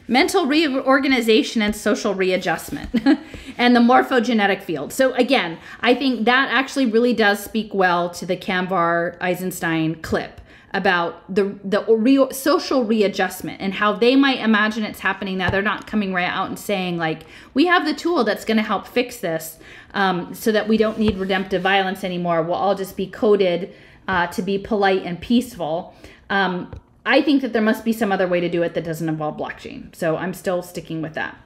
mental 0.09 0.47
reorganization 0.47 1.63
and 1.63 1.75
social 1.75 2.13
readjustment 2.13 2.91
and 3.57 3.77
the 3.77 3.81
morphogenetic 3.81 4.63
field. 4.63 4.93
So 4.93 5.15
again, 5.15 5.59
I 5.81 5.95
think 5.95 6.25
that 6.25 6.51
actually 6.51 6.87
really 6.87 7.15
does 7.15 7.43
speak 7.43 7.73
well 7.73 8.11
to 8.11 8.27
the 8.27 8.37
Kamvar 8.37 9.17
Eisenstein 9.21 10.03
clip 10.03 10.40
about 10.73 11.35
the 11.35 11.59
the 11.65 11.85
re- 11.89 12.33
social 12.33 12.85
readjustment 12.85 13.61
and 13.61 13.75
how 13.75 13.93
they 13.93 14.15
might 14.15 14.39
imagine 14.39 14.85
it's 14.85 15.01
happening 15.01 15.39
now. 15.39 15.51
They're 15.51 15.63
not 15.63 15.87
coming 15.87 16.13
right 16.13 16.29
out 16.29 16.49
and 16.49 16.59
saying 16.59 16.97
like 16.97 17.23
we 17.55 17.67
have 17.67 17.85
the 17.85 17.95
tool 17.95 18.23
that's 18.25 18.45
going 18.45 18.57
to 18.57 18.63
help 18.63 18.87
fix 18.87 19.19
this 19.19 19.59
um, 19.95 20.33
so 20.35 20.53
that 20.53 20.69
we 20.69 20.77
don't 20.77 20.99
need 20.99 21.17
redemptive 21.17 21.63
violence 21.63 22.05
anymore. 22.05 22.43
We'll 22.43 22.55
all 22.55 22.75
just 22.75 22.97
be 22.97 23.09
coded 23.09 23.75
uh, 24.07 24.29
to 24.29 24.43
be 24.43 24.59
polite 24.59 25.03
and 25.05 25.21
peaceful. 25.21 25.95
Um, 26.29 26.73
i 27.07 27.23
think 27.23 27.41
that 27.41 27.55
there 27.55 27.63
must 27.63 27.83
be 27.83 27.95
some 27.95 28.13
other 28.13 28.29
way 28.29 28.41
to 28.41 28.49
do 28.49 28.63
it 28.63 28.75
that 28.75 28.85
doesn't 28.85 29.09
involve 29.09 29.37
blockchain. 29.37 29.95
So 29.97 30.17
i'm 30.17 30.35
still 30.35 30.63
sticking 30.63 31.01
with 31.01 31.15
that. 31.15 31.37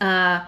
Uh, 0.00 0.44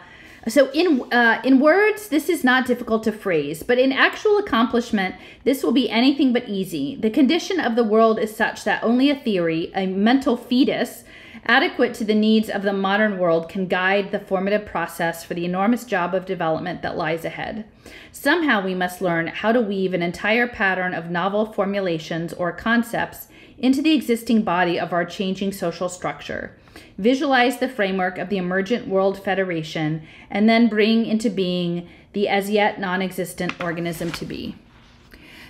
so 0.48 0.70
in 0.72 1.10
uh, 1.12 1.40
in 1.42 1.58
words, 1.58 2.08
this 2.08 2.28
is 2.28 2.44
not 2.44 2.66
difficult 2.66 3.02
to 3.04 3.12
phrase, 3.12 3.62
but 3.62 3.78
in 3.78 3.92
actual 3.92 4.38
accomplishment, 4.38 5.14
this 5.44 5.62
will 5.62 5.72
be 5.72 5.88
anything 5.88 6.32
but 6.32 6.48
easy. 6.48 6.96
The 6.96 7.10
condition 7.10 7.60
of 7.60 7.76
the 7.76 7.84
world 7.84 8.18
is 8.18 8.36
such 8.36 8.64
that 8.64 8.84
only 8.84 9.08
a 9.08 9.16
theory, 9.16 9.72
a 9.74 9.86
mental 9.86 10.36
fetus, 10.36 11.04
adequate 11.46 11.94
to 11.94 12.04
the 12.04 12.14
needs 12.14 12.50
of 12.50 12.62
the 12.62 12.72
modern 12.72 13.18
world 13.18 13.48
can 13.48 13.66
guide 13.66 14.10
the 14.10 14.18
formative 14.18 14.66
process 14.66 15.24
for 15.24 15.34
the 15.34 15.44
enormous 15.44 15.84
job 15.84 16.14
of 16.14 16.26
development 16.26 16.82
that 16.82 16.96
lies 16.96 17.24
ahead. 17.24 17.64
Somehow 18.12 18.62
we 18.62 18.74
must 18.74 19.00
learn 19.00 19.28
how 19.28 19.52
to 19.52 19.60
weave 19.60 19.94
an 19.94 20.02
entire 20.02 20.46
pattern 20.46 20.94
of 20.94 21.10
novel 21.10 21.46
formulations 21.52 22.32
or 22.34 22.52
concepts 22.52 23.28
into 23.56 23.80
the 23.80 23.94
existing 23.94 24.42
body 24.42 24.78
of 24.78 24.92
our 24.92 25.04
changing 25.04 25.52
social 25.52 25.88
structure 25.88 26.56
visualize 26.98 27.58
the 27.58 27.68
framework 27.68 28.18
of 28.18 28.28
the 28.28 28.38
emergent 28.38 28.88
world 28.88 29.22
federation, 29.22 30.02
and 30.30 30.48
then 30.48 30.68
bring 30.68 31.06
into 31.06 31.30
being 31.30 31.88
the 32.12 32.28
as 32.28 32.50
yet 32.50 32.80
non 32.80 33.02
existent 33.02 33.52
organism 33.62 34.10
to 34.12 34.24
be. 34.24 34.56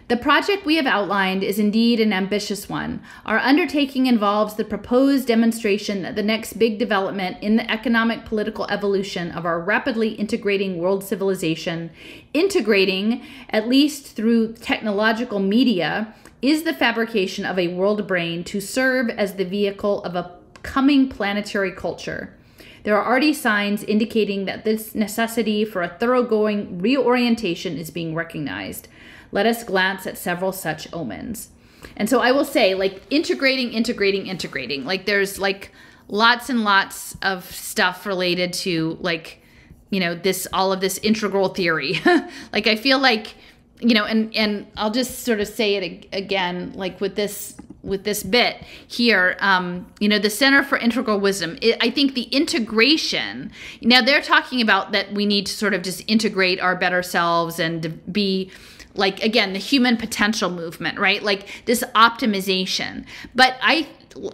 The 0.06 0.16
project 0.18 0.66
we 0.66 0.76
have 0.76 0.86
outlined 0.86 1.42
is 1.42 1.58
indeed 1.58 1.98
an 1.98 2.12
ambitious 2.12 2.68
one. 2.68 3.00
Our 3.24 3.38
undertaking 3.38 4.04
involves 4.04 4.54
the 4.54 4.64
proposed 4.64 5.26
demonstration 5.26 6.02
that 6.02 6.14
the 6.14 6.22
next 6.22 6.58
big 6.58 6.78
development 6.78 7.38
in 7.42 7.56
the 7.56 7.70
economic 7.70 8.26
political 8.26 8.66
evolution 8.66 9.30
of 9.30 9.46
our 9.46 9.58
rapidly 9.58 10.10
integrating 10.10 10.76
world 10.76 11.04
civilization, 11.04 11.90
integrating, 12.34 13.22
at 13.48 13.66
least 13.66 14.14
through 14.14 14.52
technological 14.54 15.38
media, 15.38 16.14
is 16.42 16.64
the 16.64 16.74
fabrication 16.74 17.46
of 17.46 17.58
a 17.58 17.68
world 17.68 18.06
brain 18.06 18.44
to 18.44 18.60
serve 18.60 19.08
as 19.08 19.36
the 19.36 19.44
vehicle 19.46 20.04
of 20.04 20.14
a 20.14 20.36
coming 20.64 21.08
planetary 21.08 21.70
culture. 21.70 22.34
There 22.82 22.96
are 22.96 23.06
already 23.06 23.32
signs 23.32 23.84
indicating 23.84 24.46
that 24.46 24.64
this 24.64 24.94
necessity 24.94 25.64
for 25.64 25.82
a 25.82 25.88
thoroughgoing 25.88 26.80
reorientation 26.80 27.78
is 27.78 27.90
being 27.90 28.14
recognized. 28.14 28.88
Let 29.30 29.46
us 29.46 29.62
glance 29.62 30.06
at 30.06 30.18
several 30.18 30.52
such 30.52 30.92
omens. 30.92 31.50
And 31.96 32.10
so 32.10 32.20
I 32.20 32.32
will 32.32 32.44
say, 32.44 32.74
like, 32.74 33.02
integrating, 33.10 33.72
integrating, 33.72 34.26
integrating. 34.26 34.84
Like, 34.84 35.06
there's 35.06 35.38
like 35.38 35.70
lots 36.08 36.50
and 36.50 36.64
lots 36.64 37.16
of 37.22 37.44
stuff 37.50 38.04
related 38.04 38.52
to, 38.52 38.98
like, 39.00 39.42
you 39.90 40.00
know, 40.00 40.14
this, 40.14 40.46
all 40.52 40.72
of 40.72 40.80
this 40.80 40.98
integral 40.98 41.50
theory. 41.50 42.00
like, 42.52 42.66
I 42.66 42.76
feel 42.76 42.98
like, 42.98 43.34
you 43.80 43.94
know, 43.94 44.04
and, 44.04 44.34
and 44.34 44.66
I'll 44.76 44.90
just 44.90 45.20
sort 45.20 45.40
of 45.40 45.48
say 45.48 45.76
it 45.76 46.08
again, 46.12 46.72
like, 46.74 47.00
with 47.00 47.16
this 47.16 47.56
with 47.84 48.04
this 48.04 48.22
bit 48.22 48.62
here 48.86 49.36
um, 49.40 49.86
you 50.00 50.08
know 50.08 50.18
the 50.18 50.30
center 50.30 50.62
for 50.62 50.78
integral 50.78 51.20
wisdom. 51.20 51.58
It, 51.60 51.76
i 51.80 51.90
think 51.90 52.14
the 52.14 52.22
integration 52.24 53.52
now 53.82 54.02
they're 54.02 54.22
talking 54.22 54.60
about 54.60 54.92
that 54.92 55.12
we 55.12 55.26
need 55.26 55.46
to 55.46 55.52
sort 55.52 55.74
of 55.74 55.82
just 55.82 56.02
integrate 56.08 56.60
our 56.60 56.74
better 56.74 57.02
selves 57.02 57.58
and 57.58 58.00
be 58.12 58.50
like 58.94 59.22
again 59.22 59.52
the 59.52 59.58
human 59.58 59.96
potential 59.96 60.50
movement 60.50 60.98
right? 60.98 61.22
Like 61.22 61.64
this 61.66 61.82
optimization. 61.94 63.04
But 63.34 63.56
i 63.60 63.86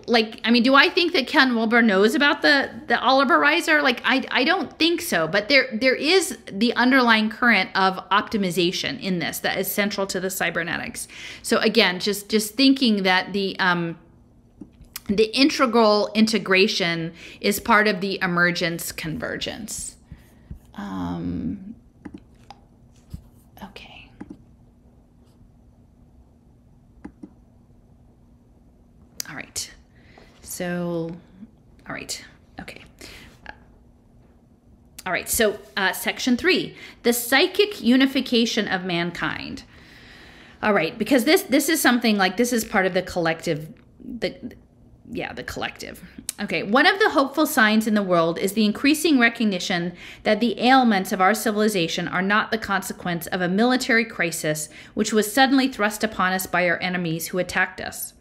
like 0.07 0.41
I 0.45 0.51
mean, 0.51 0.63
do 0.63 0.75
I 0.75 0.89
think 0.89 1.13
that 1.13 1.27
Ken 1.27 1.55
Wilber 1.55 1.83
knows 1.83 2.15
about 2.15 2.43
the 2.43 2.71
the 2.87 3.01
Oliver 3.01 3.39
Reiser? 3.39 3.83
Like 3.83 4.03
I 4.05 4.25
I 4.31 4.45
don't 4.45 4.79
think 4.79 5.01
so, 5.01 5.27
but 5.27 5.49
there 5.49 5.69
there 5.73 5.95
is 5.95 6.39
the 6.51 6.75
underlying 6.75 7.31
current 7.31 7.71
of 7.75 7.97
optimization 8.11 9.01
in 9.01 9.19
this 9.19 9.39
that 9.41 9.59
is 9.59 9.71
central 9.71 10.07
to 10.09 10.21
the 10.21 10.31
cybernetics. 10.31 11.09
So 11.43 11.59
again, 11.59 12.01
just 12.01 12.29
just 12.29 12.55
thinking 12.55 13.03
that 13.05 13.33
the 13.33 13.59
um 13.59 13.99
the 15.07 15.37
integral 15.37 16.11
integration 16.15 17.13
is 17.41 17.59
part 17.59 17.89
of 17.89 18.01
the 18.01 18.19
emergence 18.23 18.93
convergence. 18.93 19.97
Um, 20.75 21.75
okay. 23.63 24.11
All 29.31 29.37
right. 29.37 29.71
So, 30.43 31.17
all 31.89 31.95
right. 31.95 32.25
Okay. 32.61 32.83
All 35.07 35.13
right. 35.13 35.29
So, 35.29 35.59
uh, 35.77 35.93
section 35.93 36.37
three 36.37 36.77
the 37.05 37.13
psychic 37.13 37.81
unification 37.81 38.67
of 38.67 38.85
mankind. 38.85 39.63
All 40.63 40.75
right. 40.75 40.99
Because 40.99 41.25
this, 41.25 41.43
this 41.43 41.69
is 41.69 41.81
something 41.81 42.19
like 42.19 42.37
this 42.37 42.53
is 42.53 42.65
part 42.65 42.87
of 42.87 42.93
the 42.93 43.03
collective, 43.03 43.73
the, 44.05 44.35
yeah, 45.11 45.33
the 45.33 45.45
collective. 45.45 46.03
Okay, 46.41 46.63
one 46.63 46.87
of 46.87 46.99
the 46.99 47.11
hopeful 47.11 47.47
signs 47.47 47.87
in 47.87 47.93
the 47.93 48.03
world 48.03 48.39
is 48.39 48.55
the 48.55 48.65
increasing 48.65 49.19
recognition 49.19 49.93
that 50.23 50.41
the 50.41 50.59
ailments 50.59 51.13
of 51.13 51.21
our 51.21 51.35
civilization 51.35 52.09
are 52.09 52.23
not 52.23 52.51
the 52.51 52.59
consequence 52.59 53.27
of 53.27 53.43
a 53.43 53.49
military 53.49 54.07
crisis 54.07 54.71
which 54.95 55.13
was 55.13 55.31
suddenly 55.31 55.69
thrust 55.69 56.03
upon 56.03 56.33
us 56.33 56.47
by 56.47 56.67
our 56.67 56.79
enemies 56.79 57.29
who 57.29 57.39
attacked 57.39 57.81
us. 57.81 58.15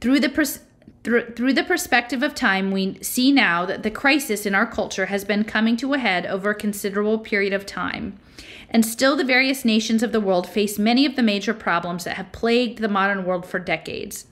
Through 0.00 0.20
the 0.20 0.28
pers- 0.28 0.60
through, 1.06 1.52
the 1.52 1.62
perspective 1.62 2.24
of 2.24 2.34
time, 2.34 2.72
we 2.72 2.98
see 3.00 3.30
now 3.30 3.64
that 3.64 3.84
the 3.84 3.92
crisis 3.92 4.44
in 4.44 4.56
our 4.56 4.66
culture 4.66 5.06
has 5.06 5.24
been 5.24 5.44
coming 5.44 5.76
to 5.76 5.94
a 5.94 5.98
head 5.98 6.26
over 6.26 6.50
a 6.50 6.54
considerable 6.54 7.20
period 7.20 7.52
of 7.52 7.64
time. 7.64 8.18
And 8.68 8.84
still, 8.84 9.14
the 9.14 9.22
various 9.22 9.64
nations 9.64 10.02
of 10.02 10.10
the 10.10 10.20
world 10.20 10.48
face 10.48 10.80
many 10.80 11.06
of 11.06 11.14
the 11.14 11.22
major 11.22 11.54
problems 11.54 12.02
that 12.04 12.16
have 12.16 12.32
plagued 12.32 12.80
the 12.80 12.88
modern 12.88 13.24
world 13.24 13.46
for 13.46 13.60
decades. 13.60 14.26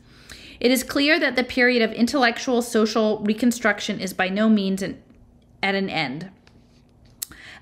It 0.59 0.73
is 0.73 0.83
clear 0.83 1.21
that 1.21 1.37
the 1.37 1.45
period 1.45 1.81
of 1.81 1.93
intellectual 1.93 2.61
social 2.61 3.21
reconstruction 3.21 4.01
is 4.01 4.13
by 4.13 4.29
no 4.29 4.49
means 4.49 4.83
an, 4.83 5.01
at 5.63 5.77
an 5.77 5.89
end. 5.89 6.31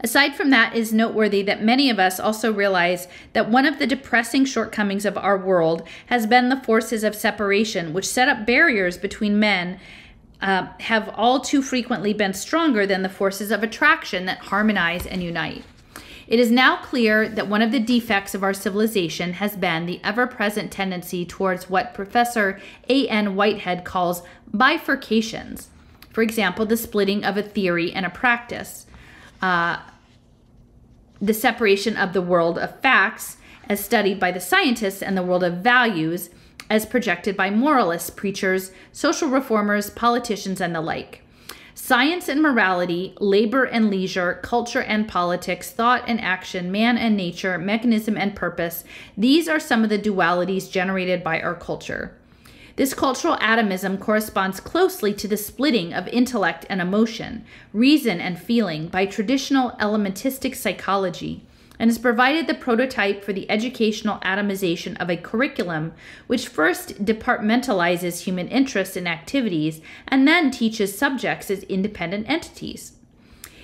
Aside 0.03 0.35
from 0.35 0.51
that, 0.51 0.75
it 0.75 0.81
is 0.81 0.93
noteworthy 0.93 1.43
that 1.43 1.63
many 1.63 1.89
of 1.89 2.01
us 2.01 2.19
also 2.19 2.53
realize 2.53 3.07
that 3.35 3.49
one 3.49 3.67
of 3.67 3.79
the 3.79 3.87
depressing 3.87 4.45
shortcomings 4.45 5.05
of 5.05 5.17
our 5.17 5.39
world 5.39 5.87
has 6.07 6.27
been 6.27 6.49
the 6.49 6.61
forces 6.61 7.05
of 7.05 7.15
separation, 7.15 7.93
which 7.93 8.09
set 8.09 8.29
up 8.29 8.45
barriers 8.45 8.99
between 8.99 9.39
men, 9.39 9.79
uh, 10.41 10.67
have 10.81 11.09
all 11.15 11.39
too 11.41 11.63
frequently 11.63 12.13
been 12.13 12.35
stronger 12.35 12.85
than 12.85 13.03
the 13.03 13.09
forces 13.09 13.53
of 13.53 13.63
attraction 13.63 14.27
that 14.27 14.39
harmonize 14.39 15.07
and 15.07 15.23
unite. 15.23 15.65
It 16.27 16.41
is 16.41 16.51
now 16.51 16.79
clear 16.79 17.29
that 17.29 17.49
one 17.49 17.63
of 17.63 17.71
the 17.71 17.79
defects 17.79 18.35
of 18.35 18.43
our 18.43 18.55
civilization 18.55 19.35
has 19.35 19.55
been 19.55 19.87
the 19.87 20.01
ever 20.03 20.27
present 20.27 20.73
tendency 20.73 21.25
towards 21.25 21.71
what 21.71 21.95
Professor 21.95 22.61
A.N. 22.89 23.37
Whitehead 23.37 23.85
calls 23.85 24.23
bifurcations. 24.53 25.67
For 26.11 26.23
example, 26.23 26.67
the 26.67 26.77
splitting 26.77 27.25
of 27.25 27.37
a 27.37 27.43
theory 27.43 27.93
and 27.93 28.05
a 28.05 28.11
practice. 28.11 28.87
Uh, 29.41 29.79
the 31.23 31.33
separation 31.33 31.97
of 31.97 32.13
the 32.13 32.21
world 32.21 32.59
of 32.59 32.81
facts, 32.81 33.37
as 33.69 33.83
studied 33.83 34.19
by 34.19 34.33
the 34.33 34.41
scientists, 34.41 35.01
and 35.01 35.17
the 35.17 35.23
world 35.23 35.45
of 35.45 35.59
values, 35.59 36.29
as 36.69 36.85
projected 36.85 37.37
by 37.37 37.49
moralists, 37.49 38.11
preachers, 38.11 38.73
social 38.91 39.29
reformers, 39.29 39.89
politicians, 39.89 40.61
and 40.61 40.75
the 40.75 40.81
like. 40.81 41.23
Science 41.75 42.29
and 42.29 42.43
morality, 42.43 43.15
labor 43.21 43.65
and 43.65 43.89
leisure, 43.89 44.41
culture 44.43 44.83
and 44.83 45.09
politics, 45.09 45.71
thought 45.71 46.03
and 46.07 46.21
action, 46.21 46.73
man 46.73 46.99
and 46.99 47.17
nature, 47.17 47.57
mechanism 47.57 48.17
and 48.17 48.35
purpose, 48.35 48.85
these 49.17 49.49
are 49.49 49.61
some 49.61 49.85
of 49.85 49.91
the 49.91 49.99
dualities 49.99 50.71
generated 50.71 51.23
by 51.23 51.41
our 51.41 51.55
culture. 51.55 52.15
This 52.77 52.95
cultural 52.95 53.37
atomism 53.41 53.99
corresponds 53.99 54.59
closely 54.59 55.13
to 55.15 55.29
the 55.29 55.37
splitting 55.37 55.93
of 55.93 56.09
intellect 56.09 56.65
and 56.71 56.81
emotion, 56.81 57.45
reason 57.73 58.21
and 58.21 58.41
feeling 58.41 58.89
by 58.89 59.05
traditional 59.05 59.73
elementistic 59.73 60.55
psychology, 60.55 61.45
and 61.79 61.91
has 61.91 61.99
provided 61.99 62.47
the 62.47 62.55
prototype 62.55 63.23
for 63.25 63.33
the 63.33 63.51
educational 63.51 64.19
atomization 64.21 64.99
of 65.01 65.11
a 65.11 65.17
curriculum 65.17 65.93
which 66.29 66.49
first 66.49 67.05
departmentalizes 67.05 68.23
human 68.23 68.49
interests 68.49 68.97
and 68.97 69.09
activities 69.09 69.81
and 70.09 70.27
then 70.27 70.51
teaches 70.51 70.97
subjects 70.97 71.51
as 71.51 71.65
independent 71.65 72.29
entities. 72.29 72.93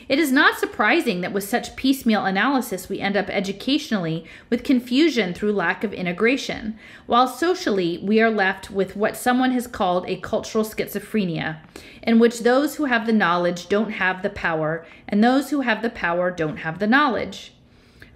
It 0.08 0.18
is 0.18 0.32
not 0.32 0.58
surprising 0.58 1.20
that 1.20 1.34
with 1.34 1.44
such 1.44 1.76
piecemeal 1.76 2.24
analysis, 2.24 2.88
we 2.88 2.98
end 2.98 3.14
up 3.14 3.28
educationally 3.28 4.24
with 4.48 4.64
confusion 4.64 5.34
through 5.34 5.52
lack 5.52 5.84
of 5.84 5.92
integration, 5.92 6.78
while 7.06 7.28
socially, 7.28 7.98
we 8.02 8.18
are 8.18 8.30
left 8.30 8.70
with 8.70 8.96
what 8.96 9.18
someone 9.18 9.50
has 9.50 9.66
called 9.66 10.08
a 10.08 10.16
cultural 10.16 10.64
schizophrenia, 10.64 11.58
in 12.02 12.18
which 12.18 12.40
those 12.40 12.76
who 12.76 12.86
have 12.86 13.04
the 13.04 13.12
knowledge 13.12 13.68
don't 13.68 13.90
have 13.90 14.22
the 14.22 14.30
power, 14.30 14.86
and 15.06 15.22
those 15.22 15.50
who 15.50 15.60
have 15.60 15.82
the 15.82 15.90
power 15.90 16.30
don't 16.30 16.58
have 16.58 16.78
the 16.78 16.86
knowledge. 16.86 17.52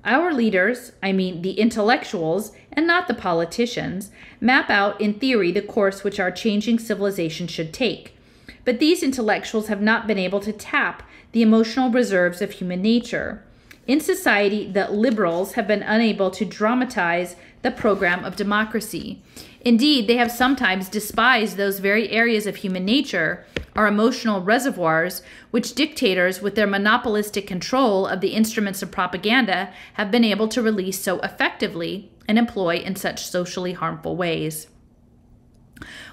Our 0.04 0.32
leaders, 0.32 0.92
I 1.02 1.12
mean 1.12 1.42
the 1.42 1.52
intellectuals 1.60 2.52
and 2.72 2.86
not 2.86 3.06
the 3.06 3.14
politicians, 3.14 4.10
map 4.40 4.70
out 4.70 4.98
in 4.98 5.14
theory 5.14 5.52
the 5.52 5.60
course 5.60 6.02
which 6.02 6.18
our 6.18 6.30
changing 6.30 6.78
civilization 6.78 7.46
should 7.46 7.72
take. 7.74 8.16
But 8.64 8.78
these 8.78 9.02
intellectuals 9.02 9.68
have 9.68 9.82
not 9.82 10.06
been 10.06 10.18
able 10.18 10.40
to 10.40 10.52
tap 10.52 11.02
the 11.32 11.42
emotional 11.42 11.90
reserves 11.90 12.40
of 12.40 12.52
human 12.52 12.80
nature. 12.80 13.42
In 13.86 14.00
society, 14.00 14.70
the 14.70 14.88
liberals 14.90 15.54
have 15.54 15.66
been 15.66 15.82
unable 15.82 16.30
to 16.30 16.44
dramatize 16.44 17.34
the 17.62 17.70
program 17.70 18.24
of 18.24 18.36
democracy. 18.36 19.20
Indeed, 19.60 20.06
they 20.06 20.16
have 20.16 20.30
sometimes 20.30 20.88
despised 20.88 21.56
those 21.56 21.78
very 21.78 22.10
areas 22.10 22.46
of 22.46 22.56
human 22.56 22.84
nature, 22.84 23.44
our 23.74 23.86
emotional 23.86 24.40
reservoirs, 24.40 25.22
which 25.50 25.74
dictators, 25.74 26.42
with 26.42 26.54
their 26.54 26.66
monopolistic 26.66 27.46
control 27.46 28.06
of 28.06 28.20
the 28.20 28.34
instruments 28.34 28.82
of 28.82 28.90
propaganda, 28.90 29.72
have 29.94 30.10
been 30.10 30.24
able 30.24 30.48
to 30.48 30.62
release 30.62 31.00
so 31.00 31.18
effectively 31.20 32.10
and 32.28 32.38
employ 32.38 32.76
in 32.76 32.96
such 32.96 33.26
socially 33.26 33.72
harmful 33.72 34.16
ways. 34.16 34.68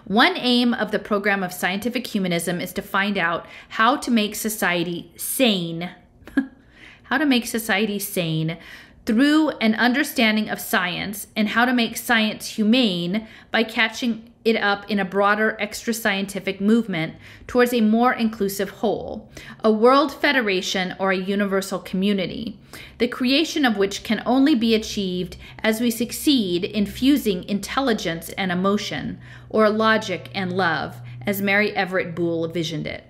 One 0.09 0.37
aim 0.37 0.73
of 0.73 0.89
the 0.89 0.97
program 0.97 1.43
of 1.43 1.53
scientific 1.53 2.07
humanism 2.07 2.59
is 2.59 2.73
to 2.73 2.81
find 2.81 3.15
out 3.15 3.45
how 3.69 3.95
to 3.97 4.09
make 4.09 4.33
society 4.33 5.13
sane. 5.15 5.91
how 7.03 7.19
to 7.19 7.27
make 7.27 7.45
society 7.45 7.99
sane 7.99 8.57
through 9.05 9.49
an 9.61 9.75
understanding 9.75 10.49
of 10.49 10.59
science 10.59 11.27
and 11.35 11.49
how 11.49 11.63
to 11.63 11.73
make 11.73 11.95
science 11.95 12.55
humane 12.55 13.27
by 13.51 13.61
catching 13.61 14.28
it 14.45 14.55
up 14.55 14.89
in 14.89 14.99
a 14.99 15.05
broader 15.05 15.57
extra 15.59 15.93
scientific 15.93 16.61
movement 16.61 17.15
towards 17.45 17.73
a 17.73 17.81
more 17.81 18.13
inclusive 18.13 18.69
whole, 18.69 19.29
a 19.63 19.71
world 19.71 20.13
federation 20.13 20.95
or 20.97 21.11
a 21.11 21.17
universal 21.17 21.79
community, 21.79 22.57
the 22.99 23.07
creation 23.07 23.65
of 23.65 23.77
which 23.77 24.03
can 24.03 24.23
only 24.25 24.55
be 24.55 24.73
achieved 24.73 25.35
as 25.59 25.81
we 25.81 25.91
succeed 25.91 26.63
in 26.63 26.85
fusing 26.85 27.43
intelligence 27.49 28.29
and 28.37 28.51
emotion, 28.51 29.19
or 29.49 29.69
logic 29.69 30.29
and 30.33 30.53
love, 30.53 30.97
as 31.25 31.41
Mary 31.41 31.75
Everest 31.75 32.15
Boole 32.15 32.47
visioned 32.47 32.87
it. 32.87 33.03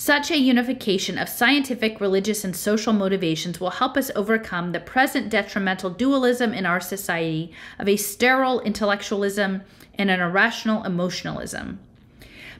Such 0.00 0.30
a 0.30 0.38
unification 0.38 1.18
of 1.18 1.28
scientific, 1.28 2.00
religious, 2.00 2.44
and 2.44 2.54
social 2.54 2.92
motivations 2.92 3.58
will 3.58 3.70
help 3.70 3.96
us 3.96 4.12
overcome 4.14 4.70
the 4.70 4.78
present 4.78 5.28
detrimental 5.28 5.90
dualism 5.90 6.54
in 6.54 6.66
our 6.66 6.78
society 6.78 7.50
of 7.80 7.88
a 7.88 7.96
sterile 7.96 8.60
intellectualism 8.60 9.62
and 9.98 10.10
an 10.10 10.20
irrational 10.20 10.84
emotionalism. 10.84 11.80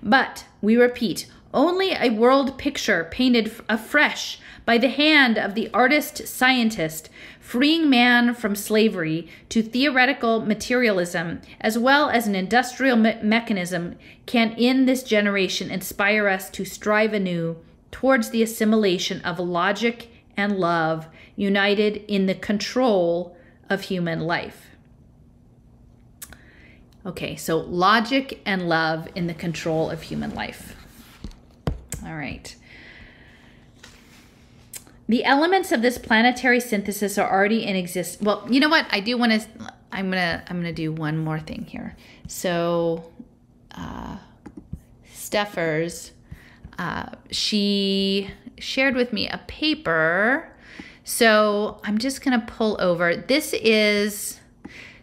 But, 0.02 0.44
we 0.60 0.77
repeat, 0.77 1.27
only 1.55 1.93
a 1.93 2.10
world 2.10 2.59
picture 2.59 3.09
painted 3.10 3.51
afresh 3.69 4.39
by 4.66 4.77
the 4.77 4.90
hand 4.90 5.39
of 5.39 5.55
the 5.55 5.70
artist 5.73 6.28
scientist, 6.28 7.09
freeing 7.40 7.89
man 7.89 8.35
from 8.35 8.55
slavery 8.55 9.27
to 9.48 9.62
theoretical 9.62 10.43
materialism, 10.43 11.40
as 11.60 11.78
well 11.78 12.10
as 12.10 12.27
an 12.27 12.35
industrial 12.35 12.97
me- 12.97 13.16
mechanism, 13.23 13.97
can 14.27 14.52
in 14.52 14.85
this 14.85 15.02
generation 15.02 15.70
inspire 15.70 16.28
us 16.28 16.51
to 16.51 16.66
strive 16.66 17.15
anew 17.15 17.56
towards 17.90 18.28
the 18.28 18.43
assimilation 18.43 19.23
of 19.23 19.39
logic 19.39 20.10
and 20.36 20.59
love 20.59 21.06
united 21.35 22.05
in 22.06 22.27
the 22.27 22.35
control 22.35 23.35
of 23.70 23.82
human 23.82 24.20
life. 24.20 24.67
Okay, 27.09 27.36
so 27.36 27.56
logic 27.56 28.43
and 28.44 28.68
love 28.68 29.09
in 29.14 29.28
the 29.28 29.35
control 29.35 29.89
of 29.89 30.02
human 30.02 30.35
life. 30.35 30.76
All 32.05 32.14
right. 32.14 32.55
The 35.09 35.24
elements 35.24 35.72
of 35.72 35.80
this 35.80 35.97
planetary 35.97 36.60
synthesis 36.60 37.16
are 37.16 37.30
already 37.30 37.64
in 37.64 37.76
existence. 37.76 38.22
Well, 38.22 38.47
you 38.51 38.60
know 38.60 38.68
what? 38.68 38.86
I 38.90 39.01
do 39.01 39.16
want 39.16 39.32
to. 39.32 39.48
I'm 39.90 40.10
gonna. 40.10 40.44
I'm 40.48 40.59
gonna 40.59 40.70
do 40.70 40.93
one 40.93 41.16
more 41.16 41.40
thing 41.40 41.64
here. 41.64 41.97
So, 42.26 43.10
uh, 43.74 44.18
Steffers, 45.10 46.10
uh, 46.78 47.06
she 47.30 48.30
shared 48.59 48.97
with 48.97 49.14
me 49.14 49.30
a 49.30 49.39
paper. 49.47 50.52
So 51.05 51.80
I'm 51.85 51.97
just 51.97 52.22
to 52.39 52.47
pull 52.47 52.76
over. 52.78 53.16
This 53.16 53.55
is 53.55 54.40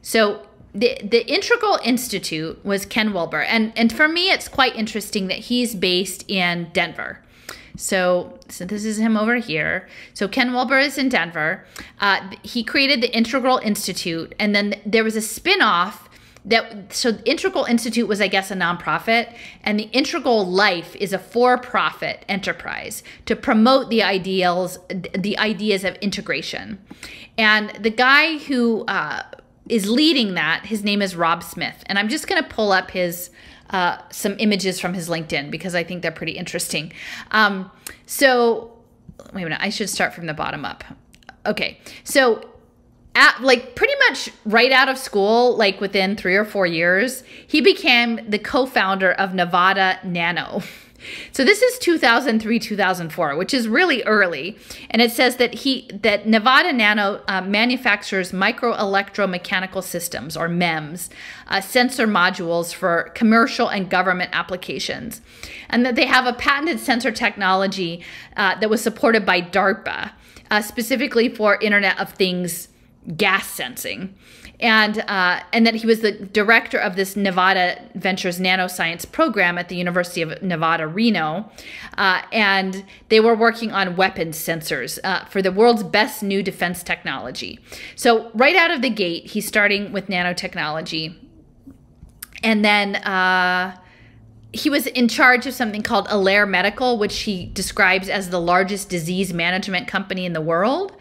so 0.03 0.45
the 0.75 0.99
the 1.03 1.25
Integral 1.27 1.79
Institute 1.83 2.63
was 2.65 2.85
Ken 2.85 3.13
Wilber, 3.13 3.41
and 3.41 3.71
and 3.77 3.91
for 3.91 4.07
me, 4.07 4.29
it's 4.29 4.47
quite 4.47 4.75
interesting 4.75 5.27
that 5.27 5.39
he's 5.39 5.73
based 5.73 6.29
in 6.29 6.69
Denver. 6.73 7.21
So, 7.77 8.39
so 8.47 8.63
this 8.63 8.85
is 8.85 8.97
him 8.99 9.17
over 9.17 9.35
here. 9.35 9.87
So 10.13 10.29
Ken 10.29 10.53
Wilber 10.53 10.79
is 10.79 10.97
in 10.97 11.09
Denver. 11.09 11.65
Uh, 11.99 12.31
he 12.41 12.63
created 12.63 13.01
the 13.01 13.13
Integral 13.13 13.57
Institute, 13.57 14.33
and 14.39 14.55
then 14.55 14.75
there 14.85 15.03
was 15.03 15.17
a 15.17 15.21
spin-off 15.21 16.07
that 16.45 16.93
so 16.93 17.17
Integral 17.25 17.65
Institute 17.65 18.07
was, 18.07 18.21
I 18.21 18.27
guess, 18.27 18.51
a 18.51 18.55
nonprofit, 18.55 19.35
and 19.63 19.79
the 19.79 19.89
Integral 19.91 20.45
Life 20.45 20.95
is 20.95 21.11
a 21.11 21.19
for-profit 21.19 22.23
enterprise 22.29 23.03
to 23.25 23.35
promote 23.35 23.89
the 23.89 24.03
ideals, 24.03 24.79
the 25.13 25.37
ideas 25.37 25.83
of 25.83 25.95
integration. 25.95 26.79
And 27.37 27.71
the 27.71 27.89
guy 27.89 28.37
who 28.37 28.85
uh, 28.85 29.23
is 29.67 29.89
leading 29.89 30.35
that, 30.35 30.65
his 30.65 30.83
name 30.83 31.01
is 31.01 31.15
Rob 31.15 31.43
Smith, 31.43 31.83
and 31.87 31.97
I'm 31.97 32.09
just 32.09 32.27
going 32.27 32.41
to 32.41 32.47
pull 32.47 32.71
up 32.71 32.91
his 32.91 33.29
uh, 33.71 33.97
some 34.11 34.35
images 34.37 34.79
from 34.79 34.93
his 34.93 35.09
LinkedIn 35.09 35.49
because 35.49 35.73
I 35.73 35.83
think 35.83 36.01
they're 36.01 36.11
pretty 36.11 36.33
interesting. 36.33 36.93
Um, 37.31 37.71
so, 38.05 38.77
wait 39.33 39.41
a 39.41 39.45
minute, 39.45 39.59
I 39.61 39.69
should 39.69 39.89
start 39.89 40.13
from 40.13 40.27
the 40.27 40.33
bottom 40.33 40.65
up. 40.65 40.83
Okay, 41.47 41.79
so 42.03 42.47
at 43.15 43.41
like 43.41 43.75
pretty 43.75 43.93
much 44.07 44.29
right 44.45 44.71
out 44.71 44.89
of 44.89 44.97
school, 44.97 45.55
like 45.57 45.81
within 45.81 46.15
three 46.15 46.35
or 46.35 46.45
four 46.45 46.67
years, 46.67 47.23
he 47.47 47.61
became 47.61 48.19
the 48.29 48.39
co 48.39 48.65
founder 48.65 49.11
of 49.11 49.33
Nevada 49.33 49.99
Nano. 50.03 50.61
So 51.31 51.43
this 51.43 51.61
is 51.61 51.77
2003 51.79 52.59
2004, 52.59 53.35
which 53.35 53.53
is 53.53 53.67
really 53.67 54.03
early, 54.03 54.57
and 54.89 55.01
it 55.01 55.11
says 55.11 55.37
that 55.37 55.53
he 55.53 55.89
that 55.93 56.27
Nevada 56.27 56.73
Nano 56.73 57.21
uh, 57.27 57.41
manufactures 57.41 58.33
micro 58.33 58.73
electromechanical 58.73 59.83
systems 59.83 60.37
or 60.37 60.47
MEMS, 60.47 61.09
uh, 61.47 61.61
sensor 61.61 62.07
modules 62.07 62.73
for 62.73 63.11
commercial 63.15 63.67
and 63.67 63.89
government 63.89 64.29
applications, 64.33 65.21
and 65.69 65.85
that 65.85 65.95
they 65.95 66.05
have 66.05 66.25
a 66.25 66.33
patented 66.33 66.79
sensor 66.79 67.11
technology 67.11 68.03
uh, 68.37 68.59
that 68.59 68.69
was 68.69 68.81
supported 68.81 69.25
by 69.25 69.41
DARPA, 69.41 70.11
uh, 70.51 70.61
specifically 70.61 71.29
for 71.29 71.57
Internet 71.61 71.99
of 71.99 72.11
Things 72.13 72.69
gas 73.15 73.47
sensing 73.47 74.15
and 74.59 74.99
uh, 74.99 75.41
and 75.51 75.67
that 75.67 75.75
he 75.75 75.87
was 75.87 75.99
the 75.99 76.11
director 76.11 76.77
of 76.77 76.95
this 76.95 77.15
Nevada 77.15 77.81
Ventures 77.95 78.39
Nanoscience 78.39 79.09
program 79.09 79.57
at 79.57 79.69
the 79.69 79.75
University 79.75 80.21
of 80.21 80.41
Nevada, 80.41 80.87
Reno, 80.87 81.49
uh, 81.97 82.21
and 82.31 82.85
they 83.09 83.19
were 83.19 83.35
working 83.35 83.71
on 83.71 83.95
weapons 83.95 84.37
sensors 84.37 84.97
uh, 85.03 85.25
for 85.25 85.41
the 85.41 85.51
world's 85.51 85.83
best 85.83 86.23
new 86.23 86.41
defense 86.41 86.83
technology. 86.83 87.59
So 87.95 88.31
right 88.33 88.55
out 88.55 88.71
of 88.71 88.81
the 88.81 88.89
gate, 88.89 89.27
he's 89.27 89.47
starting 89.47 89.91
with 89.91 90.07
nanotechnology, 90.07 91.15
and 92.43 92.63
then. 92.63 92.95
Uh, 92.97 93.77
he 94.53 94.69
was 94.69 94.87
in 94.87 95.09
charge 95.09 95.45
of 95.45 95.53
something 95.53 95.81
called 95.81 96.07
Alere 96.07 96.47
Medical, 96.47 96.97
which 96.97 97.23
he 97.23 97.45
describes 97.47 98.07
as 98.07 98.29
the 98.29 98.39
largest 98.39 98.87
disease 98.87 99.33
management 99.33 99.85
company 99.85 100.25
in 100.25 100.31
the 100.31 100.39
world 100.39 100.95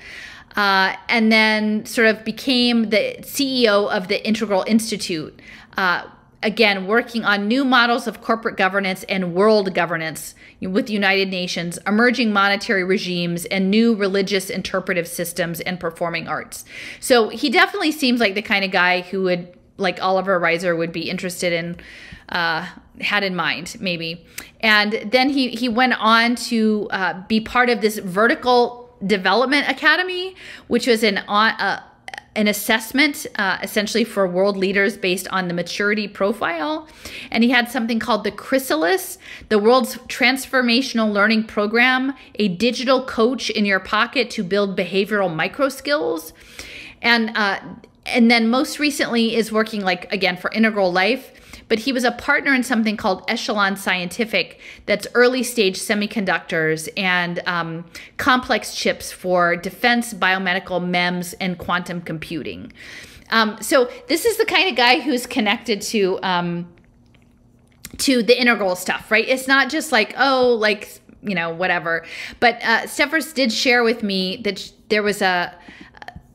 uh, 0.56 0.94
and 1.08 1.32
then 1.32 1.84
sort 1.84 2.06
of 2.06 2.24
became 2.24 2.90
the 2.90 3.16
CEO 3.20 3.90
of 3.90 4.08
the 4.08 4.24
Integral 4.26 4.64
Institute. 4.66 5.40
Uh, 5.76 6.04
again, 6.42 6.86
working 6.86 7.24
on 7.24 7.48
new 7.48 7.64
models 7.64 8.06
of 8.06 8.20
corporate 8.20 8.56
governance 8.56 9.02
and 9.04 9.34
world 9.34 9.74
governance 9.74 10.34
with 10.60 10.88
United 10.88 11.28
Nations, 11.30 11.78
emerging 11.86 12.32
monetary 12.32 12.84
regimes, 12.84 13.46
and 13.46 13.70
new 13.70 13.94
religious 13.94 14.50
interpretive 14.50 15.08
systems 15.08 15.60
and 15.62 15.80
performing 15.80 16.28
arts. 16.28 16.64
So 17.00 17.30
he 17.30 17.50
definitely 17.50 17.92
seems 17.92 18.20
like 18.20 18.34
the 18.34 18.42
kind 18.42 18.64
of 18.64 18.70
guy 18.70 19.00
who 19.00 19.22
would, 19.22 19.58
like 19.78 20.00
Oliver 20.00 20.38
Reiser, 20.38 20.76
would 20.76 20.92
be 20.92 21.10
interested 21.10 21.52
in. 21.52 21.76
Uh, 22.28 22.66
had 23.00 23.24
in 23.24 23.34
mind 23.34 23.76
maybe 23.80 24.24
and 24.60 24.92
then 25.04 25.28
he 25.28 25.48
he 25.48 25.68
went 25.68 25.92
on 25.98 26.36
to 26.36 26.88
uh, 26.90 27.20
be 27.26 27.40
part 27.40 27.68
of 27.68 27.80
this 27.80 27.98
vertical 27.98 28.83
Development 29.06 29.68
Academy, 29.68 30.34
which 30.68 30.86
was 30.86 31.02
an 31.02 31.18
uh, 31.18 31.82
an 32.36 32.48
assessment 32.48 33.26
uh, 33.36 33.58
essentially 33.62 34.04
for 34.04 34.26
world 34.26 34.56
leaders 34.56 34.96
based 34.96 35.28
on 35.28 35.48
the 35.48 35.54
maturity 35.54 36.08
profile. 36.08 36.88
And 37.30 37.44
he 37.44 37.50
had 37.50 37.70
something 37.70 37.98
called 37.98 38.24
the 38.24 38.32
Chrysalis, 38.32 39.18
the 39.48 39.58
world's 39.58 39.96
transformational 40.08 41.12
learning 41.12 41.44
program, 41.44 42.14
a 42.36 42.48
digital 42.48 43.04
coach 43.04 43.50
in 43.50 43.64
your 43.64 43.80
pocket 43.80 44.30
to 44.30 44.42
build 44.42 44.76
behavioral 44.76 45.32
micro 45.32 45.68
skills. 45.68 46.32
And 47.02 47.30
uh, 47.36 47.60
and 48.06 48.30
then 48.30 48.48
most 48.48 48.78
recently 48.78 49.34
is 49.34 49.50
working 49.50 49.80
like 49.82 50.12
again 50.12 50.36
for 50.36 50.50
Integral 50.52 50.92
Life 50.92 51.30
but 51.68 51.80
he 51.80 51.92
was 51.92 52.04
a 52.04 52.12
partner 52.12 52.54
in 52.54 52.62
something 52.62 52.96
called 52.96 53.24
Echelon 53.28 53.76
Scientific 53.76 54.60
that's 54.86 55.06
early 55.14 55.42
stage 55.42 55.78
semiconductors 55.78 56.88
and 56.96 57.40
um, 57.46 57.84
complex 58.16 58.74
chips 58.74 59.12
for 59.12 59.56
defense, 59.56 60.14
biomedical, 60.14 60.84
MEMS, 60.86 61.34
and 61.34 61.58
quantum 61.58 62.00
computing. 62.00 62.72
Um, 63.30 63.56
so 63.60 63.90
this 64.08 64.24
is 64.24 64.36
the 64.36 64.44
kind 64.44 64.68
of 64.68 64.76
guy 64.76 65.00
who's 65.00 65.26
connected 65.26 65.80
to 65.82 66.18
um, 66.22 66.68
to 67.98 68.22
the 68.22 68.38
integral 68.38 68.76
stuff, 68.76 69.10
right? 69.10 69.26
It's 69.26 69.48
not 69.48 69.70
just 69.70 69.92
like 69.92 70.14
oh, 70.18 70.54
like 70.60 71.00
you 71.22 71.34
know 71.34 71.50
whatever. 71.50 72.04
But 72.40 72.62
uh, 72.62 72.86
Steffers 72.86 73.32
did 73.32 73.52
share 73.52 73.82
with 73.82 74.02
me 74.02 74.36
that 74.44 74.70
there 74.88 75.02
was 75.02 75.22
a 75.22 75.54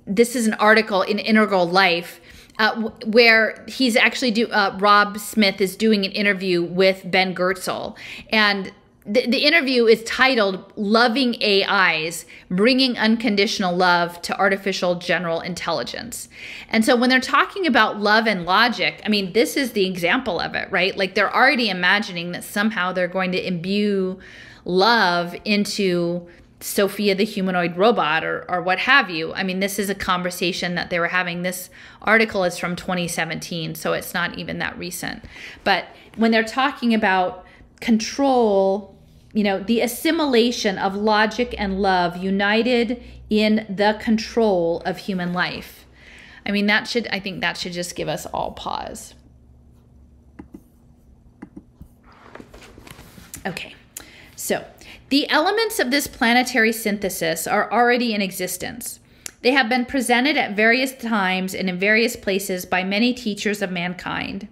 this 0.10 0.36
is 0.36 0.48
an 0.48 0.56
article 0.56 1.04
in 1.04 1.20
Integral 1.20 1.68
Life 1.68 2.20
uh, 2.60 2.90
where 3.06 3.64
he's 3.68 3.96
actually 3.96 4.32
do 4.32 4.48
uh, 4.50 4.78
Rob 4.80 5.18
Smith 5.18 5.62
is 5.62 5.76
doing 5.76 6.06
an 6.06 6.12
interview 6.12 6.62
with 6.62 7.10
Ben 7.10 7.34
Goertzel, 7.34 7.98
and 8.32 8.72
the, 9.06 9.26
the 9.26 9.40
interview 9.40 9.86
is 9.86 10.04
titled 10.04 10.72
"Loving 10.76 11.42
AIs: 11.42 12.26
Bringing 12.52 12.98
Unconditional 12.98 13.76
Love 13.76 14.22
to 14.24 14.38
Artificial 14.38 14.96
General 14.96 15.40
Intelligence." 15.40 16.28
And 16.70 16.84
so, 16.84 16.98
when 16.98 17.10
they're 17.10 17.22
talking 17.22 17.66
about 17.66 18.00
love 18.00 18.28
and 18.28 18.44
logic, 18.46 19.02
I 19.06 19.10
mean, 19.10 19.32
this 19.34 19.56
is 19.56 19.72
the 19.72 19.88
example 19.88 20.40
of 20.40 20.54
it, 20.54 20.70
right? 20.70 20.96
Like 20.98 21.16
they're 21.16 21.34
already 21.34 21.70
imagining 21.70 22.34
that 22.34 22.44
somehow 22.44 22.92
they're 22.92 23.08
going 23.08 23.32
to 23.32 23.48
imbue 23.48 24.20
love 24.66 25.36
into 25.46 26.28
Sophia 26.62 27.16
the 27.16 27.24
humanoid 27.24 27.78
robot 27.78 28.24
or, 28.24 28.46
or 28.50 28.62
what 28.62 28.80
have 28.80 29.10
you. 29.10 29.34
I 29.34 29.44
mean, 29.44 29.60
this 29.60 29.80
is 29.80 29.90
a 29.90 29.96
conversation 29.96 30.76
that 30.76 30.90
they 30.90 31.00
were 31.00 31.08
having. 31.08 31.42
This 31.42 31.70
article 32.02 32.44
is 32.44 32.58
from 32.58 32.76
2017, 32.76 33.76
so 33.76 33.94
it's 33.94 34.14
not 34.14 34.38
even 34.38 34.60
that 34.60 34.78
recent. 34.78 35.24
But 35.64 35.86
when 36.18 36.32
they're 36.32 36.44
talking 36.44 36.94
about 36.94 37.46
control, 37.80 38.98
you 39.34 39.44
know, 39.44 39.60
the 39.60 39.80
assimilation 39.80 40.78
of 40.78 40.96
logic 40.96 41.56
and 41.58 41.82
love 41.82 42.18
united 42.18 43.02
in 43.30 43.66
the 43.70 43.98
control 44.02 44.82
of 44.82 44.98
human 44.98 45.32
life. 45.32 45.86
I 46.46 46.52
mean, 46.52 46.66
that 46.66 46.88
should, 46.88 47.08
I 47.12 47.20
think 47.20 47.42
that 47.42 47.58
should 47.58 47.74
just 47.74 47.96
give 47.96 48.08
us 48.10 48.26
all 48.26 48.52
pause. 48.52 49.14
Okay, 53.46 53.76
so 54.36 54.66
the 55.10 55.28
elements 55.30 55.80
of 55.80 55.90
this 55.90 56.06
planetary 56.06 56.72
synthesis 56.72 57.48
are 57.48 57.72
already 57.72 58.14
in 58.14 58.22
existence. 58.22 59.00
They 59.42 59.52
have 59.52 59.70
been 59.70 59.86
presented 59.86 60.38
at 60.38 60.56
various 60.56 60.94
times 60.94 61.56
and 61.56 61.68
in 61.68 61.80
various 61.80 62.16
places 62.16 62.66
by 62.66 62.84
many 62.84 63.14
teachers 63.14 63.62
of 63.62 63.72
mankind. 63.72 64.48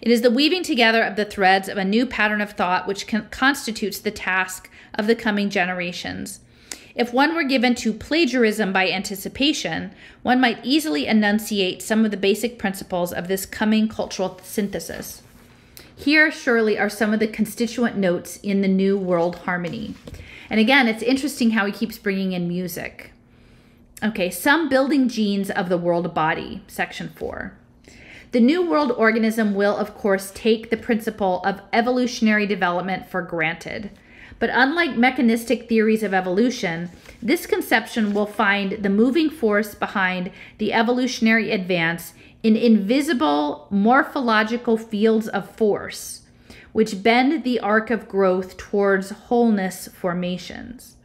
It 0.00 0.10
is 0.10 0.22
the 0.22 0.30
weaving 0.30 0.64
together 0.64 1.02
of 1.02 1.14
the 1.16 1.24
threads 1.24 1.68
of 1.68 1.78
a 1.78 1.84
new 1.84 2.04
pattern 2.06 2.40
of 2.40 2.52
thought 2.52 2.88
which 2.88 3.06
constitutes 3.30 4.00
the 4.00 4.10
task 4.10 4.68
of 4.94 5.06
the 5.06 5.14
coming 5.14 5.50
generations. 5.50 6.40
If 6.94 7.12
one 7.12 7.34
were 7.34 7.44
given 7.44 7.74
to 7.76 7.92
plagiarism 7.92 8.72
by 8.72 8.90
anticipation, 8.90 9.92
one 10.22 10.40
might 10.40 10.64
easily 10.64 11.06
enunciate 11.06 11.80
some 11.80 12.04
of 12.04 12.10
the 12.10 12.16
basic 12.16 12.58
principles 12.58 13.12
of 13.12 13.28
this 13.28 13.46
coming 13.46 13.88
cultural 13.88 14.40
synthesis. 14.42 15.22
Here, 16.02 16.32
surely, 16.32 16.76
are 16.76 16.88
some 16.88 17.14
of 17.14 17.20
the 17.20 17.28
constituent 17.28 17.96
notes 17.96 18.38
in 18.38 18.60
the 18.60 18.66
New 18.66 18.98
World 18.98 19.36
Harmony. 19.36 19.94
And 20.50 20.58
again, 20.58 20.88
it's 20.88 21.00
interesting 21.00 21.52
how 21.52 21.64
he 21.64 21.70
keeps 21.70 21.96
bringing 21.96 22.32
in 22.32 22.48
music. 22.48 23.12
Okay, 24.02 24.28
some 24.28 24.68
building 24.68 25.08
genes 25.08 25.48
of 25.48 25.68
the 25.68 25.78
world 25.78 26.12
body, 26.12 26.64
section 26.66 27.10
four. 27.10 27.56
The 28.32 28.40
New 28.40 28.68
World 28.68 28.90
organism 28.90 29.54
will, 29.54 29.76
of 29.76 29.94
course, 29.94 30.32
take 30.34 30.70
the 30.70 30.76
principle 30.76 31.40
of 31.44 31.60
evolutionary 31.72 32.48
development 32.48 33.08
for 33.08 33.22
granted. 33.22 33.90
But 34.40 34.50
unlike 34.52 34.96
mechanistic 34.96 35.68
theories 35.68 36.02
of 36.02 36.12
evolution, 36.12 36.90
this 37.22 37.46
conception 37.46 38.12
will 38.12 38.26
find 38.26 38.82
the 38.82 38.90
moving 38.90 39.30
force 39.30 39.76
behind 39.76 40.32
the 40.58 40.72
evolutionary 40.72 41.52
advance 41.52 42.12
in 42.42 42.56
invisible 42.56 43.68
morphological 43.70 44.76
fields 44.76 45.28
of 45.28 45.48
force, 45.50 46.22
which 46.72 47.02
bend 47.02 47.44
the 47.44 47.60
arc 47.60 47.90
of 47.90 48.08
growth 48.08 48.56
towards 48.56 49.10
wholeness 49.10 49.88
formations. 49.88 50.96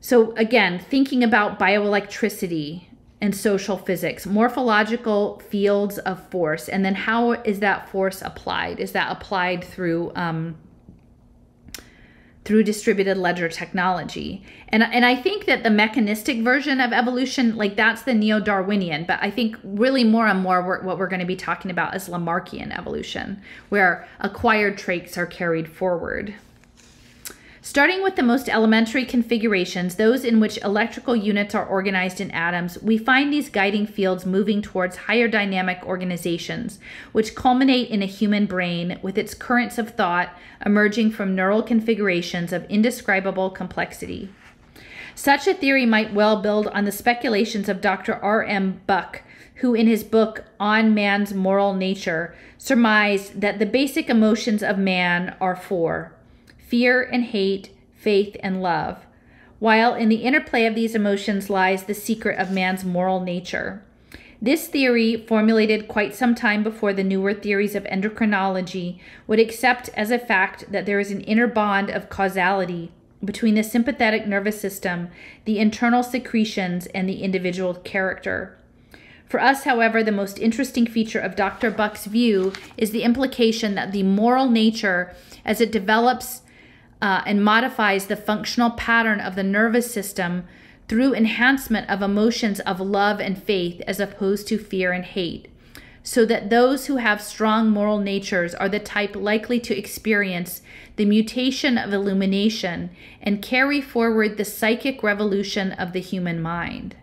So, 0.00 0.32
again, 0.36 0.78
thinking 0.78 1.22
about 1.22 1.58
bioelectricity 1.58 2.84
and 3.20 3.34
social 3.34 3.76
physics, 3.76 4.26
morphological 4.26 5.40
fields 5.40 5.98
of 5.98 6.28
force, 6.28 6.68
and 6.68 6.84
then 6.84 6.94
how 6.94 7.32
is 7.32 7.60
that 7.60 7.88
force 7.88 8.22
applied? 8.22 8.78
Is 8.78 8.92
that 8.92 9.10
applied 9.10 9.64
through 9.64 10.12
um, 10.14 10.56
through 12.46 12.62
distributed 12.62 13.18
ledger 13.18 13.48
technology. 13.48 14.40
And, 14.68 14.84
and 14.84 15.04
I 15.04 15.16
think 15.16 15.46
that 15.46 15.64
the 15.64 15.70
mechanistic 15.70 16.38
version 16.38 16.80
of 16.80 16.92
evolution, 16.92 17.56
like 17.56 17.74
that's 17.74 18.02
the 18.02 18.14
neo 18.14 18.38
Darwinian, 18.38 19.04
but 19.04 19.18
I 19.20 19.32
think 19.32 19.56
really 19.64 20.04
more 20.04 20.28
and 20.28 20.40
more 20.40 20.62
we're, 20.62 20.80
what 20.82 20.96
we're 20.96 21.08
going 21.08 21.20
to 21.20 21.26
be 21.26 21.34
talking 21.34 21.72
about 21.72 21.96
is 21.96 22.08
Lamarckian 22.08 22.76
evolution, 22.76 23.42
where 23.68 24.06
acquired 24.20 24.78
traits 24.78 25.18
are 25.18 25.26
carried 25.26 25.68
forward. 25.68 26.34
Starting 27.68 28.00
with 28.00 28.14
the 28.14 28.22
most 28.22 28.48
elementary 28.48 29.04
configurations, 29.04 29.96
those 29.96 30.24
in 30.24 30.38
which 30.38 30.56
electrical 30.62 31.16
units 31.16 31.52
are 31.52 31.66
organized 31.66 32.20
in 32.20 32.30
atoms, 32.30 32.80
we 32.80 32.96
find 32.96 33.32
these 33.32 33.48
guiding 33.48 33.84
fields 33.84 34.24
moving 34.24 34.62
towards 34.62 34.96
higher 34.96 35.26
dynamic 35.26 35.84
organizations, 35.84 36.78
which 37.10 37.34
culminate 37.34 37.90
in 37.90 38.04
a 38.04 38.06
human 38.06 38.46
brain 38.46 39.00
with 39.02 39.18
its 39.18 39.34
currents 39.34 39.78
of 39.78 39.90
thought 39.90 40.32
emerging 40.64 41.10
from 41.10 41.34
neural 41.34 41.60
configurations 41.60 42.52
of 42.52 42.64
indescribable 42.70 43.50
complexity. 43.50 44.32
Such 45.16 45.48
a 45.48 45.52
theory 45.52 45.86
might 45.86 46.14
well 46.14 46.40
build 46.40 46.68
on 46.68 46.84
the 46.84 46.92
speculations 46.92 47.68
of 47.68 47.80
Dr. 47.80 48.14
R. 48.14 48.44
M. 48.44 48.80
Bucke, 48.86 49.24
who 49.56 49.74
in 49.74 49.88
his 49.88 50.04
book 50.04 50.44
On 50.60 50.94
Man's 50.94 51.34
Moral 51.34 51.74
Nature 51.74 52.32
surmised 52.58 53.40
that 53.40 53.58
the 53.58 53.66
basic 53.66 54.08
emotions 54.08 54.62
of 54.62 54.78
man 54.78 55.34
are 55.40 55.56
four 55.56 56.15
fear 56.66 57.02
and 57.02 57.24
hate, 57.24 57.70
faith 57.94 58.36
and 58.40 58.62
love, 58.62 59.06
while 59.58 59.94
in 59.94 60.08
the 60.08 60.16
interplay 60.16 60.66
of 60.66 60.74
these 60.74 60.94
emotions 60.94 61.48
lies 61.48 61.84
the 61.84 61.94
secret 61.94 62.38
of 62.38 62.50
man's 62.50 62.84
moral 62.84 63.20
nature. 63.20 63.82
This 64.42 64.66
theory, 64.66 65.16
formulated 65.16 65.88
quite 65.88 66.14
some 66.14 66.34
time 66.34 66.62
before 66.62 66.92
the 66.92 67.04
newer 67.04 67.32
theories 67.32 67.74
of 67.74 67.84
endocrinology, 67.84 68.98
would 69.26 69.40
accept 69.40 69.88
as 69.94 70.10
a 70.10 70.18
fact 70.18 70.70
that 70.70 70.84
there 70.84 71.00
is 71.00 71.10
an 71.10 71.22
inner 71.22 71.46
bond 71.46 71.88
of 71.88 72.10
causality 72.10 72.92
between 73.24 73.54
the 73.54 73.62
sympathetic 73.62 74.26
nervous 74.26 74.60
system, 74.60 75.08
the 75.46 75.58
internal 75.58 76.02
secretions, 76.02 76.86
and 76.88 77.08
the 77.08 77.22
individual 77.22 77.74
character. 77.74 78.58
For 79.26 79.40
us, 79.40 79.64
however, 79.64 80.04
the 80.04 80.12
most 80.12 80.38
interesting 80.38 80.86
feature 80.86 81.18
of 81.18 81.34
Dr. 81.34 81.70
Bucke's 81.70 82.06
view 82.06 82.52
is 82.76 82.90
the 82.90 83.02
implication 83.02 83.74
that 83.74 83.92
the 83.92 84.02
moral 84.02 84.48
nature, 84.48 85.14
as 85.44 85.60
it 85.60 85.72
develops 85.72 86.42
uh, 87.00 87.22
and 87.26 87.44
modifies 87.44 88.06
the 88.06 88.16
functional 88.16 88.70
pattern 88.70 89.20
of 89.20 89.34
the 89.34 89.42
nervous 89.42 89.92
system 89.92 90.44
through 90.88 91.14
enhancement 91.14 91.88
of 91.90 92.02
emotions 92.02 92.60
of 92.60 92.80
love 92.80 93.20
and 93.20 93.42
faith 93.42 93.82
as 93.86 94.00
opposed 94.00 94.46
to 94.48 94.58
fear 94.58 94.92
and 94.92 95.04
hate, 95.04 95.48
so 96.02 96.24
that 96.24 96.48
those 96.48 96.86
who 96.86 96.96
have 96.96 97.20
strong 97.20 97.68
moral 97.68 97.98
natures 97.98 98.54
are 98.54 98.68
the 98.68 98.78
type 98.78 99.16
likely 99.16 99.58
to 99.58 99.76
experience 99.76 100.62
the 100.94 101.04
mutation 101.04 101.76
of 101.76 101.92
illumination 101.92 102.90
and 103.20 103.42
carry 103.42 103.80
forward 103.80 104.36
the 104.36 104.44
psychic 104.44 105.02
revolution 105.02 105.72
of 105.72 105.92
the 105.92 106.00
human 106.00 106.40
mind. 106.40 106.96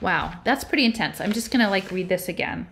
Wow, 0.00 0.40
that's 0.44 0.64
pretty 0.64 0.84
intense. 0.84 1.20
I'm 1.20 1.32
just 1.32 1.50
going 1.50 1.64
to 1.64 1.70
like 1.70 1.90
read 1.90 2.08
this 2.08 2.28
again. 2.28 2.66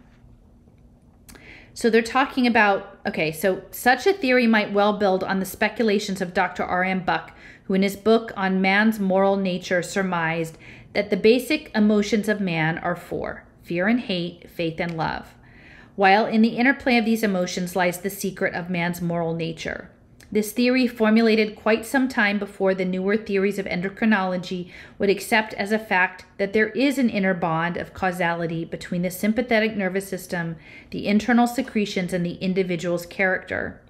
So 1.74 1.88
they're 1.88 2.02
talking 2.02 2.46
about 2.46 2.98
okay, 3.06 3.32
so 3.32 3.62
such 3.70 4.06
a 4.06 4.12
theory 4.12 4.46
might 4.46 4.72
well 4.72 4.98
build 4.98 5.24
on 5.24 5.40
the 5.40 5.46
speculations 5.46 6.20
of 6.20 6.34
Dr. 6.34 6.64
R.M. 6.64 7.04
Bucke, 7.04 7.32
who 7.64 7.74
in 7.74 7.82
his 7.82 7.96
book 7.96 8.32
on 8.36 8.60
man's 8.60 8.98
moral 8.98 9.36
nature 9.36 9.82
surmised 9.82 10.58
that 10.92 11.10
the 11.10 11.16
basic 11.16 11.70
emotions 11.74 12.28
of 12.28 12.40
man 12.40 12.78
are 12.78 12.96
four 12.96 13.44
fear 13.62 13.86
and 13.86 14.00
hate, 14.00 14.50
faith 14.50 14.80
and 14.80 14.96
love, 14.96 15.34
while 15.94 16.26
in 16.26 16.42
the 16.42 16.56
interplay 16.56 16.96
of 16.96 17.04
these 17.04 17.22
emotions 17.22 17.76
lies 17.76 17.98
the 17.98 18.10
secret 18.10 18.52
of 18.52 18.68
man's 18.68 19.00
moral 19.00 19.32
nature. 19.32 19.88
This 20.32 20.52
theory, 20.52 20.86
formulated 20.86 21.56
quite 21.56 21.84
some 21.84 22.08
time 22.08 22.38
before 22.38 22.72
the 22.72 22.84
newer 22.84 23.16
theories 23.16 23.58
of 23.58 23.66
endocrinology, 23.66 24.70
would 24.96 25.10
accept 25.10 25.54
as 25.54 25.72
a 25.72 25.78
fact 25.78 26.24
that 26.38 26.52
there 26.52 26.68
is 26.68 26.98
an 26.98 27.10
inner 27.10 27.34
bond 27.34 27.76
of 27.76 27.94
causality 27.94 28.64
between 28.64 29.02
the 29.02 29.10
sympathetic 29.10 29.76
nervous 29.76 30.08
system, 30.08 30.54
the 30.90 31.08
internal 31.08 31.48
secretions, 31.48 32.12
and 32.12 32.24
the 32.24 32.34
individual's 32.34 33.06
character. 33.06 33.80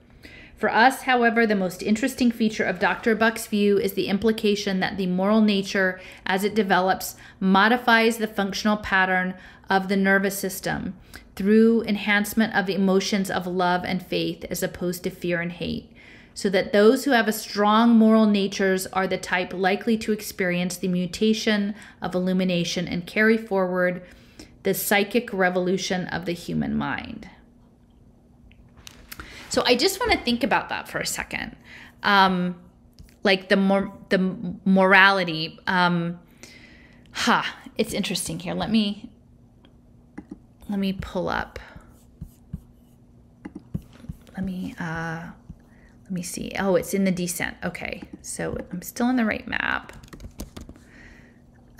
For 0.56 0.70
us, 0.70 1.02
however, 1.02 1.46
the 1.46 1.54
most 1.54 1.82
interesting 1.82 2.30
feature 2.30 2.64
of 2.64 2.78
Dr. 2.78 3.14
Bucke's 3.14 3.46
view 3.46 3.78
is 3.78 3.92
the 3.92 4.08
implication 4.08 4.80
that 4.80 4.96
the 4.96 5.06
moral 5.06 5.42
nature, 5.42 6.00
as 6.24 6.42
it 6.42 6.54
develops, 6.54 7.16
modifies 7.38 8.16
the 8.16 8.26
functional 8.26 8.78
pattern 8.78 9.34
of 9.68 9.88
the 9.88 9.96
nervous 9.96 10.38
system 10.38 10.96
through 11.36 11.82
enhancement 11.84 12.54
of 12.54 12.64
the 12.64 12.74
emotions 12.74 13.30
of 13.30 13.46
love 13.46 13.84
and 13.84 14.04
faith 14.04 14.44
as 14.50 14.62
opposed 14.62 15.02
to 15.04 15.10
fear 15.10 15.40
and 15.40 15.52
hate 15.52 15.90
so 16.40 16.48
that 16.48 16.72
those 16.72 17.04
who 17.04 17.10
have 17.10 17.28
a 17.28 17.34
strong 17.34 17.90
moral 17.90 18.24
natures 18.24 18.86
are 18.86 19.06
the 19.06 19.18
type 19.18 19.52
likely 19.52 19.98
to 19.98 20.10
experience 20.10 20.78
the 20.78 20.88
mutation 20.88 21.74
of 22.00 22.14
illumination 22.14 22.88
and 22.88 23.06
carry 23.06 23.36
forward 23.36 24.00
the 24.62 24.72
psychic 24.72 25.30
revolution 25.34 26.06
of 26.06 26.24
the 26.24 26.32
human 26.32 26.74
mind. 26.74 27.28
So 29.50 29.62
I 29.66 29.76
just 29.76 30.00
want 30.00 30.12
to 30.12 30.18
think 30.18 30.42
about 30.42 30.70
that 30.70 30.88
for 30.88 30.98
a 30.98 31.04
second. 31.04 31.56
Um, 32.02 32.58
like 33.22 33.50
the 33.50 33.56
more 33.56 33.92
the 34.08 34.34
morality. 34.64 35.58
Um, 35.66 36.20
ha, 37.12 37.42
huh, 37.44 37.70
it's 37.76 37.92
interesting 37.92 38.38
here. 38.38 38.54
Let 38.54 38.70
me 38.70 39.10
let 40.70 40.78
me 40.78 40.94
pull 40.94 41.28
up. 41.28 41.58
Let 44.34 44.42
me 44.42 44.74
uh, 44.80 45.32
let 46.10 46.16
me 46.16 46.22
see. 46.22 46.50
Oh, 46.58 46.74
it's 46.74 46.92
in 46.92 47.04
the 47.04 47.12
descent. 47.12 47.56
Okay, 47.64 48.02
so 48.20 48.56
I'm 48.72 48.82
still 48.82 49.08
in 49.10 49.14
the 49.14 49.24
right 49.24 49.46
map. 49.46 49.92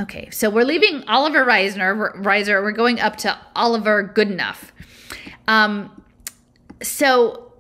Okay, 0.01 0.31
so 0.31 0.49
we're 0.49 0.65
leaving 0.65 1.03
Oliver 1.09 1.45
Reisner, 1.45 2.15
Reiser. 2.23 2.63
We're 2.63 2.71
going 2.71 3.01
up 3.01 3.17
to 3.17 3.37
Oliver 3.57 4.09
Goodenough. 4.15 4.71
Um, 5.49 6.01
so 6.81 7.53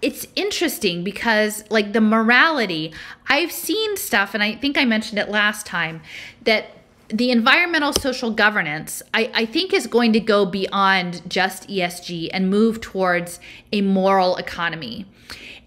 it's 0.00 0.26
interesting 0.36 1.04
because, 1.04 1.64
like, 1.68 1.92
the 1.92 2.00
morality, 2.00 2.94
I've 3.28 3.52
seen 3.52 3.98
stuff, 3.98 4.32
and 4.32 4.42
I 4.42 4.54
think 4.54 4.78
I 4.78 4.86
mentioned 4.86 5.18
it 5.18 5.28
last 5.28 5.66
time, 5.66 6.00
that 6.44 6.70
the 7.08 7.30
environmental 7.30 7.92
social 7.92 8.30
governance, 8.30 9.02
I, 9.12 9.30
I, 9.34 9.44
think, 9.44 9.74
is 9.74 9.86
going 9.86 10.14
to 10.14 10.20
go 10.20 10.46
beyond 10.46 11.28
just 11.28 11.68
ESG 11.68 12.30
and 12.32 12.48
move 12.48 12.80
towards 12.80 13.38
a 13.70 13.82
moral 13.82 14.36
economy. 14.36 15.04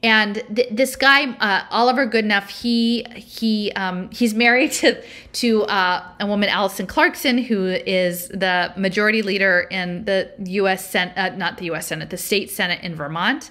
And 0.03 0.43
th- 0.55 0.69
this 0.71 0.95
guy, 0.95 1.25
uh, 1.39 1.63
Oliver 1.71 2.07
Goodenough, 2.07 2.49
he 2.49 3.05
he 3.15 3.71
um, 3.73 4.09
he's 4.11 4.33
married 4.33 4.71
to 4.73 5.01
to 5.33 5.63
uh, 5.63 6.03
a 6.19 6.27
woman, 6.27 6.49
Alison 6.49 6.85
Clarkson, 6.85 7.39
who 7.39 7.65
is 7.65 8.27
the 8.27 8.73
majority 8.77 9.21
leader 9.21 9.67
in 9.71 10.05
the 10.05 10.31
U.S. 10.45 10.87
Senate, 10.87 11.17
uh, 11.17 11.35
not 11.35 11.57
the 11.57 11.65
U.S. 11.65 11.87
Senate, 11.87 12.09
the 12.09 12.17
state 12.17 12.51
Senate 12.51 12.83
in 12.83 12.95
Vermont. 12.95 13.49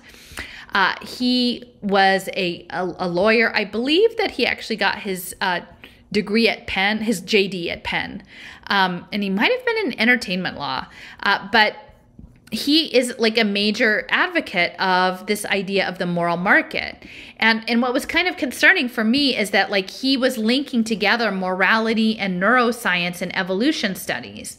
Uh, 0.72 0.94
he 1.02 1.64
was 1.80 2.28
a, 2.36 2.66
a, 2.70 2.84
a 2.98 3.08
lawyer. 3.08 3.50
I 3.54 3.64
believe 3.64 4.16
that 4.18 4.32
he 4.32 4.46
actually 4.46 4.76
got 4.76 4.98
his 4.98 5.34
uh, 5.40 5.60
degree 6.12 6.48
at 6.48 6.66
Penn, 6.66 6.98
his 6.98 7.22
JD 7.22 7.70
at 7.70 7.82
Penn, 7.82 8.22
um, 8.68 9.06
and 9.10 9.22
he 9.22 9.30
might 9.30 9.50
have 9.50 9.64
been 9.64 9.86
in 9.86 10.00
entertainment 10.00 10.58
law, 10.58 10.86
uh, 11.22 11.48
but 11.50 11.76
he 12.52 12.94
is 12.96 13.14
like 13.18 13.38
a 13.38 13.44
major 13.44 14.06
advocate 14.08 14.78
of 14.78 15.26
this 15.26 15.44
idea 15.46 15.86
of 15.88 15.98
the 15.98 16.06
moral 16.06 16.36
market. 16.36 17.04
And 17.38 17.68
and 17.68 17.82
what 17.82 17.92
was 17.92 18.06
kind 18.06 18.28
of 18.28 18.36
concerning 18.36 18.88
for 18.88 19.02
me 19.02 19.36
is 19.36 19.50
that 19.50 19.70
like 19.70 19.90
he 19.90 20.16
was 20.16 20.38
linking 20.38 20.84
together 20.84 21.30
morality 21.32 22.18
and 22.18 22.40
neuroscience 22.40 23.20
and 23.20 23.36
evolution 23.36 23.94
studies. 23.96 24.58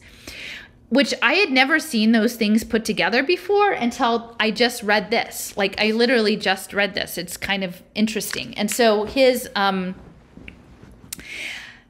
Which 0.90 1.12
I 1.22 1.34
had 1.34 1.50
never 1.50 1.78
seen 1.78 2.12
those 2.12 2.36
things 2.36 2.64
put 2.64 2.86
together 2.86 3.22
before 3.22 3.72
until 3.72 4.34
I 4.40 4.50
just 4.50 4.82
read 4.82 5.10
this. 5.10 5.54
Like 5.54 5.78
I 5.78 5.90
literally 5.90 6.36
just 6.36 6.72
read 6.72 6.94
this. 6.94 7.18
It's 7.18 7.36
kind 7.36 7.62
of 7.62 7.82
interesting. 7.94 8.56
And 8.56 8.70
so 8.70 9.04
his 9.04 9.48
um 9.56 9.94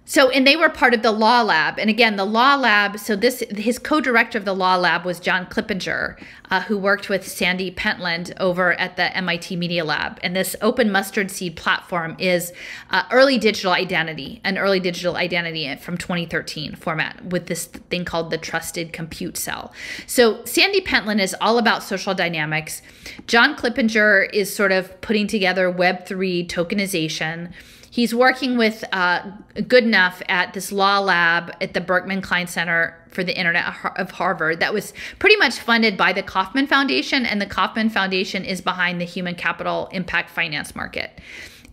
so 0.08 0.30
and 0.30 0.46
they 0.46 0.56
were 0.56 0.70
part 0.70 0.94
of 0.94 1.02
the 1.02 1.12
law 1.12 1.42
lab. 1.42 1.78
And 1.78 1.90
again 1.90 2.16
the 2.16 2.24
law 2.24 2.54
lab 2.56 2.98
so 2.98 3.14
this 3.14 3.44
his 3.50 3.78
co-director 3.78 4.38
of 4.38 4.46
the 4.46 4.54
law 4.54 4.76
lab 4.76 5.04
was 5.04 5.20
john 5.20 5.44
clippinger 5.46 6.18
uh, 6.50 6.62
who 6.62 6.78
worked 6.78 7.10
with 7.10 7.28
sandy 7.28 7.70
pentland 7.70 8.32
over 8.40 8.72
at 8.80 8.96
the 8.96 9.10
mit 9.22 9.50
media 9.50 9.84
lab. 9.84 10.18
And 10.22 10.34
this 10.34 10.56
open 10.62 10.90
mustard 10.90 11.30
seed 11.30 11.56
platform 11.56 12.16
is 12.18 12.54
uh, 12.88 13.02
early 13.12 13.36
digital 13.36 13.72
identity 13.72 14.40
an 14.44 14.56
early 14.56 14.80
digital 14.80 15.16
identity 15.16 15.76
from 15.76 15.98
2013 15.98 16.74
format 16.74 17.22
with 17.26 17.46
this 17.46 17.66
thing 17.66 18.06
called 18.06 18.30
the 18.30 18.38
trusted 18.38 18.94
compute 18.94 19.36
cell. 19.36 19.74
So 20.06 20.42
sandy 20.46 20.80
pentland 20.80 21.20
is 21.20 21.36
all 21.38 21.58
about 21.58 21.82
social 21.82 22.14
dynamics. 22.14 22.80
John 23.26 23.54
clippinger 23.54 24.32
is 24.32 24.54
sort 24.54 24.72
of 24.72 24.98
putting 25.02 25.26
together 25.26 25.70
web3 25.70 26.48
tokenization 26.48 27.52
He's 27.98 28.14
working 28.14 28.56
with 28.56 28.84
uh, 28.92 29.22
Goodenough 29.56 30.22
at 30.28 30.54
this 30.54 30.70
law 30.70 31.00
lab 31.00 31.52
at 31.60 31.74
the 31.74 31.80
Berkman 31.80 32.22
Klein 32.22 32.46
Center 32.46 32.96
for 33.08 33.24
the 33.24 33.36
Internet 33.36 33.74
of 33.96 34.12
Harvard 34.12 34.60
that 34.60 34.72
was 34.72 34.94
pretty 35.18 35.34
much 35.34 35.58
funded 35.58 35.96
by 35.96 36.12
the 36.12 36.22
Kauffman 36.22 36.68
Foundation, 36.68 37.26
and 37.26 37.42
the 37.42 37.46
Kauffman 37.46 37.90
Foundation 37.90 38.44
is 38.44 38.60
behind 38.60 39.00
the 39.00 39.04
human 39.04 39.34
capital 39.34 39.88
impact 39.90 40.30
finance 40.30 40.76
market. 40.76 41.20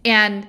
And 0.04 0.48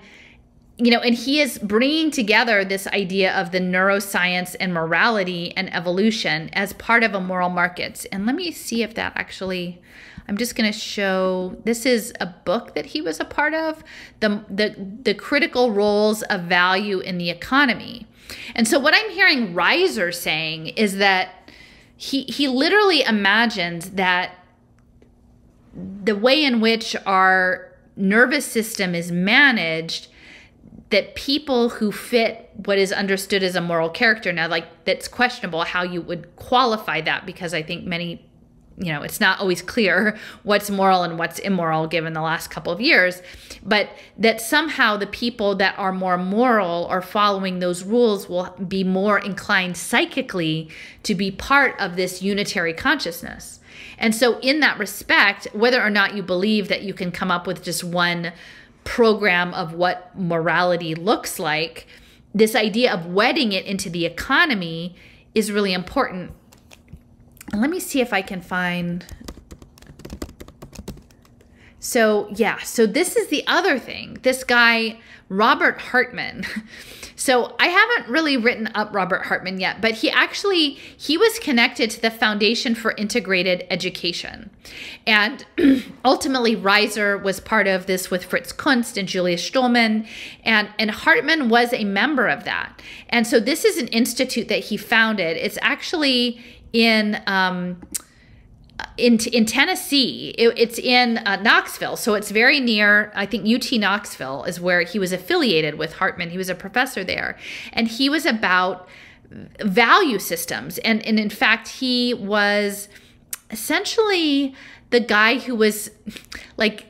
you 0.78 0.90
know, 0.90 1.00
and 1.00 1.14
he 1.14 1.42
is 1.42 1.58
bringing 1.58 2.10
together 2.10 2.64
this 2.64 2.86
idea 2.86 3.38
of 3.38 3.50
the 3.50 3.60
neuroscience 3.60 4.56
and 4.58 4.72
morality 4.72 5.54
and 5.58 5.70
evolution 5.74 6.48
as 6.54 6.72
part 6.72 7.04
of 7.04 7.12
a 7.12 7.20
moral 7.20 7.50
markets. 7.50 8.06
And 8.06 8.24
let 8.24 8.34
me 8.34 8.50
see 8.50 8.82
if 8.82 8.94
that 8.94 9.12
actually 9.14 9.82
I'm 10.28 10.36
just 10.36 10.56
going 10.56 10.70
to 10.70 10.76
show 10.76 11.56
this 11.64 11.86
is 11.86 12.12
a 12.20 12.26
book 12.26 12.74
that 12.74 12.86
he 12.86 13.00
was 13.00 13.20
a 13.20 13.24
part 13.24 13.54
of, 13.54 13.84
the, 14.20 14.44
the, 14.48 14.74
the 15.02 15.14
critical 15.14 15.70
roles 15.70 16.22
of 16.22 16.42
value 16.42 17.00
in 17.00 17.18
the 17.18 17.30
economy. 17.30 18.06
And 18.54 18.66
so 18.66 18.78
what 18.78 18.94
I'm 18.94 19.10
hearing 19.10 19.54
Reiser 19.54 20.12
saying 20.12 20.68
is 20.68 20.96
that 20.96 21.50
he, 21.96 22.24
he 22.24 22.48
literally 22.48 23.02
imagines 23.02 23.90
that 23.90 24.32
the 26.04 26.16
way 26.16 26.44
in 26.44 26.60
which 26.60 26.96
our 27.06 27.72
nervous 27.96 28.46
system 28.46 28.94
is 28.94 29.12
managed 29.12 30.08
that 30.90 31.14
people 31.14 31.68
who 31.68 31.90
fit 31.90 32.50
what 32.64 32.78
is 32.78 32.92
understood 32.92 33.42
as 33.42 33.56
a 33.56 33.60
moral 33.60 33.88
character 33.88 34.32
now 34.32 34.46
like 34.46 34.84
that's 34.84 35.08
questionable 35.08 35.62
how 35.62 35.82
you 35.82 36.00
would 36.00 36.34
qualify 36.36 37.00
that 37.00 37.26
because 37.26 37.52
i 37.52 37.62
think 37.62 37.84
many 37.84 38.25
you 38.78 38.92
know, 38.92 39.02
it's 39.02 39.20
not 39.20 39.40
always 39.40 39.62
clear 39.62 40.18
what's 40.42 40.70
moral 40.70 41.02
and 41.02 41.18
what's 41.18 41.38
immoral 41.38 41.86
given 41.86 42.12
the 42.12 42.20
last 42.20 42.50
couple 42.50 42.72
of 42.72 42.80
years, 42.80 43.22
but 43.62 43.88
that 44.18 44.40
somehow 44.40 44.96
the 44.96 45.06
people 45.06 45.54
that 45.56 45.78
are 45.78 45.92
more 45.92 46.18
moral 46.18 46.86
or 46.90 47.00
following 47.00 47.58
those 47.58 47.84
rules 47.84 48.28
will 48.28 48.54
be 48.68 48.84
more 48.84 49.18
inclined 49.18 49.76
psychically 49.76 50.68
to 51.02 51.14
be 51.14 51.30
part 51.30 51.78
of 51.80 51.96
this 51.96 52.22
unitary 52.22 52.74
consciousness. 52.74 53.60
And 53.98 54.14
so, 54.14 54.38
in 54.40 54.60
that 54.60 54.78
respect, 54.78 55.48
whether 55.52 55.82
or 55.82 55.90
not 55.90 56.14
you 56.14 56.22
believe 56.22 56.68
that 56.68 56.82
you 56.82 56.92
can 56.92 57.10
come 57.10 57.30
up 57.30 57.46
with 57.46 57.62
just 57.62 57.82
one 57.82 58.32
program 58.84 59.54
of 59.54 59.72
what 59.72 60.16
morality 60.18 60.94
looks 60.94 61.38
like, 61.38 61.86
this 62.34 62.54
idea 62.54 62.92
of 62.92 63.06
wedding 63.06 63.52
it 63.52 63.64
into 63.64 63.88
the 63.88 64.04
economy 64.04 64.94
is 65.34 65.50
really 65.50 65.72
important 65.72 66.32
let 67.52 67.70
me 67.70 67.80
see 67.80 68.00
if 68.00 68.12
I 68.12 68.22
can 68.22 68.40
find. 68.40 69.04
So, 71.80 72.28
yeah, 72.34 72.58
so 72.58 72.86
this 72.86 73.16
is 73.16 73.28
the 73.28 73.46
other 73.46 73.78
thing. 73.78 74.18
This 74.22 74.42
guy, 74.44 74.98
Robert 75.28 75.80
Hartman. 75.80 76.44
So 77.18 77.56
I 77.58 77.68
haven't 77.68 78.12
really 78.12 78.36
written 78.36 78.68
up 78.74 78.94
Robert 78.94 79.24
Hartman 79.24 79.58
yet, 79.58 79.80
but 79.80 79.92
he 79.94 80.10
actually 80.10 80.78
he 80.96 81.16
was 81.16 81.38
connected 81.38 81.90
to 81.92 82.02
the 82.02 82.10
Foundation 82.10 82.74
for 82.74 82.92
Integrated 82.92 83.66
Education. 83.70 84.50
And 85.06 85.44
ultimately 86.04 86.54
Reiser 86.54 87.20
was 87.20 87.40
part 87.40 87.66
of 87.66 87.86
this 87.86 88.10
with 88.10 88.24
Fritz 88.24 88.52
Kunz 88.52 88.98
and 88.98 89.08
Julius 89.08 89.42
Stulman 89.42 90.06
and 90.44 90.68
and 90.78 90.90
Hartman 90.90 91.48
was 91.48 91.72
a 91.72 91.84
member 91.84 92.28
of 92.28 92.44
that. 92.44 92.82
And 93.08 93.26
so 93.26 93.40
this 93.40 93.64
is 93.64 93.78
an 93.78 93.88
institute 93.88 94.48
that 94.48 94.64
he 94.64 94.76
founded. 94.76 95.38
It's 95.38 95.58
actually 95.62 96.38
in 96.76 97.22
um, 97.26 97.80
in 98.98 99.18
in 99.32 99.46
Tennessee. 99.46 100.34
It, 100.36 100.58
it's 100.58 100.78
in 100.78 101.18
uh, 101.18 101.36
Knoxville, 101.36 101.96
so 101.96 102.14
it's 102.14 102.30
very 102.30 102.60
near. 102.60 103.10
I 103.14 103.24
think 103.24 103.46
UT 103.48 103.72
Knoxville 103.72 104.44
is 104.44 104.60
where 104.60 104.82
he 104.82 104.98
was 104.98 105.10
affiliated 105.10 105.76
with 105.76 105.94
Hartman. 105.94 106.30
He 106.30 106.38
was 106.38 106.50
a 106.50 106.54
professor 106.54 107.02
there, 107.02 107.38
and 107.72 107.88
he 107.88 108.10
was 108.10 108.26
about 108.26 108.88
value 109.60 110.18
systems. 110.18 110.76
And 110.78 111.04
and 111.06 111.18
in 111.18 111.30
fact, 111.30 111.68
he 111.68 112.12
was 112.12 112.88
essentially 113.50 114.54
the 114.90 115.00
guy 115.00 115.38
who 115.38 115.54
was 115.56 115.90
like 116.58 116.84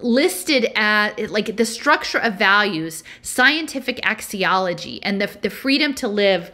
listed 0.00 0.70
at 0.76 1.28
like 1.28 1.56
the 1.56 1.66
structure 1.66 2.18
of 2.18 2.34
values, 2.34 3.02
scientific 3.20 3.96
axiology, 4.02 5.00
and 5.02 5.20
the, 5.20 5.26
the 5.42 5.50
freedom 5.50 5.92
to 5.94 6.06
live 6.06 6.52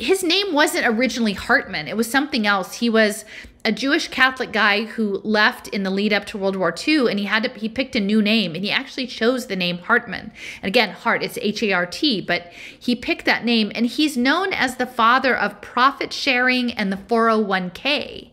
his 0.00 0.24
name 0.24 0.54
wasn't 0.54 0.86
originally 0.86 1.34
Hartman. 1.34 1.86
It 1.86 1.96
was 1.96 2.10
something 2.10 2.46
else. 2.46 2.74
He 2.74 2.88
was 2.88 3.26
a 3.66 3.70
Jewish 3.70 4.08
Catholic 4.08 4.50
guy 4.50 4.84
who 4.84 5.20
left 5.22 5.68
in 5.68 5.82
the 5.82 5.90
lead 5.90 6.14
up 6.14 6.24
to 6.26 6.38
World 6.38 6.56
War 6.56 6.74
II, 6.74 7.10
and 7.10 7.18
he 7.18 7.26
had 7.26 7.42
to 7.42 7.50
he 7.50 7.68
picked 7.68 7.94
a 7.94 8.00
new 8.00 8.22
name, 8.22 8.54
and 8.54 8.64
he 8.64 8.70
actually 8.70 9.06
chose 9.06 9.46
the 9.46 9.56
name 9.56 9.78
Hartman. 9.78 10.32
And 10.62 10.68
again, 10.68 10.90
Hart, 10.90 11.22
it's 11.22 11.38
H 11.42 11.62
A 11.62 11.72
R 11.72 11.84
T, 11.84 12.22
but 12.22 12.50
he 12.78 12.96
picked 12.96 13.26
that 13.26 13.44
name, 13.44 13.70
and 13.74 13.84
he's 13.84 14.16
known 14.16 14.54
as 14.54 14.76
the 14.76 14.86
father 14.86 15.36
of 15.36 15.60
profit 15.60 16.14
sharing 16.14 16.72
and 16.72 16.90
the 16.90 16.96
401k. 16.96 18.30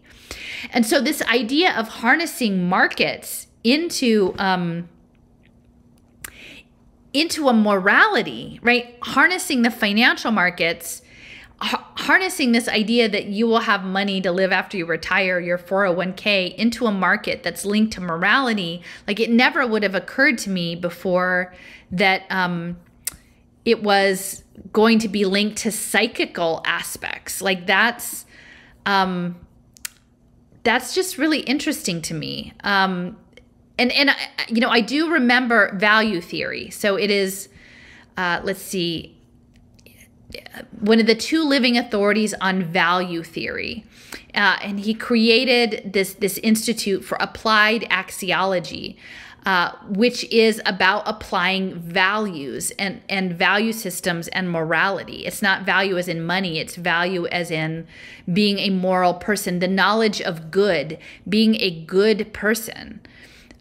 And 0.72 0.86
so 0.86 1.02
this 1.02 1.22
idea 1.24 1.78
of 1.78 1.90
harnessing 1.90 2.70
markets 2.70 3.48
into 3.66 4.34
um, 4.38 4.88
into 7.12 7.50
a 7.50 7.54
morality, 7.54 8.62
right? 8.64 8.98
Harnessing 9.02 9.64
the 9.64 9.72
financial 9.72 10.32
markets 10.32 11.02
harnessing 11.60 12.52
this 12.52 12.68
idea 12.68 13.10
that 13.10 13.26
you 13.26 13.48
will 13.48 13.60
have 13.60 13.84
money 13.84 14.22
to 14.22 14.32
live 14.32 14.52
after 14.52 14.78
you 14.78 14.86
retire 14.86 15.40
your 15.40 15.58
401k 15.58 16.56
into 16.56 16.86
a 16.86 16.92
market 16.92 17.42
that's 17.44 17.66
linked 17.66 17.94
to 17.94 18.02
morality 18.02 18.82
like 19.08 19.20
it 19.20 19.30
never 19.32 19.66
would 19.66 19.84
have 19.84 19.96
occurred 19.96 20.38
to 20.38 20.50
me 20.50 20.76
before 20.76 21.54
that 21.92 22.24
um, 22.30 22.78
it 23.68 23.84
was 23.84 24.46
going 24.72 24.98
to 25.00 25.10
be 25.10 25.26
linked 25.26 25.58
to 25.58 25.72
psychical 25.72 26.62
aspects. 26.66 27.42
Like 27.42 27.68
that's 27.68 28.26
um, 28.86 29.36
that's 30.64 30.96
just 30.96 31.18
really 31.18 31.42
interesting 31.42 32.02
to 32.04 32.14
me. 32.14 32.54
Um, 32.64 33.18
and 33.78 33.92
and 33.92 34.12
you 34.48 34.62
know 34.62 34.70
i 34.70 34.80
do 34.80 35.12
remember 35.12 35.76
value 35.76 36.22
theory. 36.22 36.70
So 36.70 36.96
it 36.96 37.12
is 37.12 37.50
uh, 38.16 38.40
let's 38.44 38.62
see 38.62 39.17
one 40.80 41.00
of 41.00 41.08
the 41.08 41.16
two 41.16 41.44
living 41.44 41.78
authorities 41.78 42.34
on 42.42 42.64
value 42.64 43.24
theory. 43.24 43.86
Uh, 44.34 44.58
and 44.62 44.80
he 44.82 44.94
created 44.94 45.94
this, 45.94 46.14
this 46.14 46.38
institute 46.40 47.04
for 47.04 47.18
applied 47.20 47.82
axiology, 47.84 48.98
uh, 49.46 49.72
which 49.88 50.26
is 50.26 50.62
about 50.66 51.04
applying 51.06 51.76
values 51.76 52.72
and, 52.72 53.02
and 53.08 53.34
value 53.34 53.72
systems 53.72 54.28
and 54.30 54.52
morality. 54.52 55.26
It's 55.26 55.42
not 55.42 55.66
value 55.66 55.98
as 55.98 56.08
in 56.08 56.24
money, 56.26 56.60
it's 56.60 56.76
value 56.76 57.26
as 57.28 57.50
in 57.50 57.88
being 58.32 58.60
a 58.60 58.70
moral 58.70 59.14
person, 59.14 59.60
the 59.60 59.68
knowledge 59.68 60.22
of 60.22 60.52
good, 60.52 61.00
being 61.28 61.56
a 61.62 61.72
good 61.86 62.34
person. 62.34 63.00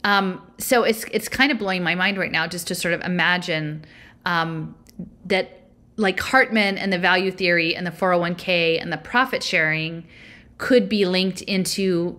Um, 0.03 0.43
so 0.59 0.83
it's 0.85 1.05
it's 1.11 1.29
kind 1.29 1.51
of 1.51 1.59
blowing 1.59 1.83
my 1.83 1.95
mind 1.95 2.19
right 2.19 2.31
now 2.31 2.47
just 2.47 2.69
to 2.69 2.75
sort 2.75 2.95
of 2.95 3.01
imagine 3.03 3.85
um, 4.25 4.75
that 5.25 5.66
like 5.97 6.21
Hartman 6.21 6.79
and 6.79 6.93
the 6.93 6.99
value 6.99 7.31
theory 7.31 7.75
and 7.75 7.87
the 7.87 7.91
401k 7.91 8.81
and 8.81 8.93
the 8.93 8.99
profit 8.99 9.43
sharing 9.43 10.07
could 10.59 10.89
be 10.89 11.07
linked 11.07 11.43
into 11.43 12.19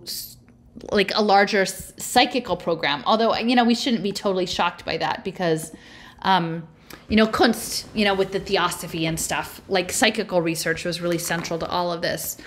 like 0.91 1.11
a 1.15 1.21
larger 1.21 1.65
psychical 1.65 2.55
program. 2.55 3.03
Although, 3.05 3.35
you 3.35 3.55
know, 3.55 3.63
we 3.63 3.75
shouldn't 3.75 4.03
be 4.03 4.11
totally 4.11 4.45
shocked 4.45 4.85
by 4.85 4.97
that 4.97 5.23
because, 5.23 5.73
um, 6.21 6.67
you 7.07 7.15
know, 7.15 7.27
Kunz, 7.27 7.85
you 7.93 8.05
know, 8.05 8.13
with 8.13 8.31
the 8.31 8.39
theosophy 8.39 9.05
and 9.05 9.19
stuff, 9.19 9.61
like 9.67 9.91
psychical 9.91 10.41
research 10.41 10.85
was 10.85 11.01
really 11.01 11.17
central 11.17 11.59
to 11.59 11.67
all 11.67 11.91
of 11.91 12.01
this. 12.01 12.37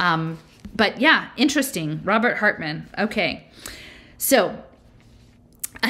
Um, 0.00 0.38
but 0.74 1.00
yeah, 1.00 1.28
interesting. 1.36 2.00
Robert 2.04 2.36
Hartman. 2.38 2.88
Okay. 2.98 3.46
So 4.18 4.62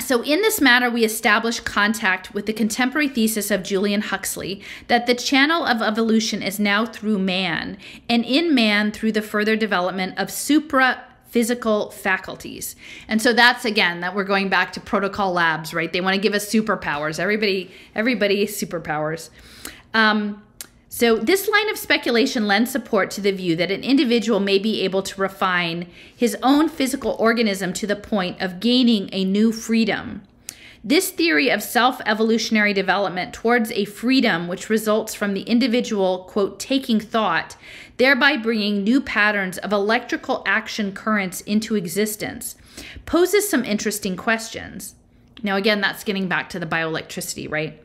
so, 0.00 0.22
in 0.22 0.42
this 0.42 0.60
matter, 0.60 0.90
we 0.90 1.04
establish 1.04 1.60
contact 1.60 2.34
with 2.34 2.46
the 2.46 2.52
contemporary 2.52 3.08
thesis 3.08 3.50
of 3.50 3.62
Julian 3.62 4.02
Huxley 4.02 4.62
that 4.88 5.06
the 5.06 5.14
channel 5.14 5.64
of 5.64 5.82
evolution 5.82 6.42
is 6.42 6.58
now 6.58 6.86
through 6.86 7.18
man, 7.18 7.78
and 8.08 8.24
in 8.24 8.54
man 8.54 8.92
through 8.92 9.12
the 9.12 9.22
further 9.22 9.56
development 9.56 10.18
of 10.18 10.30
supra 10.30 11.02
physical 11.28 11.90
faculties. 11.90 12.76
And 13.08 13.20
so 13.20 13.32
that's 13.32 13.64
again 13.64 14.00
that 14.00 14.14
we're 14.14 14.24
going 14.24 14.48
back 14.48 14.72
to 14.72 14.80
protocol 14.80 15.32
labs, 15.32 15.74
right? 15.74 15.92
They 15.92 16.00
want 16.00 16.14
to 16.14 16.20
give 16.20 16.32
us 16.34 16.50
superpowers. 16.50 17.18
Everybody, 17.18 17.70
everybody 17.94 18.46
superpowers. 18.46 19.30
Um, 19.92 20.42
so, 20.98 21.18
this 21.18 21.46
line 21.46 21.68
of 21.68 21.76
speculation 21.76 22.46
lends 22.46 22.70
support 22.70 23.10
to 23.10 23.20
the 23.20 23.30
view 23.30 23.54
that 23.56 23.70
an 23.70 23.82
individual 23.82 24.40
may 24.40 24.58
be 24.58 24.80
able 24.80 25.02
to 25.02 25.20
refine 25.20 25.88
his 26.16 26.38
own 26.42 26.70
physical 26.70 27.18
organism 27.18 27.74
to 27.74 27.86
the 27.86 27.96
point 27.96 28.40
of 28.40 28.60
gaining 28.60 29.10
a 29.12 29.22
new 29.22 29.52
freedom. 29.52 30.22
This 30.82 31.10
theory 31.10 31.50
of 31.50 31.62
self 31.62 32.00
evolutionary 32.06 32.72
development 32.72 33.34
towards 33.34 33.70
a 33.72 33.84
freedom 33.84 34.48
which 34.48 34.70
results 34.70 35.12
from 35.12 35.34
the 35.34 35.42
individual, 35.42 36.24
quote, 36.30 36.58
taking 36.58 36.98
thought, 36.98 37.56
thereby 37.98 38.38
bringing 38.38 38.82
new 38.82 39.02
patterns 39.02 39.58
of 39.58 39.74
electrical 39.74 40.42
action 40.46 40.92
currents 40.92 41.42
into 41.42 41.74
existence, 41.74 42.56
poses 43.04 43.46
some 43.46 43.66
interesting 43.66 44.16
questions. 44.16 44.94
Now, 45.42 45.56
again, 45.56 45.82
that's 45.82 46.04
getting 46.04 46.26
back 46.26 46.48
to 46.48 46.58
the 46.58 46.64
bioelectricity, 46.64 47.50
right? 47.50 47.82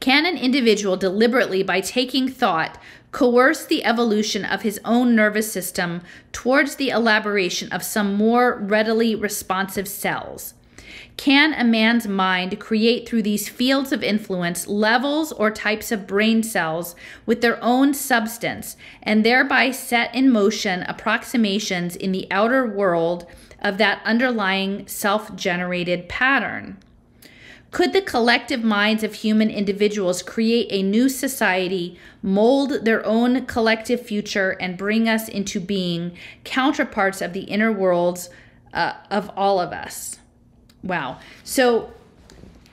Can 0.00 0.26
an 0.26 0.36
individual 0.36 0.96
deliberately, 0.96 1.62
by 1.62 1.80
taking 1.80 2.28
thought, 2.28 2.78
coerce 3.12 3.64
the 3.64 3.84
evolution 3.84 4.44
of 4.44 4.62
his 4.62 4.80
own 4.84 5.14
nervous 5.14 5.52
system 5.52 6.02
towards 6.32 6.76
the 6.76 6.90
elaboration 6.90 7.70
of 7.72 7.82
some 7.82 8.14
more 8.14 8.56
readily 8.56 9.14
responsive 9.14 9.88
cells? 9.88 10.54
Can 11.16 11.52
a 11.52 11.64
man's 11.64 12.08
mind 12.08 12.58
create 12.58 13.06
through 13.06 13.22
these 13.22 13.48
fields 13.48 13.92
of 13.92 14.02
influence 14.02 14.66
levels 14.66 15.32
or 15.32 15.50
types 15.50 15.92
of 15.92 16.06
brain 16.06 16.42
cells 16.42 16.96
with 17.26 17.42
their 17.42 17.62
own 17.62 17.92
substance 17.92 18.76
and 19.02 19.22
thereby 19.22 19.70
set 19.70 20.14
in 20.14 20.30
motion 20.30 20.82
approximations 20.84 21.94
in 21.94 22.12
the 22.12 22.26
outer 22.30 22.66
world 22.66 23.26
of 23.60 23.76
that 23.76 24.00
underlying 24.04 24.86
self 24.86 25.36
generated 25.36 26.08
pattern? 26.08 26.78
Could 27.70 27.92
the 27.92 28.02
collective 28.02 28.64
minds 28.64 29.04
of 29.04 29.14
human 29.14 29.48
individuals 29.48 30.22
create 30.22 30.66
a 30.70 30.82
new 30.82 31.08
society, 31.08 31.98
mold 32.22 32.84
their 32.84 33.04
own 33.06 33.46
collective 33.46 34.04
future, 34.04 34.56
and 34.60 34.76
bring 34.76 35.08
us 35.08 35.28
into 35.28 35.60
being 35.60 36.12
counterparts 36.42 37.20
of 37.20 37.32
the 37.32 37.42
inner 37.42 37.70
worlds 37.70 38.28
uh, 38.72 38.94
of 39.10 39.30
all 39.36 39.60
of 39.60 39.72
us? 39.72 40.18
Wow. 40.82 41.20
So 41.44 41.92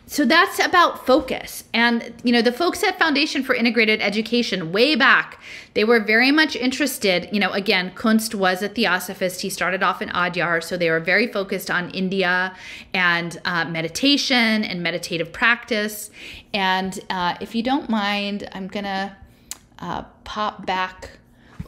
so 0.10 0.24
that's 0.24 0.58
about 0.58 1.06
focus. 1.06 1.66
And, 1.74 2.14
you 2.24 2.32
know, 2.32 2.42
the 2.42 2.54
folks 2.54 2.82
at 2.82 2.98
Foundation 2.98 3.44
for 3.44 3.54
Integrated 3.54 4.02
Education, 4.02 4.72
way 4.72 4.96
back, 4.96 5.42
they 5.74 5.84
were 5.84 6.00
very 6.00 6.32
much 6.32 6.56
interested. 6.56 7.28
You 7.34 7.42
know, 7.42 7.52
again, 7.52 7.92
Kunz 7.94 8.34
was 8.34 8.64
a 8.64 8.70
theosophist. 8.70 9.42
He 9.42 9.50
started 9.50 9.84
off 9.84 10.02
in 10.02 10.08
Adyar. 10.10 10.64
So 10.64 10.78
they 10.78 10.90
were 10.90 11.02
very 11.02 11.28
focused 11.28 11.70
on 11.70 11.90
India 11.92 12.56
and 12.94 13.38
uh, 13.44 13.66
meditation 13.66 14.64
and 14.64 14.82
meditative 14.82 15.34
practice. 15.34 16.10
And 16.54 16.98
uh, 17.10 17.36
if 17.42 17.54
you 17.54 17.62
don't 17.62 17.90
mind, 17.90 18.48
I'm 18.54 18.68
going 18.68 18.86
to 18.86 19.14
uh, 19.80 20.04
pop 20.24 20.66
back 20.66 21.12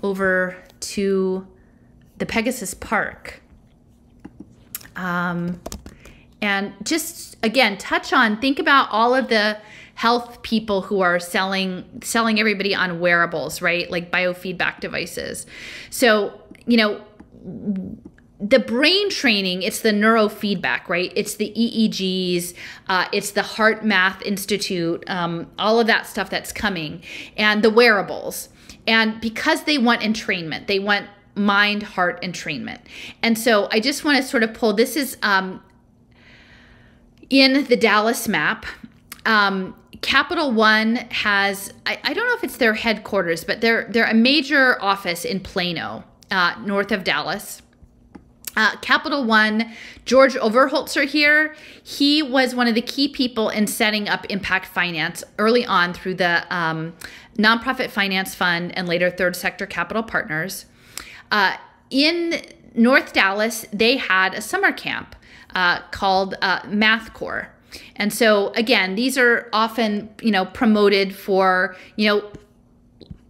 over 0.01 0.55
to 0.79 1.45
the 2.19 2.25
Pegasus 2.25 2.73
Park. 2.73 3.41
Um, 4.95 5.59
and 6.41 6.73
just 6.83 7.37
again 7.43 7.77
touch 7.77 8.13
on 8.13 8.39
think 8.39 8.59
about 8.59 8.87
all 8.91 9.13
of 9.13 9.27
the 9.29 9.57
health 9.99 10.41
people 10.43 10.81
who 10.81 11.01
are 11.01 11.19
selling 11.19 11.83
selling 12.01 12.39
everybody 12.39 12.73
on 12.73 13.01
wearables 13.01 13.61
right? 13.61 13.91
Like 13.91 14.09
biofeedback 14.09 14.79
devices. 14.79 15.45
So 15.89 16.39
you 16.65 16.77
know 16.77 17.01
the 18.41 18.59
brain 18.59 19.09
training 19.09 19.61
it's 19.63 19.81
the 19.81 19.91
neurofeedback 19.91 20.87
right? 20.87 21.11
It's 21.17 21.35
the 21.35 21.51
eegs 21.51 22.53
uh, 22.87 23.07
it's 23.11 23.31
the 23.31 23.41
HeartMath 23.41 24.21
institute 24.21 25.03
um, 25.07 25.51
all 25.59 25.81
of 25.81 25.87
that 25.87 26.07
stuff 26.07 26.29
that's 26.29 26.53
coming 26.53 27.03
and 27.35 27.61
the 27.61 27.69
wearables. 27.69 28.47
And 28.87 29.19
because 29.19 29.65
they 29.65 29.77
want 29.77 29.99
entrainment 29.99 30.67
they 30.67 30.79
want 30.79 31.07
mind 31.35 31.83
heart 31.83 32.21
entrainment 32.21 32.79
and 33.23 33.37
so 33.37 33.69
i 33.71 33.79
just 33.79 34.03
want 34.03 34.17
to 34.17 34.23
sort 34.23 34.43
of 34.43 34.53
pull 34.53 34.73
this 34.73 34.97
is 34.97 35.15
um, 35.23 35.61
in 37.29 37.65
the 37.65 37.75
Dallas 37.75 38.27
map. 38.27 38.65
Um, 39.25 39.75
Capital 40.01 40.51
One 40.51 40.95
has, 40.95 41.73
I, 41.85 41.99
I, 42.03 42.13
don't 42.13 42.25
know 42.25 42.35
if 42.35 42.43
it's 42.43 42.57
their 42.57 42.73
headquarters, 42.73 43.43
but 43.43 43.59
they're, 43.61 43.85
they're 43.89 44.09
a 44.09 44.13
major 44.13 44.81
office 44.81 45.25
in 45.25 45.41
Plano, 45.41 46.03
uh, 46.31 46.55
north 46.63 46.91
of 46.91 47.03
Dallas. 47.03 47.61
Uh, 48.55 48.75
Capital 48.77 49.23
One, 49.25 49.71
George 50.05 50.35
Overholser 50.35 51.05
here, 51.05 51.55
he 51.83 52.23
was 52.23 52.55
one 52.55 52.67
of 52.67 52.75
the 52.75 52.81
key 52.81 53.07
people 53.07 53.49
in 53.49 53.67
setting 53.67 54.09
up 54.09 54.25
Impact 54.29 54.65
Finance 54.65 55.23
early 55.37 55.65
on 55.65 55.93
through 55.93 56.15
the 56.15 56.45
um, 56.53 56.93
Nonprofit 57.37 57.89
Finance 57.89 58.35
Fund 58.35 58.75
and 58.77 58.87
later 58.87 59.09
Third 59.09 59.35
Sector 59.35 59.65
Capital 59.67 60.03
Partners. 60.03 60.65
Uh, 61.31 61.57
in 61.89 62.41
North 62.73 63.13
Dallas, 63.13 63.65
they 63.71 63.97
had 63.97 64.33
a 64.33 64.41
summer 64.41 64.71
camp 64.71 65.15
uh, 65.55 65.81
called 65.91 66.35
uh, 66.41 66.61
Math 66.67 67.13
Corps. 67.13 67.49
And 67.95 68.13
so 68.13 68.49
again, 68.55 68.95
these 68.95 69.17
are 69.17 69.49
often, 69.53 70.09
you 70.21 70.31
know, 70.31 70.45
promoted 70.45 71.15
for, 71.15 71.75
you 71.95 72.07
know, 72.07 72.31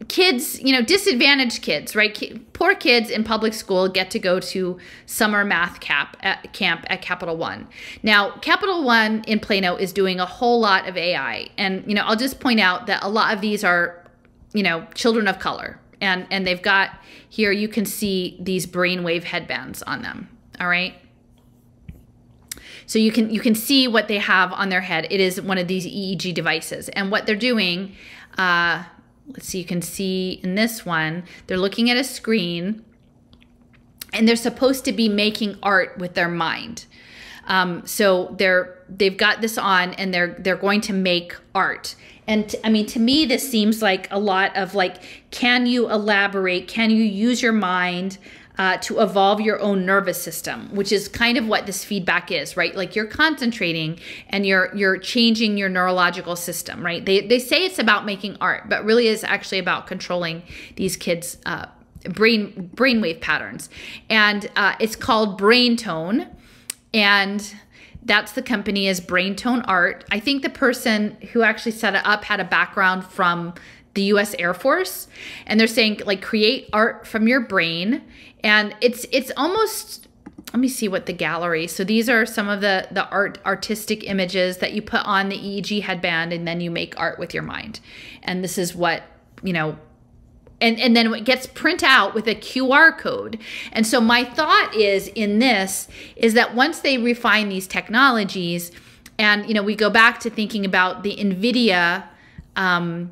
kids, 0.09 0.59
you 0.61 0.73
know, 0.73 0.81
disadvantaged 0.81 1.61
kids, 1.61 1.95
right? 1.95 2.53
Poor 2.53 2.75
kids 2.75 3.09
in 3.09 3.23
public 3.23 3.53
school 3.53 3.87
get 3.87 4.11
to 4.11 4.19
go 4.19 4.39
to 4.39 4.77
summer 5.05 5.45
math 5.45 5.79
cap 5.79 6.17
at 6.21 6.51
camp 6.51 6.85
at 6.89 7.01
Capital 7.01 7.37
One. 7.37 7.67
Now, 8.03 8.31
Capital 8.39 8.83
One 8.83 9.23
in 9.27 9.39
Plano 9.39 9.75
is 9.75 9.93
doing 9.93 10.19
a 10.19 10.25
whole 10.25 10.59
lot 10.59 10.87
of 10.87 10.97
AI, 10.97 11.49
and 11.57 11.83
you 11.87 11.93
know, 11.93 12.03
I'll 12.03 12.15
just 12.15 12.39
point 12.39 12.59
out 12.59 12.87
that 12.87 13.03
a 13.03 13.09
lot 13.09 13.33
of 13.33 13.41
these 13.41 13.63
are, 13.63 14.03
you 14.53 14.63
know, 14.63 14.85
children 14.95 15.27
of 15.27 15.39
color, 15.39 15.79
and 16.01 16.25
and 16.31 16.45
they've 16.45 16.61
got 16.61 16.91
here 17.29 17.51
you 17.51 17.67
can 17.67 17.85
see 17.85 18.37
these 18.41 18.65
brainwave 18.65 19.23
headbands 19.23 19.83
on 19.83 20.01
them. 20.01 20.27
All 20.59 20.67
right. 20.67 20.95
So 22.89 22.97
you 22.97 23.11
can 23.11 23.29
you 23.29 23.39
can 23.39 23.53
see 23.53 23.87
what 23.87 24.07
they 24.07 24.17
have 24.17 24.51
on 24.51 24.69
their 24.69 24.81
head. 24.81 25.05
It 25.11 25.19
is 25.19 25.39
one 25.39 25.59
of 25.59 25.67
these 25.67 25.85
EEG 25.85 26.33
devices, 26.33 26.89
and 26.89 27.11
what 27.11 27.27
they're 27.27 27.35
doing. 27.35 27.95
Uh, 28.35 28.83
let's 29.27 29.45
see. 29.45 29.59
You 29.59 29.65
can 29.65 29.83
see 29.83 30.39
in 30.41 30.55
this 30.55 30.87
one, 30.87 31.23
they're 31.45 31.59
looking 31.59 31.91
at 31.91 31.97
a 31.97 32.03
screen, 32.03 32.83
and 34.11 34.27
they're 34.27 34.35
supposed 34.35 34.85
to 34.85 34.91
be 34.91 35.07
making 35.07 35.59
art 35.61 35.99
with 35.99 36.15
their 36.15 36.27
mind. 36.27 36.87
Um, 37.45 37.85
so 37.85 38.33
they're 38.39 38.83
they've 38.89 39.15
got 39.15 39.41
this 39.41 39.59
on, 39.59 39.93
and 39.93 40.11
they're 40.11 40.35
they're 40.39 40.57
going 40.57 40.81
to 40.81 40.93
make 40.93 41.35
art. 41.53 41.95
And 42.25 42.49
t- 42.49 42.57
I 42.63 42.71
mean, 42.71 42.87
to 42.87 42.99
me, 42.99 43.27
this 43.27 43.47
seems 43.47 43.83
like 43.83 44.07
a 44.09 44.17
lot 44.17 44.57
of 44.57 44.73
like, 44.73 45.29
can 45.29 45.67
you 45.67 45.91
elaborate? 45.91 46.67
Can 46.67 46.89
you 46.89 47.03
use 47.03 47.43
your 47.43 47.53
mind? 47.53 48.17
Uh, 48.59 48.75
to 48.77 48.99
evolve 48.99 49.39
your 49.39 49.59
own 49.61 49.85
nervous 49.85 50.21
system, 50.21 50.69
which 50.75 50.91
is 50.91 51.07
kind 51.07 51.37
of 51.37 51.47
what 51.47 51.65
this 51.65 51.85
feedback 51.85 52.29
is, 52.29 52.57
right? 52.57 52.75
Like 52.75 52.93
you're 52.93 53.07
concentrating 53.07 53.99
and 54.27 54.45
you're 54.45 54.75
you're 54.75 54.97
changing 54.97 55.57
your 55.57 55.69
neurological 55.69 56.35
system, 56.35 56.85
right? 56.85 57.03
They 57.03 57.25
they 57.25 57.39
say 57.39 57.65
it's 57.65 57.79
about 57.79 58.05
making 58.05 58.35
art, 58.41 58.67
but 58.67 58.83
really 58.83 59.07
is 59.07 59.23
actually 59.23 59.59
about 59.59 59.87
controlling 59.87 60.43
these 60.75 60.97
kids' 60.97 61.37
uh, 61.45 61.67
brain 62.09 62.69
brainwave 62.75 63.21
patterns, 63.21 63.69
and 64.09 64.51
uh, 64.57 64.75
it's 64.77 64.97
called 64.97 65.37
Brain 65.37 65.77
Tone, 65.77 66.27
and 66.93 67.55
that's 68.03 68.33
the 68.33 68.41
company 68.41 68.87
is 68.87 68.99
Brain 68.99 69.37
Tone 69.37 69.61
Art. 69.61 70.03
I 70.11 70.19
think 70.19 70.41
the 70.41 70.49
person 70.49 71.15
who 71.31 71.43
actually 71.43 71.71
set 71.71 71.95
it 71.95 72.05
up 72.05 72.25
had 72.25 72.41
a 72.41 72.45
background 72.45 73.05
from 73.05 73.53
the 73.99 74.05
US 74.05 74.33
Air 74.39 74.53
Force 74.53 75.09
and 75.45 75.59
they're 75.59 75.67
saying 75.67 76.01
like 76.05 76.21
create 76.21 76.69
art 76.71 77.05
from 77.05 77.27
your 77.27 77.41
brain 77.41 78.01
and 78.43 78.73
it's 78.79 79.05
it's 79.11 79.29
almost 79.35 80.07
let 80.53 80.59
me 80.61 80.69
see 80.69 80.87
what 80.87 81.05
the 81.05 81.11
gallery 81.11 81.67
so 81.67 81.83
these 81.83 82.07
are 82.07 82.25
some 82.25 82.47
of 82.47 82.61
the 82.61 82.87
the 82.91 83.05
art 83.09 83.39
artistic 83.45 84.05
images 84.05 84.57
that 84.59 84.71
you 84.71 84.81
put 84.81 85.05
on 85.05 85.27
the 85.27 85.37
eeg 85.37 85.81
headband 85.81 86.31
and 86.31 86.47
then 86.47 86.61
you 86.61 86.71
make 86.71 86.97
art 86.97 87.19
with 87.19 87.33
your 87.33 87.43
mind 87.43 87.81
and 88.23 88.41
this 88.41 88.57
is 88.57 88.73
what 88.73 89.03
you 89.43 89.51
know 89.51 89.77
and, 90.61 90.79
and 90.79 90.95
then 90.95 91.13
it 91.13 91.25
gets 91.25 91.45
print 91.47 91.83
out 91.83 92.13
with 92.13 92.27
a 92.27 92.35
QR 92.35 92.97
code. 92.97 93.39
And 93.71 93.87
so 93.87 94.01
my 94.01 94.25
thought 94.25 94.75
is 94.75 95.07
in 95.07 95.39
this 95.39 95.87
is 96.17 96.33
that 96.33 96.53
once 96.53 96.81
they 96.81 96.97
refine 96.97 97.47
these 97.47 97.65
technologies, 97.65 98.69
and 99.17 99.47
you 99.47 99.53
know 99.53 99.63
we 99.63 99.73
go 99.73 99.89
back 99.89 100.19
to 100.19 100.29
thinking 100.29 100.65
about 100.65 101.03
the 101.03 101.15
NVIDIA. 101.15 102.03
Um, 102.57 103.11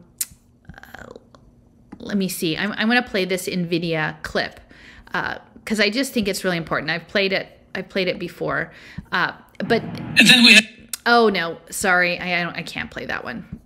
let 2.00 2.18
me 2.18 2.30
see. 2.30 2.58
I'm, 2.58 2.72
I'm 2.74 2.88
going 2.88 3.02
to 3.02 3.10
play 3.10 3.26
this 3.26 3.48
NVIDIA 3.48 4.22
clip 4.24 4.60
because 5.06 5.80
uh, 5.80 5.84
I 5.84 5.90
just 5.90 6.14
think 6.14 6.28
it's 6.28 6.44
really 6.44 6.58
important. 6.58 6.92
I've 6.92 7.08
played 7.08 7.34
it. 7.34 7.48
I've 7.76 7.90
played 7.90 8.08
it 8.08 8.18
before, 8.18 8.72
uh, 9.12 9.34
but 9.60 9.84
and 9.84 10.28
then 10.28 10.44
we. 10.44 10.54
Have- 10.56 10.66
oh 11.06 11.30
no, 11.30 11.60
sorry, 11.70 12.18
I 12.20 12.44
I, 12.44 12.58
I 12.58 12.64
can't 12.64 12.90
play 12.90 13.06
that 13.06 13.24
one. 13.24 13.60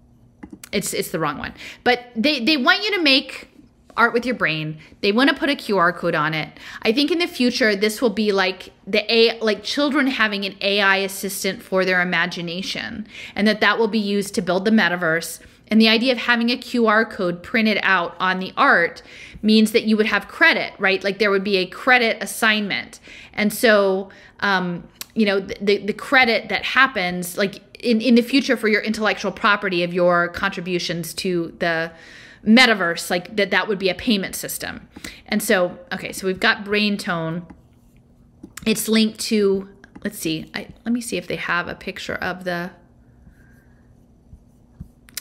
It's 0.71 0.93
it's 0.93 1.11
the 1.11 1.19
wrong 1.19 1.37
one. 1.37 1.53
But 1.83 2.07
they 2.15 2.43
they 2.43 2.57
want 2.57 2.83
you 2.83 2.91
to 2.95 3.01
make 3.01 3.51
art 3.97 4.13
with 4.13 4.25
your 4.25 4.35
brain. 4.35 4.79
They 5.01 5.11
want 5.11 5.29
to 5.29 5.35
put 5.35 5.49
a 5.49 5.55
QR 5.55 5.95
code 5.95 6.15
on 6.15 6.33
it. 6.33 6.49
I 6.81 6.91
think 6.91 7.11
in 7.11 7.19
the 7.19 7.27
future 7.27 7.75
this 7.75 8.01
will 8.01 8.09
be 8.09 8.31
like 8.31 8.71
the 8.87 9.03
a 9.13 9.39
like 9.39 9.63
children 9.63 10.07
having 10.07 10.45
an 10.45 10.55
AI 10.61 10.97
assistant 10.97 11.61
for 11.61 11.85
their 11.85 12.01
imagination 12.01 13.07
and 13.35 13.47
that 13.47 13.61
that 13.61 13.77
will 13.77 13.87
be 13.87 13.99
used 13.99 14.35
to 14.35 14.41
build 14.41 14.65
the 14.65 14.71
metaverse. 14.71 15.39
And 15.71 15.81
the 15.81 15.89
idea 15.89 16.11
of 16.11 16.19
having 16.19 16.51
a 16.51 16.57
QR 16.57 17.09
code 17.09 17.41
printed 17.41 17.79
out 17.81 18.15
on 18.19 18.39
the 18.39 18.53
art 18.55 19.01
means 19.41 19.71
that 19.71 19.83
you 19.83 19.97
would 19.97 20.05
have 20.05 20.27
credit, 20.27 20.73
right? 20.77 21.03
Like 21.03 21.17
there 21.17 21.31
would 21.31 21.43
be 21.43 21.57
a 21.57 21.65
credit 21.65 22.21
assignment. 22.21 22.99
And 23.33 23.51
so 23.51 24.09
um, 24.41 24.87
you 25.15 25.25
know, 25.25 25.39
the 25.39 25.77
the 25.79 25.93
credit 25.93 26.49
that 26.49 26.63
happens 26.63 27.37
like 27.37 27.61
in, 27.83 28.01
in 28.01 28.15
the 28.15 28.21
future 28.21 28.55
for 28.55 28.67
your 28.67 28.81
intellectual 28.81 29.31
property 29.31 29.83
of 29.83 29.93
your 29.93 30.29
contributions 30.29 31.13
to 31.15 31.55
the 31.59 31.91
metaverse 32.45 33.09
like 33.09 33.35
that 33.35 33.51
that 33.51 33.67
would 33.67 33.77
be 33.77 33.89
a 33.89 33.93
payment 33.93 34.35
system 34.35 34.87
and 35.27 35.43
so 35.43 35.77
okay 35.93 36.11
so 36.11 36.25
we've 36.25 36.39
got 36.39 36.65
brain 36.65 36.97
tone 36.97 37.45
it's 38.65 38.87
linked 38.87 39.19
to 39.19 39.69
let's 40.03 40.17
see 40.17 40.49
I, 40.55 40.67
let 40.83 40.91
me 40.91 41.01
see 41.01 41.17
if 41.17 41.27
they 41.27 41.35
have 41.35 41.67
a 41.67 41.75
picture 41.75 42.15
of 42.15 42.43
the 42.43 42.71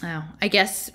oh 0.02 0.24
i 0.40 0.48
guess 0.48 0.90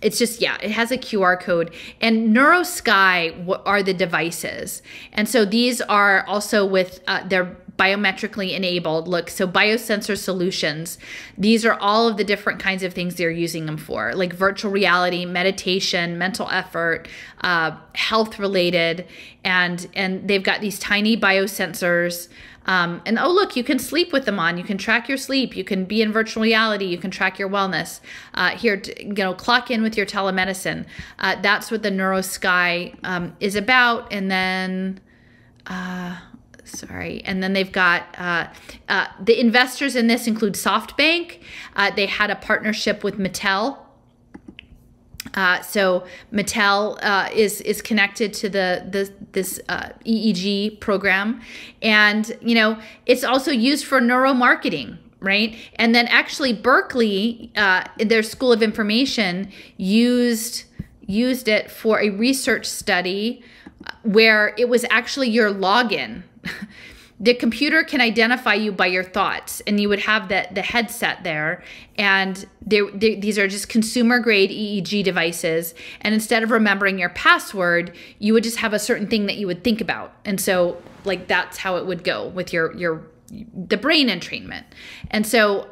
it's 0.00 0.18
just 0.18 0.40
yeah 0.40 0.56
it 0.62 0.70
has 0.70 0.90
a 0.90 0.98
qr 0.98 1.40
code 1.40 1.72
and 2.00 2.34
neurosky 2.34 3.60
are 3.66 3.82
the 3.82 3.94
devices 3.94 4.82
and 5.12 5.28
so 5.28 5.44
these 5.44 5.80
are 5.80 6.24
also 6.26 6.64
with 6.64 7.00
uh, 7.06 7.26
their 7.26 7.56
biometrically 7.78 8.54
enabled. 8.54 9.06
Look, 9.08 9.30
so 9.30 9.46
biosensor 9.46 10.18
solutions, 10.18 10.98
these 11.38 11.64
are 11.64 11.78
all 11.78 12.08
of 12.08 12.16
the 12.16 12.24
different 12.24 12.58
kinds 12.58 12.82
of 12.82 12.92
things 12.92 13.14
they're 13.14 13.30
using 13.30 13.66
them 13.66 13.76
for, 13.76 14.12
like 14.14 14.32
virtual 14.32 14.72
reality, 14.72 15.24
meditation, 15.24 16.18
mental 16.18 16.48
effort, 16.50 17.08
uh, 17.42 17.76
health 17.94 18.38
related, 18.38 19.06
and 19.44 19.86
and 19.94 20.28
they've 20.28 20.42
got 20.42 20.60
these 20.60 20.78
tiny 20.78 21.16
biosensors. 21.16 22.28
Um, 22.68 23.00
and 23.06 23.18
oh, 23.18 23.32
look, 23.32 23.56
you 23.56 23.64
can 23.64 23.78
sleep 23.78 24.12
with 24.12 24.26
them 24.26 24.38
on. 24.38 24.58
You 24.58 24.62
can 24.62 24.76
track 24.76 25.08
your 25.08 25.16
sleep. 25.16 25.56
You 25.56 25.64
can 25.64 25.86
be 25.86 26.02
in 26.02 26.12
virtual 26.12 26.42
reality. 26.42 26.84
You 26.84 26.98
can 26.98 27.10
track 27.10 27.38
your 27.38 27.48
wellness. 27.48 28.00
Uh, 28.34 28.50
here, 28.50 28.80
you 28.98 29.14
know, 29.14 29.32
clock 29.32 29.70
in 29.70 29.82
with 29.82 29.96
your 29.96 30.04
telemedicine. 30.04 30.84
Uh, 31.18 31.36
that's 31.40 31.70
what 31.70 31.82
the 31.82 31.90
NeuroSky 31.90 32.94
um, 33.02 33.34
is 33.40 33.56
about. 33.56 34.12
And 34.12 34.30
then, 34.30 35.00
uh, 35.66 36.18
sorry. 36.64 37.22
And 37.24 37.42
then 37.42 37.54
they've 37.54 37.72
got 37.72 38.04
uh, 38.18 38.48
uh, 38.90 39.06
the 39.18 39.40
investors 39.40 39.96
in 39.96 40.06
this 40.06 40.26
include 40.26 40.52
SoftBank. 40.52 41.40
Uh, 41.74 41.90
they 41.90 42.04
had 42.04 42.30
a 42.30 42.36
partnership 42.36 43.02
with 43.02 43.18
Mattel. 43.18 43.78
Uh, 45.38 45.62
so 45.62 46.04
Mattel 46.32 46.98
uh, 47.00 47.28
is 47.32 47.60
is 47.60 47.80
connected 47.80 48.34
to 48.34 48.48
the, 48.48 48.84
the 48.90 49.08
this 49.30 49.60
uh, 49.68 49.90
EEG 50.04 50.80
program, 50.80 51.40
and 51.80 52.36
you 52.40 52.56
know 52.56 52.76
it's 53.06 53.22
also 53.22 53.52
used 53.52 53.86
for 53.86 54.00
neuromarketing, 54.00 54.98
right? 55.20 55.54
And 55.76 55.94
then 55.94 56.08
actually 56.08 56.52
Berkeley, 56.52 57.52
their 57.98 58.24
School 58.24 58.52
of 58.52 58.64
Information, 58.64 59.52
used 59.76 60.64
used 61.06 61.46
it 61.46 61.70
for 61.70 62.00
a 62.00 62.10
research 62.10 62.66
study 62.66 63.40
where 64.02 64.56
it 64.58 64.68
was 64.68 64.84
actually 64.90 65.30
your 65.30 65.54
login 65.54 66.24
the 67.20 67.34
computer 67.34 67.82
can 67.82 68.00
identify 68.00 68.54
you 68.54 68.70
by 68.70 68.86
your 68.86 69.02
thoughts 69.02 69.60
and 69.66 69.80
you 69.80 69.88
would 69.88 70.00
have 70.00 70.28
the, 70.28 70.46
the 70.52 70.62
headset 70.62 71.24
there 71.24 71.62
and 71.96 72.46
they, 72.64 72.80
they, 72.94 73.16
these 73.16 73.38
are 73.38 73.48
just 73.48 73.68
consumer 73.68 74.20
grade 74.20 74.50
eeg 74.50 75.02
devices 75.02 75.74
and 76.00 76.14
instead 76.14 76.42
of 76.42 76.50
remembering 76.50 76.98
your 76.98 77.08
password 77.10 77.94
you 78.18 78.32
would 78.32 78.44
just 78.44 78.58
have 78.58 78.72
a 78.72 78.78
certain 78.78 79.08
thing 79.08 79.26
that 79.26 79.36
you 79.36 79.46
would 79.46 79.64
think 79.64 79.80
about 79.80 80.14
and 80.24 80.40
so 80.40 80.80
like 81.04 81.26
that's 81.26 81.58
how 81.58 81.76
it 81.76 81.86
would 81.86 82.04
go 82.04 82.28
with 82.28 82.52
your 82.52 82.74
your 82.76 83.02
the 83.54 83.76
brain 83.76 84.08
entrainment. 84.08 84.64
And 85.10 85.26
so 85.26 85.68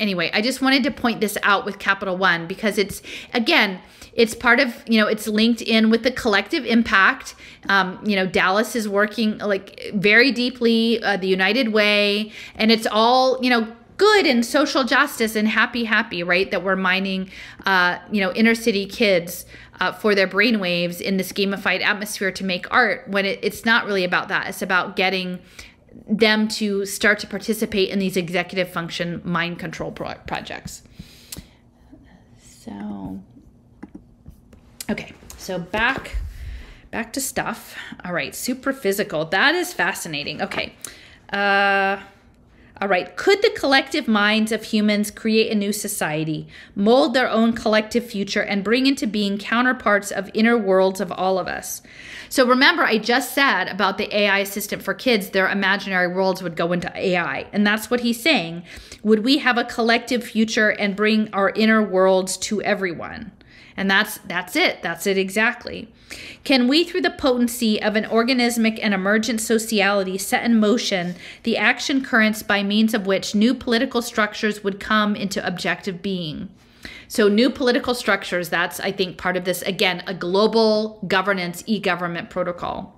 anyway 0.00 0.30
i 0.32 0.40
just 0.40 0.62
wanted 0.62 0.84
to 0.84 0.92
point 0.92 1.20
this 1.20 1.36
out 1.42 1.64
with 1.64 1.80
capital 1.80 2.16
one 2.16 2.46
because 2.46 2.78
it's 2.78 3.02
again 3.34 3.80
it's 4.18 4.34
part 4.34 4.60
of 4.60 4.74
you 4.86 5.00
know 5.00 5.06
it's 5.06 5.26
linked 5.26 5.62
in 5.62 5.88
with 5.88 6.02
the 6.02 6.10
collective 6.10 6.66
impact. 6.66 7.34
Um, 7.68 8.00
you 8.04 8.16
know 8.16 8.26
dallas 8.26 8.76
is 8.76 8.88
working 8.88 9.38
like 9.38 9.90
very 9.94 10.32
deeply 10.32 11.02
uh, 11.02 11.16
the 11.16 11.26
united 11.26 11.72
way 11.72 12.32
and 12.54 12.70
it's 12.70 12.86
all 12.86 13.42
you 13.42 13.50
know 13.50 13.68
good 13.96 14.26
and 14.26 14.46
social 14.46 14.84
justice 14.84 15.34
and 15.34 15.48
happy 15.48 15.84
happy 15.84 16.22
right 16.22 16.50
that 16.50 16.62
we're 16.62 16.76
mining 16.76 17.30
uh, 17.66 17.98
you 18.12 18.20
know 18.20 18.32
inner 18.32 18.54
city 18.54 18.86
kids 18.86 19.44
uh, 19.80 19.92
for 19.92 20.14
their 20.14 20.28
brainwaves 20.28 21.00
in 21.00 21.16
this 21.16 21.32
gamified 21.32 21.82
atmosphere 21.82 22.32
to 22.32 22.44
make 22.44 22.70
art 22.72 23.08
when 23.08 23.24
it, 23.24 23.38
it's 23.42 23.64
not 23.64 23.86
really 23.86 24.04
about 24.04 24.28
that. 24.28 24.48
It's 24.48 24.62
about 24.62 24.96
getting 24.96 25.38
them 26.08 26.48
to 26.48 26.84
start 26.84 27.18
to 27.20 27.26
participate 27.26 27.90
in 27.90 27.98
these 27.98 28.16
executive 28.16 28.70
function 28.70 29.20
mind 29.24 29.58
control 29.58 29.92
pro- 29.92 30.14
projects. 30.26 30.82
So 32.40 33.20
Okay, 34.90 35.12
so 35.36 35.58
back 35.58 36.16
back 36.90 37.12
to 37.12 37.20
stuff. 37.20 37.76
All 38.04 38.12
right, 38.12 38.34
super 38.34 38.72
physical. 38.72 39.26
That 39.26 39.54
is 39.54 39.72
fascinating. 39.72 40.42
Okay. 40.42 40.74
Uh 41.32 42.00
all 42.80 42.86
right. 42.86 43.16
Could 43.16 43.42
the 43.42 43.50
collective 43.50 44.06
minds 44.06 44.52
of 44.52 44.62
humans 44.62 45.10
create 45.10 45.50
a 45.50 45.56
new 45.56 45.72
society, 45.72 46.46
mold 46.76 47.12
their 47.12 47.28
own 47.28 47.52
collective 47.52 48.08
future, 48.08 48.42
and 48.42 48.62
bring 48.62 48.86
into 48.86 49.04
being 49.06 49.36
counterparts 49.36 50.12
of 50.12 50.30
inner 50.32 50.56
worlds 50.56 51.00
of 51.00 51.10
all 51.10 51.40
of 51.40 51.48
us? 51.48 51.82
So 52.28 52.46
remember, 52.46 52.84
I 52.84 52.98
just 52.98 53.34
said 53.34 53.64
about 53.64 53.98
the 53.98 54.14
AI 54.16 54.38
assistant 54.38 54.82
for 54.82 54.94
kids, 54.94 55.30
their 55.30 55.48
imaginary 55.48 56.06
worlds 56.06 56.40
would 56.40 56.54
go 56.54 56.72
into 56.72 56.92
AI. 56.96 57.46
And 57.52 57.66
that's 57.66 57.90
what 57.90 58.00
he's 58.00 58.22
saying. 58.22 58.62
Would 59.02 59.24
we 59.24 59.38
have 59.38 59.58
a 59.58 59.64
collective 59.64 60.22
future 60.22 60.70
and 60.70 60.94
bring 60.94 61.32
our 61.32 61.50
inner 61.50 61.82
worlds 61.82 62.36
to 62.38 62.62
everyone? 62.62 63.32
And 63.78 63.88
that's 63.88 64.18
that's 64.26 64.56
it. 64.56 64.82
That's 64.82 65.06
it 65.06 65.16
exactly. 65.16 65.86
Can 66.42 66.66
we, 66.66 66.82
through 66.82 67.02
the 67.02 67.10
potency 67.10 67.80
of 67.80 67.94
an 67.94 68.06
organismic 68.06 68.80
and 68.82 68.92
emergent 68.92 69.40
sociality, 69.40 70.18
set 70.18 70.44
in 70.44 70.58
motion 70.58 71.14
the 71.44 71.56
action 71.56 72.04
currents 72.04 72.42
by 72.42 72.64
means 72.64 72.92
of 72.92 73.06
which 73.06 73.36
new 73.36 73.54
political 73.54 74.02
structures 74.02 74.64
would 74.64 74.80
come 74.80 75.14
into 75.14 75.46
objective 75.46 76.02
being? 76.02 76.48
So, 77.06 77.28
new 77.28 77.50
political 77.50 77.94
structures, 77.94 78.48
that's, 78.48 78.80
I 78.80 78.90
think, 78.90 79.16
part 79.16 79.36
of 79.36 79.44
this, 79.44 79.62
again, 79.62 80.02
a 80.08 80.14
global 80.14 80.98
governance 81.06 81.62
e 81.66 81.78
government 81.78 82.30
protocol. 82.30 82.96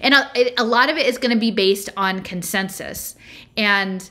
And 0.00 0.14
a, 0.14 0.58
a 0.58 0.64
lot 0.64 0.88
of 0.88 0.96
it 0.96 1.06
is 1.06 1.18
going 1.18 1.34
to 1.34 1.38
be 1.38 1.50
based 1.50 1.90
on 1.98 2.22
consensus. 2.22 3.14
And 3.58 4.08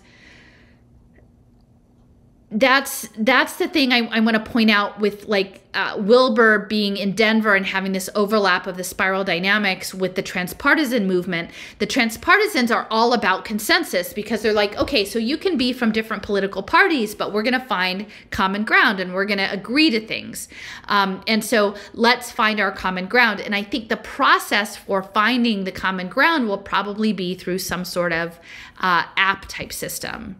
that's 2.50 3.10
that's 3.18 3.58
the 3.58 3.68
thing 3.68 3.92
I, 3.92 4.08
I 4.08 4.22
want 4.22 4.36
to 4.38 4.52
point 4.52 4.70
out 4.70 5.02
with 5.02 5.26
like 5.26 5.62
uh, 5.74 5.98
Wilber 6.00 6.60
being 6.60 6.96
in 6.96 7.12
Denver 7.12 7.56
and 7.56 7.66
having 7.66 7.92
this 7.92 8.10
overlap 8.16 8.68
of 8.68 8.78
the 8.78 8.86
spiral 8.86 9.26
dynamics 9.26 9.94
with 9.94 10.16
the 10.16 10.22
transpartisan 10.22 11.08
movement. 11.08 11.52
The 11.80 11.88
transpartisans 11.88 12.74
are 12.74 12.88
all 12.90 13.12
about 13.12 13.44
consensus 13.44 14.14
because 14.14 14.42
they're 14.42 14.54
like, 14.54 14.78
okay, 14.78 15.04
so 15.04 15.20
you 15.20 15.38
can 15.38 15.58
be 15.58 15.74
from 15.74 15.92
different 15.92 16.24
political 16.24 16.64
parties, 16.64 17.14
but 17.14 17.34
we're 17.34 17.44
going 17.44 17.60
to 17.60 17.68
find 17.68 18.06
common 18.32 18.64
ground 18.64 19.02
and 19.02 19.14
we're 19.14 19.26
going 19.26 19.40
to 19.40 19.52
agree 19.52 19.90
to 19.90 20.00
things. 20.00 20.48
Um, 20.88 21.22
and 21.28 21.44
so 21.44 21.76
let's 21.94 22.32
find 22.32 22.62
our 22.62 22.72
common 22.72 23.08
ground. 23.08 23.42
And 23.42 23.54
I 23.56 23.64
think 23.64 23.90
the 23.90 23.98
process 23.98 24.78
for 24.78 25.04
finding 25.04 25.66
the 25.66 25.72
common 25.74 26.08
ground 26.08 26.48
will 26.48 26.58
probably 26.58 27.12
be 27.12 27.36
through 27.36 27.60
some 27.60 27.84
sort 27.84 28.14
of 28.14 28.40
uh, 28.80 29.04
app 29.18 29.48
type 29.50 29.74
system. 29.74 30.40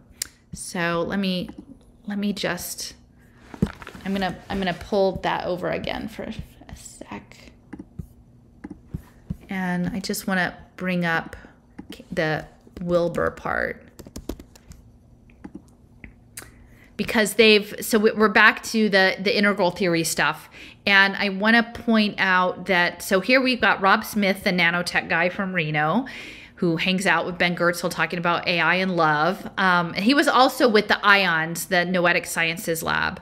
So 0.54 1.04
let 1.06 1.18
me 1.18 1.50
let 2.08 2.18
me 2.18 2.32
just 2.32 2.94
I'm 4.04 4.12
gonna 4.12 4.36
I'm 4.48 4.58
gonna 4.58 4.72
pull 4.72 5.16
that 5.22 5.44
over 5.44 5.68
again 5.68 6.08
for 6.08 6.22
a 6.22 6.76
sec. 6.76 7.36
And 9.50 9.88
I 9.88 10.00
just 10.00 10.26
want 10.26 10.38
to 10.38 10.56
bring 10.76 11.04
up 11.04 11.36
the 12.10 12.46
Wilber 12.80 13.30
part. 13.30 13.82
Because 16.96 17.34
they've 17.34 17.74
so 17.80 17.98
we're 17.98 18.28
back 18.28 18.62
to 18.64 18.88
the 18.88 19.16
the 19.20 19.36
integral 19.36 19.70
theory 19.70 20.04
stuff. 20.04 20.48
And 20.86 21.14
i 21.16 21.28
want 21.28 21.54
to 21.54 21.82
point 21.82 22.14
out 22.16 22.64
that 22.66 23.02
so 23.02 23.20
here 23.20 23.42
we've 23.42 23.60
got 23.60 23.82
rob 23.82 24.06
smith 24.06 24.44
the 24.44 24.50
nanotech 24.50 25.10
guy 25.10 25.28
from 25.28 25.52
reno 25.52 26.06
who 26.58 26.76
hangs 26.76 27.06
out 27.06 27.24
with 27.24 27.38
Ben 27.38 27.54
Goertzel 27.54 27.88
talking 27.88 28.18
about 28.18 28.46
AI 28.48 28.74
and 28.76 28.96
love. 28.96 29.48
Um, 29.58 29.94
he 29.94 30.12
was 30.12 30.26
also 30.26 30.68
with 30.68 30.88
the 30.88 30.98
IONS, 31.04 31.66
the 31.66 31.84
Noetic 31.84 32.26
Sciences 32.26 32.82
Lab. 32.82 33.20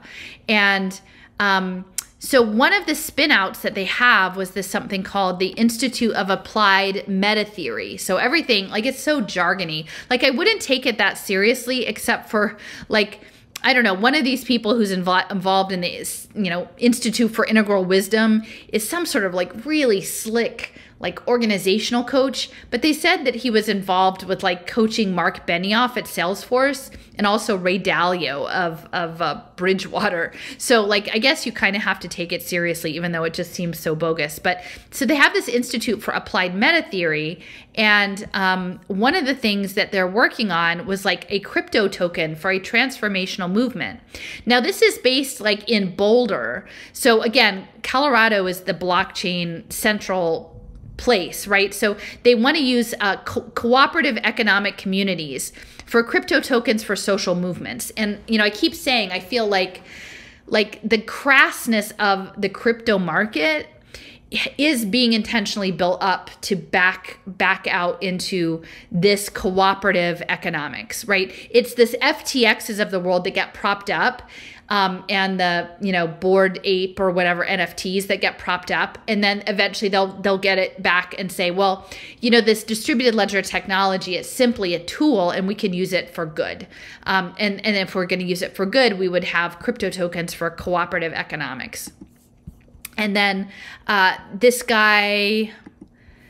And 0.48 0.98
um, 1.38 1.84
so 2.18 2.40
one 2.40 2.72
of 2.72 2.86
the 2.86 2.92
spinouts 2.92 3.60
that 3.60 3.74
they 3.74 3.84
have 3.84 4.38
was 4.38 4.52
this 4.52 4.66
something 4.66 5.02
called 5.02 5.38
the 5.38 5.48
Institute 5.48 6.14
of 6.14 6.30
Applied 6.30 7.06
Meta 7.08 7.44
Theory. 7.44 7.98
So 7.98 8.16
everything, 8.16 8.70
like 8.70 8.86
it's 8.86 9.00
so 9.00 9.20
jargony. 9.20 9.86
Like 10.08 10.24
I 10.24 10.30
wouldn't 10.30 10.62
take 10.62 10.86
it 10.86 10.96
that 10.96 11.18
seriously 11.18 11.84
except 11.84 12.30
for 12.30 12.56
like 12.88 13.20
I 13.62 13.72
don't 13.72 13.84
know, 13.84 13.94
one 13.94 14.14
of 14.14 14.22
these 14.22 14.44
people 14.44 14.76
who's 14.76 14.92
invo- 14.92 15.28
involved 15.30 15.72
in 15.72 15.80
the, 15.80 16.08
you 16.34 16.50
know, 16.50 16.68
Institute 16.78 17.32
for 17.32 17.44
Integral 17.44 17.84
Wisdom 17.84 18.44
is 18.68 18.88
some 18.88 19.04
sort 19.04 19.24
of 19.24 19.34
like 19.34 19.64
really 19.64 20.00
slick 20.00 20.72
like 20.98 21.26
organizational 21.28 22.04
coach, 22.04 22.48
but 22.70 22.80
they 22.80 22.92
said 22.92 23.24
that 23.24 23.36
he 23.36 23.50
was 23.50 23.68
involved 23.68 24.22
with 24.22 24.42
like 24.42 24.66
coaching 24.66 25.14
Mark 25.14 25.46
Benioff 25.46 25.96
at 25.96 26.04
Salesforce 26.04 26.90
and 27.16 27.26
also 27.26 27.56
Ray 27.56 27.78
Dalio 27.78 28.48
of 28.50 28.88
of 28.92 29.20
uh, 29.20 29.42
Bridgewater. 29.56 30.32
So 30.56 30.82
like 30.82 31.14
I 31.14 31.18
guess 31.18 31.44
you 31.44 31.52
kind 31.52 31.76
of 31.76 31.82
have 31.82 32.00
to 32.00 32.08
take 32.08 32.32
it 32.32 32.42
seriously, 32.42 32.92
even 32.92 33.12
though 33.12 33.24
it 33.24 33.34
just 33.34 33.52
seems 33.52 33.78
so 33.78 33.94
bogus. 33.94 34.38
But 34.38 34.62
so 34.90 35.04
they 35.04 35.16
have 35.16 35.34
this 35.34 35.48
Institute 35.48 36.02
for 36.02 36.12
Applied 36.12 36.54
Meta 36.54 36.82
Theory, 36.90 37.42
and 37.74 38.26
um, 38.32 38.80
one 38.86 39.14
of 39.14 39.26
the 39.26 39.34
things 39.34 39.74
that 39.74 39.92
they're 39.92 40.08
working 40.08 40.50
on 40.50 40.86
was 40.86 41.04
like 41.04 41.26
a 41.28 41.40
crypto 41.40 41.88
token 41.88 42.34
for 42.34 42.50
a 42.50 42.58
transformational 42.58 43.50
movement. 43.50 44.00
Now 44.46 44.60
this 44.60 44.80
is 44.80 44.96
based 44.98 45.42
like 45.42 45.68
in 45.68 45.94
Boulder. 45.94 46.66
So 46.94 47.20
again, 47.20 47.68
Colorado 47.82 48.46
is 48.46 48.62
the 48.62 48.74
blockchain 48.74 49.70
central 49.70 50.55
place, 50.96 51.46
right? 51.46 51.74
So 51.74 51.96
they 52.22 52.34
want 52.34 52.56
to 52.56 52.62
use 52.62 52.94
uh, 53.00 53.16
co- 53.18 53.42
cooperative 53.54 54.16
economic 54.18 54.76
communities 54.76 55.52
for 55.84 56.02
crypto 56.02 56.40
tokens 56.40 56.82
for 56.82 56.96
social 56.96 57.34
movements. 57.34 57.90
And 57.96 58.20
you 58.26 58.38
know, 58.38 58.44
I 58.44 58.50
keep 58.50 58.74
saying 58.74 59.12
I 59.12 59.20
feel 59.20 59.46
like 59.46 59.82
like 60.46 60.80
the 60.82 60.98
crassness 60.98 61.92
of 61.98 62.40
the 62.40 62.48
crypto 62.48 62.98
market 62.98 63.68
is 64.58 64.84
being 64.84 65.12
intentionally 65.12 65.70
built 65.70 66.02
up 66.02 66.30
to 66.40 66.56
back 66.56 67.20
back 67.26 67.66
out 67.68 68.02
into 68.02 68.62
this 68.90 69.28
cooperative 69.28 70.22
economics, 70.28 71.06
right? 71.06 71.32
It's 71.50 71.74
this 71.74 71.94
FTXs 72.02 72.80
of 72.80 72.90
the 72.90 72.98
world 72.98 73.24
that 73.24 73.32
get 73.32 73.54
propped 73.54 73.88
up 73.88 74.22
um, 74.68 75.04
and 75.08 75.38
the 75.38 75.68
you 75.80 75.92
know 75.92 76.06
bored 76.06 76.60
ape 76.64 76.98
or 76.98 77.10
whatever 77.10 77.44
NFTs 77.44 78.06
that 78.08 78.20
get 78.20 78.38
propped 78.38 78.70
up, 78.70 78.98
and 79.06 79.22
then 79.22 79.42
eventually 79.46 79.88
they'll 79.88 80.08
they'll 80.20 80.38
get 80.38 80.58
it 80.58 80.82
back 80.82 81.14
and 81.18 81.30
say, 81.30 81.50
well, 81.50 81.88
you 82.20 82.30
know, 82.30 82.40
this 82.40 82.64
distributed 82.64 83.14
ledger 83.14 83.42
technology 83.42 84.16
is 84.16 84.28
simply 84.28 84.74
a 84.74 84.82
tool, 84.82 85.30
and 85.30 85.46
we 85.46 85.54
can 85.54 85.72
use 85.72 85.92
it 85.92 86.10
for 86.10 86.26
good. 86.26 86.66
Um, 87.04 87.34
and 87.38 87.64
and 87.64 87.76
if 87.76 87.94
we're 87.94 88.06
going 88.06 88.20
to 88.20 88.26
use 88.26 88.42
it 88.42 88.56
for 88.56 88.66
good, 88.66 88.98
we 88.98 89.08
would 89.08 89.24
have 89.24 89.58
crypto 89.58 89.90
tokens 89.90 90.34
for 90.34 90.50
cooperative 90.50 91.12
economics. 91.12 91.90
And 92.96 93.14
then 93.14 93.48
uh, 93.86 94.16
this 94.32 94.62
guy, 94.62 95.52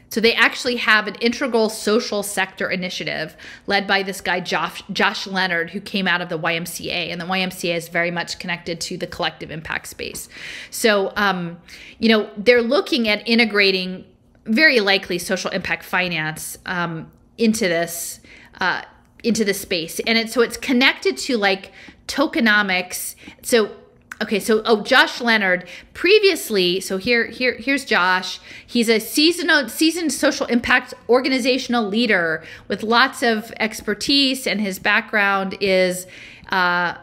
so 0.08 0.20
they 0.20 0.34
actually 0.34 0.76
have 0.76 1.06
an 1.06 1.14
integral 1.16 1.68
social 1.68 2.22
sector 2.22 2.70
initiative 2.70 3.36
led 3.66 3.86
by 3.86 4.02
this 4.02 4.20
guy 4.20 4.40
Josh, 4.40 4.82
Josh 4.92 5.26
Leonard, 5.26 5.70
who 5.70 5.80
came 5.80 6.06
out 6.06 6.20
of 6.20 6.28
the 6.28 6.38
YMCA, 6.38 7.10
and 7.10 7.20
the 7.20 7.24
YMCA 7.24 7.76
is 7.76 7.88
very 7.88 8.10
much 8.10 8.38
connected 8.38 8.80
to 8.82 8.96
the 8.96 9.06
collective 9.06 9.50
impact 9.50 9.88
space. 9.88 10.28
So, 10.70 11.12
um, 11.16 11.58
you 11.98 12.08
know, 12.08 12.30
they're 12.36 12.62
looking 12.62 13.08
at 13.08 13.26
integrating 13.26 14.04
very 14.44 14.80
likely 14.80 15.18
social 15.18 15.50
impact 15.50 15.84
finance 15.84 16.58
um, 16.66 17.10
into 17.36 17.68
this. 17.68 18.20
Uh, 18.60 18.82
into 19.24 19.44
the 19.44 19.54
space 19.54 19.98
and 20.06 20.16
it's 20.16 20.32
so 20.32 20.40
it's 20.40 20.56
connected 20.56 21.16
to 21.16 21.36
like 21.36 21.72
tokenomics 22.06 23.16
so 23.42 23.74
Okay, 24.22 24.40
so 24.40 24.62
oh, 24.64 24.82
Josh 24.82 25.20
Leonard 25.20 25.68
previously. 25.92 26.80
So 26.80 26.96
here, 26.96 27.26
here, 27.26 27.54
here's 27.54 27.84
Josh. 27.84 28.40
He's 28.66 28.88
a 28.88 28.98
seasoned, 28.98 29.70
seasoned 29.70 30.10
social 30.10 30.46
impact 30.46 30.94
organizational 31.08 31.84
leader 31.84 32.42
with 32.66 32.82
lots 32.82 33.22
of 33.22 33.52
expertise, 33.60 34.46
and 34.46 34.58
his 34.58 34.78
background 34.78 35.58
is 35.60 36.06
uh, 36.50 36.94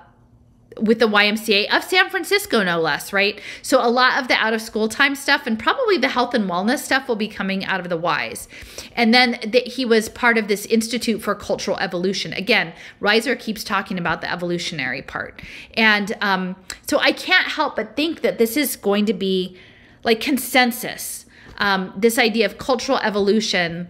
with 0.80 1.00
the 1.00 1.08
YMCA 1.08 1.76
of 1.76 1.84
San 1.84 2.10
Francisco, 2.10 2.64
no 2.64 2.80
less, 2.80 3.14
right? 3.14 3.40
So 3.62 3.86
a 3.86 3.90
lot 3.90 4.22
of 4.22 4.28
the 4.28 4.36
out 4.36 4.54
of 4.54 4.62
school 4.62 4.88
time 4.88 5.16
stuff 5.16 5.46
and 5.46 5.60
probably 5.60 5.98
the 5.98 6.08
health 6.08 6.34
and 6.34 6.50
wellness 6.50 6.80
stuff 6.80 7.08
will 7.08 7.16
be 7.16 7.28
coming 7.28 7.66
out 7.66 7.80
of 7.80 7.90
the 7.90 7.98
Ys. 7.98 8.48
And 8.96 9.14
then 9.14 9.40
he 9.66 9.86
was 9.86 10.10
part 10.10 10.38
of 10.38 10.48
this 10.48 10.66
Institute 10.66 11.22
for 11.22 11.36
Cultural 11.36 11.78
Evolution. 11.78 12.34
Again, 12.34 12.74
Reiser 13.02 13.40
keeps 13.40 13.64
talking 13.64 13.98
about 13.98 14.22
the 14.22 14.32
evolutionary 14.32 15.02
part. 15.02 15.42
And 15.76 16.16
um, 16.22 16.56
so 16.88 17.00
I 17.00 17.12
can't 17.12 17.48
help 17.48 17.76
but 17.76 17.96
think 17.96 18.22
that 18.22 18.38
this 18.38 18.58
is 18.58 18.76
going 18.76 19.06
to 19.06 19.14
be 19.14 19.58
like 20.04 20.20
consensus. 20.20 21.26
Um, 21.58 21.94
this 21.96 22.18
idea 22.18 22.46
of 22.46 22.58
cultural 22.58 22.98
evolution 23.00 23.90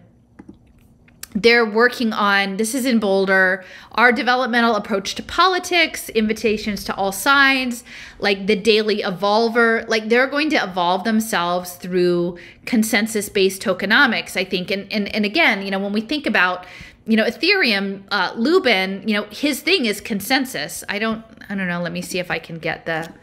they're 1.36 1.66
working 1.66 2.14
on 2.14 2.58
this 2.58 2.76
is 2.76 2.86
in 2.86 3.00
boulder 3.00 3.64
our 3.94 4.12
developmental 4.12 4.76
approach 4.76 5.16
to 5.16 5.24
politics 5.24 6.10
invitations 6.10 6.84
to 6.84 6.96
all 6.96 7.12
sides 7.12 7.84
like 8.20 8.46
the 8.48 8.56
daily 8.56 9.02
evolver 9.02 9.88
like 9.88 10.10
they're 10.10 10.28
going 10.28 10.50
to 10.50 10.64
evolve 10.64 11.04
themselves 11.04 11.74
through 11.74 12.38
consensus 12.66 13.30
based 13.30 13.62
tokenomics 13.62 14.38
i 14.38 14.44
think. 14.44 14.70
And, 14.70 14.92
and 14.92 15.14
and 15.14 15.26
again 15.26 15.64
you 15.64 15.72
know 15.72 15.80
when 15.80 15.94
we 15.94 16.02
think 16.02 16.26
about 16.26 16.66
you 17.06 17.18
know 17.18 17.26
ethereum 17.26 18.04
uh, 18.12 18.34
lubin 18.36 19.08
you 19.08 19.14
know 19.14 19.24
his 19.30 19.62
thing 19.62 19.86
is 19.86 20.00
consensus. 20.00 20.84
I 20.88 21.00
don't 21.00 21.24
i 21.50 21.56
don't 21.56 21.68
know. 21.68 21.82
Let 21.82 21.92
me 21.92 22.02
see 22.02 22.20
if 22.20 22.32
i 22.32 22.40
can 22.40 22.60
get 22.60 22.86
the 22.86 23.14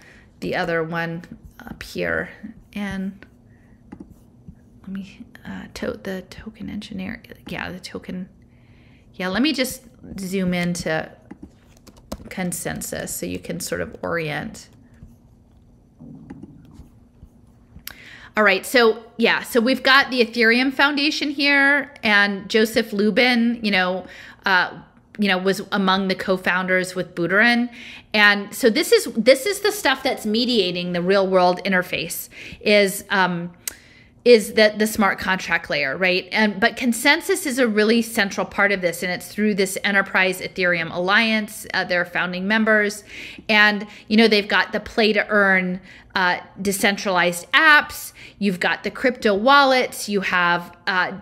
the 0.41 0.57
other 0.57 0.83
one 0.83 1.23
up 1.59 1.83
here. 1.83 2.31
And 2.73 3.25
let 4.83 4.91
me 4.91 5.21
uh, 5.45 5.65
to 5.75 5.99
the 6.03 6.23
token 6.31 6.69
engineer. 6.71 7.23
Yeah, 7.49 7.71
the 7.71 7.81
token. 7.81 8.29
Yeah, 9.15 9.29
let 9.29 9.43
me 9.43 9.53
just 9.53 9.83
zoom 10.19 10.55
into 10.55 11.11
consensus 12.29 13.15
so 13.15 13.27
you 13.27 13.39
can 13.39 13.61
sort 13.61 13.81
of 13.81 13.97
orient. 14.03 14.69
All 18.37 18.45
right, 18.45 18.65
so 18.65 19.03
yeah, 19.17 19.43
so 19.43 19.61
we've 19.61 19.83
got 19.83 20.11
the 20.11 20.25
Ethereum 20.25 20.73
Foundation 20.73 21.31
here, 21.31 21.93
and 22.03 22.49
Joseph 22.49 22.93
Lubin, 22.93 23.59
you 23.63 23.71
know, 23.71 24.07
uh, 24.47 24.81
you 25.19 25.29
know, 25.29 25.37
was 25.37 25.61
among 25.73 26.09
the 26.09 26.15
co-founders 26.15 26.95
with 26.95 27.15
Buterin, 27.15 27.69
and 28.15 28.55
so 28.55 28.71
this 28.71 28.93
is 28.93 29.07
this 29.15 29.47
is 29.47 29.61
the 29.61 29.73
stuff 29.73 30.03
that's 30.03 30.25
mediating 30.25 30.93
the 30.93 31.03
real 31.03 31.27
world 31.27 31.61
interface. 31.65 32.29
Is 32.61 33.05
um, 33.11 33.53
is 34.25 34.53
that 34.55 34.79
the 34.79 34.87
smart 34.87 35.19
contract 35.19 35.71
layer, 35.71 35.97
right? 35.97 36.29
And 36.31 36.61
but 36.61 36.77
consensus 36.77 37.47
is 37.47 37.59
a 37.59 37.67
really 37.67 38.03
central 38.03 38.45
part 38.45 38.71
of 38.71 38.83
this, 38.83 39.03
and 39.03 39.11
it's 39.11 39.29
through 39.29 39.55
this 39.55 39.79
Enterprise 39.83 40.41
Ethereum 40.41 40.95
Alliance. 40.95 41.67
Uh, 41.73 41.85
their 41.85 42.05
founding 42.05 42.47
members, 42.47 43.03
and 43.49 43.87
you 44.09 44.17
know 44.17 44.29
they've 44.29 44.49
got 44.49 44.73
the 44.73 44.81
play 44.81 45.13
to 45.15 45.27
earn 45.29 45.81
uh, 46.15 46.41
decentralized 46.61 47.51
apps. 47.53 48.13
You've 48.39 48.61
got 48.61 48.85
the 48.85 48.91
crypto 48.91 49.35
wallets. 49.35 50.09
You 50.09 50.21
have 50.21 50.77
uh, 50.87 51.13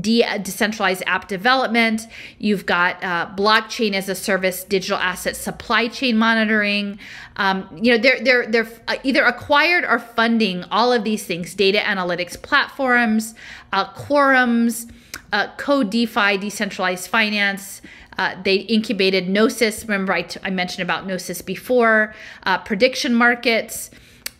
de- 0.00 0.24
decentralized 0.42 1.02
app 1.06 1.28
development. 1.28 2.06
You've 2.38 2.66
got 2.66 3.02
uh, 3.02 3.28
blockchain 3.36 3.92
as 3.92 4.08
a 4.08 4.14
service, 4.14 4.64
digital 4.64 4.98
asset 4.98 5.36
supply 5.36 5.88
chain 5.88 6.16
monitoring. 6.16 6.98
Um, 7.36 7.68
you 7.80 7.92
know, 7.92 7.98
they're 7.98 8.20
they're 8.22 8.46
they're 8.46 8.68
uh, 8.88 8.96
either 9.02 9.24
acquired 9.24 9.84
or 9.84 9.98
funding 9.98 10.64
all 10.64 10.92
of 10.92 11.04
these 11.04 11.24
things: 11.24 11.54
data 11.54 11.78
analytics 11.78 12.40
platforms, 12.40 13.34
uh, 13.72 13.92
quorums, 13.92 14.90
uh, 15.32 15.48
code 15.56 15.90
DeFi, 15.90 16.38
decentralized 16.38 17.08
finance. 17.08 17.82
Uh, 18.16 18.34
they 18.42 18.56
incubated 18.56 19.28
Gnosis. 19.28 19.84
Remember, 19.84 20.12
I, 20.12 20.22
t- 20.22 20.40
I 20.42 20.50
mentioned 20.50 20.82
about 20.82 21.06
Gnosis 21.06 21.40
before. 21.40 22.14
Uh, 22.42 22.58
prediction 22.58 23.14
markets 23.14 23.92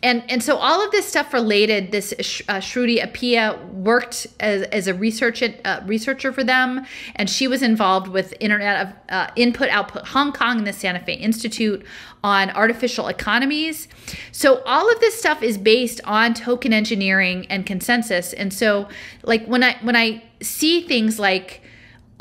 and 0.02 0.22
and 0.30 0.42
so 0.42 0.56
all 0.56 0.84
of 0.84 0.92
this 0.92 1.06
stuff 1.06 1.32
related 1.32 1.90
this 1.90 2.12
uh, 2.48 2.54
Shruti 2.54 3.02
Appiah 3.02 3.68
worked 3.72 4.28
as, 4.38 4.62
as 4.62 4.86
a 4.86 4.94
research 4.94 5.42
uh, 5.42 5.80
researcher 5.86 6.32
for 6.32 6.44
them 6.44 6.86
and 7.16 7.28
she 7.28 7.48
was 7.48 7.62
involved 7.62 8.06
with 8.08 8.32
internet 8.38 8.86
of 8.86 8.94
uh, 9.08 9.30
input 9.34 9.68
output 9.70 10.06
Hong 10.08 10.32
Kong 10.32 10.58
and 10.58 10.66
the 10.66 10.72
Santa 10.72 11.00
Fe 11.00 11.14
Institute 11.14 11.84
on 12.22 12.50
artificial 12.50 13.08
economies. 13.08 13.88
So 14.30 14.62
all 14.62 14.90
of 14.92 15.00
this 15.00 15.18
stuff 15.18 15.42
is 15.42 15.58
based 15.58 16.00
on 16.04 16.34
token 16.34 16.72
engineering 16.72 17.46
and 17.50 17.66
consensus. 17.66 18.32
And 18.32 18.52
so 18.52 18.88
like 19.24 19.46
when 19.46 19.64
I 19.64 19.78
when 19.82 19.96
I 19.96 20.22
see 20.40 20.86
things 20.86 21.18
like 21.18 21.62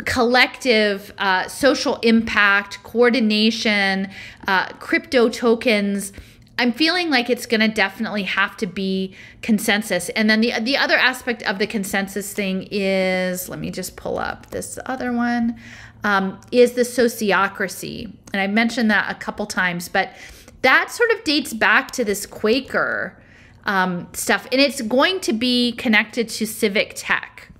collective 0.05 1.13
uh, 1.17 1.47
social 1.47 1.97
impact 1.97 2.81
coordination 2.83 4.09
uh, 4.47 4.67
crypto 4.73 5.29
tokens 5.29 6.13
I'm 6.59 6.71
feeling 6.71 7.09
like 7.09 7.29
it's 7.29 7.45
going 7.45 7.61
to 7.61 7.67
definitely 7.67 8.23
have 8.23 8.57
to 8.57 8.65
be 8.65 9.15
consensus. 9.41 10.09
And 10.09 10.29
then 10.29 10.41
the 10.41 10.53
the 10.59 10.77
other 10.77 10.97
aspect 10.97 11.43
of 11.43 11.59
the 11.59 11.67
consensus 11.67 12.33
thing 12.33 12.67
is 12.71 13.47
let 13.47 13.59
me 13.59 13.69
just 13.71 13.95
pull 13.95 14.17
up 14.17 14.47
this 14.49 14.79
other 14.85 15.13
one 15.13 15.59
um, 16.03 16.39
is 16.51 16.73
the 16.73 16.81
sociocracy. 16.81 18.11
And 18.33 18.41
I 18.41 18.47
mentioned 18.47 18.89
that 18.91 19.11
a 19.11 19.15
couple 19.15 19.45
times, 19.45 19.89
but 19.89 20.13
that 20.61 20.91
sort 20.91 21.11
of 21.11 21.23
dates 21.23 21.53
back 21.53 21.91
to 21.91 22.03
this 22.03 22.25
Quaker 22.25 23.21
um, 23.65 24.07
stuff, 24.13 24.47
and 24.51 24.61
it's 24.61 24.81
going 24.81 25.19
to 25.21 25.33
be 25.33 25.73
connected 25.73 26.29
to 26.29 26.47
civic 26.47 26.93
tech. 26.95 27.51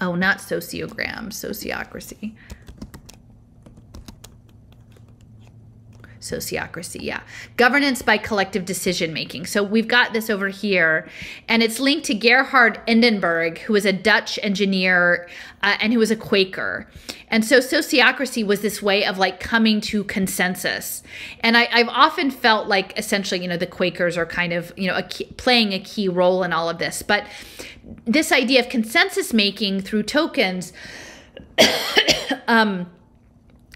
Oh, 0.00 0.14
not 0.14 0.38
sociogram, 0.38 1.28
sociocracy. 1.28 2.34
Sociocracy, 6.30 7.00
yeah. 7.00 7.20
Governance 7.56 8.02
by 8.02 8.18
collective 8.18 8.64
decision 8.64 9.12
making. 9.12 9.46
So 9.46 9.62
we've 9.62 9.88
got 9.88 10.12
this 10.12 10.28
over 10.28 10.48
here, 10.48 11.08
and 11.48 11.62
it's 11.62 11.80
linked 11.80 12.06
to 12.06 12.14
Gerard 12.14 12.80
Endenburg, 12.86 13.58
who 13.58 13.72
was 13.72 13.84
a 13.84 13.92
Dutch 13.92 14.38
engineer 14.42 15.28
uh, 15.62 15.76
and 15.80 15.92
who 15.92 15.98
was 15.98 16.10
a 16.10 16.16
Quaker. 16.16 16.88
And 17.28 17.44
so 17.44 17.58
sociocracy 17.58 18.46
was 18.46 18.60
this 18.60 18.82
way 18.82 19.04
of 19.04 19.18
like 19.18 19.40
coming 19.40 19.80
to 19.82 20.04
consensus. 20.04 21.02
And 21.40 21.56
I, 21.56 21.64
have 21.78 21.88
often 21.88 22.30
felt 22.30 22.68
like 22.68 22.98
essentially, 22.98 23.40
you 23.40 23.48
know, 23.48 23.56
the 23.56 23.66
Quakers 23.66 24.16
are 24.16 24.26
kind 24.26 24.52
of, 24.52 24.72
you 24.76 24.86
know, 24.86 24.96
a 24.96 25.02
key, 25.02 25.24
playing 25.36 25.72
a 25.72 25.80
key 25.80 26.08
role 26.08 26.42
in 26.42 26.52
all 26.52 26.68
of 26.68 26.78
this. 26.78 27.02
But 27.02 27.26
this 28.06 28.32
idea 28.32 28.60
of 28.60 28.68
consensus 28.68 29.32
making 29.32 29.82
through 29.82 30.04
tokens 30.04 30.72
um, 32.48 32.90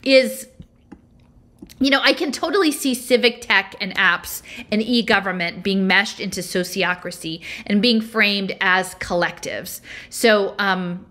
is 0.03 0.49
you 1.79 1.91
know, 1.91 2.01
I 2.03 2.13
can 2.13 2.33
totally 2.33 2.71
see 2.71 2.95
civic 2.95 3.41
tech 3.41 3.75
and 3.81 3.95
apps 3.97 4.43
and 4.71 4.83
e 4.83 5.03
government 5.03 5.63
being 5.63 5.87
meshed 5.87 6.21
into 6.21 6.41
sociocracy 6.41 7.43
and 7.67 7.83
being 7.83 8.01
framed 8.01 8.57
as 8.61 8.95
collectives. 8.97 9.81
So, 10.11 10.55
um, 10.59 11.07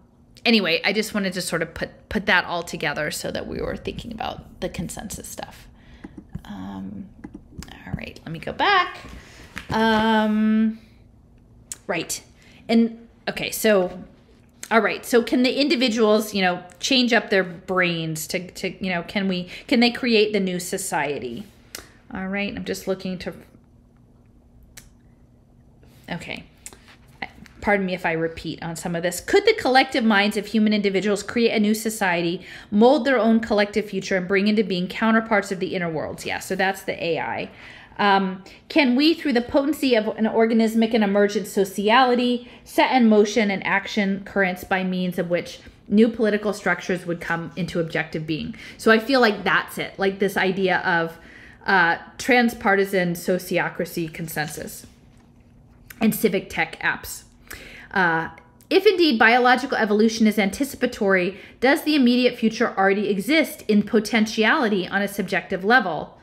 anyway, 0.45 0.81
I 0.83 0.93
just 0.93 1.13
wanted 1.13 1.33
to 1.33 1.41
sort 1.41 1.61
of 1.61 1.73
put 1.73 1.89
put 2.09 2.25
that 2.25 2.45
all 2.45 2.63
together 2.63 3.11
so 3.11 3.31
that 3.31 3.47
we 3.47 3.61
were 3.61 3.77
thinking 3.77 4.11
about 4.11 4.59
the 4.59 4.69
consensus 4.69 5.27
stuff. 5.27 5.67
Um, 6.45 7.07
all 7.71 7.93
right, 7.93 8.19
let 8.25 8.31
me 8.31 8.39
go 8.39 8.53
back. 8.53 8.97
Um, 9.69 10.79
right, 11.87 12.21
and 12.67 13.07
okay, 13.29 13.51
so 13.51 14.03
all 14.71 14.79
right. 14.79 15.05
So 15.05 15.21
can 15.21 15.43
the 15.43 15.59
individuals, 15.59 16.33
you 16.33 16.41
know, 16.41 16.63
change 16.79 17.11
up 17.11 17.29
their 17.29 17.43
brains 17.43 18.25
to, 18.27 18.49
to 18.51 18.83
you 18.83 18.89
know, 18.89 19.03
can 19.03 19.27
we, 19.27 19.49
can 19.67 19.81
they 19.81 19.91
create 19.91 20.31
the 20.31 20.39
new 20.39 20.61
society? 20.61 21.43
All 22.13 22.27
right. 22.27 22.55
I'm 22.55 22.63
just 22.63 22.87
looking 22.87 23.17
to, 23.19 23.33
okay. 26.09 26.45
Pardon 27.59 27.85
me 27.85 27.93
if 27.93 28.05
I 28.05 28.13
repeat 28.13 28.63
on 28.63 28.77
some 28.77 28.95
of 28.95 29.03
this. 29.03 29.19
Could 29.19 29.45
the 29.45 29.53
collective 29.53 30.05
minds 30.05 30.37
of 30.37 30.47
human 30.47 30.73
individuals 30.73 31.21
create 31.21 31.51
a 31.51 31.59
new 31.59 31.73
society, 31.73 32.41
mold 32.71 33.05
their 33.05 33.19
own 33.19 33.41
collective 33.41 33.87
future, 33.89 34.15
and 34.15 34.27
bring 34.27 34.47
into 34.47 34.63
being 34.63 34.87
counterparts 34.87 35.51
of 35.51 35.59
the 35.59 35.75
inner 35.75 35.89
worlds? 35.89 36.25
Yeah, 36.25 36.39
so 36.39 36.55
that's 36.55 36.81
the 36.83 37.03
AI. 37.03 37.51
Um, 37.97 38.43
can 38.69 38.95
we, 38.95 39.13
through 39.13 39.33
the 39.33 39.41
potency 39.41 39.95
of 39.95 40.07
an 40.17 40.25
organismic 40.25 40.93
and 40.93 41.03
emergent 41.03 41.47
sociality, 41.47 42.49
set 42.63 42.91
in 42.95 43.09
motion 43.09 43.51
and 43.51 43.65
action 43.65 44.23
currents 44.23 44.63
by 44.63 44.83
means 44.83 45.19
of 45.19 45.29
which 45.29 45.59
new 45.87 46.07
political 46.07 46.53
structures 46.53 47.05
would 47.05 47.21
come 47.21 47.51
into 47.55 47.79
objective 47.79 48.25
being? 48.25 48.55
So 48.77 48.91
I 48.91 48.99
feel 48.99 49.19
like 49.21 49.43
that's 49.43 49.77
it, 49.77 49.97
like 49.99 50.19
this 50.19 50.37
idea 50.37 50.79
of 50.79 51.17
uh, 51.65 51.97
transpartisan 52.17 53.13
sociocracy 53.13 54.11
consensus 54.11 54.87
and 55.99 56.15
civic 56.15 56.49
tech 56.49 56.79
apps. 56.81 57.23
Uh, 57.91 58.29
if 58.69 58.87
indeed 58.87 59.19
biological 59.19 59.77
evolution 59.77 60.25
is 60.27 60.39
anticipatory, 60.39 61.37
does 61.59 61.83
the 61.83 61.93
immediate 61.93 62.37
future 62.37 62.73
already 62.77 63.09
exist 63.09 63.63
in 63.67 63.83
potentiality 63.83 64.87
on 64.87 65.01
a 65.01 65.09
subjective 65.09 65.65
level? 65.65 66.17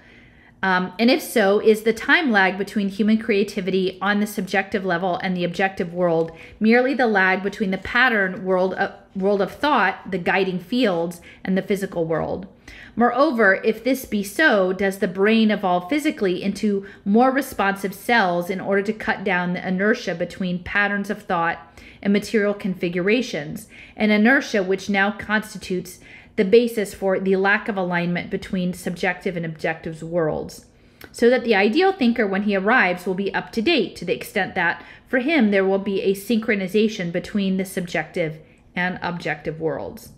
Um, 0.62 0.92
and 0.98 1.10
if 1.10 1.22
so, 1.22 1.60
is 1.60 1.82
the 1.82 1.92
time 1.92 2.32
lag 2.32 2.58
between 2.58 2.88
human 2.88 3.18
creativity 3.18 3.96
on 4.02 4.18
the 4.18 4.26
subjective 4.26 4.84
level 4.84 5.16
and 5.22 5.36
the 5.36 5.44
objective 5.44 5.94
world 5.94 6.32
merely 6.58 6.94
the 6.94 7.06
lag 7.06 7.42
between 7.44 7.70
the 7.70 7.78
pattern 7.78 8.44
world 8.44 8.74
of, 8.74 8.92
world 9.14 9.40
of 9.40 9.52
thought, 9.52 10.10
the 10.10 10.18
guiding 10.18 10.58
fields, 10.58 11.20
and 11.44 11.56
the 11.56 11.62
physical 11.62 12.06
world? 12.06 12.48
Moreover, 12.96 13.60
if 13.62 13.84
this 13.84 14.04
be 14.04 14.24
so, 14.24 14.72
does 14.72 14.98
the 14.98 15.06
brain 15.06 15.52
evolve 15.52 15.88
physically 15.88 16.42
into 16.42 16.84
more 17.04 17.30
responsive 17.30 17.94
cells 17.94 18.50
in 18.50 18.60
order 18.60 18.82
to 18.82 18.92
cut 18.92 19.22
down 19.22 19.52
the 19.52 19.66
inertia 19.66 20.16
between 20.16 20.64
patterns 20.64 21.08
of 21.08 21.22
thought 21.22 21.80
and 22.02 22.12
material 22.12 22.54
configurations, 22.54 23.68
an 23.96 24.10
inertia 24.10 24.64
which 24.64 24.90
now 24.90 25.12
constitutes 25.12 26.00
the 26.38 26.44
basis 26.44 26.94
for 26.94 27.18
the 27.18 27.36
lack 27.36 27.68
of 27.68 27.76
alignment 27.76 28.30
between 28.30 28.72
subjective 28.72 29.36
and 29.36 29.44
objective 29.44 30.02
worlds. 30.02 30.64
So 31.12 31.28
that 31.28 31.44
the 31.44 31.54
ideal 31.54 31.92
thinker, 31.92 32.26
when 32.26 32.44
he 32.44 32.56
arrives, 32.56 33.04
will 33.06 33.14
be 33.14 33.34
up 33.34 33.52
to 33.52 33.62
date 33.62 33.96
to 33.96 34.04
the 34.04 34.14
extent 34.14 34.54
that, 34.54 34.82
for 35.06 35.18
him, 35.18 35.50
there 35.50 35.64
will 35.64 35.78
be 35.78 36.00
a 36.00 36.14
synchronization 36.14 37.12
between 37.12 37.56
the 37.56 37.64
subjective 37.64 38.38
and 38.74 38.98
objective 39.02 39.60
worlds. 39.60 40.12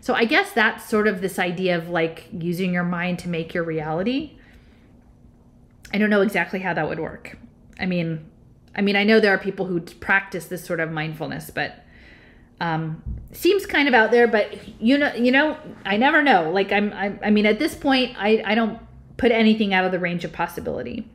So 0.00 0.14
I 0.14 0.24
guess 0.24 0.52
that's 0.52 0.88
sort 0.88 1.08
of 1.08 1.20
this 1.20 1.38
idea 1.38 1.76
of 1.76 1.88
like 1.88 2.28
using 2.32 2.72
your 2.72 2.84
mind 2.84 3.18
to 3.20 3.28
make 3.28 3.52
your 3.52 3.64
reality. 3.64 4.38
I 5.92 5.98
don't 5.98 6.10
know 6.10 6.22
exactly 6.22 6.60
how 6.60 6.74
that 6.74 6.88
would 6.88 7.00
work. 7.00 7.38
I 7.78 7.86
mean, 7.86 8.30
I 8.74 8.80
mean, 8.82 8.96
I 8.96 9.04
know 9.04 9.20
there 9.20 9.34
are 9.34 9.38
people 9.38 9.66
who 9.66 9.80
practice 9.80 10.46
this 10.46 10.64
sort 10.64 10.80
of 10.80 10.90
mindfulness, 10.90 11.50
but 11.50 11.84
um, 12.60 13.02
seems 13.32 13.66
kind 13.66 13.88
of 13.88 13.94
out 13.94 14.10
there, 14.10 14.26
but 14.26 14.56
you 14.80 14.96
know, 14.98 15.12
you 15.14 15.30
know, 15.30 15.58
I 15.84 15.96
never 15.96 16.22
know. 16.22 16.50
Like 16.50 16.72
I'm, 16.72 16.92
I, 16.92 17.12
I 17.22 17.30
mean, 17.30 17.46
at 17.46 17.58
this 17.58 17.74
point, 17.74 18.16
I, 18.18 18.42
I 18.44 18.54
don't 18.54 18.78
put 19.16 19.32
anything 19.32 19.74
out 19.74 19.84
of 19.84 19.92
the 19.92 19.98
range 19.98 20.24
of 20.24 20.32
possibility. 20.32 21.08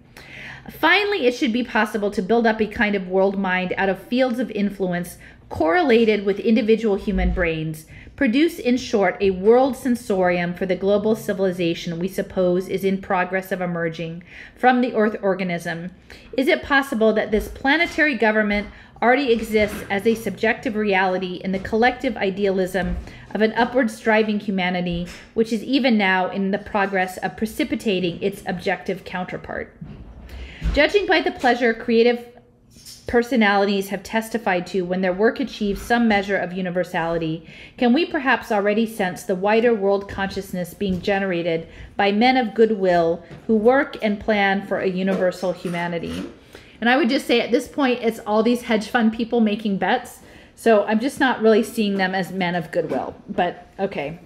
Finally, 0.70 1.26
it 1.26 1.34
should 1.34 1.52
be 1.52 1.64
possible 1.64 2.12
to 2.12 2.22
build 2.22 2.46
up 2.46 2.62
a 2.62 2.68
kind 2.68 2.96
of 2.96 3.08
world 3.08 3.38
mind 3.38 3.74
out 3.78 3.90
of 3.90 4.00
fields 4.00 4.40
of 4.40 4.52
influence 4.52 5.18
correlated 5.50 6.26
with 6.26 6.40
individual 6.40 6.96
human 6.96 7.34
brains, 7.34 7.86
produce, 8.16 8.58
in 8.58 8.78
short, 8.78 9.18
a 9.20 9.32
world 9.32 9.76
sensorium 9.76 10.54
for 10.54 10.66
the 10.66 10.76
global 10.76 11.16
civilization 11.16 12.00
we 12.00 12.08
suppose 12.08 12.70
is 12.70 12.84
in 12.84 13.02
progress 13.02 13.52
of 13.52 13.60
emerging 13.60 14.24
from 14.56 14.82
the 14.82 14.94
Earth 14.94 15.18
organism. 15.22 15.92
Is 16.38 16.48
it 16.48 16.64
possible 16.64 17.12
that 17.14 17.32
this 17.32 17.48
planetary 17.48 18.16
government 18.16 18.68
already 19.02 19.32
exists 19.32 19.84
as 19.90 20.06
a 20.06 20.16
subjective 20.16 20.76
reality 20.76 21.42
in 21.44 21.52
the 21.52 21.60
collective 21.60 22.16
idealism 22.18 22.96
of 23.34 23.42
an 23.42 23.52
upward 23.54 23.90
striving 23.90 24.40
humanity, 24.40 25.08
which 25.34 25.52
is 25.52 25.64
even 25.64 25.98
now 25.98 26.30
in 26.30 26.52
the 26.52 26.60
progress 26.60 27.18
of 27.18 27.36
precipitating 27.36 28.22
its 28.22 28.44
objective 28.46 29.04
counterpart. 29.04 29.76
Judging 30.74 31.08
by 31.08 31.22
the 31.22 31.32
pleasure 31.32 31.74
creative 31.74 32.28
personalities 33.08 33.90
have 33.90 34.04
testified 34.04 34.66
to 34.66 34.84
when 34.84 35.02
their 35.02 35.12
work 35.12 35.40
achieves 35.40 35.82
some 35.82 36.08
measure 36.08 36.38
of 36.38 36.54
universality, 36.54 37.46
can 37.78 37.92
we 37.92 38.06
perhaps 38.06 38.52
already 38.52 38.86
sense 38.86 39.24
the 39.24 39.36
wider 39.36 39.74
world 39.74 40.08
consciousness 40.08 40.74
being 40.74 41.02
generated 41.02 41.68
by 41.98 42.12
men 42.12 42.38
of 42.38 42.54
goodwill 42.54 43.22
who 43.48 43.56
work 43.56 43.98
and 44.02 44.20
plan 44.20 44.66
for 44.66 44.80
a 44.80 44.88
universal 44.88 45.52
humanity? 45.52 46.24
And 46.82 46.90
I 46.90 46.98
would 46.98 47.10
just 47.10 47.28
say 47.28 47.40
at 47.40 47.52
this 47.52 47.68
point, 47.68 48.02
it's 48.02 48.20
all 48.20 48.44
these 48.44 48.64
hedge 48.64 48.88
fund 48.88 49.14
people 49.14 49.40
making 49.40 49.78
bets. 49.78 50.20
So 50.56 50.84
I'm 50.84 51.00
just 51.00 51.20
not 51.20 51.42
really 51.42 51.64
seeing 51.64 51.96
them 51.96 52.14
as 52.14 52.32
men 52.32 52.56
of 52.56 52.72
goodwill. 52.72 53.16
But 53.30 53.68
okay. 53.80 54.20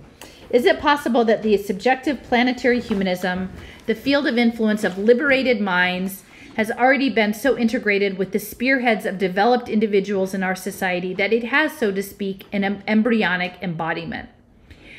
Is 0.49 0.65
it 0.65 0.79
possible 0.79 1.25
that 1.25 1.43
the 1.43 1.57
subjective 1.57 2.23
planetary 2.23 2.79
humanism, 2.79 3.51
the 3.87 3.95
field 3.95 4.25
of 4.25 4.37
influence 4.37 4.83
of 4.83 4.97
liberated 4.97 5.59
minds, 5.59 6.23
has 6.55 6.71
already 6.71 7.09
been 7.09 7.33
so 7.33 7.57
integrated 7.57 8.17
with 8.17 8.31
the 8.31 8.39
spearheads 8.39 9.05
of 9.05 9.17
developed 9.17 9.67
individuals 9.67 10.33
in 10.33 10.41
our 10.41 10.55
society 10.55 11.13
that 11.13 11.33
it 11.33 11.43
has, 11.45 11.77
so 11.77 11.91
to 11.91 12.01
speak, 12.01 12.45
an 12.53 12.81
embryonic 12.87 13.57
embodiment? 13.61 14.29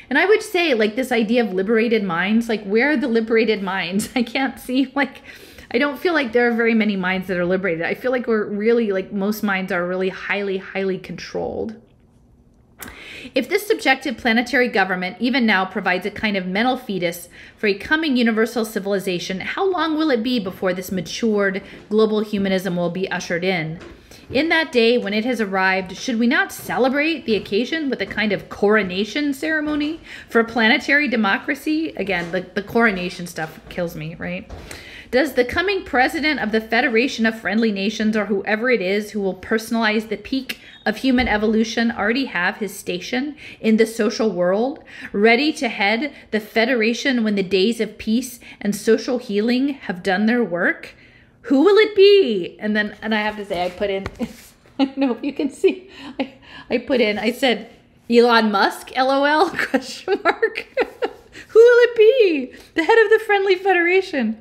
And 0.09 0.19
I 0.19 0.25
would 0.25 0.43
say, 0.43 0.73
like, 0.73 0.95
this 0.95 1.11
idea 1.11 1.43
of 1.43 1.53
liberated 1.53 2.03
minds, 2.03 2.47
like, 2.47 2.63
where 2.63 2.91
are 2.91 2.97
the 2.97 3.07
liberated 3.07 3.63
minds? 3.63 4.09
I 4.15 4.21
can't 4.23 4.59
see, 4.59 4.91
like, 4.95 5.21
I 5.71 5.77
don't 5.77 5.99
feel 5.99 6.13
like 6.13 6.31
there 6.31 6.47
are 6.49 6.53
very 6.53 6.73
many 6.73 6.95
minds 6.95 7.27
that 7.27 7.37
are 7.37 7.45
liberated. 7.45 7.83
I 7.83 7.93
feel 7.93 8.11
like 8.11 8.27
we're 8.27 8.45
really 8.45 8.91
like 8.91 9.11
most 9.11 9.43
minds 9.43 9.71
are 9.71 9.85
really 9.85 10.09
highly, 10.09 10.57
highly 10.57 10.97
controlled. 10.97 11.75
If 13.35 13.49
this 13.49 13.67
subjective 13.67 14.17
planetary 14.17 14.67
government 14.67 15.17
even 15.19 15.45
now 15.45 15.65
provides 15.65 16.05
a 16.05 16.11
kind 16.11 16.37
of 16.37 16.45
mental 16.45 16.77
fetus 16.77 17.27
for 17.57 17.67
a 17.67 17.73
coming 17.73 18.15
universal 18.15 18.63
civilization, 18.63 19.41
how 19.41 19.69
long 19.69 19.97
will 19.97 20.11
it 20.11 20.23
be 20.23 20.39
before 20.39 20.73
this 20.73 20.91
matured 20.91 21.63
global 21.89 22.21
humanism 22.21 22.75
will 22.75 22.91
be 22.91 23.09
ushered 23.09 23.43
in? 23.43 23.79
In 24.29 24.49
that 24.49 24.73
day, 24.73 24.97
when 24.97 25.13
it 25.13 25.23
has 25.23 25.39
arrived, 25.39 25.95
should 25.95 26.19
we 26.19 26.27
not 26.27 26.51
celebrate 26.51 27.25
the 27.25 27.35
occasion 27.35 27.89
with 27.89 28.01
a 28.01 28.05
kind 28.05 28.33
of 28.33 28.49
coronation 28.49 29.33
ceremony 29.33 30.01
for 30.29 30.43
planetary 30.43 31.07
democracy? 31.07 31.93
Again, 31.95 32.31
the, 32.31 32.41
the 32.41 32.61
coronation 32.61 33.25
stuff 33.25 33.59
kills 33.69 33.95
me, 33.95 34.15
right? 34.15 34.51
Does 35.09 35.33
the 35.33 35.45
coming 35.45 35.85
president 35.85 36.41
of 36.41 36.51
the 36.51 36.59
Federation 36.59 37.25
of 37.25 37.39
Friendly 37.39 37.71
Nations, 37.71 38.17
or 38.17 38.25
whoever 38.25 38.69
it 38.69 38.81
is 38.81 39.11
who 39.11 39.21
will 39.21 39.35
personalize 39.35 40.09
the 40.09 40.17
peak 40.17 40.59
of 40.85 40.97
human 40.97 41.29
evolution, 41.29 41.91
already 41.91 42.25
have 42.25 42.57
his 42.57 42.77
station 42.77 43.37
in 43.61 43.77
the 43.77 43.85
social 43.85 44.29
world, 44.29 44.83
ready 45.13 45.53
to 45.53 45.69
head 45.69 46.13
the 46.31 46.41
Federation 46.41 47.23
when 47.23 47.35
the 47.35 47.43
days 47.43 47.79
of 47.79 47.97
peace 47.97 48.41
and 48.59 48.75
social 48.75 49.17
healing 49.17 49.69
have 49.69 50.03
done 50.03 50.25
their 50.25 50.43
work? 50.43 50.93
Who 51.43 51.61
will 51.61 51.77
it 51.77 51.95
be? 51.95 52.57
And 52.59 52.75
then, 52.75 52.97
and 53.01 53.15
I 53.15 53.21
have 53.21 53.37
to 53.37 53.45
say, 53.45 53.65
I 53.65 53.69
put 53.69 53.89
in, 53.89 54.07
I 54.79 54.85
don't 54.85 54.97
know 54.97 55.15
if 55.15 55.23
you 55.23 55.31
can 55.31 55.49
see, 55.49 55.89
I, 56.19 56.33
I 56.69 56.79
put 56.79 56.99
in, 56.99 57.17
I 57.17 57.31
said, 57.31 57.69
Elon 58.09 58.51
Musk, 58.51 58.91
lol, 58.97 59.49
question 59.69 60.19
mark. 60.21 60.67
Who 61.49 61.59
will 61.59 61.79
it 61.83 61.95
be? 61.95 62.57
The 62.75 62.83
head 62.83 62.97
of 63.05 63.09
the 63.09 63.23
Friendly 63.25 63.55
Federation. 63.55 64.37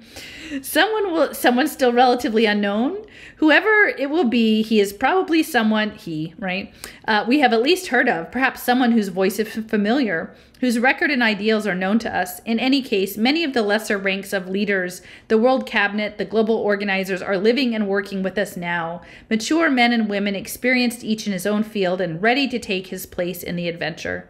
Someone 0.63 1.13
will 1.13 1.35
someone 1.35 1.69
still 1.69 1.93
relatively 1.93 2.47
unknown. 2.47 3.05
Whoever 3.37 3.87
it 3.99 4.09
will 4.09 4.25
be, 4.25 4.63
he 4.63 4.81
is 4.81 4.93
probably 4.93 5.43
someone 5.43 5.91
he, 5.91 6.35
right? 6.39 6.73
Uh, 7.07 7.25
we 7.29 7.41
have 7.41 7.53
at 7.53 7.63
least 7.63 7.89
heard 7.89 8.09
of, 8.09 8.31
perhaps 8.31 8.63
someone 8.63 8.93
whose 8.93 9.09
voice 9.09 9.39
is 9.39 9.49
familiar, 9.69 10.35
whose 10.61 10.79
record 10.79 11.11
and 11.11 11.23
ideals 11.23 11.67
are 11.67 11.75
known 11.75 11.99
to 11.99 12.17
us. 12.17 12.41
In 12.41 12.59
any 12.59 12.81
case, 12.81 13.19
many 13.19 13.45
of 13.45 13.53
the 13.53 13.63
lesser 13.63 13.99
ranks 13.99 14.33
of 14.33 14.49
leaders, 14.49 15.03
the 15.29 15.37
world 15.37 15.67
cabinet, 15.67 16.17
the 16.17 16.25
global 16.25 16.57
organizers 16.57 17.21
are 17.21 17.37
living 17.37 17.75
and 17.75 17.89
working 17.89 18.23
with 18.23 18.39
us 18.39 18.57
now. 18.57 19.03
Mature 19.29 19.69
men 19.69 19.93
and 19.93 20.09
women 20.09 20.35
experienced 20.35 21.05
each 21.05 21.27
in 21.27 21.33
his 21.33 21.47
own 21.47 21.63
field 21.63 22.01
and 22.01 22.23
ready 22.23 22.49
to 22.49 22.59
take 22.59 22.87
his 22.87 23.05
place 23.05 23.43
in 23.43 23.57
the 23.57 23.69
adventure. 23.69 24.29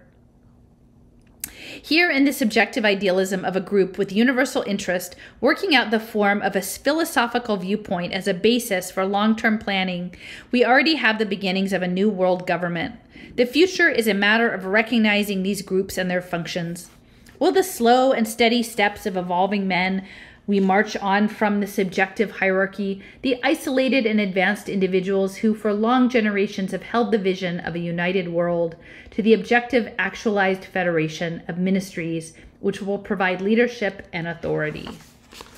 Here, 1.86 2.10
in 2.10 2.24
the 2.24 2.32
subjective 2.32 2.84
idealism 2.84 3.44
of 3.44 3.54
a 3.54 3.60
group 3.60 3.96
with 3.96 4.10
universal 4.10 4.64
interest, 4.66 5.14
working 5.40 5.72
out 5.72 5.92
the 5.92 6.00
form 6.00 6.42
of 6.42 6.56
a 6.56 6.60
philosophical 6.60 7.56
viewpoint 7.58 8.12
as 8.12 8.26
a 8.26 8.34
basis 8.34 8.90
for 8.90 9.06
long 9.06 9.36
term 9.36 9.56
planning, 9.56 10.12
we 10.50 10.64
already 10.64 10.96
have 10.96 11.20
the 11.20 11.24
beginnings 11.24 11.72
of 11.72 11.82
a 11.82 11.86
new 11.86 12.10
world 12.10 12.44
government. 12.44 12.96
The 13.36 13.46
future 13.46 13.88
is 13.88 14.08
a 14.08 14.14
matter 14.14 14.50
of 14.50 14.64
recognizing 14.64 15.44
these 15.44 15.62
groups 15.62 15.96
and 15.96 16.10
their 16.10 16.20
functions. 16.20 16.90
Will 17.38 17.52
the 17.52 17.62
slow 17.62 18.10
and 18.10 18.26
steady 18.26 18.64
steps 18.64 19.06
of 19.06 19.16
evolving 19.16 19.68
men 19.68 20.04
we 20.46 20.60
march 20.60 20.96
on 20.96 21.26
from 21.28 21.60
the 21.60 21.66
subjective 21.66 22.30
hierarchy, 22.30 23.02
the 23.22 23.40
isolated 23.42 24.06
and 24.06 24.20
advanced 24.20 24.68
individuals 24.68 25.36
who 25.36 25.54
for 25.54 25.72
long 25.72 26.08
generations 26.08 26.70
have 26.70 26.84
held 26.84 27.10
the 27.10 27.18
vision 27.18 27.58
of 27.60 27.74
a 27.74 27.80
united 27.80 28.28
world, 28.28 28.76
to 29.10 29.22
the 29.22 29.34
objective 29.34 29.92
actualized 29.98 30.64
federation 30.64 31.42
of 31.48 31.58
ministries 31.58 32.32
which 32.60 32.80
will 32.80 32.98
provide 32.98 33.40
leadership 33.40 34.06
and 34.12 34.28
authority. 34.28 34.88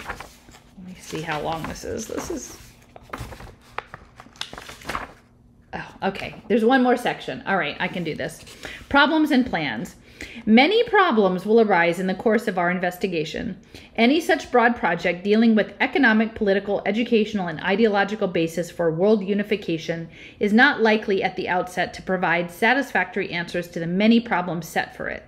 Let 0.07 0.87
me 0.87 0.97
see 1.01 1.21
how 1.21 1.41
long 1.41 1.63
this 1.65 1.85
is. 1.85 2.07
This 2.07 2.31
is. 2.31 2.59
Oh, 5.75 5.95
okay. 6.05 6.43
There's 6.49 6.65
one 6.65 6.83
more 6.83 6.97
section. 6.97 7.43
All 7.47 7.57
right, 7.57 7.77
I 7.79 7.89
can 7.89 8.05
do 8.05 8.15
this. 8.15 8.43
Problems 8.89 9.31
and 9.31 9.45
plans. 9.45 9.97
Many 10.47 10.83
problems 10.85 11.45
will 11.45 11.61
arise 11.61 12.01
in 12.01 12.07
the 12.07 12.15
course 12.15 12.49
of 12.49 12.59
our 12.59 12.71
investigation. 12.71 13.61
Any 13.97 14.21
such 14.21 14.51
broad 14.51 14.77
project 14.77 15.25
dealing 15.25 15.55
with 15.55 15.75
economic, 15.81 16.35
political, 16.35 16.83
educational, 16.87 17.47
and 17.47 17.61
ideological 17.61 18.29
basis 18.29 18.71
for 18.71 18.91
world 18.91 19.23
unification 19.23 20.09
is 20.41 20.53
not 20.53 20.83
likely 20.83 21.23
at 21.23 21.37
the 21.37 21.49
outset 21.49 21.95
to 21.95 22.03
provide 22.03 22.51
satisfactory 22.51 23.31
answers 23.31 23.69
to 23.69 23.81
the 23.81 23.87
many 23.87 24.21
problems 24.21 24.67
set 24.67 24.97
for 24.97 25.09
it. 25.09 25.25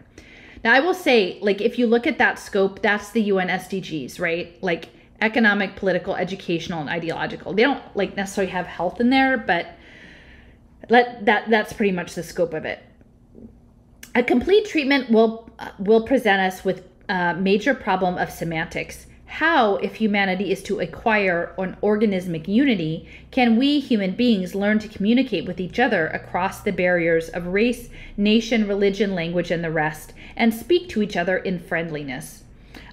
Now, 0.65 0.75
I 0.75 0.81
will 0.81 0.95
say, 0.95 1.39
like, 1.41 1.61
if 1.61 1.79
you 1.79 1.87
look 1.87 2.07
at 2.07 2.19
that 2.19 2.39
scope, 2.39 2.83
that's 2.83 3.11
the 3.11 3.23
UN 3.23 3.49
SDGs, 3.49 4.21
right? 4.21 4.62
Like, 4.62 4.91
economic, 5.21 5.77
political, 5.77 6.15
educational, 6.15 6.81
and 6.81 6.89
ideological. 6.89 7.53
They 7.53 7.62
don't 7.62 7.83
like 7.95 8.17
necessarily 8.17 8.53
have 8.53 8.67
health 8.67 9.01
in 9.01 9.11
there, 9.11 9.37
but 9.37 9.67
let 10.89 11.27
that 11.27 11.51
that's 11.51 11.73
pretty 11.73 11.93
much 11.93 12.15
the 12.15 12.23
scope 12.23 12.55
of 12.55 12.65
it. 12.65 12.83
A 14.12 14.24
complete 14.24 14.66
treatment 14.66 15.09
will 15.09 15.49
uh, 15.61 15.70
will 15.78 16.03
present 16.03 16.41
us 16.41 16.65
with 16.65 16.82
a 17.09 17.32
major 17.35 17.74
problem 17.74 18.19
of 18.19 18.28
semantics. 18.28 19.07
How, 19.27 19.77
if 19.77 19.95
humanity 19.95 20.51
is 20.51 20.65
to 20.65 20.81
acquire 20.81 21.55
an 21.59 21.77
organismic 21.81 22.49
unity, 22.49 23.09
can 23.31 23.57
we 23.57 23.78
human 23.78 24.16
beings 24.16 24.57
learn 24.57 24.81
to 24.81 24.89
communicate 24.89 25.47
with 25.47 25.61
each 25.61 25.78
other 25.78 26.09
across 26.09 26.61
the 26.61 26.73
barriers 26.73 27.28
of 27.28 27.47
race, 27.47 27.89
nation, 28.16 28.66
religion, 28.66 29.15
language, 29.15 29.53
and 29.53 29.62
the 29.62 29.70
rest, 29.70 30.12
and 30.35 30.53
speak 30.53 30.89
to 30.89 31.03
each 31.03 31.16
other 31.16 31.39
in 31.39 31.61
friendliness? 31.61 32.43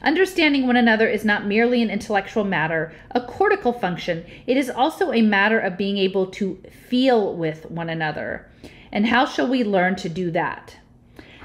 Understanding 0.04 0.68
one 0.68 0.78
another 0.78 1.08
is 1.08 1.26
not 1.26 1.48
merely 1.48 1.82
an 1.82 1.90
intellectual 1.90 2.44
matter, 2.44 2.94
a 3.10 3.22
cortical 3.22 3.74
function, 3.74 4.24
it 4.46 4.56
is 4.56 4.70
also 4.70 5.12
a 5.12 5.24
matter 5.24 5.58
of 5.58 5.80
being 5.80 5.98
able 5.98 6.28
to 6.28 6.62
feel 6.88 7.36
with 7.36 7.66
one 7.72 7.90
another. 7.90 8.46
And 8.92 9.08
how 9.08 9.26
shall 9.26 9.48
we 9.48 9.64
learn 9.64 9.96
to 9.96 10.10
do 10.10 10.30
that? 10.30 10.78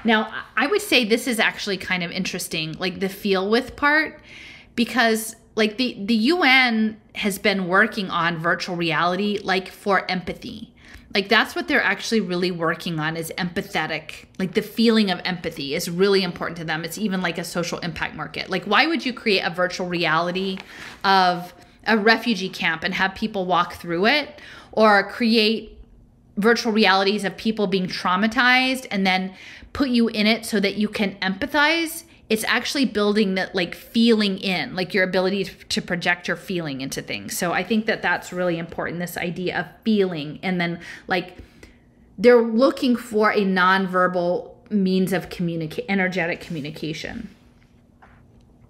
Now, 0.03 0.33
I 0.57 0.67
would 0.67 0.81
say 0.81 1.05
this 1.05 1.27
is 1.27 1.39
actually 1.39 1.77
kind 1.77 2.03
of 2.03 2.11
interesting, 2.11 2.73
like 2.73 2.99
the 2.99 3.09
feel 3.09 3.49
with 3.49 3.75
part, 3.75 4.19
because 4.75 5.35
like 5.55 5.77
the 5.77 5.97
the 6.05 6.15
UN 6.15 6.99
has 7.15 7.37
been 7.37 7.67
working 7.67 8.09
on 8.09 8.37
virtual 8.37 8.75
reality 8.75 9.39
like 9.43 9.69
for 9.69 10.09
empathy. 10.09 10.73
Like 11.13 11.29
that's 11.29 11.55
what 11.55 11.67
they're 11.67 11.83
actually 11.83 12.21
really 12.21 12.49
working 12.49 12.99
on 12.99 13.15
is 13.15 13.31
empathetic. 13.37 14.25
Like 14.39 14.55
the 14.55 14.63
feeling 14.63 15.11
of 15.11 15.21
empathy 15.25 15.75
is 15.75 15.89
really 15.89 16.23
important 16.23 16.57
to 16.57 16.65
them. 16.65 16.83
It's 16.83 16.97
even 16.97 17.21
like 17.21 17.37
a 17.37 17.43
social 17.43 17.77
impact 17.79 18.15
market. 18.15 18.49
Like 18.49 18.65
why 18.65 18.87
would 18.87 19.05
you 19.05 19.13
create 19.13 19.41
a 19.41 19.51
virtual 19.51 19.87
reality 19.87 20.57
of 21.03 21.53
a 21.85 21.97
refugee 21.97 22.49
camp 22.49 22.83
and 22.83 22.93
have 22.95 23.13
people 23.13 23.45
walk 23.45 23.75
through 23.75 24.07
it 24.07 24.41
or 24.71 25.07
create 25.09 25.77
virtual 26.37 26.71
realities 26.71 27.23
of 27.23 27.37
people 27.37 27.67
being 27.67 27.85
traumatized 27.85 28.87
and 28.89 29.05
then 29.05 29.35
put 29.73 29.89
you 29.89 30.07
in 30.07 30.27
it 30.27 30.45
so 30.45 30.59
that 30.59 30.75
you 30.75 30.87
can 30.87 31.15
empathize 31.15 32.03
it's 32.29 32.45
actually 32.45 32.85
building 32.85 33.35
that 33.35 33.53
like 33.53 33.75
feeling 33.75 34.37
in 34.39 34.75
like 34.75 34.93
your 34.93 35.03
ability 35.03 35.43
to 35.43 35.81
project 35.81 36.27
your 36.27 36.37
feeling 36.37 36.81
into 36.81 37.01
things 37.01 37.37
so 37.37 37.51
i 37.51 37.63
think 37.63 37.85
that 37.85 38.01
that's 38.01 38.31
really 38.31 38.57
important 38.57 38.99
this 38.99 39.17
idea 39.17 39.59
of 39.59 39.65
feeling 39.83 40.39
and 40.41 40.59
then 40.59 40.79
like 41.07 41.37
they're 42.17 42.41
looking 42.41 42.95
for 42.95 43.31
a 43.31 43.41
nonverbal 43.41 44.51
means 44.69 45.11
of 45.11 45.29
communicate 45.29 45.85
energetic 45.89 46.39
communication 46.39 47.29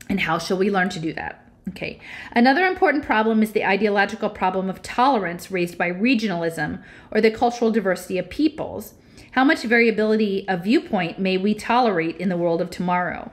and 0.09 0.21
how 0.21 0.37
shall 0.37 0.57
we 0.57 0.69
learn 0.69 0.89
to 0.89 0.99
do 0.99 1.13
that 1.13 1.39
Okay. 1.69 1.99
Another 2.33 2.65
important 2.65 3.05
problem 3.05 3.41
is 3.41 3.53
the 3.53 3.65
ideological 3.65 4.29
problem 4.29 4.69
of 4.69 4.81
tolerance 4.81 5.49
raised 5.49 5.77
by 5.77 5.89
regionalism 5.91 6.83
or 7.09 7.21
the 7.21 7.31
cultural 7.31 7.71
diversity 7.71 8.17
of 8.17 8.29
peoples. 8.29 8.95
How 9.33 9.43
much 9.43 9.63
variability 9.63 10.47
of 10.47 10.63
viewpoint 10.63 11.17
may 11.17 11.37
we 11.37 11.55
tolerate 11.55 12.17
in 12.17 12.29
the 12.29 12.37
world 12.37 12.61
of 12.61 12.69
tomorrow? 12.69 13.31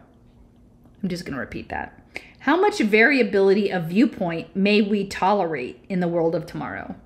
I'm 1.02 1.10
just 1.10 1.26
going 1.26 1.34
to 1.34 1.40
repeat 1.40 1.68
that. 1.68 2.02
How 2.38 2.58
much 2.58 2.78
variability 2.78 3.70
of 3.70 3.84
viewpoint 3.84 4.56
may 4.56 4.80
we 4.80 5.06
tolerate 5.06 5.84
in 5.90 6.00
the 6.00 6.08
world 6.08 6.34
of 6.34 6.46
tomorrow? 6.46 6.96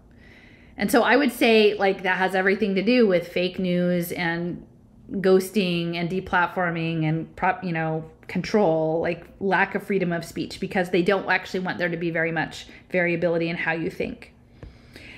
And 0.77 0.93
so 0.93 1.03
I 1.03 1.17
would 1.17 1.33
say, 1.33 1.75
like, 1.75 2.05
that 2.05 2.19
has 2.19 2.37
everything 2.37 2.77
to 2.77 2.83
do 2.85 3.09
with 3.09 3.27
fake 3.27 3.59
news 3.59 4.13
and 4.13 4.65
ghosting 5.11 5.97
and 5.97 6.09
deplatforming 6.09 7.03
and 7.03 7.35
prop, 7.35 7.65
you 7.65 7.73
know, 7.73 8.09
control, 8.29 9.01
like 9.01 9.27
lack 9.41 9.75
of 9.75 9.83
freedom 9.83 10.13
of 10.13 10.25
speech, 10.25 10.61
because 10.61 10.91
they 10.91 11.03
don't 11.03 11.29
actually 11.29 11.61
want 11.61 11.79
there 11.79 11.89
to 11.89 11.97
be 11.97 12.13
very 12.13 12.31
much 12.31 12.69
variability 12.93 13.49
in 13.49 13.57
how 13.57 13.73
you 13.73 13.91
think. 13.91 14.34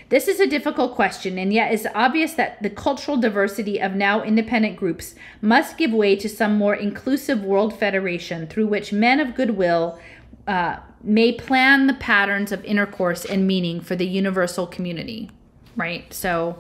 This 0.09 0.29
is 0.29 0.39
a 0.39 0.47
difficult 0.47 0.95
question, 0.95 1.37
and 1.37 1.53
yet 1.53 1.73
it's 1.73 1.87
obvious 1.93 2.35
that 2.35 2.63
the 2.63 2.71
cultural 2.71 3.17
diversity 3.17 3.81
of 3.81 3.95
now 3.95 4.23
independent 4.23 4.77
groups 4.77 5.17
must 5.41 5.77
give 5.77 5.93
way 5.93 6.15
to 6.17 6.29
some 6.29 6.57
more 6.57 6.77
inclusive 6.77 7.43
world 7.43 7.77
federation 7.77 8.47
through 8.47 8.69
which 8.69 8.93
men 8.93 9.19
of 9.19 9.35
goodwill 9.35 9.99
uh, 10.47 10.77
may 11.03 11.33
plan 11.33 11.89
the 11.89 11.95
patterns 11.95 12.53
of 12.53 12.65
intercourse 12.65 13.25
and 13.25 13.49
meaning 13.49 13.81
for 13.81 13.97
the 13.97 14.07
universal 14.07 14.67
community. 14.67 15.29
Right? 15.75 16.13
So, 16.15 16.57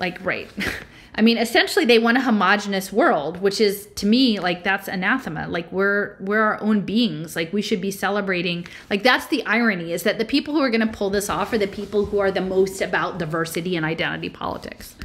like, 0.00 0.22
right. 0.24 0.50
I 1.16 1.22
mean, 1.22 1.38
essentially, 1.38 1.84
they 1.84 2.00
want 2.00 2.16
a 2.16 2.22
homogenous 2.22 2.92
world, 2.92 3.40
which 3.40 3.60
is 3.60 3.86
to 3.96 4.06
me 4.06 4.40
like 4.40 4.64
that's 4.64 4.88
anathema. 4.88 5.46
Like 5.48 5.70
we're 5.70 6.16
we're 6.18 6.40
our 6.40 6.60
own 6.60 6.80
beings. 6.80 7.36
Like 7.36 7.52
we 7.52 7.62
should 7.62 7.80
be 7.80 7.92
celebrating. 7.92 8.66
Like 8.90 9.04
that's 9.04 9.26
the 9.26 9.44
irony 9.46 9.92
is 9.92 10.02
that 10.02 10.18
the 10.18 10.24
people 10.24 10.54
who 10.54 10.60
are 10.60 10.70
going 10.70 10.80
to 10.80 10.92
pull 10.92 11.10
this 11.10 11.30
off 11.30 11.52
are 11.52 11.58
the 11.58 11.68
people 11.68 12.06
who 12.06 12.18
are 12.18 12.32
the 12.32 12.40
most 12.40 12.80
about 12.80 13.18
diversity 13.18 13.76
and 13.76 13.86
identity 13.86 14.28
politics. 14.28 14.96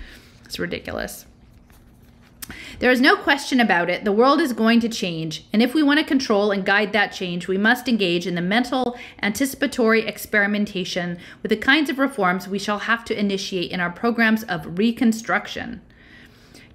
It's 0.45 0.57
ridiculous. 0.57 1.25
There 2.79 2.89
is 2.89 3.01
no 3.01 3.15
question 3.15 3.59
about 3.59 3.91
it. 3.91 4.03
The 4.03 4.11
world 4.11 4.41
is 4.41 4.53
going 4.53 4.79
to 4.79 4.89
change, 4.89 5.45
and 5.53 5.61
if 5.61 5.75
we 5.75 5.83
want 5.83 5.99
to 5.99 6.05
control 6.05 6.49
and 6.49 6.65
guide 6.65 6.93
that 6.93 7.11
change, 7.11 7.47
we 7.47 7.57
must 7.57 7.87
engage 7.87 8.25
in 8.25 8.33
the 8.33 8.41
mental, 8.41 8.97
anticipatory 9.21 10.07
experimentation 10.07 11.19
with 11.43 11.49
the 11.49 11.57
kinds 11.57 11.91
of 11.91 11.99
reforms 11.99 12.47
we 12.47 12.57
shall 12.57 12.79
have 12.79 13.05
to 13.05 13.19
initiate 13.19 13.69
in 13.69 13.79
our 13.79 13.91
programs 13.91 14.43
of 14.45 14.79
reconstruction. 14.79 15.81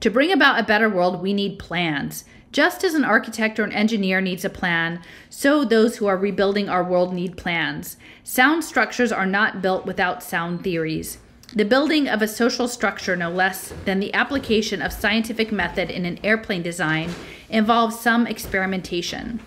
To 0.01 0.11
bring 0.11 0.33
about 0.33 0.61
a 0.61 0.65
better 0.65 0.89
world, 0.89 1.23
we 1.23 1.33
need 1.33 1.59
plans. 1.59 2.25
Just 2.53 2.85
as 2.85 2.95
an 2.95 3.05
architect 3.05 3.59
or 3.59 3.65
an 3.65 3.73
engineer 3.73 4.21
needs 4.21 4.45
a 4.45 4.51
plan, 4.51 5.01
so 5.29 5.65
those 5.65 5.97
who 5.97 6.07
are 6.07 6.17
rebuilding 6.17 6.69
our 6.69 6.85
world 6.85 7.13
need 7.13 7.37
plans. 7.37 7.97
Sound 8.23 8.63
structures 8.63 9.11
are 9.11 9.27
not 9.27 9.61
built 9.61 9.87
without 9.87 10.23
sound 10.23 10.63
theories. 10.63 11.19
The 11.53 11.65
building 11.65 12.09
of 12.09 12.23
a 12.23 12.29
social 12.29 12.69
structure, 12.69 13.17
no 13.17 13.31
less 13.31 13.73
than 13.85 13.99
the 13.99 14.15
application 14.15 14.83
of 14.83 14.93
scientific 14.93 15.53
method 15.53 15.91
in 15.91 16.05
an 16.05 16.19
airplane 16.23 16.63
design, 16.63 17.11
involves 17.49 17.99
some 17.99 18.27
experimentation. 18.27 19.41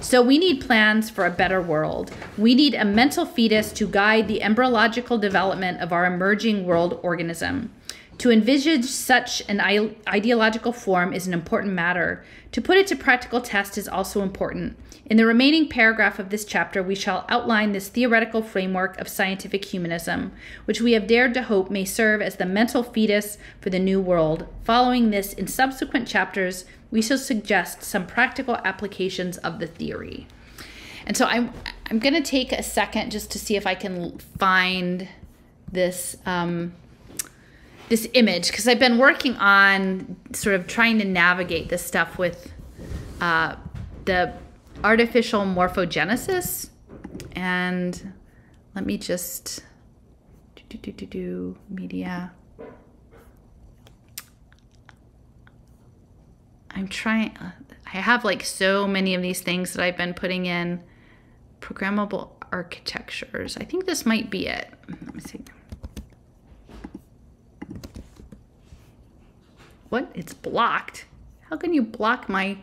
So 0.00 0.20
we 0.20 0.38
need 0.38 0.60
plans 0.60 1.08
for 1.08 1.24
a 1.24 1.30
better 1.30 1.62
world. 1.62 2.10
We 2.36 2.54
need 2.54 2.74
a 2.74 2.84
mental 2.84 3.24
fetus 3.24 3.72
to 3.72 3.86
guide 3.86 4.28
the 4.28 4.42
embryological 4.42 5.18
development 5.18 5.80
of 5.80 5.92
our 5.92 6.04
emerging 6.04 6.64
world 6.64 6.98
organism. 7.02 7.70
To 8.18 8.30
envisage 8.30 8.86
such 8.86 9.42
an 9.48 9.60
ideological 10.08 10.72
form 10.72 11.12
is 11.12 11.26
an 11.26 11.34
important 11.34 11.74
matter. 11.74 12.24
To 12.52 12.62
put 12.62 12.78
it 12.78 12.86
to 12.86 12.96
practical 12.96 13.42
test 13.42 13.76
is 13.76 13.88
also 13.88 14.22
important. 14.22 14.78
In 15.04 15.18
the 15.18 15.26
remaining 15.26 15.68
paragraph 15.68 16.18
of 16.18 16.30
this 16.30 16.44
chapter, 16.44 16.82
we 16.82 16.94
shall 16.94 17.26
outline 17.28 17.72
this 17.72 17.88
theoretical 17.88 18.42
framework 18.42 18.98
of 18.98 19.08
scientific 19.08 19.66
humanism, 19.66 20.32
which 20.64 20.80
we 20.80 20.92
have 20.92 21.06
dared 21.06 21.34
to 21.34 21.42
hope 21.42 21.70
may 21.70 21.84
serve 21.84 22.22
as 22.22 22.36
the 22.36 22.46
mental 22.46 22.82
fetus 22.82 23.36
for 23.60 23.70
the 23.70 23.78
new 23.78 24.00
world. 24.00 24.46
Following 24.64 25.10
this, 25.10 25.32
in 25.32 25.46
subsequent 25.46 26.08
chapters, 26.08 26.64
we 26.90 27.02
shall 27.02 27.18
suggest 27.18 27.82
some 27.82 28.06
practical 28.06 28.56
applications 28.64 29.36
of 29.38 29.58
the 29.58 29.66
theory. 29.66 30.26
And 31.06 31.16
so 31.16 31.26
I'm 31.26 31.52
I'm 31.88 32.00
going 32.00 32.14
to 32.14 32.22
take 32.22 32.50
a 32.50 32.64
second 32.64 33.12
just 33.12 33.30
to 33.32 33.38
see 33.38 33.54
if 33.54 33.64
I 33.64 33.76
can 33.76 34.18
find 34.18 35.08
this 35.70 36.16
um, 36.26 36.72
this 37.88 38.08
image 38.14 38.48
because 38.48 38.66
I've 38.66 38.78
been 38.78 38.98
working 38.98 39.36
on 39.36 40.16
sort 40.32 40.54
of 40.56 40.66
trying 40.66 40.98
to 40.98 41.04
navigate 41.04 41.68
this 41.68 41.84
stuff 41.84 42.18
with 42.18 42.52
uh, 43.20 43.56
the 44.04 44.32
artificial 44.82 45.42
morphogenesis. 45.42 46.70
And 47.34 48.12
let 48.74 48.84
me 48.84 48.98
just 48.98 49.64
do, 50.56 50.62
do, 50.68 50.78
do, 50.78 50.92
do, 50.92 51.06
do 51.06 51.58
media. 51.68 52.32
I'm 56.70 56.88
trying, 56.88 57.36
I 57.86 57.96
have 57.96 58.24
like 58.24 58.44
so 58.44 58.86
many 58.86 59.14
of 59.14 59.22
these 59.22 59.40
things 59.40 59.72
that 59.72 59.82
I've 59.82 59.96
been 59.96 60.12
putting 60.12 60.44
in 60.44 60.82
programmable 61.60 62.30
architectures. 62.52 63.56
I 63.56 63.64
think 63.64 63.86
this 63.86 64.04
might 64.04 64.28
be 64.28 64.46
it. 64.46 64.68
Let 64.88 65.14
me 65.14 65.20
see. 65.20 65.40
What? 69.88 70.10
It's 70.14 70.34
blocked? 70.34 71.06
How 71.48 71.56
can 71.56 71.72
you 71.72 71.82
block 71.82 72.28
my 72.28 72.58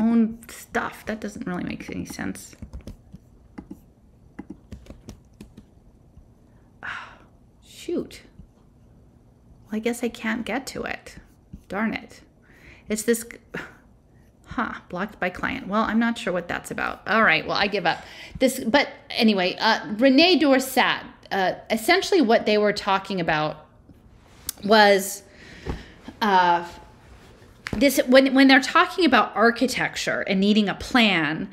own 0.00 0.38
stuff. 0.48 1.04
That 1.06 1.20
doesn't 1.20 1.46
really 1.46 1.64
make 1.64 1.88
any 1.90 2.06
sense. 2.06 2.56
Oh, 6.82 6.88
shoot. 7.64 8.22
Well, 9.66 9.76
I 9.76 9.78
guess 9.78 10.02
I 10.02 10.08
can't 10.08 10.44
get 10.44 10.66
to 10.68 10.82
it. 10.82 11.16
Darn 11.68 11.92
it. 11.92 12.22
It's 12.88 13.02
this, 13.02 13.26
huh, 14.46 14.74
blocked 14.88 15.20
by 15.20 15.30
client. 15.30 15.68
Well, 15.68 15.82
I'm 15.82 15.98
not 15.98 16.18
sure 16.18 16.32
what 16.32 16.48
that's 16.48 16.70
about. 16.70 17.06
All 17.06 17.22
right, 17.22 17.46
well, 17.46 17.56
I 17.56 17.66
give 17.66 17.86
up. 17.86 18.02
This, 18.38 18.58
but 18.64 18.88
anyway, 19.10 19.56
uh, 19.60 19.80
René 19.94 20.40
Doursat, 20.40 21.04
uh, 21.30 21.52
essentially 21.70 22.20
what 22.20 22.46
they 22.46 22.58
were 22.58 22.72
talking 22.72 23.20
about 23.20 23.66
was 24.64 25.22
uh, 26.20 26.66
this 27.72 28.00
when 28.06 28.34
when 28.34 28.48
they're 28.48 28.60
talking 28.60 29.04
about 29.04 29.34
architecture 29.36 30.22
and 30.22 30.40
needing 30.40 30.68
a 30.68 30.74
plan 30.74 31.48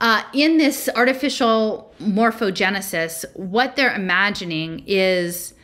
uh, 0.00 0.22
in 0.32 0.58
this 0.58 0.88
artificial 0.94 1.92
morphogenesis 2.00 3.24
what 3.36 3.76
they're 3.76 3.94
imagining 3.94 4.82
is 4.86 5.54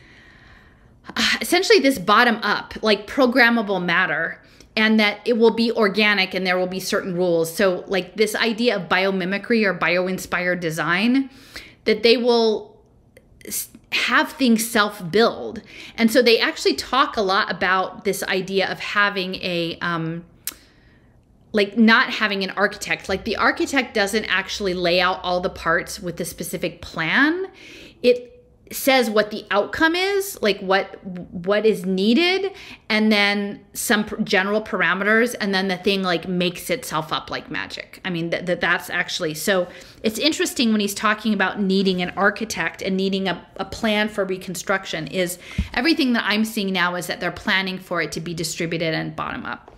uh, 1.15 1.37
essentially 1.41 1.79
this 1.79 1.97
bottom 1.97 2.35
up 2.43 2.73
like 2.81 3.07
programmable 3.07 3.83
matter 3.83 4.41
and 4.77 4.99
that 4.99 5.19
it 5.25 5.39
will 5.39 5.51
be 5.51 5.71
organic 5.71 6.35
and 6.35 6.45
there 6.45 6.55
will 6.55 6.67
be 6.67 6.79
certain 6.79 7.15
rules. 7.15 7.53
So 7.53 7.83
like 7.87 8.15
this 8.15 8.35
idea 8.35 8.75
of 8.75 8.87
biomimicry 8.87 9.65
or 9.65 9.73
bio-inspired 9.73 10.59
design 10.59 11.31
that 11.85 12.03
they 12.03 12.15
will 12.15 12.77
have 13.91 14.31
things 14.33 14.69
self 14.69 15.09
build. 15.11 15.61
And 15.95 16.11
so 16.11 16.21
they 16.21 16.39
actually 16.39 16.75
talk 16.75 17.17
a 17.17 17.21
lot 17.21 17.51
about 17.51 18.03
this 18.03 18.23
idea 18.23 18.69
of 18.71 18.79
having 18.79 19.35
a, 19.35 19.77
um, 19.81 20.25
like 21.53 21.77
not 21.77 22.09
having 22.11 22.43
an 22.43 22.51
architect. 22.51 23.09
Like 23.09 23.25
the 23.25 23.37
architect 23.37 23.93
doesn't 23.93 24.25
actually 24.25 24.73
lay 24.73 24.99
out 24.99 25.19
all 25.23 25.39
the 25.39 25.49
parts 25.49 25.99
with 25.99 26.19
a 26.19 26.25
specific 26.25 26.81
plan. 26.81 27.47
It 28.03 28.36
says 28.71 29.09
what 29.09 29.31
the 29.31 29.45
outcome 29.51 29.95
is 29.95 30.37
like 30.41 30.59
what 30.59 31.03
what 31.05 31.65
is 31.65 31.85
needed 31.85 32.51
and 32.89 33.11
then 33.11 33.63
some 33.73 34.05
general 34.23 34.61
parameters 34.61 35.35
and 35.39 35.53
then 35.53 35.67
the 35.67 35.77
thing 35.77 36.03
like 36.03 36.27
makes 36.27 36.69
itself 36.69 37.13
up 37.13 37.29
like 37.29 37.49
magic. 37.49 38.01
I 38.03 38.09
mean 38.09 38.29
that 38.31 38.45
th- 38.45 38.59
that's 38.59 38.89
actually 38.89 39.33
so 39.35 39.67
it's 40.03 40.19
interesting 40.19 40.71
when 40.71 40.81
he's 40.81 40.93
talking 40.93 41.33
about 41.33 41.61
needing 41.61 42.01
an 42.01 42.11
architect 42.11 42.81
and 42.81 42.97
needing 42.97 43.27
a, 43.27 43.45
a 43.57 43.65
plan 43.65 44.09
for 44.09 44.25
reconstruction 44.25 45.07
is 45.07 45.37
everything 45.73 46.13
that 46.13 46.23
i'm 46.25 46.45
seeing 46.45 46.71
now 46.73 46.95
is 46.95 47.07
that 47.07 47.19
they're 47.19 47.31
planning 47.31 47.77
for 47.77 48.01
it 48.01 48.11
to 48.11 48.19
be 48.19 48.33
distributed 48.33 48.93
and 48.93 49.15
bottom 49.15 49.45
up 49.45 49.76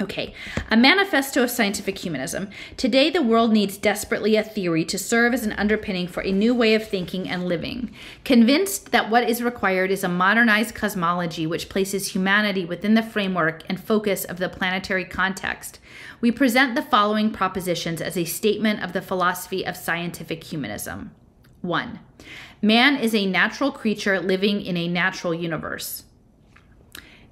Okay, 0.00 0.32
a 0.70 0.78
manifesto 0.78 1.42
of 1.42 1.50
scientific 1.50 1.98
humanism. 1.98 2.48
Today, 2.78 3.10
the 3.10 3.20
world 3.20 3.52
needs 3.52 3.76
desperately 3.76 4.34
a 4.34 4.42
theory 4.42 4.82
to 4.86 4.96
serve 4.96 5.34
as 5.34 5.44
an 5.44 5.52
underpinning 5.52 6.08
for 6.08 6.22
a 6.22 6.32
new 6.32 6.54
way 6.54 6.74
of 6.74 6.88
thinking 6.88 7.28
and 7.28 7.44
living. 7.44 7.90
Convinced 8.24 8.92
that 8.92 9.10
what 9.10 9.28
is 9.28 9.42
required 9.42 9.90
is 9.90 10.02
a 10.02 10.08
modernized 10.08 10.74
cosmology 10.74 11.46
which 11.46 11.68
places 11.68 12.08
humanity 12.08 12.64
within 12.64 12.94
the 12.94 13.02
framework 13.02 13.62
and 13.68 13.78
focus 13.78 14.24
of 14.24 14.38
the 14.38 14.48
planetary 14.48 15.04
context, 15.04 15.80
we 16.22 16.30
present 16.30 16.74
the 16.74 16.82
following 16.82 17.30
propositions 17.30 18.00
as 18.00 18.16
a 18.16 18.24
statement 18.24 18.82
of 18.82 18.94
the 18.94 19.02
philosophy 19.02 19.66
of 19.66 19.76
scientific 19.76 20.44
humanism. 20.44 21.10
1. 21.60 22.00
Man 22.62 22.96
is 22.96 23.14
a 23.14 23.26
natural 23.26 23.70
creature 23.70 24.18
living 24.18 24.62
in 24.62 24.78
a 24.78 24.88
natural 24.88 25.34
universe. 25.34 26.04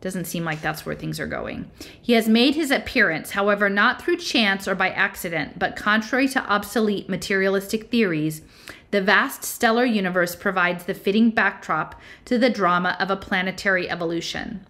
Doesn't 0.01 0.27
seem 0.27 0.45
like 0.45 0.63
that's 0.63 0.87
where 0.87 0.95
things 0.95 1.19
are 1.19 1.27
going. 1.27 1.71
He 2.01 2.13
has 2.13 2.29
made 2.29 2.55
his 2.55 2.71
appearance, 2.71 3.31
however, 3.31 3.69
not 3.69 4.01
through 4.01 4.19
chance 4.19 4.69
or 4.69 4.77
by 4.77 4.91
accident, 4.91 5.59
but 5.59 5.75
contrary 5.75 6.29
to 6.29 6.45
obsolete 6.45 7.09
materialistic 7.09 7.91
theories. 7.91 8.43
The 8.93 9.03
vast 9.03 9.43
stellar 9.45 9.85
universe 9.85 10.37
provides 10.37 10.85
the 10.85 10.95
fitting 10.95 11.31
backdrop 11.31 12.01
to 12.27 12.39
the 12.39 12.49
drama 12.49 12.97
of 13.01 13.11
a 13.11 13.17
planetary 13.17 13.91
evolution. 13.91 14.65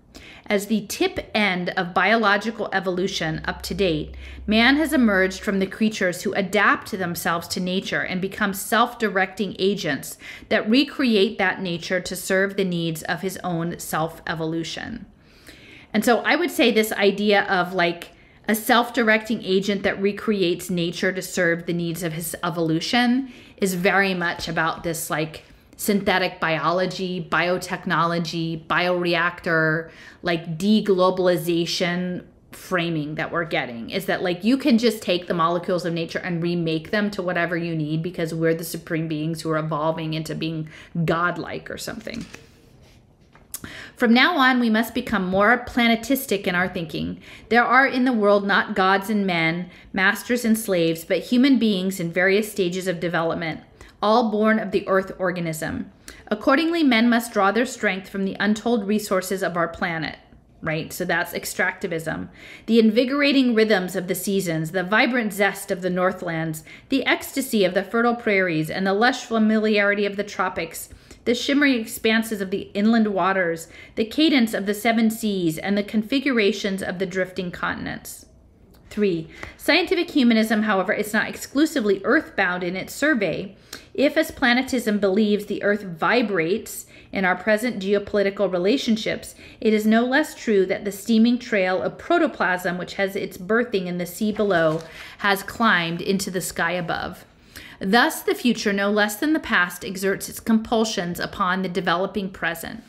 As 0.47 0.67
the 0.67 0.87
tip 0.87 1.31
end 1.35 1.69
of 1.71 1.93
biological 1.93 2.71
evolution 2.73 3.43
up 3.45 3.61
to 3.63 3.75
date, 3.75 4.15
man 4.47 4.77
has 4.77 4.95
emerged 4.95 5.41
from 5.41 5.59
the 5.59 5.67
creatures 5.67 6.23
who 6.23 6.33
adapt 6.33 6.91
themselves 6.91 7.47
to 7.49 7.61
nature 7.61 8.01
and 8.01 8.21
become 8.21 8.55
self 8.55 8.99
directing 8.99 9.55
agents 9.59 10.17
that 10.49 10.69
recreate 10.69 11.37
that 11.37 11.61
nature 11.61 12.01
to 12.01 12.17
serve 12.17 12.57
the 12.57 12.65
needs 12.65 13.03
of 13.03 13.21
his 13.21 13.37
own 13.45 13.79
self 13.79 14.23
evolution. 14.27 15.05
And 15.93 16.05
so 16.05 16.19
I 16.19 16.37
would 16.37 16.51
say 16.51 16.71
this 16.71 16.93
idea 16.93 17.43
of 17.45 17.73
like 17.73 18.11
a 18.47 18.55
self 18.55 18.95
directing 18.95 19.43
agent 19.43 19.83
that 19.83 20.01
recreates 20.01 20.71
nature 20.71 21.13
to 21.13 21.23
serve 21.23 21.67
the 21.67 21.73
needs 21.73 22.03
of 22.03 22.15
his 22.15 22.35
evolution 22.43 23.33
is 23.59 23.75
very 23.75 24.15
much 24.15 24.49
about 24.49 24.83
this 24.83 25.11
like 25.11 25.45
synthetic 25.77 26.41
biology, 26.41 27.27
biotechnology, 27.31 28.67
bioreactor, 28.67 29.91
like 30.23 30.59
deglobalization 30.59 32.25
framing 32.51 33.15
that 33.17 33.31
we're 33.31 33.45
getting 33.45 33.91
is 33.91 34.07
that 34.07 34.23
like 34.23 34.43
you 34.43 34.57
can 34.57 34.79
just 34.79 35.03
take 35.03 35.27
the 35.27 35.35
molecules 35.35 35.85
of 35.85 35.93
nature 35.93 36.19
and 36.19 36.43
remake 36.43 36.91
them 36.91 37.11
to 37.11 37.23
whatever 37.23 37.57
you 37.57 37.77
need 37.77 38.03
because 38.03 38.33
we're 38.35 38.55
the 38.55 38.65
supreme 38.65 39.07
beings 39.07 39.43
who 39.43 39.51
are 39.51 39.59
evolving 39.59 40.15
into 40.15 40.35
being 40.35 40.69
godlike 41.05 41.71
or 41.71 41.77
something. 41.77 42.25
From 43.99 44.15
now 44.15 44.37
on, 44.37 44.61
we 44.61 44.71
must 44.71 44.95
become 44.95 45.27
more 45.27 45.59
planetistic 45.67 46.47
in 46.47 46.55
our 46.55 46.69
thinking. 46.69 47.21
There 47.49 47.65
are 47.65 47.85
in 47.85 48.05
the 48.05 48.13
world 48.13 48.47
not 48.47 48.77
gods 48.77 49.11
and 49.11 49.27
men, 49.27 49.71
masters 49.93 50.45
and 50.45 50.57
slaves, 50.57 51.05
but 51.05 51.19
human 51.19 51.59
beings 51.59 51.99
in 51.99 52.13
various 52.13 52.49
stages 52.49 52.87
of 52.87 53.01
development, 53.01 53.61
all 54.01 54.31
born 54.31 54.61
of 54.61 54.71
the 54.71 54.87
earth 54.87 55.11
organism. 55.19 55.91
Accordingly, 56.29 56.85
men 56.85 57.09
must 57.11 57.33
draw 57.33 57.51
their 57.51 57.67
strength 57.67 58.09
from 58.09 58.25
the 58.25 58.37
untold 58.39 58.87
resources 58.87 59.43
of 59.43 59.57
our 59.57 59.69
planet 59.69 60.17
right? 60.61 60.93
So 60.93 61.05
that's 61.05 61.35
extractivism. 61.35 62.31
The 62.67 62.81
invigorating 62.81 63.55
rhythms 63.55 63.95
of 63.95 64.09
the 64.09 64.17
seasons, 64.17 64.73
the 64.73 64.83
vibrant 64.83 65.33
zest 65.33 65.71
of 65.71 65.83
the 65.83 65.91
northlands, 65.91 66.65
the 66.89 67.07
ecstasy 67.07 67.65
of 67.65 67.75
the 67.75 67.85
fertile 67.85 68.17
prairies, 68.17 68.69
and 68.69 68.85
the 68.85 68.93
lush 68.93 69.25
familiarity 69.25 70.05
of 70.05 70.17
the 70.17 70.25
tropics 70.25 70.89
the 71.29 71.35
shimmering 71.35 71.79
expanses 71.79 72.41
of 72.41 72.51
the 72.51 72.71
inland 72.73 73.09
waters, 73.09 73.69
the 73.97 74.05
cadence 74.07 74.55
of 74.55 74.65
the 74.65 74.73
seven 74.73 75.11
seas, 75.11 75.59
and 75.59 75.77
the 75.77 75.83
configurations 75.83 76.83
of 76.83 76.99
the 76.99 77.05
drifting 77.05 77.51
continents. 77.51 78.25
3. 78.89 79.29
Scientific 79.59 80.13
humanism, 80.13 80.63
however, 80.63 80.91
is 80.91 81.13
not 81.13 81.29
exclusively 81.29 82.01
earthbound 82.03 82.65
in 82.65 82.77
its 82.77 82.95
survey. 82.95 83.55
If, 83.93 84.17
as 84.17 84.31
planetism 84.31 85.01
believes, 85.01 85.45
the 85.45 85.63
earth 85.63 85.83
vibrates 85.83 86.87
in 87.13 87.27
our 87.27 87.37
present 87.37 87.83
geopolitical 87.83 88.51
relationships, 88.51 89.35
it 89.61 89.75
is 89.75 89.85
no 89.85 90.07
less 90.07 90.35
true 90.35 90.65
that 90.65 90.87
the 90.87 90.93
steaming 90.93 91.39
trail 91.39 91.83
of 91.83 91.99
protoplasm, 91.99 92.79
which 92.79 92.95
has 92.95 93.15
its 93.15 93.37
birthing 93.37 93.85
in 93.85 93.99
the 93.99 94.07
sea 94.07 94.33
below, 94.33 94.81
has 95.19 95.43
climbed 95.43 96.01
into 96.01 96.31
the 96.31 96.41
sky 96.41 96.73
above. 96.73 97.27
Thus, 97.81 98.23
the 98.23 98.35
future, 98.35 98.73
no 98.73 98.91
less 98.91 99.17
than 99.17 99.33
the 99.33 99.41
past, 99.41 99.85
exerts 99.85 100.29
its 100.29 100.41
compulsions 100.41 101.21
upon 101.21 101.63
the 101.63 101.69
developing 101.69 102.31
present. 102.31 102.83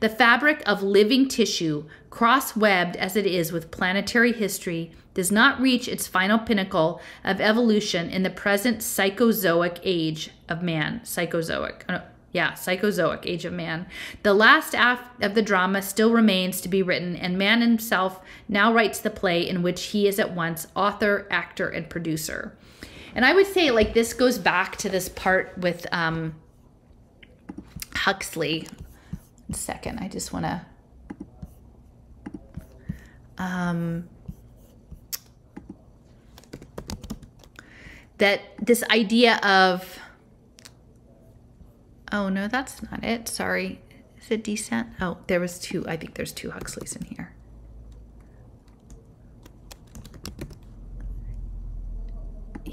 The 0.00 0.08
fabric 0.08 0.62
of 0.66 0.82
living 0.82 1.28
tissue, 1.28 1.84
cross 2.10 2.56
webbed 2.56 2.96
as 2.96 3.14
it 3.14 3.24
is 3.24 3.52
with 3.52 3.70
planetary 3.70 4.32
history, 4.32 4.90
does 5.14 5.30
not 5.30 5.60
reach 5.60 5.86
its 5.86 6.08
final 6.08 6.38
pinnacle 6.38 7.00
of 7.22 7.40
evolution 7.40 8.10
in 8.10 8.22
the 8.22 8.30
present 8.30 8.78
psychozoic 8.78 9.78
age 9.84 10.30
of 10.48 10.62
man. 10.62 11.00
Psychozoic. 11.04 12.02
Yeah, 12.32 12.52
Psychozoic 12.52 13.26
Age 13.26 13.44
of 13.44 13.52
Man. 13.52 13.86
The 14.22 14.32
last 14.32 14.74
act 14.74 15.22
of 15.22 15.34
the 15.34 15.42
drama 15.42 15.82
still 15.82 16.12
remains 16.12 16.62
to 16.62 16.68
be 16.68 16.82
written, 16.82 17.14
and 17.14 17.36
man 17.36 17.60
himself 17.60 18.20
now 18.48 18.72
writes 18.72 19.00
the 19.00 19.10
play 19.10 19.46
in 19.46 19.62
which 19.62 19.84
he 19.88 20.08
is 20.08 20.18
at 20.18 20.34
once 20.34 20.66
author, 20.74 21.26
actor, 21.30 21.68
and 21.68 21.90
producer. 21.90 22.56
And 23.14 23.24
I 23.24 23.34
would 23.34 23.46
say, 23.46 23.70
like, 23.70 23.94
this 23.94 24.14
goes 24.14 24.38
back 24.38 24.76
to 24.76 24.88
this 24.88 25.08
part 25.08 25.56
with 25.58 25.86
um, 25.92 26.34
Huxley. 27.94 28.68
One 29.46 29.54
second, 29.54 29.98
I 29.98 30.08
just 30.08 30.32
want 30.32 30.46
to. 30.46 30.66
Um, 33.38 34.08
that 38.18 38.40
this 38.64 38.84
idea 38.90 39.36
of 39.42 39.98
Oh, 42.12 42.28
no, 42.28 42.46
that's 42.46 42.82
not 42.82 43.02
it. 43.02 43.26
Sorry. 43.26 43.80
Is 44.20 44.30
it 44.30 44.44
descent? 44.44 44.88
Oh, 45.00 45.16
there 45.28 45.40
was 45.40 45.58
two. 45.58 45.84
I 45.88 45.96
think 45.96 46.14
there's 46.14 46.32
two 46.32 46.50
Huxleys 46.50 46.94
in 46.94 47.06
here. 47.06 47.32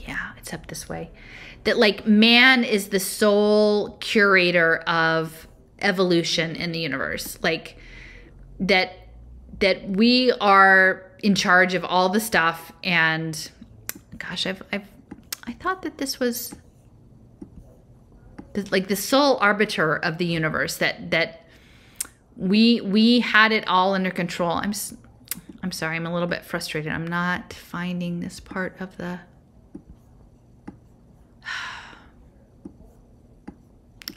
Yeah, 0.07 0.31
it's 0.37 0.53
up 0.53 0.67
this 0.67 0.87
way. 0.87 1.11
That 1.63 1.77
like 1.77 2.07
man 2.07 2.63
is 2.63 2.89
the 2.89 2.99
sole 2.99 3.97
curator 3.99 4.77
of 4.87 5.47
evolution 5.79 6.55
in 6.55 6.71
the 6.71 6.79
universe. 6.79 7.37
Like 7.41 7.77
that 8.59 8.93
that 9.59 9.89
we 9.89 10.31
are 10.39 11.11
in 11.21 11.35
charge 11.35 11.73
of 11.73 11.83
all 11.83 12.09
the 12.09 12.19
stuff 12.19 12.71
and 12.83 13.51
gosh, 14.17 14.45
I've 14.45 14.63
I've 14.71 14.87
I 15.45 15.53
thought 15.53 15.81
that 15.81 15.97
this 15.97 16.19
was 16.19 16.53
like 18.71 18.87
the 18.87 18.95
sole 18.95 19.37
arbiter 19.37 19.95
of 19.95 20.17
the 20.17 20.25
universe 20.25 20.77
that 20.77 21.11
that 21.11 21.45
we 22.35 22.81
we 22.81 23.19
had 23.19 23.51
it 23.51 23.67
all 23.67 23.93
under 23.93 24.11
control 24.11 24.51
i'm 24.51 24.73
i'm 25.63 25.71
sorry 25.71 25.95
i'm 25.95 26.05
a 26.05 26.13
little 26.13 26.27
bit 26.27 26.43
frustrated 26.43 26.91
i'm 26.91 27.07
not 27.07 27.53
finding 27.53 28.19
this 28.19 28.39
part 28.39 28.79
of 28.79 28.97
the 28.97 29.19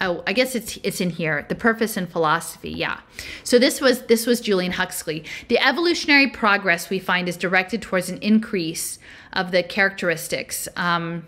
oh 0.03 0.23
i 0.27 0.33
guess 0.33 0.55
it's 0.55 0.79
it's 0.83 1.01
in 1.01 1.11
here 1.11 1.47
the 1.49 1.55
purpose 1.55 1.97
and 1.97 2.11
philosophy 2.11 2.71
yeah 2.71 3.01
so 3.43 3.59
this 3.59 3.81
was 3.81 4.03
this 4.03 4.27
was 4.27 4.41
julian 4.41 4.73
huxley 4.73 5.25
the 5.49 5.59
evolutionary 5.59 6.29
progress 6.29 6.91
we 6.91 6.99
find 6.99 7.29
is 7.29 7.37
directed 7.37 7.81
towards 7.81 8.11
an 8.11 8.19
increase 8.19 8.99
of 9.33 9.51
the 9.51 9.63
characteristics 9.63 10.69
um, 10.77 11.25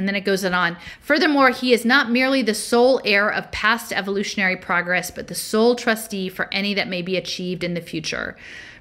and 0.00 0.08
then 0.08 0.16
it 0.16 0.22
goes 0.22 0.46
on. 0.46 0.78
Furthermore, 1.02 1.50
he 1.50 1.74
is 1.74 1.84
not 1.84 2.10
merely 2.10 2.40
the 2.40 2.54
sole 2.54 3.02
heir 3.04 3.28
of 3.28 3.52
past 3.52 3.92
evolutionary 3.92 4.56
progress, 4.56 5.10
but 5.10 5.26
the 5.26 5.34
sole 5.34 5.74
trustee 5.74 6.30
for 6.30 6.48
any 6.52 6.72
that 6.72 6.88
may 6.88 7.02
be 7.02 7.18
achieved 7.18 7.62
in 7.62 7.74
the 7.74 7.82
future. 7.82 8.34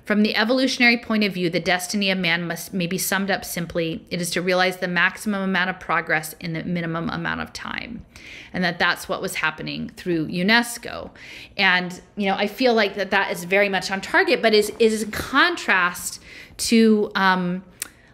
From 0.10 0.24
the 0.24 0.36
evolutionary 0.36 0.98
point 0.98 1.24
of 1.24 1.36
view, 1.36 1.52
the 1.52 1.60
destiny 1.60 2.10
of 2.10 2.18
man 2.18 2.48
must 2.48 2.74
may 2.74 2.88
be 2.88 2.98
summed 2.98 3.30
up 3.30 3.46
simply: 3.46 4.04
it 4.10 4.20
is 4.20 4.32
to 4.32 4.42
realize 4.42 4.78
the 4.78 4.88
maximum 4.88 5.44
amount 5.44 5.70
of 5.70 5.80
progress 5.80 6.34
in 6.40 6.54
the 6.54 6.64
minimum 6.64 7.12
amount 7.12 7.42
of 7.42 7.54
time, 7.54 8.04
and 8.52 8.64
that 8.64 8.80
that's 8.80 9.08
what 9.08 9.22
was 9.22 9.36
happening 9.36 9.90
through 9.90 10.28
UNESCO. 10.30 11.12
And 11.58 12.02
you 12.18 12.28
know, 12.28 12.34
I 12.34 12.48
feel 12.48 12.74
like 12.74 12.96
that 12.96 13.12
that 13.12 13.32
is 13.32 13.44
very 13.44 13.70
much 13.70 13.92
on 13.92 14.02
target, 14.02 14.42
but 14.42 14.56
is 14.56 14.72
is 14.80 15.04
in 15.04 15.12
contrast 15.12 16.20
to. 16.58 17.12
Um, 17.14 17.64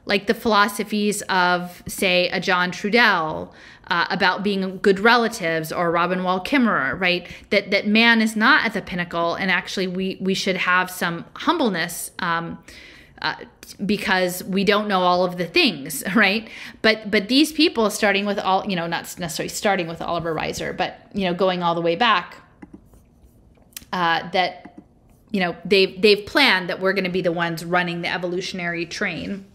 like 0.08 0.28
the 0.28 0.36
philosophies 0.36 1.24
of, 1.24 1.82
say, 1.88 2.30
a 2.30 2.40
John 2.40 2.70
Trudell 2.70 3.52
uh, 3.88 4.06
about 4.10 4.44
being 4.44 4.78
good 4.80 4.99
relatives 4.99 5.72
or 5.72 5.91
Robin 5.91 6.24
Wall 6.24 6.44
Kimmerer, 6.44 6.99
right? 6.99 7.28
That 7.49 7.72
that 7.72 7.88
man 7.88 8.22
is 8.22 8.36
not 8.36 8.66
at 8.66 8.74
the 8.74 8.82
pinnacle, 8.82 9.36
and 9.36 9.52
actually 9.52 9.88
we 9.88 10.18
we 10.20 10.34
should 10.34 10.57
have 10.57 10.90
some 10.90 11.26
humbleness. 11.34 12.12
Um, 12.20 12.64
uh, 13.22 13.36
because 13.84 14.44
we 14.44 14.64
don't 14.66 14.90
know 14.90 14.99
all 14.99 15.24
of 15.24 15.38
the 15.38 15.45
things, 15.45 16.03
right? 16.16 16.49
But 16.82 17.10
but 17.10 17.28
these 17.28 17.52
people, 17.52 17.90
starting 17.90 18.26
with 18.26 18.38
all, 18.38 18.66
you 18.68 18.76
know, 18.76 18.88
not 18.88 19.03
necessarily 19.18 19.49
starting 19.49 19.88
with 19.88 20.02
Oliver 20.02 20.36
Reiser, 20.36 20.76
but 20.76 20.99
you 21.14 21.26
know, 21.26 21.34
going 21.34 21.64
all 21.64 21.76
the 21.76 21.82
way 21.82 21.95
back, 21.95 22.38
uh, 23.94 24.30
that 24.32 24.78
you 25.32 25.40
know 25.40 25.56
they've 25.64 25.99
they've 26.02 26.26
planned 26.26 26.70
that 26.70 26.82
we're 26.82 26.94
going 26.94 27.06
to 27.06 27.10
be 27.10 27.22
the 27.22 27.32
ones 27.32 27.64
running 27.64 28.02
the 28.02 28.12
evolutionary 28.12 28.86
train 28.86 29.45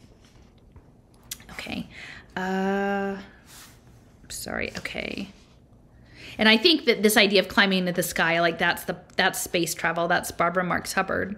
Okay. 1.61 1.87
Uh, 2.37 3.19
sorry. 4.31 4.73
Okay. 4.79 5.29
And 6.39 6.49
I 6.49 6.57
think 6.57 6.87
that 6.87 7.03
this 7.03 7.17
idea 7.17 7.41
of 7.41 7.49
climbing 7.49 7.81
into 7.81 7.93
the 7.93 8.03
sky, 8.03 8.41
like 8.41 8.59
that's 8.59 8.85
the 8.85 8.97
that's 9.17 9.41
space 9.41 9.75
travel. 9.75 10.09
That's 10.09 10.31
Barbara 10.31 10.65
Marx 10.65 10.95
Hubbard. 10.95 11.37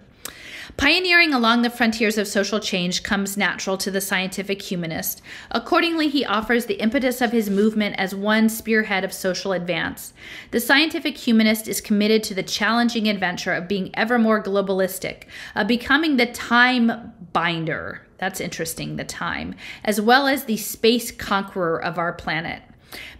Pioneering 0.77 1.33
along 1.33 1.61
the 1.61 1.69
frontiers 1.69 2.17
of 2.17 2.27
social 2.27 2.59
change 2.59 3.03
comes 3.03 3.35
natural 3.35 3.77
to 3.77 3.91
the 3.91 3.99
scientific 3.99 4.61
humanist. 4.61 5.21
Accordingly, 5.51 6.07
he 6.07 6.25
offers 6.25 6.65
the 6.65 6.81
impetus 6.81 7.19
of 7.19 7.33
his 7.33 7.49
movement 7.49 7.95
as 7.97 8.15
one 8.15 8.47
spearhead 8.47 9.03
of 9.03 9.11
social 9.11 9.51
advance. 9.51 10.13
The 10.51 10.61
scientific 10.61 11.17
humanist 11.17 11.67
is 11.67 11.81
committed 11.81 12.23
to 12.23 12.33
the 12.33 12.43
challenging 12.43 13.09
adventure 13.09 13.53
of 13.53 13.67
being 13.67 13.91
ever 13.93 14.17
more 14.17 14.41
globalistic, 14.41 15.23
of 15.53 15.67
becoming 15.67 16.15
the 16.15 16.27
time 16.27 17.13
binder 17.33 18.01
that's 18.23 18.39
interesting, 18.39 18.95
the 18.95 19.03
time, 19.03 19.53
as 19.83 19.99
well 19.99 20.27
as 20.27 20.45
the 20.45 20.55
space 20.55 21.11
conqueror 21.11 21.77
of 21.83 21.97
our 21.97 22.13
planet. 22.13 22.61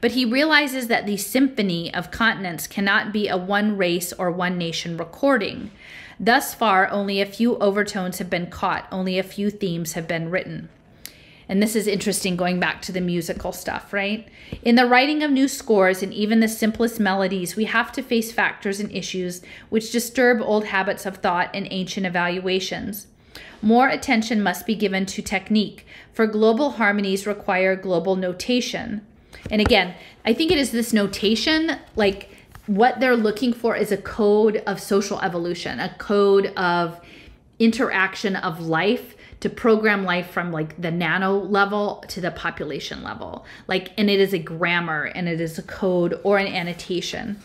But 0.02 0.12
he 0.12 0.26
realizes 0.26 0.88
that 0.88 1.06
the 1.06 1.18
symphony 1.18 1.94
of 1.94 2.12
continents 2.12 2.68
cannot 2.68 3.14
be 3.14 3.28
a 3.28 3.38
one 3.38 3.78
race 3.78 4.14
or 4.14 4.32
one 4.32 4.58
nation 4.58 4.98
recording. 4.98 5.72
Thus 6.20 6.54
far, 6.54 6.90
only 6.90 7.20
a 7.22 7.26
few 7.26 7.58
overtones 7.58 8.20
have 8.20 8.30
been 8.30 8.48
caught, 8.48 8.88
only 8.92 9.18
a 9.18 9.24
few 9.24 9.50
themes 9.50 9.94
have 9.94 10.08
been 10.08 10.30
written. 10.30 10.70
And 11.50 11.62
this 11.62 11.76
is 11.76 11.88
interesting 11.88 12.36
going 12.36 12.60
back 12.60 12.82
to 12.84 12.92
the 12.92 13.02
musical 13.02 13.52
stuff, 13.52 13.92
right? 13.92 14.28
In 14.64 14.76
the 14.76 14.88
writing 14.88 15.24
of 15.24 15.32
new 15.32 15.48
scores 15.48 16.02
and 16.02 16.14
even 16.14 16.40
the 16.40 16.48
simplest 16.48 17.00
melodies, 17.00 17.56
we 17.56 17.66
have 17.66 17.92
to 17.94 18.02
face 18.02 18.32
factors 18.32 18.80
and 18.80 18.92
issues 18.92 19.42
which 19.70 19.92
disturb 19.92 20.42
old 20.42 20.66
habits 20.66 21.06
of 21.06 21.18
thought 21.18 21.50
and 21.54 21.68
ancient 21.70 22.06
evaluations. 22.06 23.08
More 23.62 23.90
attention 23.90 24.42
must 24.42 24.66
be 24.66 24.76
given 24.76 25.06
to 25.08 25.22
technique, 25.22 25.86
for 26.14 26.28
global 26.28 26.72
harmonies 26.72 27.28
require 27.28 27.76
global 27.76 28.16
notation. 28.16 29.06
And 29.52 29.62
again, 29.62 29.96
I 30.26 30.34
think 30.34 30.52
it 30.52 30.58
is 30.58 30.72
this 30.72 30.94
notation, 30.94 31.78
like 31.96 32.30
what 32.68 33.00
they're 33.00 33.18
looking 33.18 33.54
for 33.54 33.76
is 33.76 33.92
a 33.92 33.98
code 33.98 34.58
of 34.66 34.80
social 34.80 35.20
evolution, 35.22 35.80
a 35.80 35.94
code 35.98 36.48
of 36.58 37.00
interaction 37.60 38.36
of 38.36 38.62
life 38.62 39.16
to 39.42 39.50
program 39.50 40.06
life 40.06 40.30
from 40.30 40.54
like 40.54 40.82
the 40.82 40.90
nano 40.90 41.38
level 41.38 42.04
to 42.08 42.22
the 42.22 42.32
population 42.32 43.04
level. 43.04 43.46
Like, 43.68 43.92
and 43.98 44.10
it 44.10 44.22
is 44.22 44.34
a 44.34 44.40
grammar 44.40 45.04
and 45.04 45.28
it 45.28 45.42
is 45.42 45.60
a 45.60 45.64
code 45.64 46.20
or 46.24 46.38
an 46.38 46.48
annotation 46.48 47.38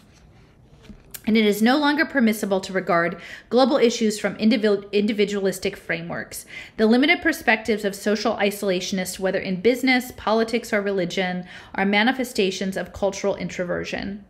and 1.29 1.37
it 1.37 1.45
is 1.45 1.61
no 1.61 1.77
longer 1.77 2.07
permissible 2.07 2.59
to 2.59 2.73
regard 2.73 3.21
global 3.51 3.77
issues 3.77 4.19
from 4.19 4.35
individualistic 4.37 5.77
frameworks. 5.77 6.47
The 6.79 6.87
limited 6.87 7.21
perspectives 7.21 7.85
of 7.85 7.95
social 7.95 8.37
isolationists, 8.37 9.19
whether 9.19 9.39
in 9.39 9.61
business, 9.61 10.11
politics, 10.17 10.73
or 10.73 10.81
religion, 10.81 11.45
are 11.75 11.85
manifestations 11.85 12.79
of 12.79 12.95
cultural 12.95 13.37
introversion. 13.37 14.25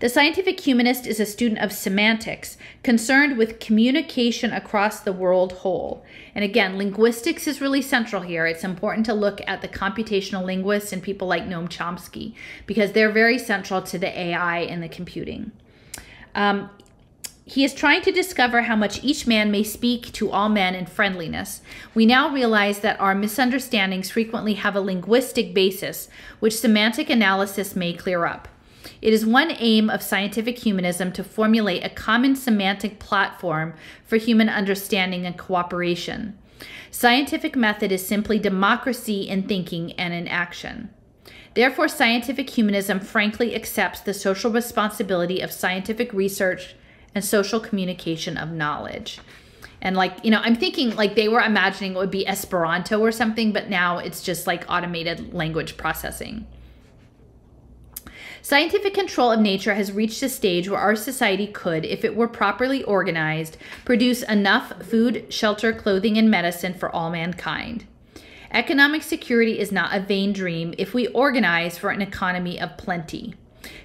The 0.00 0.08
scientific 0.08 0.60
humanist 0.60 1.06
is 1.06 1.20
a 1.20 1.26
student 1.26 1.60
of 1.60 1.72
semantics, 1.72 2.56
concerned 2.82 3.36
with 3.36 3.60
communication 3.60 4.52
across 4.52 5.00
the 5.00 5.12
world 5.12 5.52
whole. 5.52 6.04
And 6.34 6.44
again, 6.44 6.76
linguistics 6.76 7.46
is 7.46 7.60
really 7.60 7.82
central 7.82 8.22
here. 8.22 8.46
It's 8.46 8.64
important 8.64 9.06
to 9.06 9.14
look 9.14 9.40
at 9.46 9.62
the 9.62 9.68
computational 9.68 10.44
linguists 10.44 10.92
and 10.92 11.02
people 11.02 11.28
like 11.28 11.44
Noam 11.44 11.68
Chomsky 11.68 12.34
because 12.66 12.92
they're 12.92 13.12
very 13.12 13.38
central 13.38 13.82
to 13.82 13.98
the 13.98 14.18
AI 14.18 14.58
and 14.60 14.82
the 14.82 14.88
computing. 14.88 15.52
Um, 16.34 16.70
he 17.48 17.62
is 17.62 17.72
trying 17.72 18.02
to 18.02 18.10
discover 18.10 18.62
how 18.62 18.74
much 18.74 19.04
each 19.04 19.24
man 19.24 19.52
may 19.52 19.62
speak 19.62 20.12
to 20.14 20.32
all 20.32 20.48
men 20.48 20.74
in 20.74 20.84
friendliness. 20.84 21.62
We 21.94 22.04
now 22.04 22.28
realize 22.28 22.80
that 22.80 23.00
our 23.00 23.14
misunderstandings 23.14 24.10
frequently 24.10 24.54
have 24.54 24.74
a 24.74 24.80
linguistic 24.80 25.54
basis, 25.54 26.08
which 26.40 26.58
semantic 26.58 27.08
analysis 27.08 27.76
may 27.76 27.92
clear 27.92 28.26
up. 28.26 28.48
It 29.02 29.12
is 29.12 29.26
one 29.26 29.52
aim 29.58 29.90
of 29.90 30.02
scientific 30.02 30.58
humanism 30.58 31.12
to 31.12 31.24
formulate 31.24 31.84
a 31.84 31.90
common 31.90 32.36
semantic 32.36 32.98
platform 32.98 33.74
for 34.04 34.16
human 34.16 34.48
understanding 34.48 35.26
and 35.26 35.36
cooperation. 35.36 36.38
Scientific 36.90 37.56
method 37.56 37.92
is 37.92 38.06
simply 38.06 38.38
democracy 38.38 39.28
in 39.28 39.42
thinking 39.42 39.92
and 39.92 40.14
in 40.14 40.28
action. 40.28 40.90
Therefore, 41.54 41.88
scientific 41.88 42.50
humanism 42.50 43.00
frankly 43.00 43.54
accepts 43.54 44.00
the 44.00 44.14
social 44.14 44.50
responsibility 44.50 45.40
of 45.40 45.50
scientific 45.50 46.12
research 46.12 46.74
and 47.14 47.24
social 47.24 47.60
communication 47.60 48.36
of 48.36 48.52
knowledge. 48.52 49.20
And 49.80 49.96
like, 49.96 50.22
you 50.22 50.30
know, 50.30 50.40
I'm 50.42 50.56
thinking 50.56 50.94
like 50.96 51.14
they 51.14 51.28
were 51.28 51.40
imagining 51.40 51.92
it 51.92 51.98
would 51.98 52.10
be 52.10 52.26
Esperanto 52.26 53.00
or 53.00 53.12
something, 53.12 53.52
but 53.52 53.70
now 53.70 53.98
it's 53.98 54.22
just 54.22 54.46
like 54.46 54.64
automated 54.68 55.32
language 55.32 55.76
processing. 55.76 56.46
Scientific 58.46 58.94
control 58.94 59.32
of 59.32 59.40
nature 59.40 59.74
has 59.74 59.90
reached 59.90 60.22
a 60.22 60.28
stage 60.28 60.68
where 60.68 60.78
our 60.78 60.94
society 60.94 61.48
could, 61.48 61.84
if 61.84 62.04
it 62.04 62.14
were 62.14 62.28
properly 62.28 62.80
organized, 62.84 63.56
produce 63.84 64.22
enough 64.22 64.72
food, 64.84 65.26
shelter, 65.34 65.72
clothing, 65.72 66.16
and 66.16 66.30
medicine 66.30 66.72
for 66.72 66.88
all 66.94 67.10
mankind. 67.10 67.86
Economic 68.52 69.02
security 69.02 69.58
is 69.58 69.72
not 69.72 69.92
a 69.92 69.98
vain 69.98 70.32
dream 70.32 70.72
if 70.78 70.94
we 70.94 71.08
organize 71.08 71.76
for 71.76 71.90
an 71.90 72.00
economy 72.00 72.60
of 72.60 72.78
plenty. 72.78 73.34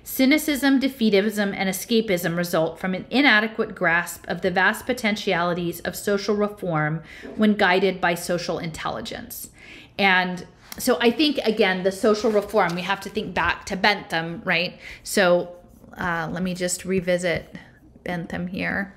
Cynicism, 0.04 0.80
defeatism, 0.80 1.56
and 1.56 1.68
escapism 1.68 2.38
result 2.38 2.80
from 2.80 2.94
an 2.94 3.08
inadequate 3.10 3.74
grasp 3.74 4.26
of 4.28 4.42
the 4.42 4.52
vast 4.52 4.86
potentialities 4.86 5.80
of 5.80 5.96
social 5.96 6.36
reform 6.36 7.02
when 7.36 7.56
guided 7.56 8.00
by 8.00 8.14
social 8.14 8.60
intelligence. 8.60 9.50
And 9.98 10.46
so 10.78 10.98
I 11.00 11.12
think 11.12 11.38
again 11.40 11.84
the 11.84 11.92
social 11.92 12.32
reform 12.32 12.76
we 12.76 12.82
have 12.82 13.02
to 13.02 13.10
think 13.10 13.34
back 13.34 13.66
to 13.68 13.76
Bentham, 13.76 14.42
right? 14.46 14.80
So 15.04 15.56
uh, 15.98 16.30
let 16.32 16.44
me 16.44 16.54
just 16.54 16.86
revisit 16.86 17.56
Bentham 18.04 18.48
here. 18.48 18.96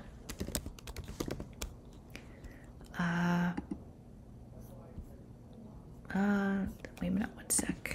Uh, 2.97 3.51
uh, 6.13 6.57
wait 7.01 7.07
a 7.09 7.11
minute, 7.11 7.29
one 7.35 7.49
sec. 7.49 7.94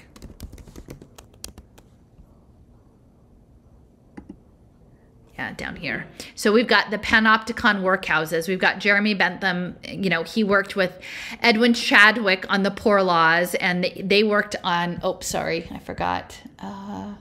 Yeah, 5.41 5.55
down 5.55 5.77
here. 5.77 6.07
So 6.35 6.53
we've 6.53 6.67
got 6.67 6.91
the 6.91 6.99
Panopticon 6.99 7.81
workhouses. 7.81 8.47
We've 8.47 8.59
got 8.59 8.79
Jeremy 8.79 9.15
Bentham. 9.15 9.75
You 9.89 10.11
know, 10.11 10.23
he 10.23 10.45
worked 10.45 10.77
with 10.77 11.01
Edwin 11.41 11.73
Chadwick 11.73 12.45
on 12.51 12.63
the 12.63 12.71
Poor 12.71 13.03
Laws, 13.03 13.55
and 13.55 13.91
they 13.99 14.23
worked 14.23 14.55
on. 14.63 15.01
Oh, 15.03 15.19
sorry, 15.21 15.67
I 15.71 15.79
forgot. 15.79 16.39
Uh, 16.59 17.15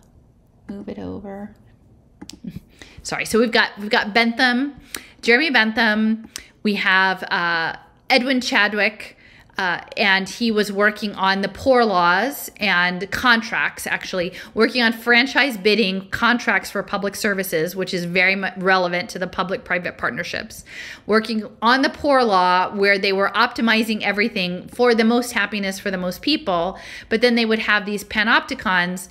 move 0.67 0.89
it 0.89 0.99
over. 0.99 1.55
sorry. 3.03 3.23
So 3.23 3.39
we've 3.39 3.53
got 3.53 3.69
we've 3.79 3.89
got 3.89 4.13
Bentham, 4.13 4.75
Jeremy 5.21 5.51
Bentham. 5.51 6.27
We 6.61 6.75
have 6.75 7.23
uh, 7.23 7.77
Edwin 8.09 8.41
Chadwick. 8.41 9.15
Uh, 9.59 9.81
and 9.97 10.29
he 10.29 10.51
was 10.51 10.71
working 10.71 11.13
on 11.15 11.41
the 11.41 11.49
poor 11.49 11.83
laws 11.83 12.49
and 12.61 13.11
contracts, 13.11 13.85
actually, 13.85 14.31
working 14.53 14.81
on 14.81 14.93
franchise 14.93 15.57
bidding 15.57 16.09
contracts 16.11 16.71
for 16.71 16.81
public 16.81 17.13
services, 17.13 17.75
which 17.75 17.93
is 17.93 18.05
very 18.05 18.41
relevant 18.55 19.09
to 19.09 19.19
the 19.19 19.27
public 19.27 19.65
private 19.65 19.97
partnerships. 19.97 20.63
Working 21.05 21.45
on 21.61 21.81
the 21.81 21.89
poor 21.89 22.23
law, 22.23 22.73
where 22.73 22.97
they 22.97 23.11
were 23.11 23.31
optimizing 23.35 24.01
everything 24.01 24.65
for 24.69 24.95
the 24.95 25.03
most 25.03 25.33
happiness 25.33 25.77
for 25.77 25.91
the 25.91 25.97
most 25.97 26.21
people, 26.21 26.79
but 27.09 27.19
then 27.19 27.35
they 27.35 27.45
would 27.45 27.59
have 27.59 27.85
these 27.85 28.05
panopticons. 28.05 29.09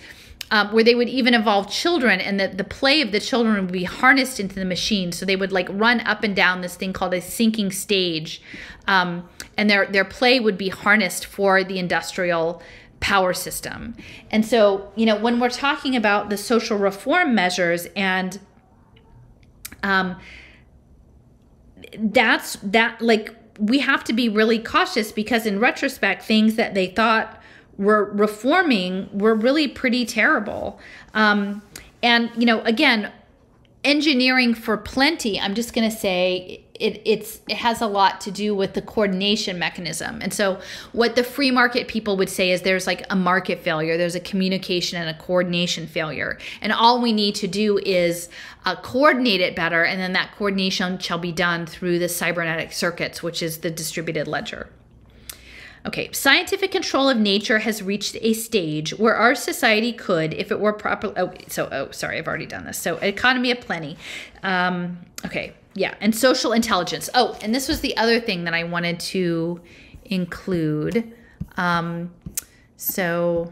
Um, 0.50 0.72
where 0.72 0.82
they 0.82 0.94
would 0.94 1.10
even 1.10 1.34
involve 1.34 1.70
children 1.70 2.22
and 2.22 2.40
that 2.40 2.56
the 2.56 2.64
play 2.64 3.02
of 3.02 3.12
the 3.12 3.20
children 3.20 3.56
would 3.56 3.70
be 3.70 3.84
harnessed 3.84 4.40
into 4.40 4.54
the 4.54 4.64
machine 4.64 5.12
so 5.12 5.26
they 5.26 5.36
would 5.36 5.52
like 5.52 5.68
run 5.70 6.00
up 6.00 6.24
and 6.24 6.34
down 6.34 6.62
this 6.62 6.74
thing 6.74 6.94
called 6.94 7.12
a 7.12 7.20
sinking 7.20 7.70
stage 7.70 8.40
um, 8.86 9.28
and 9.58 9.68
their 9.68 9.84
their 9.84 10.06
play 10.06 10.40
would 10.40 10.56
be 10.56 10.70
harnessed 10.70 11.26
for 11.26 11.62
the 11.62 11.78
industrial 11.78 12.62
power 13.00 13.32
system. 13.32 13.94
And 14.30 14.44
so, 14.44 14.90
you 14.96 15.06
know, 15.06 15.16
when 15.16 15.40
we're 15.40 15.50
talking 15.50 15.94
about 15.94 16.30
the 16.30 16.36
social 16.36 16.78
reform 16.78 17.34
measures 17.34 17.86
and 17.94 18.38
um, 19.82 20.16
that's 21.98 22.56
that 22.56 23.00
like 23.00 23.34
we 23.58 23.80
have 23.80 24.04
to 24.04 24.12
be 24.12 24.28
really 24.28 24.58
cautious 24.58 25.12
because 25.12 25.46
in 25.46 25.58
retrospect 25.58 26.22
things 26.22 26.56
that 26.56 26.74
they 26.74 26.86
thought 26.86 27.37
were 27.78 28.04
reforming 28.12 29.08
were 29.12 29.34
really 29.34 29.68
pretty 29.68 30.04
terrible 30.04 30.78
um, 31.14 31.62
and 32.02 32.30
you 32.36 32.44
know 32.44 32.60
again 32.62 33.10
engineering 33.84 34.54
for 34.54 34.76
plenty 34.76 35.40
i'm 35.40 35.54
just 35.54 35.72
going 35.72 35.88
to 35.88 35.96
say 35.96 36.64
it, 36.80 37.02
it's 37.04 37.40
it 37.48 37.56
has 37.56 37.80
a 37.80 37.86
lot 37.86 38.20
to 38.22 38.30
do 38.30 38.54
with 38.54 38.74
the 38.74 38.82
coordination 38.82 39.58
mechanism. 39.58 40.20
And 40.22 40.32
so 40.32 40.60
what 40.92 41.16
the 41.16 41.24
free 41.24 41.50
market 41.50 41.88
people 41.88 42.16
would 42.16 42.28
say 42.28 42.50
is 42.50 42.62
there's 42.62 42.86
like 42.86 43.04
a 43.10 43.16
market 43.16 43.60
failure, 43.60 43.96
there's 43.96 44.14
a 44.14 44.20
communication 44.20 45.00
and 45.00 45.08
a 45.10 45.18
coordination 45.18 45.86
failure. 45.86 46.38
And 46.60 46.72
all 46.72 47.00
we 47.00 47.12
need 47.12 47.34
to 47.36 47.48
do 47.48 47.78
is 47.78 48.28
uh, 48.64 48.76
coordinate 48.76 49.40
it 49.40 49.56
better 49.56 49.84
and 49.84 50.00
then 50.00 50.12
that 50.12 50.34
coordination 50.36 50.98
shall 50.98 51.18
be 51.18 51.32
done 51.32 51.66
through 51.66 51.98
the 51.98 52.08
cybernetic 52.08 52.72
circuits, 52.72 53.22
which 53.22 53.42
is 53.42 53.58
the 53.58 53.70
distributed 53.70 54.26
ledger. 54.28 54.68
Okay, 55.88 56.12
scientific 56.12 56.70
control 56.70 57.08
of 57.08 57.16
nature 57.16 57.60
has 57.60 57.82
reached 57.82 58.14
a 58.20 58.34
stage 58.34 58.90
where 58.98 59.14
our 59.16 59.34
society 59.34 59.90
could, 59.90 60.34
if 60.34 60.52
it 60.52 60.60
were 60.60 60.74
properly, 60.74 61.14
oh, 61.16 61.32
so, 61.46 61.66
oh, 61.72 61.90
sorry, 61.92 62.18
I've 62.18 62.28
already 62.28 62.44
done 62.44 62.66
this. 62.66 62.76
So, 62.76 62.98
economy 62.98 63.50
of 63.52 63.60
plenty. 63.62 63.96
Um, 64.42 64.98
okay, 65.24 65.54
yeah, 65.72 65.94
and 66.02 66.14
social 66.14 66.52
intelligence. 66.52 67.08
Oh, 67.14 67.38
and 67.40 67.54
this 67.54 67.68
was 67.68 67.80
the 67.80 67.96
other 67.96 68.20
thing 68.20 68.44
that 68.44 68.52
I 68.52 68.64
wanted 68.64 69.00
to 69.00 69.62
include. 70.04 71.10
Um, 71.56 72.12
so, 72.76 73.50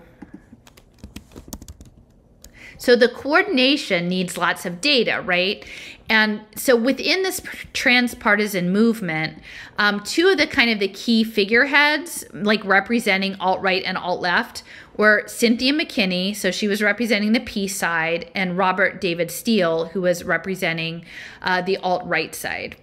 so 2.78 2.96
the 2.96 3.08
coordination 3.08 4.08
needs 4.08 4.36
lots 4.36 4.66
of 4.66 4.80
data, 4.80 5.22
right? 5.24 5.64
And 6.08 6.42
so 6.54 6.76
within 6.76 7.22
this 7.22 7.40
transpartisan 7.72 8.70
movement, 8.70 9.38
um, 9.78 10.00
two 10.00 10.28
of 10.28 10.38
the 10.38 10.46
kind 10.46 10.70
of 10.70 10.78
the 10.78 10.88
key 10.88 11.24
figureheads, 11.24 12.24
like 12.32 12.64
representing 12.64 13.34
alt-right 13.40 13.82
and 13.84 13.98
alt-left, 13.98 14.62
were 14.96 15.24
Cynthia 15.26 15.72
McKinney, 15.72 16.34
so 16.34 16.50
she 16.50 16.68
was 16.68 16.80
representing 16.80 17.32
the 17.32 17.40
peace 17.40 17.76
side, 17.76 18.30
and 18.34 18.56
Robert 18.56 19.00
David 19.00 19.30
Steele, 19.30 19.86
who 19.86 20.02
was 20.02 20.22
representing 20.22 21.04
uh, 21.42 21.60
the 21.60 21.76
alt-right 21.78 22.34
side. 22.34 22.76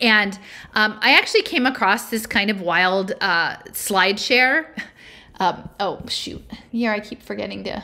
And 0.00 0.38
um, 0.74 0.98
I 1.00 1.14
actually 1.16 1.42
came 1.42 1.66
across 1.66 2.10
this 2.10 2.26
kind 2.26 2.50
of 2.50 2.60
wild 2.60 3.12
uh, 3.20 3.56
slide 3.72 4.18
share. 4.20 4.74
Um, 5.40 5.70
oh, 5.80 6.02
shoot. 6.06 6.42
Here, 6.70 6.92
I 6.92 7.00
keep 7.00 7.22
forgetting 7.22 7.64
to 7.64 7.82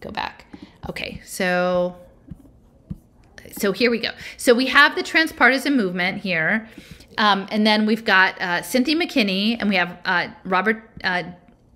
go 0.00 0.10
back. 0.10 0.46
Okay, 0.88 1.20
so 1.24 1.96
so 3.58 3.72
here 3.72 3.90
we 3.90 3.98
go. 3.98 4.10
So 4.36 4.54
we 4.54 4.66
have 4.66 4.94
the 4.94 5.02
transpartisan 5.02 5.76
movement 5.76 6.18
here. 6.18 6.68
Um, 7.18 7.46
and 7.50 7.66
then 7.66 7.86
we've 7.86 8.04
got 8.04 8.40
uh, 8.40 8.62
Cynthia 8.62 8.96
McKinney 8.96 9.56
and 9.58 9.68
we 9.70 9.76
have 9.76 9.98
uh, 10.04 10.28
Robert 10.44 10.90
uh, 11.02 11.22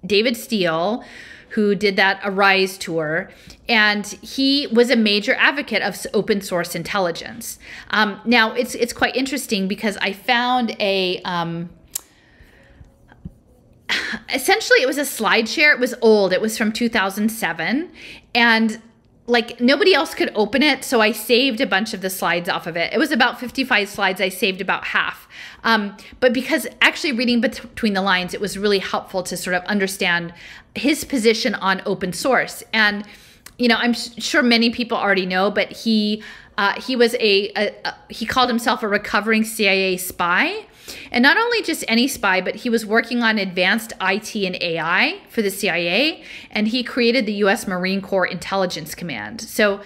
David 0.04 0.36
Steele, 0.36 1.02
who 1.50 1.74
did 1.74 1.96
that 1.96 2.20
Arise 2.22 2.76
tour. 2.76 3.30
And 3.68 4.06
he 4.06 4.66
was 4.68 4.90
a 4.90 4.96
major 4.96 5.34
advocate 5.34 5.82
of 5.82 6.06
open 6.12 6.42
source 6.42 6.74
intelligence. 6.74 7.58
Um, 7.90 8.20
now, 8.24 8.52
it's, 8.52 8.74
it's 8.74 8.92
quite 8.92 9.16
interesting 9.16 9.66
because 9.68 9.96
I 9.98 10.12
found 10.12 10.76
a. 10.80 11.20
Um, 11.22 11.70
essentially, 14.32 14.80
it 14.82 14.86
was 14.86 14.98
a 14.98 15.04
slide 15.04 15.48
share. 15.48 15.72
It 15.72 15.80
was 15.80 15.94
old, 16.00 16.32
it 16.32 16.40
was 16.40 16.56
from 16.56 16.72
2007. 16.72 17.90
And 18.34 18.82
like 19.26 19.60
nobody 19.60 19.94
else 19.94 20.12
could 20.12 20.32
open 20.34 20.60
it 20.60 20.82
so 20.82 21.00
i 21.00 21.12
saved 21.12 21.60
a 21.60 21.66
bunch 21.66 21.94
of 21.94 22.00
the 22.00 22.10
slides 22.10 22.48
off 22.48 22.66
of 22.66 22.76
it. 22.76 22.92
It 22.92 22.98
was 22.98 23.12
about 23.12 23.38
55 23.38 23.88
slides. 23.88 24.20
I 24.20 24.28
saved 24.28 24.60
about 24.60 24.86
half. 24.86 25.28
Um, 25.62 25.96
but 26.18 26.32
because 26.32 26.66
actually 26.82 27.12
reading 27.12 27.40
between 27.40 27.92
the 27.92 28.02
lines 28.02 28.34
it 28.34 28.40
was 28.40 28.58
really 28.58 28.80
helpful 28.80 29.22
to 29.22 29.36
sort 29.36 29.54
of 29.54 29.62
understand 29.64 30.34
his 30.74 31.04
position 31.04 31.54
on 31.54 31.80
open 31.86 32.12
source. 32.12 32.64
And 32.72 33.04
you 33.60 33.68
know 33.68 33.76
i'm 33.76 33.92
sure 33.92 34.42
many 34.42 34.70
people 34.70 34.96
already 34.96 35.26
know 35.26 35.50
but 35.50 35.70
he 35.70 36.22
uh, 36.58 36.78
he 36.80 36.96
was 36.96 37.14
a, 37.14 37.50
a, 37.56 37.74
a 37.84 37.94
he 38.08 38.26
called 38.26 38.48
himself 38.48 38.82
a 38.82 38.88
recovering 38.88 39.44
cia 39.44 39.96
spy 39.96 40.66
and 41.10 41.22
not 41.22 41.36
only 41.36 41.62
just 41.62 41.84
any 41.88 42.08
spy, 42.08 42.40
but 42.40 42.56
he 42.56 42.70
was 42.70 42.84
working 42.86 43.22
on 43.22 43.38
advanced 43.38 43.92
IT 44.00 44.34
and 44.34 44.56
AI 44.62 45.20
for 45.28 45.42
the 45.42 45.50
CIA, 45.50 46.22
and 46.50 46.68
he 46.68 46.82
created 46.82 47.26
the 47.26 47.34
US 47.44 47.66
Marine 47.66 48.00
Corps 48.00 48.26
Intelligence 48.26 48.94
Command. 48.94 49.40
So, 49.40 49.80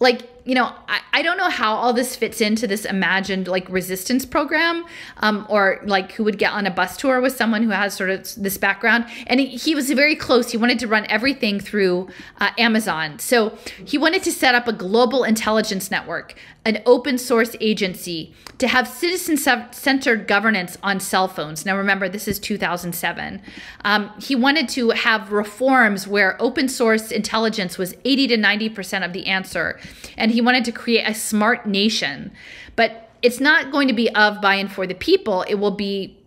like, 0.00 0.22
you 0.48 0.54
know, 0.54 0.72
I, 0.88 1.00
I 1.12 1.22
don't 1.22 1.36
know 1.36 1.50
how 1.50 1.74
all 1.74 1.92
this 1.92 2.16
fits 2.16 2.40
into 2.40 2.66
this 2.66 2.86
imagined 2.86 3.48
like 3.48 3.68
resistance 3.68 4.24
program, 4.24 4.86
um, 5.18 5.44
or 5.50 5.80
like 5.84 6.12
who 6.12 6.24
would 6.24 6.38
get 6.38 6.52
on 6.52 6.66
a 6.66 6.70
bus 6.70 6.96
tour 6.96 7.20
with 7.20 7.36
someone 7.36 7.62
who 7.62 7.68
has 7.68 7.94
sort 7.94 8.08
of 8.08 8.26
this 8.36 8.56
background. 8.56 9.04
And 9.26 9.40
he, 9.40 9.46
he 9.48 9.74
was 9.74 9.90
very 9.90 10.16
close. 10.16 10.50
He 10.50 10.56
wanted 10.56 10.78
to 10.78 10.86
run 10.86 11.04
everything 11.10 11.60
through 11.60 12.08
uh, 12.40 12.50
Amazon. 12.56 13.18
So 13.18 13.58
he 13.84 13.98
wanted 13.98 14.22
to 14.22 14.32
set 14.32 14.54
up 14.54 14.66
a 14.66 14.72
global 14.72 15.22
intelligence 15.22 15.90
network, 15.90 16.34
an 16.68 16.82
open 16.84 17.16
source 17.16 17.56
agency 17.62 18.30
to 18.58 18.68
have 18.68 18.86
citizen 18.86 19.38
centered 19.72 20.28
governance 20.28 20.76
on 20.82 21.00
cell 21.00 21.26
phones. 21.26 21.64
Now, 21.64 21.78
remember, 21.78 22.10
this 22.10 22.28
is 22.28 22.38
2007. 22.38 23.40
Um, 23.86 24.10
he 24.20 24.36
wanted 24.36 24.68
to 24.70 24.90
have 24.90 25.32
reforms 25.32 26.06
where 26.06 26.40
open 26.42 26.68
source 26.68 27.10
intelligence 27.10 27.78
was 27.78 27.94
80 28.04 28.28
to 28.28 28.36
90% 28.36 29.02
of 29.02 29.14
the 29.14 29.26
answer. 29.26 29.80
And 30.18 30.30
he 30.30 30.42
wanted 30.42 30.66
to 30.66 30.72
create 30.72 31.08
a 31.08 31.14
smart 31.14 31.66
nation. 31.66 32.32
But 32.76 33.08
it's 33.22 33.40
not 33.40 33.72
going 33.72 33.88
to 33.88 33.94
be 33.94 34.14
of, 34.14 34.42
by, 34.42 34.56
and 34.56 34.70
for 34.70 34.86
the 34.86 34.94
people, 34.94 35.46
it 35.48 35.54
will 35.54 35.70
be 35.70 36.17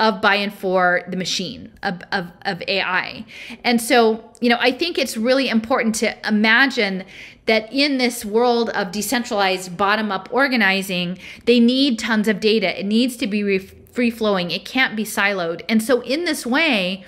of 0.00 0.20
buy 0.22 0.36
in 0.36 0.50
for 0.50 1.02
the 1.08 1.16
machine 1.16 1.70
of, 1.82 2.02
of, 2.10 2.32
of 2.42 2.62
AI. 2.66 3.24
And 3.62 3.80
so, 3.80 4.24
you 4.40 4.48
know, 4.48 4.56
I 4.58 4.72
think 4.72 4.98
it's 4.98 5.16
really 5.16 5.48
important 5.48 5.94
to 5.96 6.16
imagine 6.26 7.04
that 7.44 7.70
in 7.72 7.98
this 7.98 8.24
world 8.24 8.70
of 8.70 8.90
decentralized 8.90 9.76
bottom 9.76 10.10
up 10.10 10.28
organizing, 10.32 11.18
they 11.44 11.60
need 11.60 11.98
tons 11.98 12.28
of 12.28 12.40
data. 12.40 12.80
It 12.80 12.86
needs 12.86 13.16
to 13.18 13.26
be 13.26 13.58
free 13.58 14.10
flowing, 14.10 14.50
it 14.50 14.64
can't 14.64 14.96
be 14.96 15.04
siloed. 15.04 15.62
And 15.68 15.82
so, 15.82 16.00
in 16.00 16.24
this 16.24 16.46
way, 16.46 17.04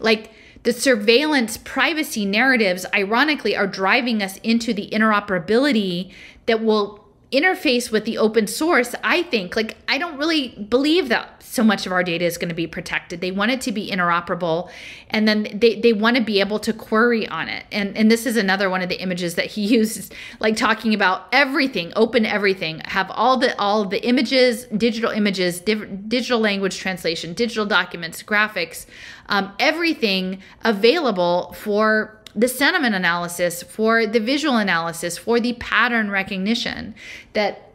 like 0.00 0.32
the 0.64 0.72
surveillance 0.72 1.58
privacy 1.58 2.24
narratives, 2.24 2.86
ironically, 2.94 3.54
are 3.54 3.66
driving 3.66 4.22
us 4.22 4.38
into 4.38 4.72
the 4.72 4.88
interoperability 4.90 6.12
that 6.46 6.62
will 6.62 7.01
interface 7.32 7.90
with 7.90 8.04
the 8.04 8.18
open 8.18 8.46
source, 8.46 8.94
I 9.02 9.22
think, 9.22 9.56
like, 9.56 9.76
I 9.88 9.98
don't 9.98 10.18
really 10.18 10.48
believe 10.48 11.08
that 11.08 11.42
so 11.42 11.62
much 11.62 11.84
of 11.84 11.92
our 11.92 12.02
data 12.02 12.24
is 12.24 12.38
going 12.38 12.48
to 12.48 12.54
be 12.54 12.66
protected. 12.66 13.20
They 13.20 13.30
want 13.30 13.50
it 13.50 13.60
to 13.62 13.72
be 13.72 13.90
interoperable 13.90 14.70
and 15.10 15.28
then 15.28 15.48
they, 15.52 15.78
they 15.78 15.92
want 15.92 16.16
to 16.16 16.22
be 16.22 16.40
able 16.40 16.58
to 16.60 16.72
query 16.72 17.28
on 17.28 17.48
it. 17.48 17.66
And, 17.70 17.94
and 17.94 18.10
this 18.10 18.24
is 18.24 18.38
another 18.38 18.70
one 18.70 18.80
of 18.80 18.88
the 18.88 19.00
images 19.00 19.34
that 19.34 19.46
he 19.46 19.66
uses, 19.76 20.10
like 20.40 20.56
talking 20.56 20.94
about 20.94 21.28
everything, 21.30 21.92
open 21.94 22.24
everything, 22.24 22.80
have 22.86 23.10
all 23.10 23.36
the, 23.36 23.58
all 23.60 23.84
the 23.84 24.02
images, 24.06 24.64
digital 24.64 25.10
images, 25.10 25.60
digital 25.60 26.40
language 26.40 26.78
translation, 26.78 27.34
digital 27.34 27.66
documents, 27.66 28.22
graphics, 28.22 28.86
um, 29.28 29.52
everything 29.58 30.40
available 30.64 31.52
for 31.52 32.21
the 32.34 32.48
sentiment 32.48 32.94
analysis, 32.94 33.62
for 33.62 34.06
the 34.06 34.20
visual 34.20 34.56
analysis, 34.56 35.18
for 35.18 35.40
the 35.40 35.54
pattern 35.54 36.10
recognition 36.10 36.94
that 37.34 37.70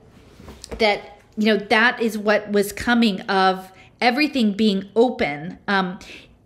that 0.79 1.19
you 1.37 1.45
know 1.45 1.57
that 1.57 2.01
is 2.01 2.17
what 2.17 2.51
was 2.51 2.71
coming 2.71 3.21
of 3.21 3.71
everything 4.01 4.53
being 4.53 4.89
open 4.95 5.57
um, 5.67 5.99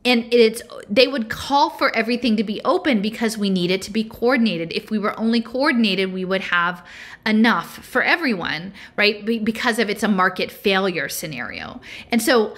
and 0.04 0.34
it's 0.34 0.62
they 0.90 1.08
would 1.08 1.30
call 1.30 1.70
for 1.70 1.96
everything 1.96 2.36
to 2.38 2.44
be 2.44 2.60
open 2.66 3.02
because 3.02 3.38
we 3.38 3.50
need 3.50 3.70
it 3.70 3.82
to 3.84 3.92
be 3.92 4.04
coordinated. 4.04 4.74
If 4.74 4.90
we 4.90 4.98
were 4.98 5.18
only 5.20 5.42
coordinated 5.42 6.12
we 6.12 6.26
would 6.26 6.42
have 6.42 6.86
enough 7.26 7.86
for 7.86 8.02
everyone 8.02 8.74
right? 8.96 9.26
Because 9.26 9.80
of 9.80 9.90
it's 9.90 10.04
a 10.04 10.08
market 10.08 10.52
failure 10.52 11.08
scenario. 11.08 11.82
And 12.12 12.22
so 12.22 12.56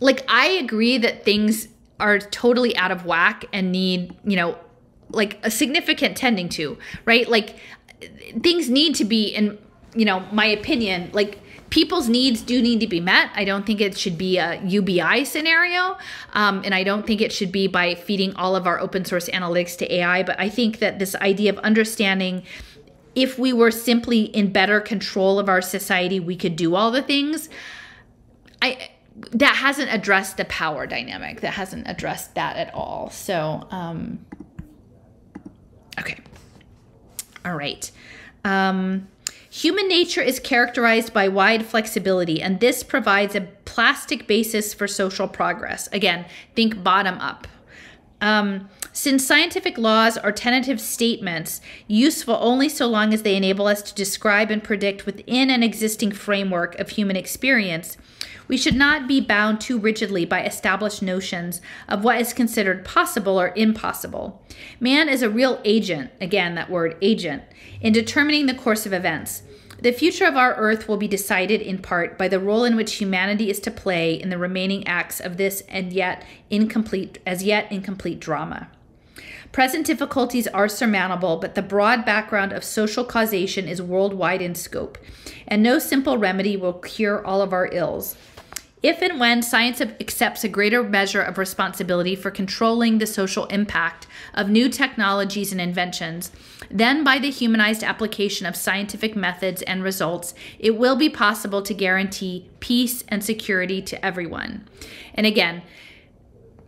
like 0.00 0.24
i 0.28 0.46
agree 0.46 0.98
that 0.98 1.24
things 1.24 1.68
are 2.00 2.18
totally 2.18 2.76
out 2.76 2.90
of 2.90 3.04
whack 3.04 3.44
and 3.52 3.70
need, 3.70 4.14
you 4.24 4.36
know, 4.36 4.58
like 5.10 5.38
a 5.42 5.50
significant 5.50 6.16
tending 6.16 6.48
to, 6.50 6.76
right? 7.04 7.28
Like 7.28 7.56
things 8.42 8.68
need 8.68 8.94
to 8.96 9.04
be 9.04 9.28
in, 9.28 9.58
you 9.94 10.04
know, 10.04 10.20
my 10.32 10.46
opinion, 10.46 11.10
like 11.12 11.38
people's 11.70 12.08
needs 12.08 12.40
do 12.40 12.60
need 12.62 12.80
to 12.80 12.86
be 12.86 13.00
met. 13.00 13.30
I 13.34 13.44
don't 13.44 13.66
think 13.66 13.80
it 13.80 13.96
should 13.96 14.18
be 14.18 14.38
a 14.38 14.62
UBI 14.64 15.24
scenario. 15.24 15.96
Um, 16.32 16.62
and 16.64 16.74
I 16.74 16.84
don't 16.84 17.06
think 17.06 17.20
it 17.20 17.32
should 17.32 17.52
be 17.52 17.66
by 17.66 17.94
feeding 17.94 18.34
all 18.36 18.56
of 18.56 18.66
our 18.66 18.78
open 18.78 19.04
source 19.04 19.28
analytics 19.28 19.76
to 19.78 19.92
AI. 19.92 20.22
But 20.22 20.38
I 20.38 20.48
think 20.48 20.78
that 20.78 20.98
this 20.98 21.14
idea 21.16 21.52
of 21.52 21.58
understanding 21.58 22.44
if 23.14 23.38
we 23.38 23.52
were 23.52 23.70
simply 23.70 24.22
in 24.22 24.52
better 24.52 24.80
control 24.80 25.38
of 25.38 25.48
our 25.48 25.62
society, 25.62 26.18
we 26.18 26.36
could 26.36 26.56
do 26.56 26.74
all 26.74 26.90
the 26.90 27.02
things. 27.02 27.48
I 28.60 28.90
that 29.16 29.56
hasn't 29.56 29.92
addressed 29.92 30.36
the 30.36 30.44
power 30.46 30.86
dynamic. 30.86 31.40
That 31.40 31.54
hasn't 31.54 31.88
addressed 31.88 32.34
that 32.34 32.56
at 32.56 32.74
all. 32.74 33.10
So, 33.10 33.66
um, 33.70 34.24
okay. 35.98 36.18
All 37.44 37.54
right. 37.54 37.90
Um, 38.44 39.08
human 39.50 39.88
nature 39.88 40.20
is 40.20 40.40
characterized 40.40 41.12
by 41.12 41.28
wide 41.28 41.64
flexibility, 41.64 42.42
and 42.42 42.60
this 42.60 42.82
provides 42.82 43.34
a 43.34 43.42
plastic 43.64 44.26
basis 44.26 44.74
for 44.74 44.88
social 44.88 45.28
progress. 45.28 45.88
Again, 45.92 46.26
think 46.54 46.82
bottom 46.82 47.18
up. 47.18 47.46
Um, 48.20 48.68
since 48.92 49.26
scientific 49.26 49.76
laws 49.76 50.16
are 50.16 50.32
tentative 50.32 50.80
statements, 50.80 51.60
useful 51.88 52.38
only 52.40 52.68
so 52.68 52.86
long 52.86 53.12
as 53.12 53.22
they 53.22 53.36
enable 53.36 53.66
us 53.66 53.82
to 53.82 53.94
describe 53.94 54.50
and 54.50 54.62
predict 54.62 55.04
within 55.04 55.50
an 55.50 55.62
existing 55.62 56.12
framework 56.12 56.78
of 56.78 56.90
human 56.90 57.16
experience, 57.16 57.96
we 58.48 58.56
should 58.56 58.76
not 58.76 59.08
be 59.08 59.20
bound 59.20 59.60
too 59.60 59.78
rigidly 59.78 60.24
by 60.24 60.44
established 60.44 61.02
notions 61.02 61.60
of 61.88 62.04
what 62.04 62.20
is 62.20 62.32
considered 62.32 62.84
possible 62.84 63.40
or 63.40 63.52
impossible. 63.56 64.42
Man 64.80 65.08
is 65.08 65.22
a 65.22 65.30
real 65.30 65.60
agent, 65.64 66.10
again, 66.20 66.54
that 66.54 66.70
word 66.70 66.96
agent, 67.00 67.42
in 67.80 67.92
determining 67.92 68.46
the 68.46 68.54
course 68.54 68.86
of 68.86 68.92
events. 68.92 69.42
The 69.80 69.92
future 69.92 70.24
of 70.24 70.36
our 70.36 70.54
Earth 70.54 70.88
will 70.88 70.96
be 70.96 71.08
decided 71.08 71.60
in 71.60 71.78
part 71.78 72.16
by 72.16 72.28
the 72.28 72.40
role 72.40 72.64
in 72.64 72.76
which 72.76 72.94
humanity 72.94 73.50
is 73.50 73.60
to 73.60 73.70
play 73.70 74.14
in 74.14 74.30
the 74.30 74.38
remaining 74.38 74.86
acts 74.86 75.20
of 75.20 75.36
this 75.36 75.62
and 75.68 75.92
yet 75.92 76.24
incomplete, 76.48 77.18
as 77.26 77.42
yet 77.42 77.70
incomplete 77.70 78.20
drama. 78.20 78.68
Present 79.52 79.86
difficulties 79.86 80.48
are 80.48 80.68
surmountable, 80.68 81.36
but 81.36 81.54
the 81.54 81.62
broad 81.62 82.04
background 82.04 82.52
of 82.52 82.64
social 82.64 83.04
causation 83.04 83.68
is 83.68 83.80
worldwide 83.80 84.42
in 84.42 84.54
scope, 84.54 84.98
and 85.46 85.62
no 85.62 85.78
simple 85.78 86.18
remedy 86.18 86.56
will 86.56 86.72
cure 86.72 87.24
all 87.24 87.40
of 87.40 87.52
our 87.52 87.68
ills. 87.72 88.16
If 88.84 89.00
and 89.00 89.18
when 89.18 89.40
science 89.40 89.80
accepts 89.80 90.44
a 90.44 90.48
greater 90.48 90.82
measure 90.82 91.22
of 91.22 91.38
responsibility 91.38 92.14
for 92.14 92.30
controlling 92.30 92.98
the 92.98 93.06
social 93.06 93.46
impact 93.46 94.06
of 94.34 94.50
new 94.50 94.68
technologies 94.68 95.52
and 95.52 95.60
inventions, 95.60 96.30
then 96.70 97.02
by 97.02 97.18
the 97.18 97.30
humanized 97.30 97.82
application 97.82 98.46
of 98.46 98.54
scientific 98.54 99.16
methods 99.16 99.62
and 99.62 99.82
results, 99.82 100.34
it 100.58 100.76
will 100.76 100.96
be 100.96 101.08
possible 101.08 101.62
to 101.62 101.72
guarantee 101.72 102.50
peace 102.60 103.02
and 103.08 103.24
security 103.24 103.80
to 103.80 104.04
everyone. 104.04 104.68
And 105.14 105.26
again, 105.26 105.62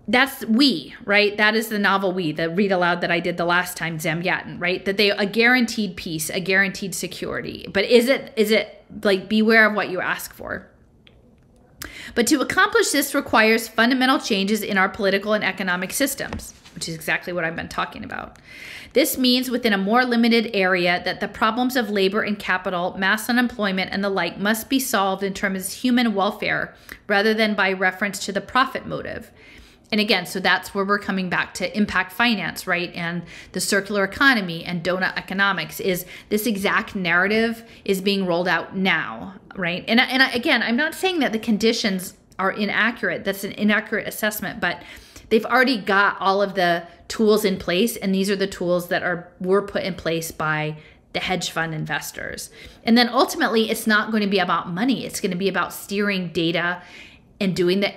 that's 0.09 0.43
we, 0.47 0.95
right? 1.05 1.37
That 1.37 1.55
is 1.55 1.69
the 1.69 1.79
novel 1.79 2.13
we, 2.13 2.33
the 2.33 2.49
read 2.49 2.73
aloud 2.73 3.03
that 3.03 3.11
I 3.11 3.21
did 3.21 3.37
the 3.37 3.45
last 3.45 3.77
time, 3.77 3.99
Zamyatin, 3.99 4.59
right? 4.59 4.83
That 4.87 4.97
they 4.97 5.11
a 5.11 5.27
guaranteed 5.27 5.99
peace, 5.99 6.31
a 6.31 6.41
guaranteed 6.41 6.95
security. 6.95 7.67
But 7.71 7.85
is 7.85 8.09
it 8.09 8.33
is 8.37 8.53
it 8.53 8.85
like 9.05 9.29
beware 9.29 9.69
of 9.69 9.75
what 9.75 9.91
you 9.91 10.01
ask 10.01 10.33
for? 10.33 10.71
But 12.15 12.27
to 12.29 12.41
accomplish 12.41 12.91
this 12.91 13.15
requires 13.15 13.69
fundamental 13.69 14.19
changes 14.19 14.63
in 14.63 14.79
our 14.79 14.89
political 14.89 15.33
and 15.33 15.45
economic 15.45 15.93
systems, 15.93 16.55
which 16.75 16.89
is 16.89 16.95
exactly 16.95 17.33
what 17.33 17.45
I've 17.45 17.57
been 17.57 17.69
talking 17.69 18.05
about. 18.05 18.39
This 18.93 19.19
means 19.19 19.51
within 19.51 19.73
a 19.73 19.79
more 19.79 20.05
limited 20.05 20.51
area 20.55 21.03
that 21.05 21.21
the 21.21 21.29
problems 21.29 21.77
of 21.77 21.91
labor 21.91 22.23
and 22.23 22.39
capital, 22.39 22.97
mass 22.97 23.29
unemployment, 23.29 23.93
and 23.93 24.03
the 24.03 24.09
like 24.09 24.39
must 24.39 24.71
be 24.71 24.79
solved 24.79 25.23
in 25.23 25.35
terms 25.35 25.67
of 25.67 25.73
human 25.75 26.15
welfare 26.15 26.75
rather 27.07 27.35
than 27.35 27.55
by 27.55 27.73
reference 27.73 28.25
to 28.25 28.33
the 28.33 28.41
profit 28.41 28.87
motive 28.87 29.31
and 29.93 30.01
again, 30.01 30.27
so 30.27 30.41
that's 30.41 30.75
where 30.75 30.85
we're 30.85 30.99
coming 30.99 31.29
back 31.29 31.55
to 31.55 31.77
impact 31.77 32.13
finance, 32.13 32.67
right? 32.67 32.93
And 32.95 33.23
the 33.53 33.61
circular 33.61 34.03
economy 34.03 34.65
and 34.65 34.83
donut 34.83 35.17
economics 35.17 35.79
is 35.79 36.05
this 36.29 36.47
exact 36.47 36.97
narrative 36.97 37.63
is 37.85 38.01
being 38.01 38.27
rolled 38.27 38.49
out 38.49 38.77
now, 38.77 39.35
right? 39.55 39.85
And, 39.87 40.01
and 40.01 40.35
again, 40.35 40.63
I'm 40.63 40.77
not 40.77 40.95
saying 40.95 41.21
that 41.21 41.33
the 41.33 41.39
conditions 41.39 42.15
are 42.39 42.51
inaccurate. 42.51 43.25
That's 43.25 43.45
an 43.45 43.53
inaccurate 43.53 44.09
assessment, 44.09 44.61
but 44.61 44.83
they've 45.29 45.47
already 45.47 45.79
got 45.79 46.21
all 46.21 46.43
of 46.43 46.55
the 46.55 46.87
tools 47.07 47.45
in 47.45 47.57
place, 47.57 47.97
and 47.97 48.13
these 48.13 48.29
are 48.29 48.37
the 48.37 48.47
tools 48.49 48.89
that 48.89 49.05
are 49.05 49.29
were 49.41 49.63
put 49.63 49.85
in 49.85 49.95
place 49.95 50.33
by 50.33 50.77
the 51.13 51.21
hedge 51.21 51.51
fund 51.51 51.73
investors. 51.73 52.51
And 52.85 52.99
then 52.99 53.09
ultimately, 53.09 53.71
it's 53.71 53.87
not 53.87 54.11
going 54.11 54.23
to 54.23 54.29
be 54.29 54.41
about 54.41 54.69
money. 54.69 55.07
It's 55.07 55.21
going 55.21 55.31
to 55.31 55.37
be 55.37 55.49
about 55.49 55.73
steering 55.73 56.29
data 56.29 56.83
and 57.41 57.55
doing 57.55 57.81
the 57.81 57.93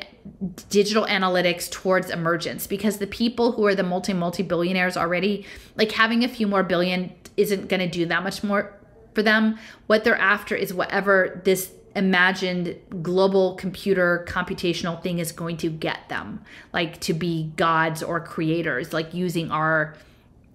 digital 0.70 1.06
analytics 1.06 1.70
towards 1.70 2.10
emergence 2.10 2.68
because 2.68 2.98
the 2.98 3.08
people 3.08 3.54
who 3.54 3.66
are 3.66 3.76
the 3.76 3.84
multi 3.84 4.14
multi 4.14 4.44
billionaires 4.44 4.98
already 4.98 5.46
like 5.76 5.92
having 5.94 6.24
a 6.24 6.28
few 6.28 6.48
more 6.48 6.64
billion 6.64 7.12
isn't 7.38 7.68
going 7.68 7.80
to 7.80 7.88
do 7.88 8.06
that 8.06 8.24
much 8.24 8.44
more 8.44 8.74
for 9.14 9.24
them 9.24 9.58
what 9.88 10.04
they're 10.04 10.18
after 10.18 10.56
is 10.56 10.74
whatever 10.74 11.42
this 11.46 11.72
imagined 11.96 12.76
global 13.02 13.56
computer 13.56 14.26
computational 14.30 15.02
thing 15.02 15.20
is 15.20 15.32
going 15.32 15.58
to 15.58 15.70
get 15.70 16.08
them 16.10 16.42
like 16.74 17.00
to 17.00 17.14
be 17.14 17.52
gods 17.56 18.04
or 18.04 18.20
creators 18.20 18.94
like 18.94 19.14
using 19.14 19.50
our 19.52 19.96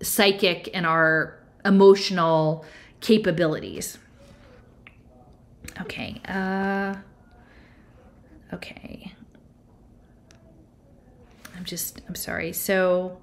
psychic 0.00 0.68
and 0.74 0.86
our 0.86 1.38
emotional 1.64 2.64
capabilities. 3.00 3.98
Okay. 5.80 6.20
Uh, 6.26 6.94
okay. 8.52 9.12
I'm 11.56 11.64
just, 11.64 12.02
I'm 12.08 12.14
sorry. 12.14 12.52
So, 12.52 13.18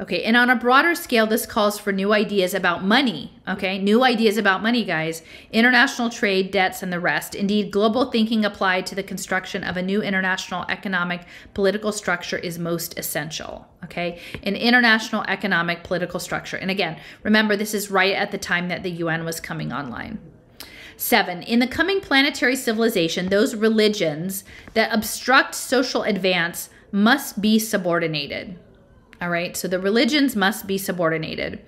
okay. 0.00 0.22
And 0.22 0.36
on 0.36 0.48
a 0.48 0.56
broader 0.56 0.94
scale, 0.94 1.26
this 1.26 1.44
calls 1.44 1.78
for 1.78 1.92
new 1.92 2.12
ideas 2.12 2.54
about 2.54 2.84
money. 2.84 3.32
Okay. 3.48 3.78
New 3.78 4.04
ideas 4.04 4.36
about 4.36 4.62
money, 4.62 4.84
guys. 4.84 5.22
International 5.52 6.08
trade, 6.08 6.50
debts, 6.50 6.82
and 6.82 6.92
the 6.92 7.00
rest. 7.00 7.34
Indeed, 7.34 7.72
global 7.72 8.10
thinking 8.10 8.44
applied 8.44 8.86
to 8.86 8.94
the 8.94 9.02
construction 9.02 9.64
of 9.64 9.76
a 9.76 9.82
new 9.82 10.02
international 10.02 10.64
economic 10.68 11.26
political 11.52 11.92
structure 11.92 12.38
is 12.38 12.58
most 12.58 12.98
essential. 12.98 13.66
Okay. 13.84 14.20
An 14.42 14.56
international 14.56 15.24
economic 15.28 15.82
political 15.82 16.20
structure. 16.20 16.56
And 16.56 16.70
again, 16.70 16.98
remember, 17.22 17.56
this 17.56 17.74
is 17.74 17.90
right 17.90 18.14
at 18.14 18.30
the 18.30 18.38
time 18.38 18.68
that 18.68 18.82
the 18.82 18.90
UN 18.92 19.24
was 19.24 19.40
coming 19.40 19.72
online. 19.72 20.18
Seven, 20.96 21.42
in 21.42 21.58
the 21.58 21.66
coming 21.66 22.00
planetary 22.00 22.56
civilization, 22.56 23.28
those 23.28 23.54
religions 23.54 24.44
that 24.74 24.92
obstruct 24.92 25.54
social 25.54 26.02
advance 26.02 26.70
must 26.90 27.40
be 27.40 27.58
subordinated. 27.58 28.58
All 29.20 29.28
right, 29.28 29.56
so 29.56 29.68
the 29.68 29.78
religions 29.78 30.34
must 30.34 30.66
be 30.66 30.78
subordinated. 30.78 31.60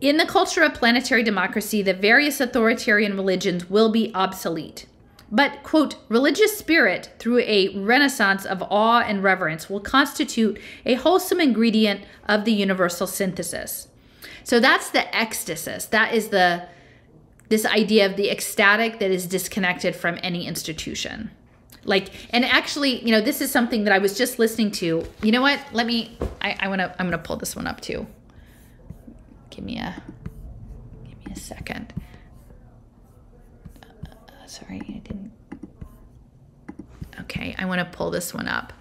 In 0.00 0.16
the 0.16 0.26
culture 0.26 0.62
of 0.62 0.74
planetary 0.74 1.22
democracy, 1.22 1.82
the 1.82 1.94
various 1.94 2.40
authoritarian 2.40 3.14
religions 3.14 3.70
will 3.70 3.90
be 3.90 4.10
obsolete. 4.14 4.86
But, 5.30 5.62
quote, 5.62 5.96
religious 6.08 6.58
spirit 6.58 7.10
through 7.18 7.38
a 7.40 7.68
renaissance 7.78 8.44
of 8.44 8.62
awe 8.68 9.00
and 9.00 9.22
reverence 9.22 9.70
will 9.70 9.80
constitute 9.80 10.60
a 10.84 10.94
wholesome 10.94 11.40
ingredient 11.40 12.02
of 12.28 12.44
the 12.44 12.52
universal 12.52 13.06
synthesis. 13.06 13.88
So 14.44 14.60
that's 14.60 14.90
the 14.90 15.06
ecstasis. 15.12 15.88
That 15.88 16.12
is 16.12 16.28
the 16.28 16.68
this 17.52 17.66
idea 17.66 18.06
of 18.06 18.16
the 18.16 18.30
ecstatic 18.30 18.98
that 18.98 19.10
is 19.10 19.26
disconnected 19.26 19.94
from 19.94 20.18
any 20.22 20.46
institution. 20.46 21.30
Like, 21.84 22.08
and 22.30 22.46
actually, 22.46 23.04
you 23.04 23.10
know, 23.10 23.20
this 23.20 23.42
is 23.42 23.50
something 23.50 23.84
that 23.84 23.92
I 23.92 23.98
was 23.98 24.16
just 24.16 24.38
listening 24.38 24.70
to. 24.80 25.04
You 25.22 25.32
know 25.32 25.42
what? 25.42 25.60
Let 25.70 25.86
me. 25.86 26.16
I, 26.40 26.56
I 26.60 26.68
want 26.68 26.78
to. 26.80 26.90
I'm 26.98 27.06
going 27.06 27.10
to 27.10 27.18
pull 27.18 27.36
this 27.36 27.54
one 27.54 27.66
up 27.66 27.82
too. 27.82 28.06
Give 29.50 29.66
me 29.66 29.78
a. 29.78 30.02
Give 31.04 31.18
me 31.26 31.32
a 31.32 31.36
second. 31.36 31.92
Uh, 33.82 34.46
sorry, 34.46 34.80
I 34.88 35.00
didn't. 35.00 35.32
Okay, 37.20 37.54
I 37.58 37.66
want 37.66 37.80
to 37.80 37.96
pull 37.98 38.10
this 38.10 38.32
one 38.32 38.48
up. 38.48 38.72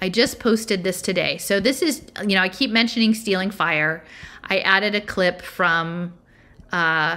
I 0.00 0.08
just 0.08 0.38
posted 0.38 0.84
this 0.84 1.02
today. 1.02 1.36
So 1.38 1.58
this 1.58 1.82
is, 1.82 2.04
you 2.20 2.36
know, 2.36 2.42
I 2.42 2.48
keep 2.48 2.70
mentioning 2.70 3.12
stealing 3.12 3.50
fire. 3.50 4.04
I 4.44 4.60
added 4.60 4.94
a 4.94 5.00
clip 5.00 5.42
from. 5.42 6.14
Uh, 6.70 7.16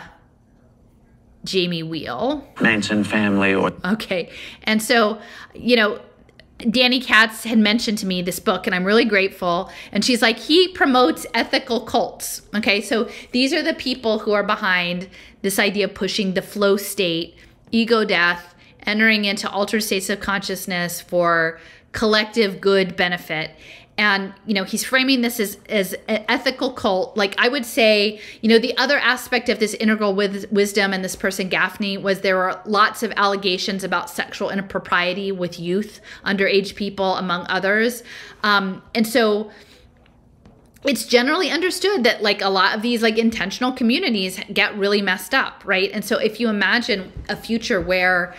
Jamie 1.43 1.83
Wheal. 1.83 2.43
Manson 2.61 3.03
family 3.03 3.53
or 3.53 3.71
Okay. 3.85 4.29
And 4.63 4.81
so, 4.81 5.19
you 5.53 5.75
know, 5.75 5.99
Danny 6.69 7.01
Katz 7.01 7.43
had 7.43 7.57
mentioned 7.57 7.97
to 7.99 8.05
me 8.05 8.21
this 8.21 8.39
book, 8.39 8.67
and 8.67 8.75
I'm 8.75 8.85
really 8.85 9.05
grateful. 9.05 9.69
And 9.91 10.05
she's 10.05 10.21
like, 10.21 10.37
he 10.39 10.69
promotes 10.69 11.25
ethical 11.33 11.81
cults. 11.81 12.41
Okay, 12.55 12.79
so 12.81 13.09
these 13.31 13.53
are 13.53 13.61
the 13.61 13.73
people 13.73 14.19
who 14.19 14.31
are 14.31 14.43
behind 14.43 15.09
this 15.41 15.59
idea 15.59 15.85
of 15.85 15.93
pushing 15.93 16.33
the 16.33 16.41
flow 16.41 16.77
state, 16.77 17.35
ego 17.71 18.05
death, 18.05 18.55
entering 18.85 19.25
into 19.25 19.49
altered 19.49 19.81
states 19.81 20.09
of 20.09 20.19
consciousness 20.19 21.01
for 21.01 21.59
collective 21.91 22.59
good 22.59 22.95
benefit 22.95 23.51
and 23.97 24.33
you 24.45 24.53
know 24.53 24.63
he's 24.63 24.83
framing 24.83 25.21
this 25.21 25.39
as 25.39 25.57
as 25.69 25.93
an 26.07 26.25
ethical 26.27 26.71
cult. 26.71 27.15
Like 27.15 27.35
i 27.37 27.47
would 27.47 27.65
say 27.65 28.19
you 28.41 28.49
know 28.49 28.57
the 28.57 28.75
other 28.77 28.97
aspect 28.97 29.49
of 29.49 29.59
this 29.59 29.73
integral 29.75 30.15
with 30.15 30.51
wisdom 30.51 30.93
and 30.93 31.03
this 31.03 31.15
person 31.15 31.49
Gafni 31.49 32.01
was 32.01 32.21
there 32.21 32.37
were 32.37 32.59
lots 32.65 33.03
of 33.03 33.11
allegations 33.15 33.83
about 33.83 34.09
sexual 34.09 34.49
impropriety 34.49 35.31
with 35.31 35.59
youth 35.59 36.01
underage 36.25 36.75
people 36.75 37.15
among 37.15 37.45
others. 37.49 38.03
Um, 38.41 38.81
and 38.95 39.07
so 39.07 39.51
it's 40.85 41.05
generally 41.05 41.49
understood 41.49 42.03
that 42.03 42.21
like 42.21 42.41
a 42.41 42.49
lot 42.49 42.75
of 42.75 42.81
these 42.81 43.01
like 43.01 43.17
intentional 43.17 43.71
communities 43.71 44.39
get 44.51 44.75
really 44.77 45.01
messed 45.01 45.33
up 45.33 45.61
right? 45.65 45.91
And 45.93 46.03
so 46.03 46.17
if 46.17 46.39
you 46.39 46.49
imagine 46.49 47.11
a 47.29 47.35
future 47.35 47.79
where 47.79 48.35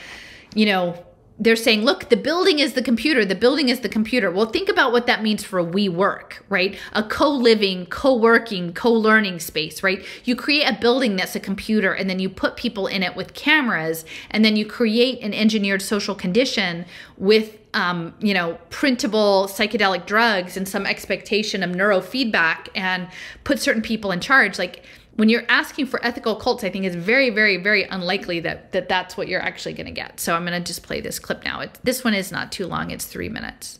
you 0.54 0.66
know 0.66 1.03
they're 1.36 1.56
saying, 1.56 1.84
look, 1.84 2.10
the 2.10 2.16
building 2.16 2.60
is 2.60 2.74
the 2.74 2.82
computer, 2.82 3.24
the 3.24 3.34
building 3.34 3.68
is 3.68 3.80
the 3.80 3.88
computer. 3.88 4.30
Well, 4.30 4.46
think 4.46 4.68
about 4.68 4.92
what 4.92 5.06
that 5.06 5.22
means 5.22 5.42
for 5.42 5.64
WeWork, 5.64 6.34
right? 6.48 6.78
A 6.92 7.02
co 7.02 7.28
living, 7.28 7.86
co 7.86 8.14
working, 8.14 8.72
co 8.72 8.92
learning 8.92 9.40
space, 9.40 9.82
right? 9.82 10.04
You 10.24 10.36
create 10.36 10.64
a 10.64 10.78
building 10.80 11.16
that's 11.16 11.34
a 11.34 11.40
computer 11.40 11.92
and 11.92 12.08
then 12.08 12.20
you 12.20 12.28
put 12.28 12.56
people 12.56 12.86
in 12.86 13.02
it 13.02 13.16
with 13.16 13.34
cameras 13.34 14.04
and 14.30 14.44
then 14.44 14.54
you 14.54 14.64
create 14.64 15.20
an 15.22 15.34
engineered 15.34 15.82
social 15.82 16.14
condition 16.14 16.84
with 17.16 17.58
um, 17.74 18.14
you 18.20 18.32
know, 18.32 18.56
printable 18.70 19.48
psychedelic 19.48 20.06
drugs 20.06 20.56
and 20.56 20.68
some 20.68 20.86
expectation 20.86 21.64
of 21.64 21.70
neurofeedback 21.70 22.68
and 22.76 23.08
put 23.42 23.58
certain 23.58 23.82
people 23.82 24.12
in 24.12 24.20
charge. 24.20 24.60
Like, 24.60 24.84
when 25.16 25.28
you're 25.28 25.44
asking 25.48 25.86
for 25.86 26.04
ethical 26.04 26.36
cults, 26.36 26.64
I 26.64 26.70
think 26.70 26.84
it's 26.84 26.96
very, 26.96 27.30
very, 27.30 27.56
very 27.56 27.84
unlikely 27.84 28.40
that, 28.40 28.72
that 28.72 28.88
that's 28.88 29.16
what 29.16 29.28
you're 29.28 29.42
actually 29.42 29.74
going 29.74 29.86
to 29.86 29.92
get. 29.92 30.18
So 30.18 30.34
I'm 30.34 30.44
going 30.44 30.60
to 30.60 30.66
just 30.66 30.82
play 30.82 31.00
this 31.00 31.18
clip 31.18 31.44
now. 31.44 31.60
It, 31.60 31.78
this 31.84 32.02
one 32.02 32.14
is 32.14 32.32
not 32.32 32.50
too 32.50 32.66
long, 32.66 32.90
it's 32.90 33.04
three 33.04 33.28
minutes. 33.28 33.78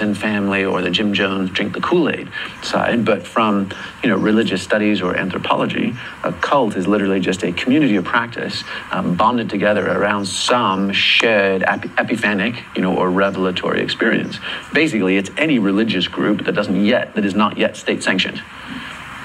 And 0.00 0.16
family 0.16 0.64
or 0.64 0.82
the 0.82 0.90
Jim 0.90 1.12
Jones 1.12 1.50
drink 1.50 1.72
the 1.72 1.80
Kool-Aid 1.80 2.28
side, 2.62 3.04
but 3.04 3.26
from 3.26 3.72
you 4.04 4.08
know 4.08 4.16
religious 4.16 4.62
studies 4.62 5.02
or 5.02 5.16
anthropology, 5.16 5.94
a 6.22 6.32
cult 6.32 6.76
is 6.76 6.86
literally 6.86 7.18
just 7.18 7.42
a 7.42 7.50
community 7.50 7.96
of 7.96 8.04
practice 8.04 8.62
um, 8.92 9.16
bonded 9.16 9.50
together 9.50 9.90
around 9.90 10.26
some 10.26 10.92
shared 10.92 11.64
epiphanic 11.64 12.62
you 12.76 12.82
know 12.82 12.96
or 12.96 13.10
revelatory 13.10 13.80
experience. 13.80 14.38
Basically, 14.72 15.16
it's 15.16 15.30
any 15.36 15.58
religious 15.58 16.06
group 16.06 16.44
that 16.44 16.52
doesn't 16.52 16.84
yet 16.84 17.12
that 17.16 17.24
is 17.24 17.34
not 17.34 17.58
yet 17.58 17.76
state 17.76 18.04
sanctioned 18.04 18.40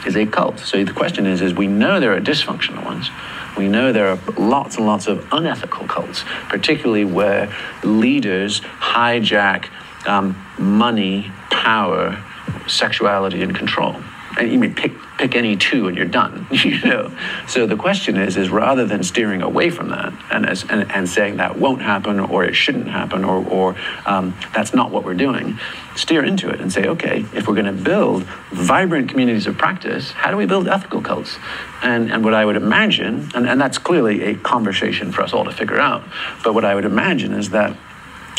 is 0.06 0.16
a 0.16 0.26
cult. 0.26 0.60
So 0.60 0.84
the 0.84 0.94
question 0.94 1.26
is, 1.26 1.42
is 1.42 1.54
we 1.54 1.68
know 1.68 2.00
there 2.00 2.14
are 2.16 2.22
dysfunctional 2.22 2.84
ones. 2.86 3.10
We 3.58 3.68
know 3.68 3.92
there 3.92 4.10
are 4.10 4.20
lots 4.38 4.78
and 4.78 4.86
lots 4.86 5.08
of 5.08 5.28
unethical 5.32 5.88
cults, 5.88 6.24
particularly 6.50 7.06
where 7.06 7.54
leaders 7.84 8.62
hijack 8.62 9.70
um, 10.08 10.36
money, 10.58 11.32
power, 11.50 12.24
sexuality, 12.68 13.42
and 13.42 13.56
control 13.56 13.96
and 14.38 14.52
you 14.52 14.70
pick 14.70 14.94
pick 15.18 15.36
any 15.36 15.56
two 15.56 15.88
and 15.88 15.96
you're 15.96 16.06
done 16.06 16.46
you 16.52 16.80
know? 16.82 17.16
So 17.48 17.66
the 17.66 17.76
question 17.76 18.18
is 18.18 18.38
is 18.38 18.50
rather 18.50 18.86
than 18.86 19.04
steering 19.04 19.42
away 19.42 19.70
from 19.70 19.90
that 19.90 20.14
and 20.32 20.46
as, 20.46 20.64
and, 20.70 20.92
and 20.92 21.08
saying 21.08 21.38
that 21.38 21.58
won't 21.58 21.82
happen 21.82 22.20
or 22.20 22.44
it 22.44 22.54
shouldn't 22.54 22.88
happen 22.88 23.24
or, 23.24 23.46
or 23.48 23.76
um, 24.06 24.36
that's 24.54 24.74
not 24.74 24.92
what 24.92 25.04
we're 25.04 25.14
doing 25.14 25.58
steer 25.96 26.24
into 26.24 26.50
it 26.50 26.60
and 26.60 26.72
say 26.72 26.86
okay 26.88 27.26
if 27.34 27.48
we're 27.48 27.56
going 27.56 27.66
to 27.66 27.84
build 27.84 28.24
vibrant 28.52 29.10
communities 29.10 29.48
of 29.48 29.58
practice 29.58 30.12
how 30.12 30.30
do 30.30 30.38
we 30.38 30.46
build 30.46 30.68
ethical 30.68 31.02
cults? 31.02 31.38
And 31.82 32.12
and 32.12 32.24
what 32.24 32.34
i 32.34 32.44
would 32.44 32.56
imagine 32.56 33.30
and, 33.36 33.48
and 33.48 33.60
that's 33.62 33.78
clearly 33.78 34.24
a 34.24 34.36
conversation 34.36 35.12
for 35.12 35.22
us 35.22 35.34
all 35.34 35.46
to 35.46 35.52
figure 35.52 35.80
out 35.80 36.04
but 36.44 36.54
what 36.54 36.66
i 36.66 36.76
would 36.76 36.86
imagine 36.86 37.32
is 37.34 37.52
that 37.52 37.78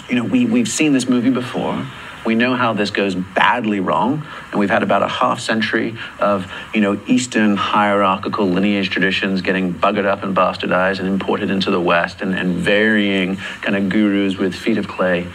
you 0.09 0.17
know 0.17 0.25
we, 0.25 0.45
we've 0.47 0.69
seen 0.69 0.93
this 0.93 1.09
movie 1.09 1.31
before 1.31 1.87
we 2.27 2.35
know 2.35 2.55
how 2.55 2.73
this 2.73 2.91
goes 2.91 3.15
badly 3.15 3.81
wrong, 3.81 4.27
and 4.51 4.61
we've 4.61 4.69
had 4.69 4.83
about 4.83 5.03
a 5.03 5.09
half 5.09 5.41
century 5.41 5.97
of 6.19 6.53
you 6.75 6.81
know 6.81 7.01
Eastern 7.07 7.57
hierarchical 7.57 8.47
lineage 8.47 8.91
traditions 8.91 9.41
getting 9.41 9.73
buggered 9.73 10.05
up 10.05 10.23
and 10.23 10.37
bastardized 10.37 10.99
and 10.99 11.09
imported 11.09 11.51
into 11.51 11.71
the 11.71 11.81
West, 11.81 12.21
and, 12.21 12.35
and 12.35 12.57
varying 12.57 13.37
kind 13.37 13.77
of 13.77 13.89
gurus 13.89 14.37
with 14.37 14.55
feet 14.55 14.77
of 14.77 14.89
clay 14.89 15.27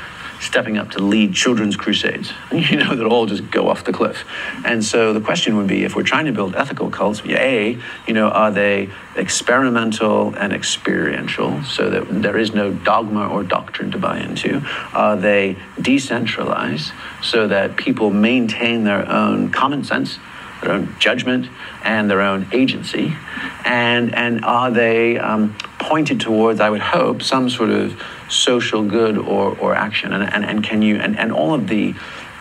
stepping 0.42 0.78
up 0.78 0.92
to 0.92 1.00
lead 1.00 1.34
children's 1.34 1.78
crusades, 1.78 2.34
you 2.52 2.76
know, 2.76 2.96
that 2.96 3.06
all 3.06 3.26
just 3.28 3.50
go 3.52 3.70
off 3.70 3.84
the 3.86 3.94
cliff. 3.94 4.26
And 4.66 4.84
so 4.84 5.14
the 5.14 5.22
question 5.22 5.56
would 5.58 5.68
be 5.68 5.84
if 5.84 5.96
we're 5.96 6.04
trying 6.04 6.26
to 6.26 6.32
build 6.32 6.56
ethical 6.56 6.90
cults, 6.90 7.22
A, 7.26 7.78
you 8.08 8.14
know, 8.14 8.28
are 8.30 8.52
they 8.52 8.90
experimental 9.16 10.34
and 10.36 10.52
experiential 10.52 11.64
so 11.64 11.90
that 11.92 12.22
there 12.22 12.38
is 12.38 12.54
no 12.54 12.74
dogma 12.74 13.30
or 13.30 13.44
doctrine 13.44 13.92
to 13.92 14.00
buy 14.00 14.20
into? 14.20 14.62
Are 14.94 15.16
they 15.16 15.58
decentralized 15.80 16.92
so 17.22 17.48
that 17.48 17.78
people 17.78 18.10
maintain 18.10 18.84
their 18.84 19.08
own 19.08 19.52
common 19.52 19.84
sense? 19.84 20.18
Their 20.62 20.74
own 20.74 20.96
judgment 21.00 21.50
and 21.84 22.10
their 22.10 22.22
own 22.22 22.48
agency, 22.52 23.16
and 23.66 24.14
and 24.14 24.46
are 24.46 24.70
they 24.70 25.18
um, 25.18 25.56
pointed 25.80 26.20
towards? 26.20 26.60
I 26.60 26.70
would 26.70 26.82
hope 26.82 27.24
some 27.24 27.50
sort 27.50 27.72
of 27.72 28.00
social 28.32 28.84
good 28.84 29.18
or, 29.18 29.58
or 29.60 29.76
action? 29.76 30.14
And, 30.14 30.24
and, 30.24 30.46
and 30.46 30.64
can 30.64 30.82
you, 30.82 30.98
and, 30.98 31.18
and 31.18 31.32
all 31.32 31.54
of 31.54 31.68
the, 31.68 31.96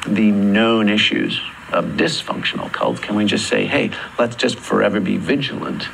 the 0.06 0.30
known 0.30 0.88
issues 0.88 1.40
of 1.72 1.84
dysfunctional 1.96 2.72
cults, 2.72 3.00
can 3.00 3.14
we 3.14 3.24
just 3.24 3.48
say, 3.48 3.66
hey, 3.66 3.90
let's 4.18 4.36
just 4.36 4.58
forever 4.58 5.00
be 5.00 5.16
vigilant 5.16 5.88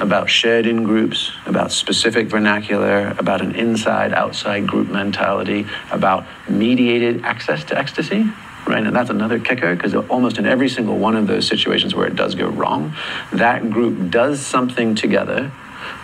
about 0.00 0.28
shared 0.28 0.66
in 0.66 0.82
groups, 0.82 1.30
about 1.46 1.70
specific 1.70 2.26
vernacular, 2.26 3.14
about 3.18 3.40
an 3.40 3.54
inside 3.54 4.12
outside 4.12 4.66
group 4.66 4.88
mentality, 4.88 5.66
about 5.90 6.26
mediated 6.48 7.24
access 7.24 7.64
to 7.64 7.78
ecstasy? 7.78 8.28
right? 8.66 8.86
And 8.86 8.94
that's 8.94 9.10
another 9.10 9.38
kicker 9.38 9.74
because 9.74 9.94
almost 9.94 10.38
in 10.38 10.46
every 10.46 10.68
single 10.68 10.96
one 10.96 11.16
of 11.16 11.26
those 11.26 11.46
situations 11.46 11.94
where 11.94 12.06
it 12.06 12.16
does 12.16 12.34
go 12.34 12.48
wrong, 12.48 12.94
that 13.32 13.70
group 13.70 14.10
does 14.10 14.44
something 14.44 14.94
together 14.94 15.52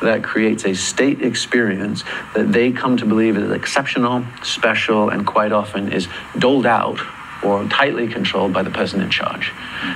that 0.03 0.23
creates 0.23 0.65
a 0.65 0.75
state 0.75 1.23
experience 1.23 2.05
that 2.35 2.53
they 2.53 2.73
come 2.73 2.97
to 2.97 3.07
believe 3.07 3.37
is 3.37 3.51
exceptional, 3.51 4.25
special, 4.43 5.11
and 5.11 5.27
quite 5.27 5.53
often 5.53 5.93
is 5.93 6.09
doled 6.39 6.67
out 6.67 7.01
or 7.43 7.65
tightly 7.65 8.07
controlled 8.07 8.53
by 8.53 8.63
the 8.63 8.71
person 8.71 9.01
in 9.01 9.11
charge. 9.11 9.53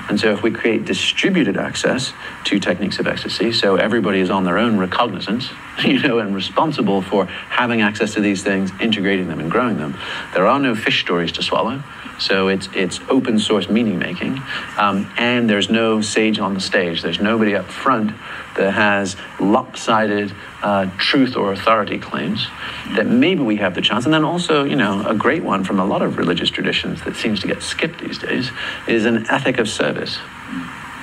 And 0.08 0.18
so 0.18 0.32
if 0.32 0.42
we 0.42 0.50
create 0.50 0.84
distributed 0.84 1.56
access 1.56 2.12
to 2.44 2.58
techniques 2.58 2.98
of 2.98 3.06
ecstasy, 3.06 3.52
so 3.52 3.76
everybody 3.76 4.20
is 4.20 4.30
on 4.30 4.44
their 4.44 4.58
own 4.58 4.78
recognizance, 4.78 5.50
you 5.84 5.98
know, 6.00 6.18
and 6.18 6.34
responsible 6.34 7.02
for 7.02 7.26
having 7.26 7.82
access 7.82 8.14
to 8.14 8.20
these 8.20 8.42
things, 8.42 8.70
integrating 8.80 9.28
them 9.28 9.40
and 9.40 9.50
growing 9.50 9.76
them, 9.76 9.96
there 10.32 10.46
are 10.46 10.58
no 10.58 10.74
fish 10.74 11.02
stories 11.02 11.32
to 11.32 11.42
swallow. 11.42 11.82
So 12.18 12.46
it's 12.46 12.68
it's 12.74 13.00
open 13.08 13.40
source 13.40 13.68
meaning 13.68 13.98
making, 13.98 14.40
um, 14.78 15.12
and 15.18 15.50
there's 15.50 15.68
no 15.68 16.00
sage 16.00 16.38
on 16.38 16.54
the 16.54 16.60
stage. 16.60 17.02
There's 17.02 17.20
nobody 17.20 17.56
up 17.56 17.66
front 17.66 18.12
that 18.56 18.72
has 18.72 19.16
lopsided 19.40 20.34
uh, 20.62 20.90
truth 20.98 21.36
or 21.36 21.52
authority 21.52 21.98
claims. 21.98 22.46
That 22.94 23.06
maybe 23.06 23.42
we 23.42 23.56
have 23.56 23.74
the 23.74 23.80
chance, 23.80 24.04
and 24.04 24.14
then 24.14 24.24
also, 24.24 24.64
you 24.64 24.76
know, 24.76 25.06
a 25.06 25.14
great 25.14 25.42
one 25.42 25.64
from 25.64 25.80
a 25.80 25.84
lot 25.84 26.02
of 26.02 26.16
religious 26.18 26.50
traditions 26.50 27.02
that 27.04 27.16
seems 27.16 27.40
to 27.40 27.46
get 27.46 27.62
skipped 27.62 28.00
these 28.00 28.18
days 28.18 28.50
is 28.86 29.04
an 29.04 29.26
ethic 29.30 29.58
of 29.58 29.68
service. 29.68 30.18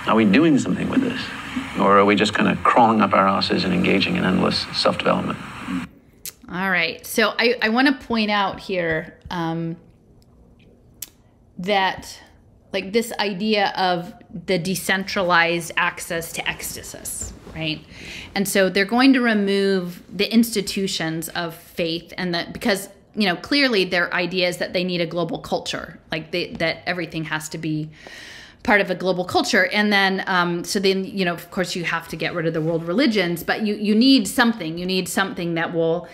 Are 0.07 0.15
we 0.15 0.25
doing 0.25 0.57
something 0.57 0.89
with 0.89 1.01
this, 1.01 1.21
or 1.79 1.99
are 1.99 2.05
we 2.05 2.15
just 2.15 2.33
kind 2.33 2.49
of 2.49 2.63
crawling 2.63 3.01
up 3.01 3.13
our 3.13 3.27
asses 3.27 3.63
and 3.63 3.73
engaging 3.73 4.15
in 4.15 4.25
endless 4.25 4.65
self 4.73 4.97
development? 4.97 5.37
All 6.51 6.69
right. 6.69 7.05
So 7.05 7.33
I, 7.39 7.55
I 7.61 7.69
want 7.69 7.87
to 7.87 8.07
point 8.07 8.31
out 8.31 8.59
here. 8.59 9.17
Um, 9.29 9.77
that 11.61 12.19
like 12.73 12.93
this 12.93 13.11
idea 13.19 13.73
of 13.75 14.13
the 14.45 14.57
decentralized 14.57 15.71
access 15.77 16.31
to 16.33 16.49
ecstasy, 16.49 17.33
right? 17.55 17.83
And 18.35 18.47
so 18.47 18.69
they're 18.69 18.85
going 18.85 19.13
to 19.13 19.21
remove 19.21 20.01
the 20.15 20.31
institutions 20.33 21.29
of 21.29 21.55
faith 21.55 22.13
and 22.17 22.33
that 22.33 22.53
because 22.53 22.89
you 23.15 23.27
know 23.27 23.35
clearly 23.35 23.85
their 23.85 24.13
idea 24.13 24.47
is 24.47 24.57
that 24.57 24.73
they 24.73 24.83
need 24.83 25.01
a 25.01 25.05
global 25.05 25.39
culture, 25.39 25.99
like 26.11 26.31
they, 26.31 26.53
that 26.53 26.83
everything 26.85 27.25
has 27.25 27.49
to 27.49 27.57
be 27.57 27.89
part 28.63 28.79
of 28.79 28.91
a 28.91 28.95
global 28.95 29.25
culture. 29.25 29.65
And 29.67 29.91
then 29.91 30.23
um, 30.27 30.63
so 30.63 30.79
then 30.79 31.03
you 31.03 31.25
know 31.25 31.33
of 31.33 31.51
course 31.51 31.75
you 31.75 31.83
have 31.83 32.07
to 32.09 32.15
get 32.15 32.33
rid 32.33 32.45
of 32.45 32.53
the 32.53 32.61
world 32.61 32.83
religions 32.83 33.43
but 33.43 33.65
you 33.65 33.75
you 33.75 33.95
need 33.95 34.27
something. 34.27 34.77
You 34.77 34.85
need 34.85 35.09
something 35.09 35.55
that 35.55 35.73
will 35.73 36.07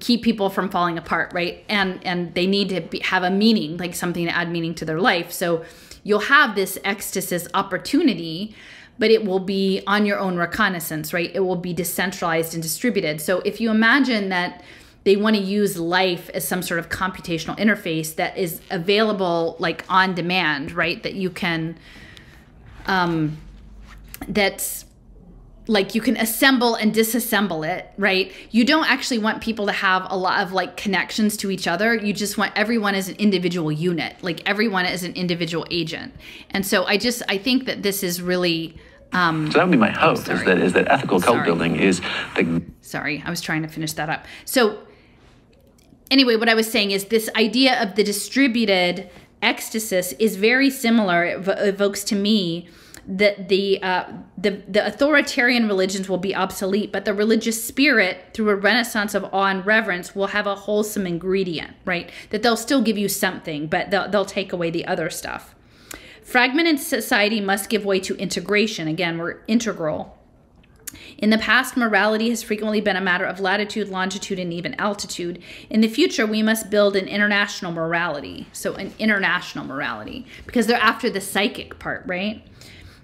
keep 0.00 0.22
people 0.22 0.50
from 0.50 0.68
falling 0.70 0.98
apart 0.98 1.32
right? 1.32 1.64
And 1.68 2.04
and 2.04 2.34
they 2.34 2.46
need 2.46 2.68
to 2.70 2.80
be, 2.80 2.98
have 3.00 3.22
a 3.22 3.30
meaning 3.30 3.76
like 3.76 3.94
something 3.94 4.26
to 4.26 4.36
add 4.36 4.50
meaning 4.50 4.74
to 4.76 4.84
their 4.84 5.00
life. 5.00 5.30
So 5.30 5.64
you'll 6.02 6.20
have 6.20 6.54
this 6.54 6.78
ecstasy 6.84 7.38
opportunity 7.54 8.54
but 8.98 9.10
it 9.10 9.24
will 9.24 9.40
be 9.40 9.82
on 9.86 10.06
your 10.06 10.18
own 10.18 10.36
reconnaissance 10.36 11.12
right? 11.12 11.30
It 11.34 11.40
will 11.40 11.56
be 11.56 11.72
decentralized 11.72 12.54
and 12.54 12.62
distributed. 12.62 13.20
So 13.20 13.40
if 13.40 13.60
you 13.60 13.70
imagine 13.70 14.28
that 14.28 14.62
they 15.04 15.16
want 15.16 15.36
to 15.36 15.42
use 15.42 15.78
life 15.78 16.30
as 16.30 16.46
some 16.46 16.62
sort 16.62 16.80
of 16.80 16.88
computational 16.88 17.58
interface 17.58 18.14
that 18.16 18.36
is 18.38 18.60
available 18.70 19.56
like 19.58 19.84
on 19.88 20.14
demand 20.14 20.72
right? 20.72 21.02
That 21.02 21.14
you 21.14 21.30
can 21.30 21.78
um 22.86 23.38
that's 24.28 24.83
like 25.66 25.94
you 25.94 26.00
can 26.00 26.16
assemble 26.16 26.74
and 26.74 26.94
disassemble 26.94 27.66
it, 27.66 27.90
right? 27.96 28.32
You 28.50 28.64
don't 28.64 28.88
actually 28.88 29.18
want 29.18 29.42
people 29.42 29.66
to 29.66 29.72
have 29.72 30.06
a 30.10 30.16
lot 30.16 30.42
of 30.42 30.52
like 30.52 30.76
connections 30.76 31.36
to 31.38 31.50
each 31.50 31.66
other. 31.66 31.94
You 31.94 32.12
just 32.12 32.36
want 32.36 32.52
everyone 32.54 32.94
as 32.94 33.08
an 33.08 33.16
individual 33.16 33.72
unit, 33.72 34.16
like 34.22 34.46
everyone 34.46 34.84
as 34.84 35.04
an 35.04 35.14
individual 35.14 35.66
agent. 35.70 36.14
And 36.50 36.66
so 36.66 36.84
I 36.84 36.98
just 36.98 37.22
I 37.28 37.38
think 37.38 37.64
that 37.64 37.82
this 37.82 38.02
is 38.02 38.20
really 38.20 38.76
um, 39.12 39.50
so 39.50 39.58
that 39.58 39.64
would 39.66 39.72
be 39.72 39.78
my 39.78 39.90
hope 39.90 40.18
is 40.18 40.26
that 40.26 40.58
is 40.58 40.72
that 40.74 40.90
ethical 40.90 41.20
cult 41.20 41.44
building 41.44 41.76
is 41.76 42.00
the 42.36 42.62
Sorry, 42.82 43.22
I 43.24 43.30
was 43.30 43.40
trying 43.40 43.62
to 43.62 43.68
finish 43.68 43.92
that 43.94 44.10
up. 44.10 44.26
So 44.44 44.80
anyway, 46.10 46.36
what 46.36 46.48
I 46.48 46.54
was 46.54 46.70
saying 46.70 46.90
is 46.90 47.06
this 47.06 47.30
idea 47.36 47.80
of 47.82 47.94
the 47.94 48.04
distributed 48.04 49.08
ecstasy 49.40 50.16
is 50.18 50.36
very 50.36 50.68
similar. 50.68 51.24
It 51.24 51.46
evokes 51.46 52.04
to 52.04 52.16
me 52.16 52.68
that 53.06 53.48
the, 53.48 53.82
uh, 53.82 54.04
the 54.38 54.62
the 54.66 54.86
authoritarian 54.86 55.68
religions 55.68 56.08
will 56.08 56.18
be 56.18 56.34
obsolete, 56.34 56.90
but 56.92 57.04
the 57.04 57.14
religious 57.14 57.62
spirit, 57.62 58.18
through 58.32 58.48
a 58.50 58.56
renaissance 58.56 59.14
of 59.14 59.24
awe 59.32 59.46
and 59.46 59.64
reverence, 59.66 60.14
will 60.14 60.28
have 60.28 60.46
a 60.46 60.54
wholesome 60.54 61.06
ingredient, 61.06 61.76
right? 61.84 62.10
That 62.30 62.42
they'll 62.42 62.56
still 62.56 62.82
give 62.82 62.96
you 62.96 63.08
something, 63.08 63.66
but 63.66 63.90
they'll, 63.90 64.08
they'll 64.08 64.24
take 64.24 64.52
away 64.52 64.70
the 64.70 64.86
other 64.86 65.10
stuff. 65.10 65.54
Fragmented 66.22 66.80
society 66.80 67.40
must 67.40 67.68
give 67.68 67.84
way 67.84 68.00
to 68.00 68.16
integration. 68.16 68.88
Again, 68.88 69.18
we're 69.18 69.40
integral. 69.46 70.18
In 71.18 71.30
the 71.30 71.38
past, 71.38 71.76
morality 71.76 72.30
has 72.30 72.42
frequently 72.42 72.80
been 72.80 72.96
a 72.96 73.00
matter 73.00 73.24
of 73.24 73.40
latitude, 73.40 73.88
longitude, 73.88 74.38
and 74.38 74.52
even 74.52 74.74
altitude. 74.74 75.42
In 75.70 75.80
the 75.80 75.88
future, 75.88 76.26
we 76.26 76.42
must 76.42 76.70
build 76.70 76.96
an 76.96 77.08
international 77.08 77.72
morality. 77.72 78.48
So, 78.52 78.74
an 78.74 78.92
international 78.98 79.64
morality, 79.64 80.26
because 80.46 80.66
they're 80.66 80.76
after 80.80 81.10
the 81.10 81.20
psychic 81.20 81.78
part, 81.78 82.04
right? 82.06 82.42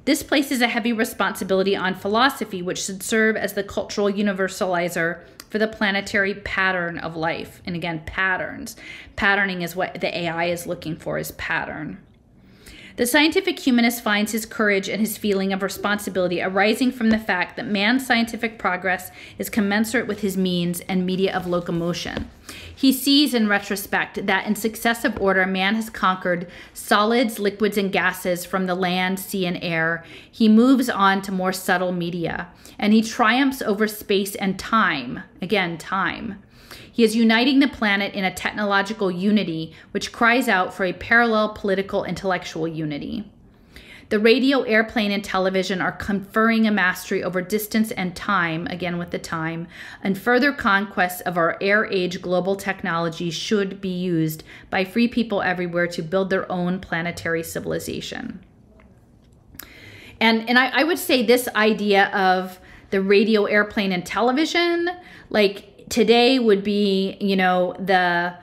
This 0.05 0.23
places 0.23 0.61
a 0.61 0.69
heavy 0.69 0.93
responsibility 0.93 1.77
on 1.77 1.95
philosophy, 1.95 2.63
which 2.63 2.83
should 2.83 3.03
serve 3.03 3.37
as 3.37 3.53
the 3.53 3.63
cultural 3.63 4.11
universalizer 4.11 5.23
for 5.51 5.59
the 5.59 5.69
planetary 5.69 6.35
pattern 6.35 6.99
of 6.99 7.17
life. 7.17 7.61
And 7.67 7.77
again, 7.77 8.03
patterns. 8.07 8.77
Patterning 9.17 9.63
is 9.63 9.77
what 9.77 10.01
the 10.01 10.17
AI 10.17 10.47
is 10.47 10.67
looking 10.67 10.97
for 10.97 11.19
is 11.19 11.33
pattern. 11.33 11.99
The 13.01 13.07
scientific 13.07 13.59
humanist 13.59 14.05
finds 14.05 14.33
his 14.33 14.45
courage 14.45 14.87
and 14.87 15.01
his 15.01 15.17
feeling 15.17 15.55
of 15.55 15.63
responsibility 15.63 16.43
arising 16.43 16.93
from 16.93 17.09
the 17.09 17.19
fact 17.19 17.57
that 17.57 17.65
man's 17.65 18.07
scientific 18.07 18.59
progress 18.59 19.11
is 19.39 19.49
commensurate 19.49 20.07
with 20.07 20.21
his 20.21 20.37
means 20.37 20.81
and 20.81 21.07
media 21.07 21.35
of 21.35 21.47
locomotion. 21.47 22.29
He 22.77 22.93
sees 22.93 23.33
in 23.33 23.49
retrospect 23.49 24.27
that 24.27 24.47
in 24.47 24.55
successive 24.55 25.19
order, 25.19 25.47
man 25.47 25.77
has 25.77 25.89
conquered 25.89 26.47
solids, 26.75 27.39
liquids, 27.39 27.79
and 27.79 27.91
gases 27.91 28.45
from 28.45 28.67
the 28.67 28.75
land, 28.75 29.19
sea, 29.19 29.47
and 29.47 29.59
air. 29.63 30.05
He 30.31 30.47
moves 30.47 30.91
on 30.91 31.23
to 31.23 31.33
more 31.33 31.55
subtle 31.55 31.93
media, 31.93 32.49
and 32.79 32.93
he 32.93 33.01
triumphs 33.01 33.63
over 33.63 33.89
space 33.89 34.35
and 34.35 34.59
time. 34.59 35.23
Again, 35.41 35.79
time. 35.79 36.43
He 37.01 37.05
is 37.05 37.17
uniting 37.17 37.61
the 37.61 37.67
planet 37.67 38.13
in 38.13 38.27
a 38.27 38.35
technological 38.35 39.11
unity 39.11 39.73
which 39.93 40.13
cries 40.13 40.49
out 40.51 40.75
for 40.75 40.85
a 40.85 40.93
parallel 40.93 41.55
political 41.55 42.05
intellectual 42.05 42.69
unity. 42.69 43.25
The 44.11 44.19
radio, 44.19 44.61
airplane, 44.65 45.11
and 45.11 45.25
television 45.25 45.81
are 45.81 45.93
conferring 45.93 46.67
a 46.67 46.71
mastery 46.71 47.25
over 47.25 47.41
distance 47.41 47.91
and 47.91 48.15
time, 48.15 48.67
again 48.67 48.99
with 48.99 49.13
the 49.13 49.19
time, 49.19 49.67
and 50.03 50.19
further 50.19 50.53
conquests 50.53 51.23
of 51.23 51.39
our 51.39 51.57
air 51.63 51.87
age 51.87 52.21
global 52.21 52.55
technology 52.55 53.31
should 53.31 53.81
be 53.81 53.89
used 53.89 54.45
by 54.69 54.85
free 54.85 55.09
people 55.09 55.41
everywhere 55.41 55.87
to 55.87 56.03
build 56.03 56.29
their 56.29 56.53
own 56.53 56.81
planetary 56.81 57.43
civilization. 57.43 58.45
And, 60.21 60.47
and 60.51 60.59
I, 60.59 60.69
I 60.81 60.85
would 60.85 60.99
say 60.99 61.25
this 61.25 61.49
idea 61.57 62.09
of 62.09 62.61
the 62.91 63.01
radio, 63.01 63.45
airplane, 63.45 63.93
and 63.93 64.05
television, 64.05 64.91
like 65.31 65.70
today 65.91 66.39
would 66.39 66.65
be, 66.65 67.17
you 67.21 67.37
know, 67.37 67.75
the 67.79 68.35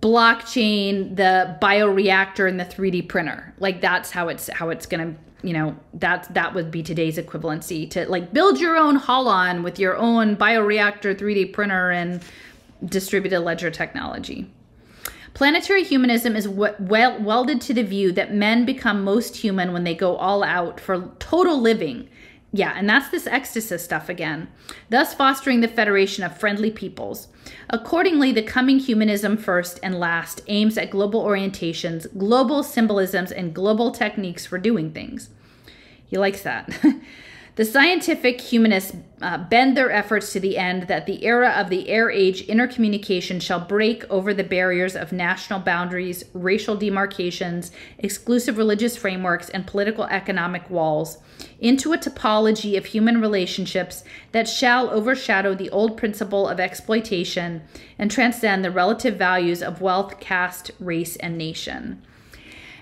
blockchain, 0.00 1.14
the 1.14 1.56
bioreactor, 1.62 2.48
and 2.48 2.58
the 2.58 2.64
3D 2.64 3.08
printer. 3.08 3.54
Like 3.58 3.80
that's 3.80 4.10
how 4.10 4.28
it's 4.28 4.48
how 4.48 4.70
it's 4.70 4.86
gonna, 4.86 5.14
you 5.42 5.52
know, 5.52 5.76
that 5.94 6.32
that 6.34 6.54
would 6.54 6.72
be 6.72 6.82
today's 6.82 7.18
equivalency 7.18 7.88
to 7.90 8.06
like 8.10 8.32
build 8.32 8.58
your 8.58 8.76
own 8.76 8.98
Holon 8.98 9.62
with 9.62 9.78
your 9.78 9.96
own 9.96 10.36
bioreactor, 10.36 11.14
3D 11.14 11.52
printer, 11.52 11.92
and 11.92 12.20
distributed 12.84 13.40
ledger 13.40 13.70
technology. 13.70 14.50
Planetary 15.34 15.84
humanism 15.84 16.36
is 16.36 16.48
well 16.48 16.74
welded 17.20 17.60
to 17.62 17.72
the 17.72 17.84
view 17.84 18.12
that 18.12 18.34
men 18.34 18.66
become 18.66 19.04
most 19.04 19.36
human 19.36 19.72
when 19.72 19.84
they 19.84 19.94
go 19.94 20.16
all 20.16 20.42
out 20.42 20.80
for 20.80 21.10
total 21.20 21.58
living 21.60 22.08
yeah, 22.54 22.74
and 22.76 22.88
that's 22.88 23.08
this 23.08 23.26
ecstasy 23.26 23.78
stuff 23.78 24.10
again, 24.10 24.48
thus 24.90 25.14
fostering 25.14 25.60
the 25.60 25.68
federation 25.68 26.22
of 26.22 26.36
friendly 26.36 26.70
peoples. 26.70 27.28
Accordingly, 27.70 28.30
the 28.30 28.42
coming 28.42 28.78
humanism 28.78 29.38
first 29.38 29.80
and 29.82 29.98
last 29.98 30.42
aims 30.48 30.76
at 30.76 30.90
global 30.90 31.24
orientations, 31.24 32.06
global 32.18 32.62
symbolisms, 32.62 33.32
and 33.32 33.54
global 33.54 33.90
techniques 33.90 34.44
for 34.44 34.58
doing 34.58 34.92
things. 34.92 35.30
He 36.06 36.18
likes 36.18 36.42
that. 36.42 36.78
The 37.54 37.66
scientific 37.66 38.40
humanists 38.40 38.96
uh, 39.20 39.36
bend 39.36 39.76
their 39.76 39.90
efforts 39.90 40.32
to 40.32 40.40
the 40.40 40.56
end 40.56 40.84
that 40.84 41.04
the 41.04 41.22
era 41.26 41.50
of 41.50 41.68
the 41.68 41.90
air 41.90 42.10
age 42.10 42.46
intercommunication 42.46 43.42
shall 43.42 43.60
break 43.60 44.10
over 44.10 44.32
the 44.32 44.42
barriers 44.42 44.96
of 44.96 45.12
national 45.12 45.60
boundaries, 45.60 46.24
racial 46.32 46.76
demarcations, 46.76 47.70
exclusive 47.98 48.56
religious 48.56 48.96
frameworks, 48.96 49.50
and 49.50 49.66
political 49.66 50.04
economic 50.04 50.70
walls 50.70 51.18
into 51.60 51.92
a 51.92 51.98
topology 51.98 52.78
of 52.78 52.86
human 52.86 53.20
relationships 53.20 54.02
that 54.32 54.48
shall 54.48 54.88
overshadow 54.88 55.54
the 55.54 55.68
old 55.68 55.98
principle 55.98 56.48
of 56.48 56.58
exploitation 56.58 57.60
and 57.98 58.10
transcend 58.10 58.64
the 58.64 58.70
relative 58.70 59.16
values 59.16 59.62
of 59.62 59.82
wealth, 59.82 60.18
caste, 60.20 60.70
race, 60.80 61.16
and 61.16 61.36
nation. 61.36 62.00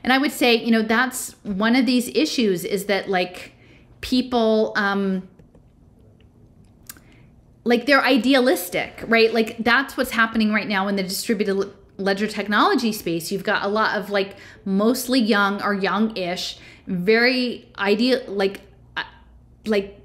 And 0.04 0.12
I 0.12 0.18
would 0.18 0.32
say, 0.32 0.54
you 0.54 0.70
know, 0.70 0.82
that's 0.82 1.32
one 1.42 1.74
of 1.74 1.86
these 1.86 2.06
issues 2.10 2.64
is 2.64 2.86
that 2.86 3.10
like 3.10 3.54
people 4.00 4.72
um 4.76 5.28
like 7.64 7.86
they're 7.86 8.02
idealistic, 8.02 9.04
right? 9.06 9.32
Like 9.32 9.58
that's 9.58 9.96
what's 9.96 10.12
happening 10.12 10.52
right 10.52 10.66
now 10.66 10.88
in 10.88 10.96
the 10.96 11.02
distributed 11.02 11.72
ledger 11.98 12.26
technology 12.26 12.92
space. 12.92 13.30
You've 13.30 13.44
got 13.44 13.64
a 13.64 13.68
lot 13.68 13.96
of 13.96 14.10
like 14.10 14.36
mostly 14.64 15.20
young 15.20 15.62
or 15.62 15.74
young-ish, 15.74 16.58
very 16.86 17.70
ideal 17.78 18.22
like 18.26 18.62
uh, 18.96 19.04
like 19.66 20.00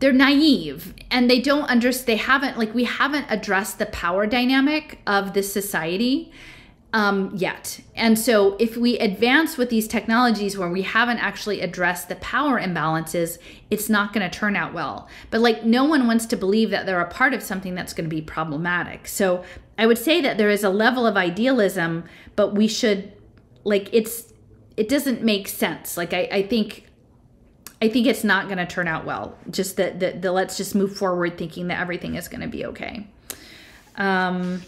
they're 0.00 0.12
naive 0.12 0.94
and 1.10 1.30
they 1.30 1.40
don't 1.40 1.64
understand 1.64 2.06
they 2.06 2.22
haven't 2.22 2.58
like 2.58 2.74
we 2.74 2.84
haven't 2.84 3.26
addressed 3.28 3.78
the 3.78 3.86
power 3.86 4.26
dynamic 4.26 4.98
of 5.06 5.34
this 5.34 5.52
society 5.52 6.32
um, 6.94 7.32
yet. 7.34 7.80
And 7.96 8.16
so, 8.16 8.56
if 8.60 8.76
we 8.76 8.96
advance 9.00 9.58
with 9.58 9.68
these 9.68 9.88
technologies 9.88 10.56
where 10.56 10.70
we 10.70 10.82
haven't 10.82 11.18
actually 11.18 11.60
addressed 11.60 12.08
the 12.08 12.14
power 12.16 12.58
imbalances, 12.60 13.38
it's 13.68 13.88
not 13.88 14.12
going 14.12 14.30
to 14.30 14.38
turn 14.38 14.54
out 14.54 14.72
well. 14.72 15.08
But, 15.30 15.40
like, 15.40 15.64
no 15.64 15.84
one 15.84 16.06
wants 16.06 16.24
to 16.26 16.36
believe 16.36 16.70
that 16.70 16.86
they're 16.86 17.00
a 17.00 17.10
part 17.10 17.34
of 17.34 17.42
something 17.42 17.74
that's 17.74 17.92
going 17.92 18.08
to 18.08 18.14
be 18.14 18.22
problematic. 18.22 19.08
So, 19.08 19.44
I 19.76 19.86
would 19.86 19.98
say 19.98 20.20
that 20.20 20.38
there 20.38 20.50
is 20.50 20.62
a 20.62 20.70
level 20.70 21.04
of 21.04 21.16
idealism, 21.16 22.04
but 22.36 22.54
we 22.54 22.68
should, 22.68 23.12
like, 23.64 23.92
it's, 23.92 24.32
it 24.76 24.88
doesn't 24.88 25.20
make 25.20 25.48
sense. 25.48 25.96
Like, 25.96 26.14
I, 26.14 26.28
I 26.30 26.42
think. 26.44 26.86
I 27.82 27.88
think 27.90 28.06
it's 28.06 28.24
not 28.24 28.46
going 28.46 28.56
to 28.56 28.66
turn 28.66 28.88
out 28.88 29.04
well. 29.04 29.36
Just 29.50 29.76
that 29.76 30.00
the, 30.00 30.12
the 30.12 30.32
let's 30.32 30.56
just 30.56 30.74
move 30.74 30.96
forward 30.96 31.36
thinking 31.36 31.66
that 31.68 31.80
everything 31.80 32.14
is 32.14 32.28
going 32.28 32.40
to 32.40 32.46
be 32.46 32.64
okay. 32.64 33.06
Um, 33.96 34.62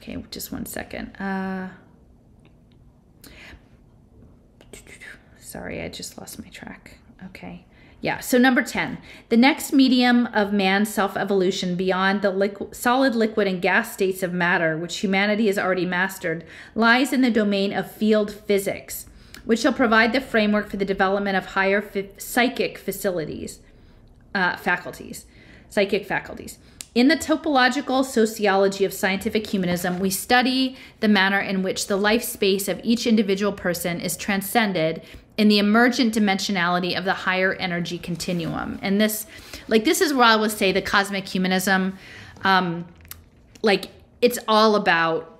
Okay, 0.00 0.16
just 0.30 0.50
one 0.50 0.64
second. 0.64 1.14
Uh, 1.16 1.68
sorry, 5.38 5.82
I 5.82 5.88
just 5.90 6.16
lost 6.16 6.42
my 6.42 6.48
track. 6.48 6.96
Okay. 7.26 7.66
Yeah, 8.00 8.20
so 8.20 8.38
number 8.38 8.62
10. 8.62 8.96
The 9.28 9.36
next 9.36 9.74
medium 9.74 10.26
of 10.28 10.54
man's 10.54 10.88
self 10.88 11.18
evolution 11.18 11.76
beyond 11.76 12.22
the 12.22 12.68
solid, 12.72 13.14
liquid, 13.14 13.46
and 13.46 13.60
gas 13.60 13.92
states 13.92 14.22
of 14.22 14.32
matter, 14.32 14.78
which 14.78 14.98
humanity 14.98 15.48
has 15.48 15.58
already 15.58 15.84
mastered, 15.84 16.46
lies 16.74 17.12
in 17.12 17.20
the 17.20 17.30
domain 17.30 17.74
of 17.74 17.90
field 17.90 18.32
physics, 18.32 19.04
which 19.44 19.60
shall 19.60 19.74
provide 19.74 20.14
the 20.14 20.20
framework 20.22 20.70
for 20.70 20.78
the 20.78 20.84
development 20.86 21.36
of 21.36 21.46
higher 21.46 21.84
psychic 22.16 22.78
facilities, 22.78 23.60
uh, 24.34 24.56
faculties, 24.56 25.26
psychic 25.68 26.06
faculties. 26.06 26.58
In 26.94 27.06
the 27.06 27.16
topological 27.16 28.04
sociology 28.04 28.84
of 28.84 28.92
scientific 28.92 29.46
humanism, 29.46 30.00
we 30.00 30.10
study 30.10 30.76
the 30.98 31.08
manner 31.08 31.38
in 31.38 31.62
which 31.62 31.86
the 31.86 31.96
life 31.96 32.24
space 32.24 32.66
of 32.66 32.80
each 32.82 33.06
individual 33.06 33.52
person 33.52 34.00
is 34.00 34.16
transcended 34.16 35.02
in 35.36 35.48
the 35.48 35.58
emergent 35.58 36.14
dimensionality 36.14 36.98
of 36.98 37.04
the 37.04 37.14
higher 37.14 37.54
energy 37.54 37.96
continuum. 37.96 38.78
And 38.82 39.00
this, 39.00 39.26
like, 39.68 39.84
this 39.84 40.00
is 40.00 40.12
where 40.12 40.26
I 40.26 40.36
would 40.36 40.50
say 40.50 40.72
the 40.72 40.82
cosmic 40.82 41.28
humanism, 41.28 41.96
um, 42.42 42.86
like, 43.62 43.86
it's 44.20 44.38
all 44.48 44.74
about 44.74 45.38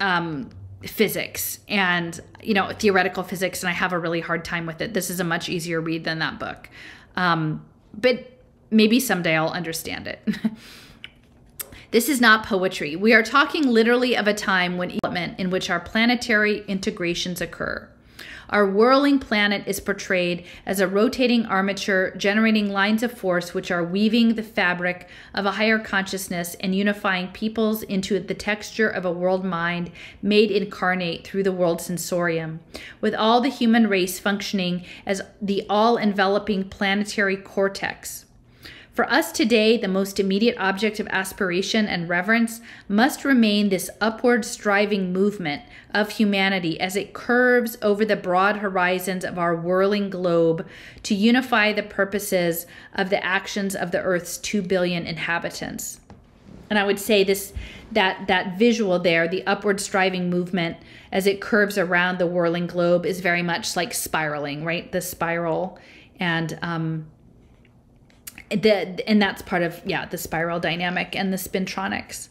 um, 0.00 0.50
physics 0.82 1.60
and, 1.68 2.18
you 2.42 2.54
know, 2.54 2.72
theoretical 2.72 3.22
physics. 3.22 3.62
And 3.62 3.70
I 3.70 3.72
have 3.72 3.92
a 3.92 3.98
really 3.98 4.20
hard 4.20 4.44
time 4.44 4.66
with 4.66 4.80
it. 4.80 4.94
This 4.94 5.10
is 5.10 5.20
a 5.20 5.24
much 5.24 5.48
easier 5.48 5.80
read 5.80 6.02
than 6.02 6.18
that 6.18 6.40
book. 6.40 6.68
Um, 7.14 7.64
but 7.94 8.31
maybe 8.72 8.98
someday 8.98 9.36
I'll 9.36 9.50
understand 9.50 10.06
it. 10.06 10.26
this 11.90 12.08
is 12.08 12.20
not 12.20 12.46
poetry. 12.46 12.96
We 12.96 13.12
are 13.12 13.22
talking 13.22 13.66
literally 13.66 14.16
of 14.16 14.26
a 14.26 14.34
time 14.34 14.76
when 14.78 14.88
development 14.88 15.38
in 15.38 15.50
which 15.50 15.70
our 15.70 15.80
planetary 15.80 16.64
integrations 16.66 17.40
occur. 17.40 17.88
Our 18.52 18.66
whirling 18.66 19.18
planet 19.18 19.66
is 19.66 19.80
portrayed 19.80 20.44
as 20.66 20.78
a 20.78 20.86
rotating 20.86 21.46
armature 21.46 22.14
generating 22.18 22.70
lines 22.70 23.02
of 23.02 23.10
force 23.10 23.54
which 23.54 23.70
are 23.70 23.82
weaving 23.82 24.34
the 24.34 24.42
fabric 24.42 25.08
of 25.32 25.46
a 25.46 25.52
higher 25.52 25.78
consciousness 25.78 26.54
and 26.60 26.74
unifying 26.74 27.28
peoples 27.28 27.82
into 27.82 28.20
the 28.20 28.34
texture 28.34 28.90
of 28.90 29.06
a 29.06 29.10
world 29.10 29.42
mind 29.42 29.90
made 30.20 30.50
incarnate 30.50 31.26
through 31.26 31.44
the 31.44 31.50
world 31.50 31.80
sensorium, 31.80 32.60
with 33.00 33.14
all 33.14 33.40
the 33.40 33.48
human 33.48 33.88
race 33.88 34.18
functioning 34.18 34.84
as 35.06 35.22
the 35.40 35.64
all 35.70 35.96
enveloping 35.96 36.68
planetary 36.68 37.38
cortex. 37.38 38.26
For 38.92 39.10
us 39.10 39.32
today, 39.32 39.78
the 39.78 39.88
most 39.88 40.20
immediate 40.20 40.56
object 40.58 41.00
of 41.00 41.08
aspiration 41.08 41.86
and 41.86 42.10
reverence 42.10 42.60
must 42.88 43.24
remain 43.24 43.70
this 43.70 43.88
upward 44.02 44.44
striving 44.44 45.14
movement 45.14 45.62
of 45.94 46.10
humanity 46.10 46.78
as 46.78 46.94
it 46.94 47.14
curves 47.14 47.78
over 47.80 48.04
the 48.04 48.16
broad 48.16 48.56
horizons 48.56 49.24
of 49.24 49.38
our 49.38 49.56
whirling 49.56 50.10
globe 50.10 50.66
to 51.04 51.14
unify 51.14 51.72
the 51.72 51.82
purposes 51.82 52.66
of 52.92 53.08
the 53.08 53.24
actions 53.24 53.74
of 53.74 53.92
the 53.92 54.00
Earth's 54.00 54.36
2 54.36 54.60
billion 54.60 55.06
inhabitants. 55.06 56.00
And 56.68 56.78
I 56.78 56.84
would 56.84 57.00
say 57.00 57.24
this 57.24 57.54
that 57.92 58.26
that 58.28 58.58
visual 58.58 58.98
there, 58.98 59.26
the 59.26 59.46
upward 59.46 59.80
striving 59.80 60.28
movement 60.28 60.76
as 61.10 61.26
it 61.26 61.40
curves 61.40 61.78
around 61.78 62.18
the 62.18 62.26
whirling 62.26 62.66
globe 62.66 63.06
is 63.06 63.20
very 63.20 63.42
much 63.42 63.74
like 63.74 63.94
spiraling, 63.94 64.64
right? 64.64 64.90
The 64.92 65.00
spiral 65.00 65.78
and 66.18 66.58
um, 66.62 67.06
the, 68.60 69.08
and 69.08 69.20
that's 69.20 69.42
part 69.42 69.62
of 69.62 69.80
yeah 69.84 70.06
the 70.06 70.18
spiral 70.18 70.60
dynamic 70.60 71.16
and 71.16 71.32
the 71.32 71.36
spintronics. 71.36 72.28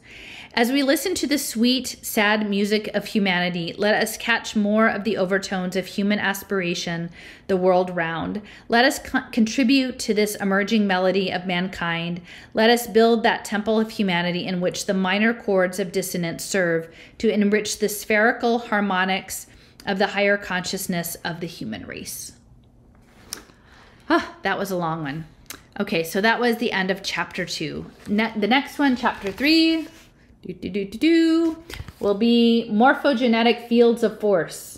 As 0.53 0.69
we 0.69 0.83
listen 0.83 1.15
to 1.15 1.27
the 1.27 1.37
sweet 1.37 1.95
sad 2.01 2.49
music 2.49 2.89
of 2.93 3.05
humanity 3.05 3.73
let 3.77 3.95
us 3.95 4.17
catch 4.17 4.53
more 4.53 4.87
of 4.87 5.05
the 5.05 5.17
overtones 5.17 5.77
of 5.77 5.85
human 5.85 6.19
aspiration 6.19 7.09
the 7.47 7.55
world 7.55 7.95
round. 7.95 8.41
Let 8.67 8.83
us 8.83 8.99
co- 8.99 9.23
contribute 9.31 9.97
to 9.99 10.13
this 10.13 10.35
emerging 10.35 10.85
melody 10.87 11.31
of 11.31 11.45
mankind. 11.45 12.21
Let 12.53 12.69
us 12.69 12.85
build 12.85 13.23
that 13.23 13.45
temple 13.45 13.79
of 13.79 13.91
humanity 13.91 14.45
in 14.45 14.59
which 14.59 14.85
the 14.85 14.93
minor 14.93 15.33
chords 15.33 15.79
of 15.79 15.91
dissonance 15.93 16.43
serve 16.43 16.93
to 17.19 17.33
enrich 17.33 17.79
the 17.79 17.89
spherical 17.89 18.59
harmonics 18.59 19.47
of 19.85 19.99
the 19.99 20.07
higher 20.07 20.37
consciousness 20.37 21.15
of 21.23 21.39
the 21.39 21.47
human 21.47 21.87
race. 21.87 22.33
Ah, 24.09 24.35
that 24.43 24.59
was 24.59 24.69
a 24.69 24.77
long 24.77 25.03
one 25.03 25.25
Okay, 25.81 26.03
so 26.03 26.21
that 26.21 26.39
was 26.39 26.57
the 26.57 26.71
end 26.71 26.91
of 26.91 27.01
chapter 27.01 27.43
two. 27.43 27.87
Ne- 28.07 28.33
the 28.37 28.45
next 28.45 28.77
one, 28.77 28.95
chapter 28.95 29.31
three, 29.31 29.87
do, 30.45 30.53
do, 30.53 30.69
do, 30.69 30.85
do, 30.85 30.97
do, 30.99 31.63
will 31.99 32.13
be 32.13 32.69
morphogenetic 32.71 33.67
fields 33.67 34.03
of 34.03 34.19
force. 34.19 34.77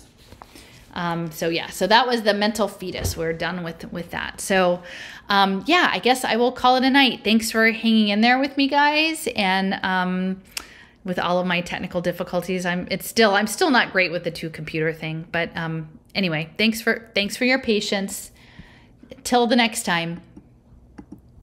Um, 0.94 1.30
so 1.30 1.50
yeah, 1.50 1.68
so 1.68 1.86
that 1.88 2.06
was 2.06 2.22
the 2.22 2.32
mental 2.32 2.68
fetus. 2.68 3.18
We're 3.18 3.34
done 3.34 3.62
with 3.64 3.92
with 3.92 4.12
that. 4.12 4.40
So 4.40 4.82
um, 5.28 5.62
yeah, 5.66 5.90
I 5.92 5.98
guess 5.98 6.24
I 6.24 6.36
will 6.36 6.52
call 6.52 6.76
it 6.76 6.84
a 6.84 6.90
night. 6.90 7.20
Thanks 7.22 7.50
for 7.50 7.70
hanging 7.70 8.08
in 8.08 8.22
there 8.22 8.38
with 8.38 8.56
me, 8.56 8.66
guys, 8.66 9.28
and 9.36 9.78
um, 9.82 10.40
with 11.04 11.18
all 11.18 11.38
of 11.38 11.46
my 11.46 11.60
technical 11.60 12.00
difficulties, 12.00 12.64
I'm 12.64 12.88
it's 12.90 13.06
still 13.06 13.34
I'm 13.34 13.46
still 13.46 13.70
not 13.70 13.92
great 13.92 14.10
with 14.10 14.24
the 14.24 14.30
two 14.30 14.48
computer 14.48 14.94
thing. 14.94 15.26
But 15.30 15.54
um, 15.54 15.90
anyway, 16.14 16.48
thanks 16.56 16.80
for 16.80 17.10
thanks 17.14 17.36
for 17.36 17.44
your 17.44 17.58
patience. 17.58 18.30
Till 19.22 19.46
the 19.46 19.56
next 19.56 19.82
time. 19.82 20.22